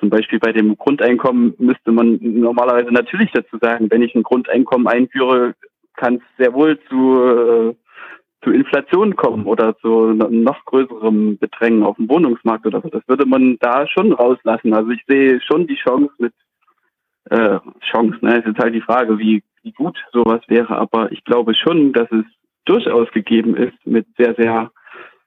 [0.00, 4.88] Zum Beispiel bei dem Grundeinkommen müsste man normalerweise natürlich dazu sagen, wenn ich ein Grundeinkommen
[4.88, 5.54] einführe,
[5.94, 7.74] kann es sehr wohl zu, äh,
[8.42, 12.88] zu Inflation kommen oder zu noch größerem Bedrängen auf dem Wohnungsmarkt oder so.
[12.88, 14.74] Das würde man da schon rauslassen.
[14.74, 16.32] Also ich sehe schon die Chance mit
[17.30, 17.58] äh,
[17.90, 18.18] Chance.
[18.22, 18.40] Ne?
[18.40, 20.76] Es ist halt die Frage, wie, wie gut sowas wäre.
[20.76, 22.24] Aber ich glaube schon, dass es
[22.64, 24.70] durchaus gegeben ist, mit sehr, sehr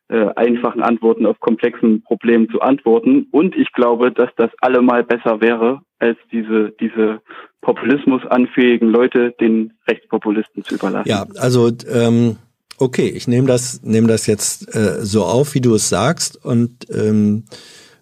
[0.09, 3.27] äh, einfachen Antworten auf komplexen Problemen zu antworten.
[3.31, 7.21] Und ich glaube, dass das allemal besser wäre, als diese, diese
[7.61, 11.07] populismusanfähigen Leute den Rechtspopulisten zu überlassen.
[11.07, 12.37] Ja, also ähm,
[12.77, 16.87] okay, ich nehme das, nehme das jetzt äh, so auf, wie du es sagst und
[16.89, 17.45] ähm,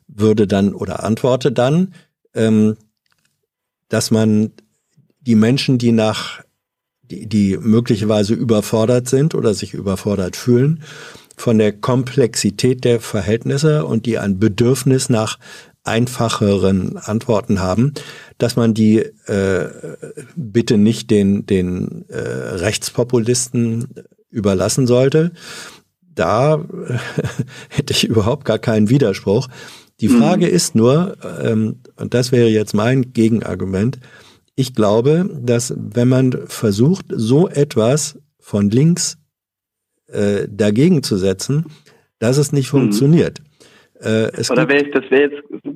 [0.08, 1.94] würde dann oder antworte dann.
[2.34, 2.76] Ähm,
[3.90, 4.52] dass man
[5.20, 6.42] die Menschen, die nach,
[7.04, 10.84] die, die möglicherweise überfordert sind oder sich überfordert fühlen,
[11.36, 15.40] von der Komplexität der Verhältnisse und die ein Bedürfnis nach
[15.84, 17.94] einfacheren Antworten haben,
[18.38, 19.70] dass man die äh,
[20.36, 23.88] bitte nicht den, den äh, Rechtspopulisten
[24.30, 25.32] überlassen sollte.
[26.14, 26.64] Da
[27.70, 29.48] hätte ich überhaupt gar keinen Widerspruch.
[30.02, 30.54] Die Frage mhm.
[30.54, 34.00] ist nur, ähm, und das wäre jetzt mein Gegenargument,
[34.56, 39.18] ich glaube, dass wenn man versucht, so etwas von links
[40.08, 41.66] äh, dagegen zu setzen,
[42.20, 42.80] dass es nicht mhm.
[42.80, 43.40] funktioniert.
[44.02, 45.76] Äh, es Oder wäre ich, das wäre jetzt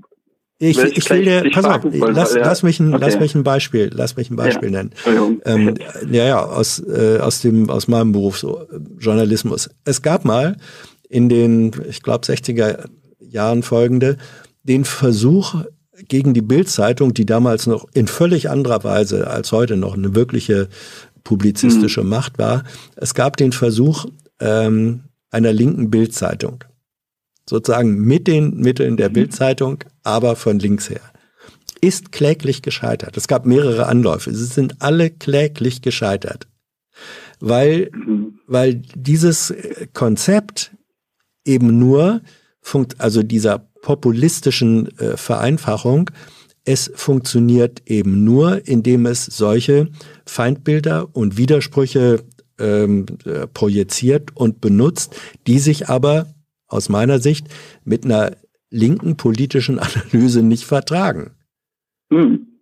[0.59, 3.03] ich, ich, ich will dir, pass auf, lass, lass, mich ein, okay.
[3.03, 4.83] lass mich ein Beispiel, lass mich ein Beispiel ja.
[4.83, 4.93] nennen.
[5.43, 5.75] Ähm,
[6.09, 8.65] ja, ja, aus, äh, aus dem, aus meinem Beruf, so,
[8.97, 9.69] Journalismus.
[9.83, 10.55] Es gab mal
[11.09, 12.85] in den, ich glaube, 60er
[13.33, 14.17] Jahren folgende,
[14.63, 15.63] den Versuch
[16.07, 20.69] gegen die Bildzeitung, die damals noch in völlig anderer Weise als heute noch eine wirkliche
[21.23, 22.09] publizistische mhm.
[22.09, 22.63] Macht war.
[22.95, 24.05] Es gab den Versuch
[24.39, 26.63] ähm, einer linken Bildzeitung,
[27.49, 29.13] sozusagen mit den Mitteln der mhm.
[29.13, 31.01] Bildzeitung, aber von links her.
[31.81, 33.17] Ist kläglich gescheitert.
[33.17, 34.33] Es gab mehrere Anläufe.
[34.33, 36.47] Sie sind alle kläglich gescheitert.
[37.39, 38.39] Weil, mhm.
[38.47, 39.53] weil dieses
[39.93, 40.71] Konzept
[41.45, 42.21] eben nur
[42.63, 46.09] funkt, also dieser populistischen äh, Vereinfachung,
[46.65, 49.89] es funktioniert eben nur, indem es solche
[50.25, 52.23] Feindbilder und Widersprüche
[52.57, 56.33] ähm, äh, projiziert und benutzt, die sich aber
[56.67, 57.47] aus meiner Sicht
[57.83, 58.37] mit einer
[58.69, 61.31] linken politischen Analyse nicht vertragen.
[62.11, 62.52] Hm.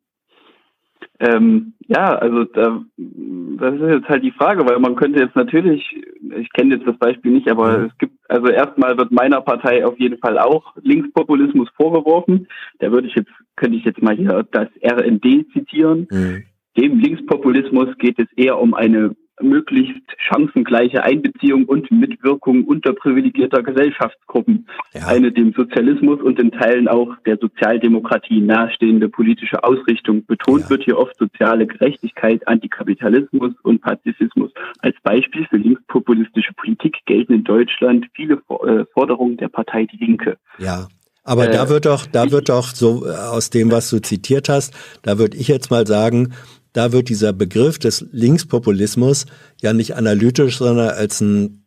[1.21, 5.95] Ähm, ja, also da, das ist jetzt halt die Frage, weil man könnte jetzt natürlich,
[6.35, 7.85] ich kenne jetzt das Beispiel nicht, aber mhm.
[7.85, 12.47] es gibt, also erstmal wird meiner Partei auf jeden Fall auch Linkspopulismus vorgeworfen.
[12.79, 16.07] Da würde ich jetzt, könnte ich jetzt mal hier das RND zitieren.
[16.09, 16.43] Mhm.
[16.75, 24.67] Dem Linkspopulismus geht es eher um eine möglichst chancengleiche Einbeziehung und Mitwirkung unterprivilegierter Gesellschaftsgruppen.
[24.93, 25.07] Ja.
[25.07, 30.25] Eine dem Sozialismus und in Teilen auch der Sozialdemokratie nahestehende politische Ausrichtung.
[30.25, 30.69] Betont ja.
[30.69, 34.51] wird hier oft soziale Gerechtigkeit, Antikapitalismus und Pazifismus.
[34.79, 40.37] Als Beispiel für linkspopulistische Politik gelten in Deutschland viele äh, Forderungen der Partei Die Linke.
[40.57, 40.87] Ja.
[41.23, 44.49] Aber äh, da wird doch, da wird doch so äh, aus dem, was du zitiert
[44.49, 46.33] hast, da würde ich jetzt mal sagen,
[46.73, 49.25] da wird dieser Begriff des Linkspopulismus
[49.61, 51.65] ja nicht analytisch, sondern als ein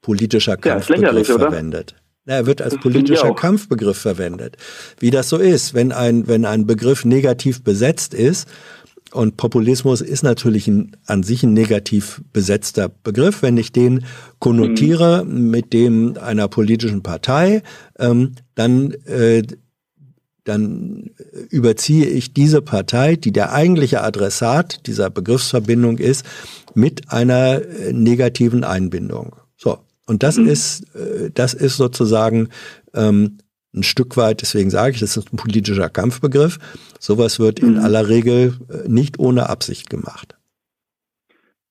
[0.00, 1.94] politischer Kampfbegriff ja, verwendet.
[2.26, 4.56] er wird als politischer Kampfbegriff verwendet.
[4.98, 8.48] Wie das so ist, wenn ein, wenn ein Begriff negativ besetzt ist,
[9.12, 13.40] und Populismus ist natürlich ein, an sich ein negativ besetzter Begriff.
[13.40, 14.04] Wenn ich den
[14.40, 15.50] konnotiere mhm.
[15.50, 17.62] mit dem einer politischen Partei,
[17.98, 19.42] ähm, dann äh,
[20.46, 21.10] dann
[21.50, 26.24] überziehe ich diese Partei, die der eigentliche Adressat dieser Begriffsverbindung ist,
[26.74, 29.36] mit einer äh, negativen Einbindung.
[29.56, 29.78] So.
[30.06, 30.46] Und das mhm.
[30.46, 32.48] ist, äh, das ist sozusagen
[32.94, 33.38] ähm,
[33.74, 36.58] ein Stück weit, deswegen sage ich, das ist ein politischer Kampfbegriff.
[37.00, 37.68] Sowas wird mhm.
[37.68, 40.36] in aller Regel äh, nicht ohne Absicht gemacht.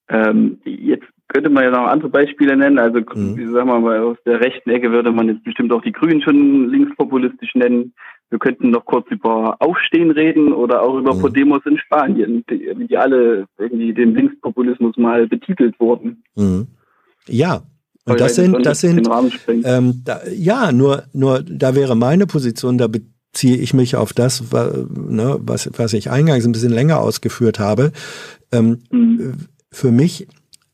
[0.09, 2.77] Ähm, jetzt könnte man ja noch andere Beispiele nennen.
[2.77, 3.53] Also, mhm.
[3.53, 6.69] sagen wir mal, aus der rechten Ecke würde man jetzt bestimmt auch die Grünen schon
[6.69, 7.93] linkspopulistisch nennen.
[8.29, 11.21] Wir könnten noch kurz über Aufstehen reden oder auch über mhm.
[11.21, 16.23] Podemos in Spanien, die, die, alle irgendwie den Linkspopulismus mal betitelt wurden.
[16.35, 16.67] Mhm.
[17.27, 17.61] Ja.
[18.07, 19.07] Und das sind, das sind,
[19.63, 24.43] ähm, da, ja, nur, nur, da wäre meine Position, da beziehe ich mich auf das,
[24.51, 27.91] ne, was, was ich eingangs ein bisschen länger ausgeführt habe.
[28.51, 29.33] Ähm, mhm.
[29.71, 30.27] Für mich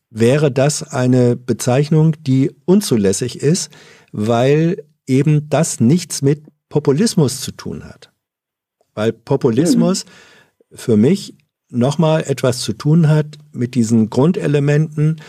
[0.10, 3.72] wäre das eine Bezeichnung, die unzulässig ist,
[4.12, 8.12] weil eben das nichts mit Populismus zu tun hat.
[8.96, 10.78] Weil Populismus mhm.
[10.78, 11.36] für mich
[11.70, 15.22] nochmal etwas zu tun hat mit diesen Grundelementen,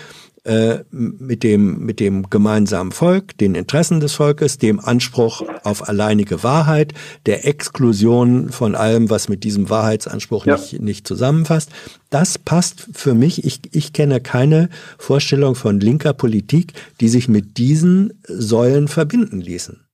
[0.45, 6.43] äh, mit dem, mit dem gemeinsamen Volk, den Interessen des Volkes, dem Anspruch auf alleinige
[6.43, 6.95] Wahrheit,
[7.27, 10.57] der Exklusion von allem, was mit diesem Wahrheitsanspruch ja.
[10.57, 11.71] nicht, nicht zusammenfasst.
[12.11, 13.45] Das passt für mich.
[13.45, 19.85] Ich, ich kenne keine Vorstellung von linker Politik, die sich mit diesen Säulen verbinden ließen.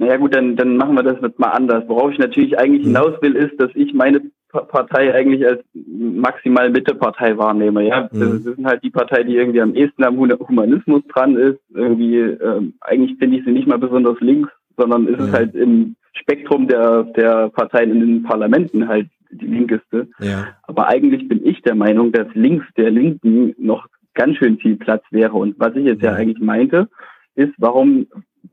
[0.00, 1.84] Naja gut, dann, dann machen wir das jetzt mal anders.
[1.86, 2.96] Worauf ich natürlich eigentlich mhm.
[2.96, 7.86] hinaus will, ist, dass ich meine Partei eigentlich als maximal Mittepartei wahrnehme.
[7.86, 8.18] Ja, mhm.
[8.18, 11.60] das, sind halt die Partei, die irgendwie am ehesten am Humanismus dran ist.
[11.74, 14.48] Irgendwie ähm, eigentlich finde ich sie nicht mal besonders links,
[14.78, 15.26] sondern ist mhm.
[15.26, 20.08] es halt im Spektrum der der Parteien in den Parlamenten halt die linkeste.
[20.18, 20.46] Ja.
[20.62, 25.04] Aber eigentlich bin ich der Meinung, dass links der Linken noch ganz schön viel Platz
[25.10, 25.34] wäre.
[25.34, 26.88] Und was ich jetzt ja, ja eigentlich meinte,
[27.34, 28.06] ist, warum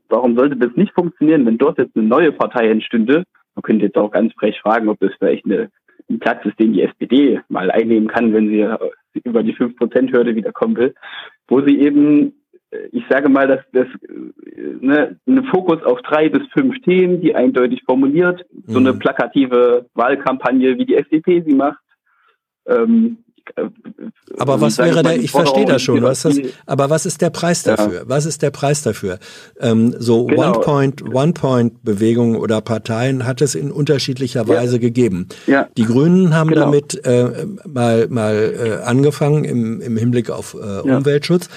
[0.08, 3.24] warum sollte das nicht funktionieren, wenn dort jetzt eine neue Partei entstünde?
[3.54, 5.70] Man könnte jetzt auch ganz frech fragen, ob das vielleicht eine
[6.10, 8.66] ein Platz ist, den die SPD mal einnehmen kann, wenn sie
[9.24, 10.94] über die 5%-Hürde wiederkommen will,
[11.48, 12.32] wo sie eben,
[12.92, 13.86] ich sage mal, dass das
[14.80, 18.98] ne, einen Fokus auf drei bis fünf Themen, die eindeutig formuliert, so eine mhm.
[18.98, 21.78] plakative Wahlkampagne, wie die FDP sie macht,
[22.66, 23.18] ähm,
[24.36, 27.62] aber was wäre der, ich verstehe das schon, was das, aber was ist der Preis
[27.62, 27.94] dafür?
[27.94, 28.02] Ja.
[28.06, 29.18] Was ist der Preis dafür?
[29.60, 30.56] Ähm, so genau.
[30.56, 34.48] One-Point, One-Point-Bewegungen oder Parteien hat es in unterschiedlicher ja.
[34.48, 35.28] Weise gegeben.
[35.46, 35.68] Ja.
[35.76, 36.66] Die Grünen haben genau.
[36.66, 41.48] damit äh, mal, mal äh, angefangen im, im Hinblick auf äh, Umweltschutz.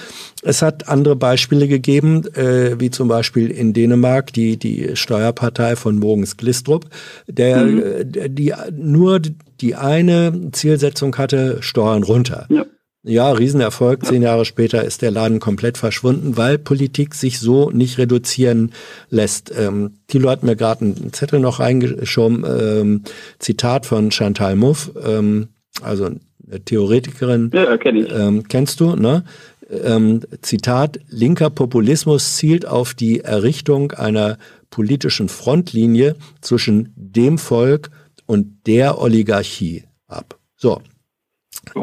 [0.42, 5.98] Es hat andere Beispiele gegeben, äh, wie zum Beispiel in Dänemark die, die Steuerpartei von
[5.98, 6.86] Mogens Glistrup,
[7.28, 7.82] der, mhm.
[7.82, 9.20] Äh, die nur
[9.62, 12.46] die eine Zielsetzung hatte, Steuern runter.
[12.50, 12.66] Ja.
[13.04, 14.06] Ja, Riesenerfolg.
[14.06, 18.72] Zehn Jahre später ist der Laden komplett verschwunden, weil Politik sich so nicht reduzieren
[19.10, 19.52] lässt.
[19.58, 22.44] Ähm, Thilo hat mir gerade einen Zettel noch reingeschoben.
[22.46, 23.02] Ähm,
[23.40, 25.48] Zitat von Chantal Mouffe, ähm,
[25.82, 27.50] also eine Theoretikerin.
[27.52, 28.12] Ja, kenn ich.
[28.12, 29.24] Ähm, kennst du, ne?
[29.68, 34.38] Ähm, Zitat, linker Populismus zielt auf die Errichtung einer
[34.70, 37.90] politischen Frontlinie zwischen dem Volk
[38.26, 40.38] und der Oligarchie ab.
[40.56, 40.80] So.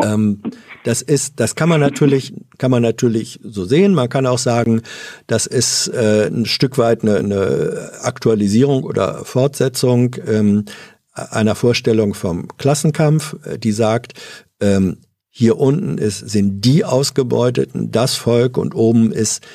[0.03, 0.42] Ähm,
[0.84, 3.93] das ist, das kann man natürlich, kann man natürlich so sehen.
[3.93, 4.82] Man kann auch sagen,
[5.27, 10.66] das ist äh, ein Stück weit eine, eine Aktualisierung oder Fortsetzung ähm,
[11.14, 14.14] einer Vorstellung vom Klassenkampf, äh, die sagt,
[14.59, 14.98] ähm,
[15.30, 19.45] hier unten ist, sind die Ausgebeuteten, das Volk und oben ist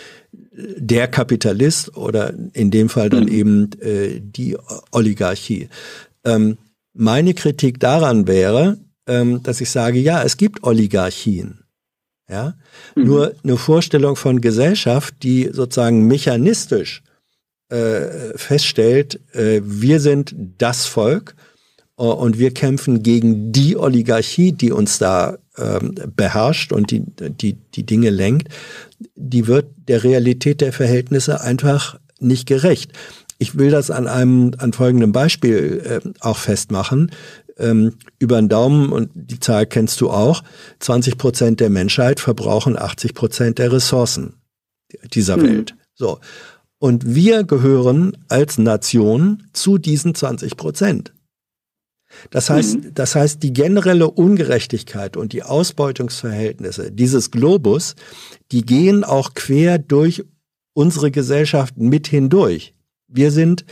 [0.56, 3.32] der Kapitalist oder in dem Fall dann mhm.
[3.32, 4.56] eben äh, die
[4.92, 5.68] Oligarchie.
[6.24, 6.58] Ähm,
[6.94, 11.60] meine Kritik daran wäre, ähm, dass ich sage, ja, es gibt Oligarchien.
[12.28, 12.54] Ja,
[12.94, 13.04] mhm.
[13.04, 17.02] nur eine Vorstellung von Gesellschaft, die sozusagen mechanistisch
[17.68, 21.34] äh, feststellt, äh, wir sind das Volk
[21.98, 27.54] äh, und wir kämpfen gegen die Oligarchie, die uns da ähm, beherrscht und die, die,
[27.54, 28.48] die Dinge lenkt,
[29.16, 32.92] die wird der Realität der Verhältnisse einfach nicht gerecht.
[33.38, 37.10] Ich will das an einem, an folgendem Beispiel äh, auch festmachen.
[37.56, 40.42] Ähm, über den Daumen, und die Zahl kennst du auch,
[40.80, 44.34] 20 Prozent der Menschheit verbrauchen 80 Prozent der Ressourcen
[45.12, 45.42] dieser mhm.
[45.42, 45.76] Welt.
[45.94, 46.18] So.
[46.78, 51.12] Und wir gehören als Nation zu diesen 20 Prozent.
[52.30, 52.94] Das heißt, mhm.
[52.94, 57.94] das heißt, die generelle Ungerechtigkeit und die Ausbeutungsverhältnisse dieses Globus,
[58.52, 60.24] die gehen auch quer durch
[60.74, 62.74] unsere Gesellschaft mit hindurch.
[63.08, 63.64] Wir sind,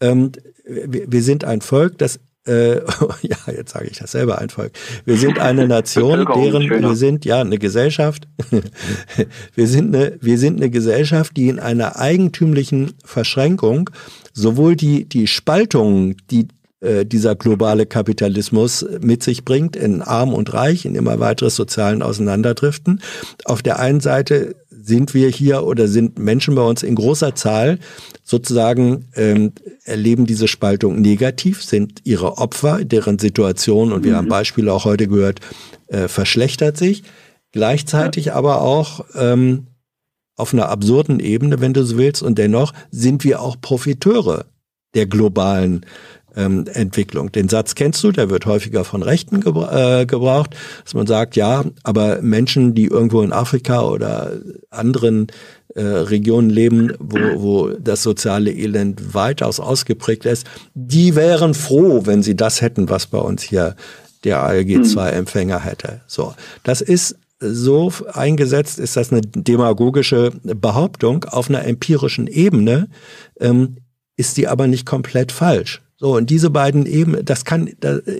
[0.00, 0.32] ähm,
[0.64, 2.76] wir, wir sind ein Volk, das äh,
[3.22, 4.72] ja, jetzt sage ich das selber ein Volk.
[5.04, 8.26] Wir sind eine Nation, deren wir sind ja eine Gesellschaft.
[9.54, 13.90] wir sind eine, wir sind eine Gesellschaft, die in einer eigentümlichen Verschränkung
[14.32, 16.48] sowohl die die Spaltung, die
[16.80, 22.00] äh, dieser globale Kapitalismus mit sich bringt, in Arm und Reich, in immer weiteres sozialen
[22.00, 23.02] Auseinanderdriften.
[23.44, 24.56] Auf der einen Seite
[24.90, 27.78] sind wir hier oder sind Menschen bei uns in großer Zahl
[28.24, 29.52] sozusagen ähm,
[29.84, 34.16] erleben diese Spaltung negativ, sind ihre Opfer, deren Situation, und wir mhm.
[34.16, 35.38] haben Beispiele auch heute gehört,
[35.86, 37.04] äh, verschlechtert sich.
[37.52, 38.34] Gleichzeitig ja.
[38.34, 39.68] aber auch ähm,
[40.34, 44.46] auf einer absurden Ebene, wenn du so willst, und dennoch sind wir auch Profiteure
[44.94, 45.86] der globalen
[46.36, 47.32] ähm, Entwicklung.
[47.32, 51.36] Den Satz kennst du, der wird häufiger von Rechten gebra äh, gebraucht, dass man sagt,
[51.36, 54.32] ja, aber Menschen, die irgendwo in Afrika oder
[54.70, 55.28] anderen
[55.74, 62.22] äh, Regionen leben, wo, wo das soziale Elend weitaus ausgeprägt ist, die wären froh, wenn
[62.22, 63.76] sie das hätten, was bei uns hier
[64.24, 66.00] der ALG-2-Empfänger hätte.
[66.06, 72.88] So, das ist so eingesetzt, ist das eine demagogische Behauptung auf einer empirischen Ebene,
[73.40, 73.76] ähm,
[74.16, 75.80] ist die aber nicht komplett falsch.
[76.00, 77.68] So, und diese beiden Ebenen, das kann,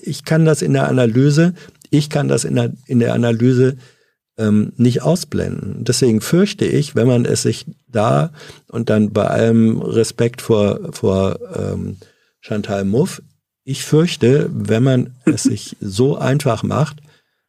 [0.03, 1.55] ich kann das in der Analyse,
[1.89, 3.79] ich kann das in der, in der Analyse
[4.37, 5.83] ähm, nicht ausblenden.
[5.85, 8.33] Deswegen fürchte ich, wenn man es sich da
[8.69, 11.97] und dann bei allem Respekt vor, vor ähm,
[12.41, 13.23] Chantal Mouffe,
[13.65, 16.99] ich fürchte, wenn man es sich so einfach macht,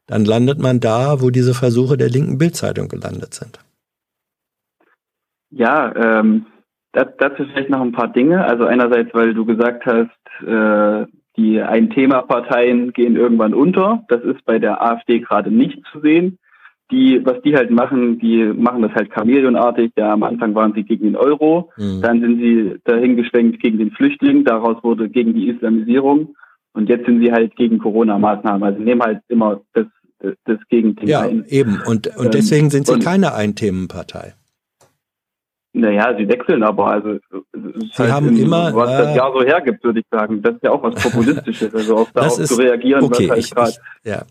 [0.07, 3.59] dann landet man da, wo diese Versuche der linken Bildzeitung gelandet sind.
[5.49, 6.45] Ja, ähm,
[6.93, 8.45] dazu vielleicht noch ein paar Dinge.
[8.45, 11.05] Also einerseits, weil du gesagt hast, äh,
[11.37, 14.03] die Ein-Thema-Parteien gehen irgendwann unter.
[14.09, 16.37] Das ist bei der AfD gerade nicht zu sehen.
[16.91, 19.93] Die, was die halt machen, die machen das halt chameleonartig.
[19.97, 22.01] Ja, am Anfang waren sie gegen den Euro, mhm.
[22.01, 26.35] dann sind sie dahin geschwenkt gegen den Flüchtling, daraus wurde gegen die Islamisierung
[26.73, 28.63] und jetzt sind sie halt gegen Corona-Maßnahmen.
[28.63, 29.85] Also nehmen halt immer das,
[30.45, 31.45] das, Gegenteil ja, ein.
[31.47, 31.79] Eben.
[31.85, 34.33] Und, und ähm, deswegen sind sie keine Ein-Themen-Partei.
[35.73, 36.87] Naja, sie wechseln aber.
[36.87, 37.19] Also,
[37.53, 38.75] sie halt haben immer.
[38.75, 40.41] Was äh, das Jahr so hergibt, würde ich sagen.
[40.41, 41.73] Das ist ja auch was Populistisches.
[41.73, 44.23] Also auf darauf ist, zu reagieren, okay, was halt ich, ja.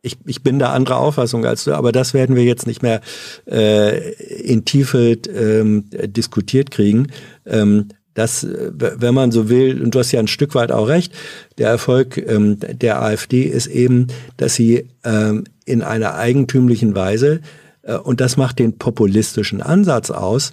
[0.00, 3.00] Ich, ich bin da anderer Auffassung als du, aber das werden wir jetzt nicht mehr
[3.46, 7.08] äh, in Tiefe ähm, diskutiert kriegen.
[7.46, 11.12] Ähm, dass, wenn man so will, und du hast ja ein Stück weit auch recht,
[11.56, 17.67] der Erfolg ähm, der AfD ist eben, dass sie ähm, in einer eigentümlichen Weise äh,
[17.96, 20.52] und das macht den populistischen Ansatz aus,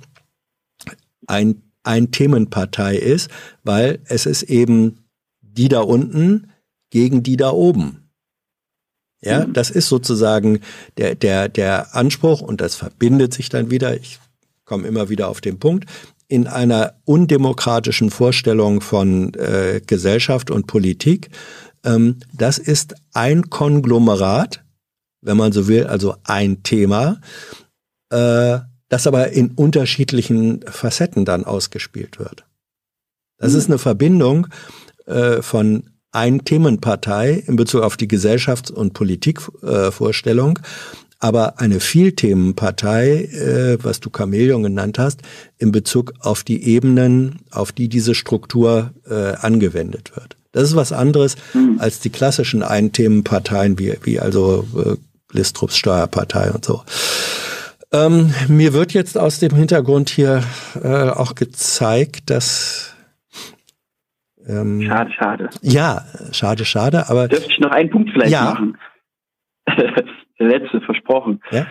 [1.27, 3.29] ein, ein Themenpartei ist,
[3.63, 5.05] weil es ist eben
[5.41, 6.51] die da unten
[6.89, 8.09] gegen die da oben.
[9.21, 9.53] Ja, mhm.
[9.53, 10.59] das ist sozusagen
[10.97, 14.19] der, der, der Anspruch und das verbindet sich dann wieder, ich
[14.65, 15.89] komme immer wieder auf den Punkt,
[16.27, 21.29] in einer undemokratischen Vorstellung von äh, Gesellschaft und Politik.
[21.83, 24.64] Ähm, das ist ein Konglomerat
[25.25, 27.19] wenn man so will, also ein Thema,
[28.09, 32.45] äh, das aber in unterschiedlichen Facetten dann ausgespielt wird.
[33.37, 33.57] Das mhm.
[33.57, 34.47] ist eine Verbindung
[35.05, 40.61] äh, von ein Themenpartei in Bezug auf die Gesellschafts- und Politikvorstellung, äh,
[41.19, 45.21] aber eine Vielthemenpartei, äh, was du Chamäleon genannt hast,
[45.57, 50.37] in Bezug auf die Ebenen, auf die diese Struktur äh, angewendet wird.
[50.51, 51.79] Das ist was anderes mhm.
[51.79, 54.95] als die klassischen Einthemenparteien, wie, wie also äh,
[55.31, 56.81] Listrups Steuerpartei und so.
[57.91, 60.43] Ähm, mir wird jetzt aus dem Hintergrund hier
[60.81, 62.95] äh, auch gezeigt, dass
[64.47, 65.49] ähm, schade, schade.
[65.61, 67.27] Ja, schade, schade, aber.
[67.27, 68.43] Dürfte ich noch einen Punkt vielleicht ja.
[68.45, 68.77] machen?
[70.37, 71.41] letzte versprochen.
[71.51, 71.65] Ja?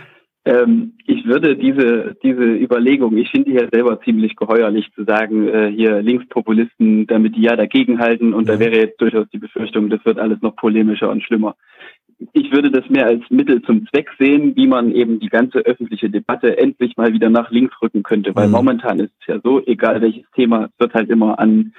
[0.46, 5.48] Ähm, ich würde diese, diese Überlegung, ich finde die ja selber ziemlich geheuerlich zu sagen,
[5.48, 8.54] äh, hier Linkspopulisten, damit die ja dagegenhalten und ja.
[8.54, 11.56] da wäre jetzt durchaus die Befürchtung, das wird alles noch polemischer und schlimmer.
[12.32, 16.10] Ich würde das mehr als Mittel zum Zweck sehen, wie man eben die ganze öffentliche
[16.10, 18.52] Debatte endlich mal wieder nach links rücken könnte, weil mhm.
[18.52, 21.74] momentan ist es ja so, egal welches Thema, es wird halt immer an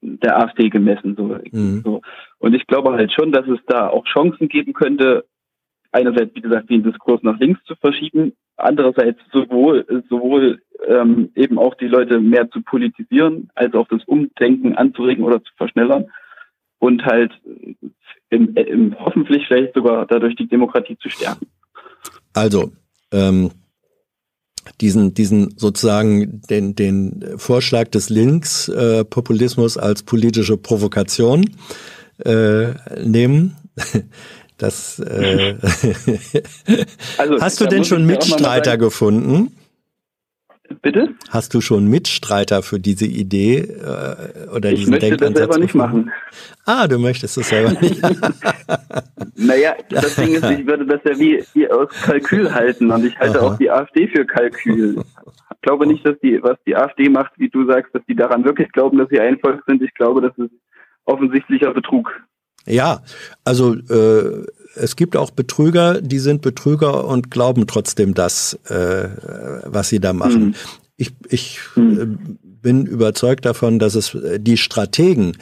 [0.00, 1.16] der AfD gemessen.
[1.16, 1.38] So.
[1.50, 1.82] Mhm.
[1.84, 2.02] so.
[2.38, 5.24] Und ich glaube halt schon, dass es da auch Chancen geben könnte,
[5.92, 11.74] einerseits, wie gesagt, den Diskurs nach links zu verschieben, andererseits sowohl, sowohl ähm, eben auch
[11.74, 16.06] die Leute mehr zu politisieren, als auch das Umdenken anzuregen oder zu verschnellern
[16.78, 17.32] und halt
[18.30, 21.46] im, im, hoffentlich vielleicht sogar dadurch die Demokratie zu stärken.
[22.32, 22.72] Also,
[23.12, 23.50] ähm,
[24.80, 31.44] diesen, diesen sozusagen den, den Vorschlag des Linkspopulismus äh, als politische Provokation
[32.24, 32.68] äh,
[33.04, 33.56] nehmen.
[34.58, 35.56] Das äh,
[37.18, 39.55] also, hast du denn schon Mitstreiter gefunden?
[40.82, 41.14] Bitte?
[41.30, 45.58] Hast du schon Mitstreiter für diese Idee äh, oder ich diesen möchte Denkansatz das selber
[45.58, 46.12] nicht machen.
[46.64, 48.02] Ah, du möchtest es selber nicht.
[49.36, 53.18] naja, das Ding ist, ich würde das ja wie, wie aus Kalkül halten und ich
[53.18, 53.46] halte Aha.
[53.46, 55.02] auch die AfD für Kalkül.
[55.54, 58.44] Ich glaube nicht, dass die, was die AfD macht, wie du sagst, dass die daran
[58.44, 59.82] wirklich glauben, dass sie ein Volk sind.
[59.82, 60.52] Ich glaube, das ist
[61.04, 62.12] offensichtlicher Betrug.
[62.66, 63.02] Ja,
[63.44, 64.44] also äh,
[64.76, 69.08] es gibt auch Betrüger, die sind Betrüger und glauben trotzdem das, äh,
[69.64, 70.46] was sie da machen.
[70.48, 70.54] Mhm.
[70.96, 72.00] Ich, ich mhm.
[72.00, 75.36] äh, bin überzeugt davon, dass es äh, die Strategen,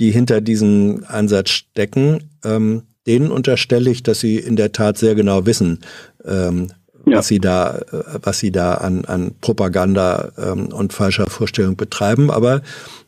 [0.00, 5.14] die hinter diesem Ansatz stecken, ähm, denen unterstelle ich, dass sie in der Tat sehr
[5.14, 5.80] genau wissen,
[6.24, 6.68] ähm,
[7.06, 7.18] ja.
[7.18, 12.30] was sie da, äh, was sie da an, an Propaganda ähm, und falscher Vorstellung betreiben.
[12.30, 12.62] Aber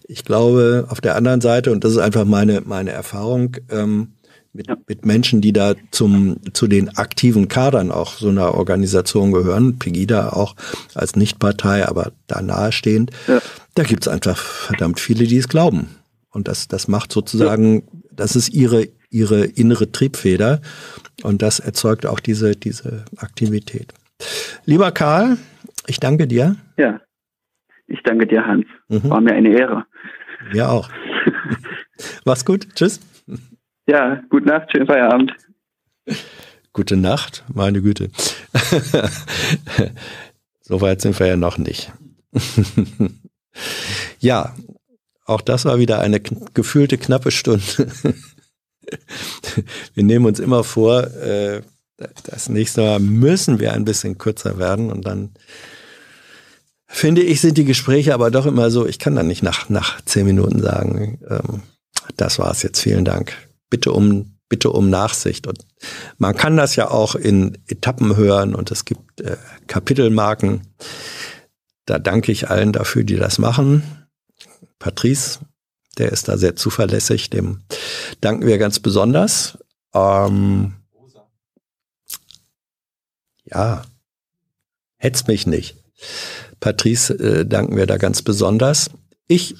[0.08, 4.08] ich glaube, auf der anderen Seite, und das ist einfach meine, meine Erfahrung, ähm,
[4.52, 4.76] mit, ja.
[4.86, 10.30] mit Menschen, die da zum, zu den aktiven Kadern auch so einer Organisation gehören, Pegida
[10.30, 10.56] auch
[10.94, 13.40] als Nichtpartei, aber da nahestehend, ja.
[13.74, 15.88] da gibt's einfach verdammt viele, die es glauben.
[16.30, 17.82] Und das, das macht sozusagen, ja.
[18.12, 20.60] das ist ihre, ihre innere Triebfeder
[21.22, 23.92] und das erzeugt auch diese, diese Aktivität.
[24.64, 25.38] Lieber Karl,
[25.86, 26.56] ich danke dir.
[26.76, 27.00] Ja,
[27.86, 28.66] ich danke dir, Hans.
[28.88, 29.10] Mhm.
[29.10, 29.84] War mir eine Ehre.
[30.52, 30.88] Mir auch.
[32.24, 32.68] Mach's gut.
[32.74, 33.00] Tschüss.
[33.90, 35.32] Ja, gute Nacht, schönen Feierabend.
[36.72, 38.10] Gute Nacht, meine Güte.
[40.60, 41.92] so weit sind wir ja noch nicht.
[44.20, 44.54] ja,
[45.24, 47.64] auch das war wieder eine gefühlte knappe Stunde.
[49.94, 51.62] wir nehmen uns immer vor, äh,
[52.22, 55.30] das nächste Mal müssen wir ein bisschen kürzer werden und dann
[56.86, 60.00] finde ich, sind die Gespräche aber doch immer so, ich kann dann nicht nach, nach
[60.02, 61.62] zehn Minuten sagen, ähm,
[62.16, 63.49] das war's jetzt, vielen Dank.
[63.70, 65.46] Bitte um, bitte um Nachsicht.
[65.46, 65.64] Und
[66.18, 70.62] man kann das ja auch in Etappen hören und es gibt äh, Kapitelmarken.
[71.86, 73.82] Da danke ich allen dafür, die das machen.
[74.78, 75.40] Patrice,
[75.98, 77.62] der ist da sehr zuverlässig, dem
[78.20, 79.58] danken wir ganz besonders.
[79.94, 80.74] Ähm,
[83.44, 83.82] ja,
[84.96, 85.76] hetzt mich nicht.
[86.60, 88.90] Patrice äh, danken wir da ganz besonders.
[89.26, 89.54] Ich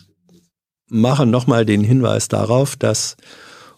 [0.88, 3.16] mache nochmal den Hinweis darauf, dass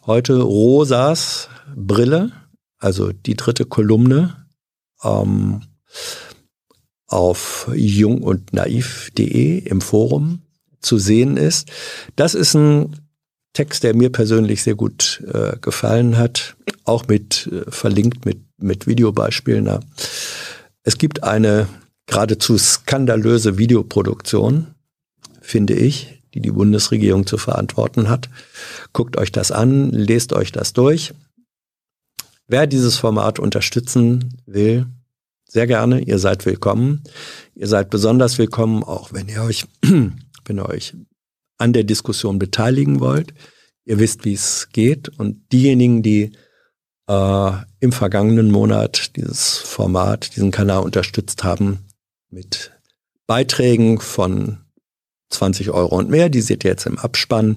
[0.07, 2.33] heute Rosas Brille,
[2.79, 4.47] also die dritte Kolumne,
[5.03, 5.63] ähm,
[7.07, 10.43] auf jung und naiv.de im Forum
[10.81, 11.71] zu sehen ist.
[12.17, 12.97] Das ist ein
[13.53, 18.87] Text, der mir persönlich sehr gut äh, gefallen hat, auch mit äh, verlinkt mit mit
[18.87, 19.69] Videobeispielen.
[20.85, 21.69] Es gibt eine
[22.07, 24.75] geradezu skandalöse Videoproduktion,
[25.41, 28.29] finde ich, die die Bundesregierung zu verantworten hat.
[28.93, 31.15] Guckt euch das an, lest euch das durch.
[32.47, 34.87] Wer dieses Format unterstützen will,
[35.49, 37.03] sehr gerne, ihr seid willkommen.
[37.55, 40.95] Ihr seid besonders willkommen, auch wenn ihr euch, wenn ihr euch
[41.59, 43.35] an der Diskussion beteiligen wollt.
[43.85, 45.11] Ihr wisst, wie es geht.
[45.19, 46.33] Und diejenigen, die
[47.07, 51.81] äh, im vergangenen Monat dieses Format, diesen Kanal unterstützt haben
[52.31, 52.73] mit
[53.27, 54.59] Beiträgen von
[55.33, 56.29] 20 Euro und mehr.
[56.29, 57.57] Die seht ihr jetzt im Abspann.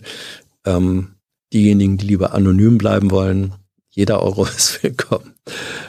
[0.66, 1.16] Ähm,
[1.54, 3.54] diejenigen, die lieber anonym bleiben wollen,
[3.90, 5.34] jeder Euro ist willkommen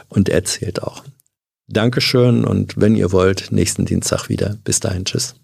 [0.09, 1.03] und erzählt auch.
[1.69, 4.57] Dankeschön und wenn ihr wollt, nächsten Dienstag wieder.
[4.63, 5.35] Bis dahin, tschüss.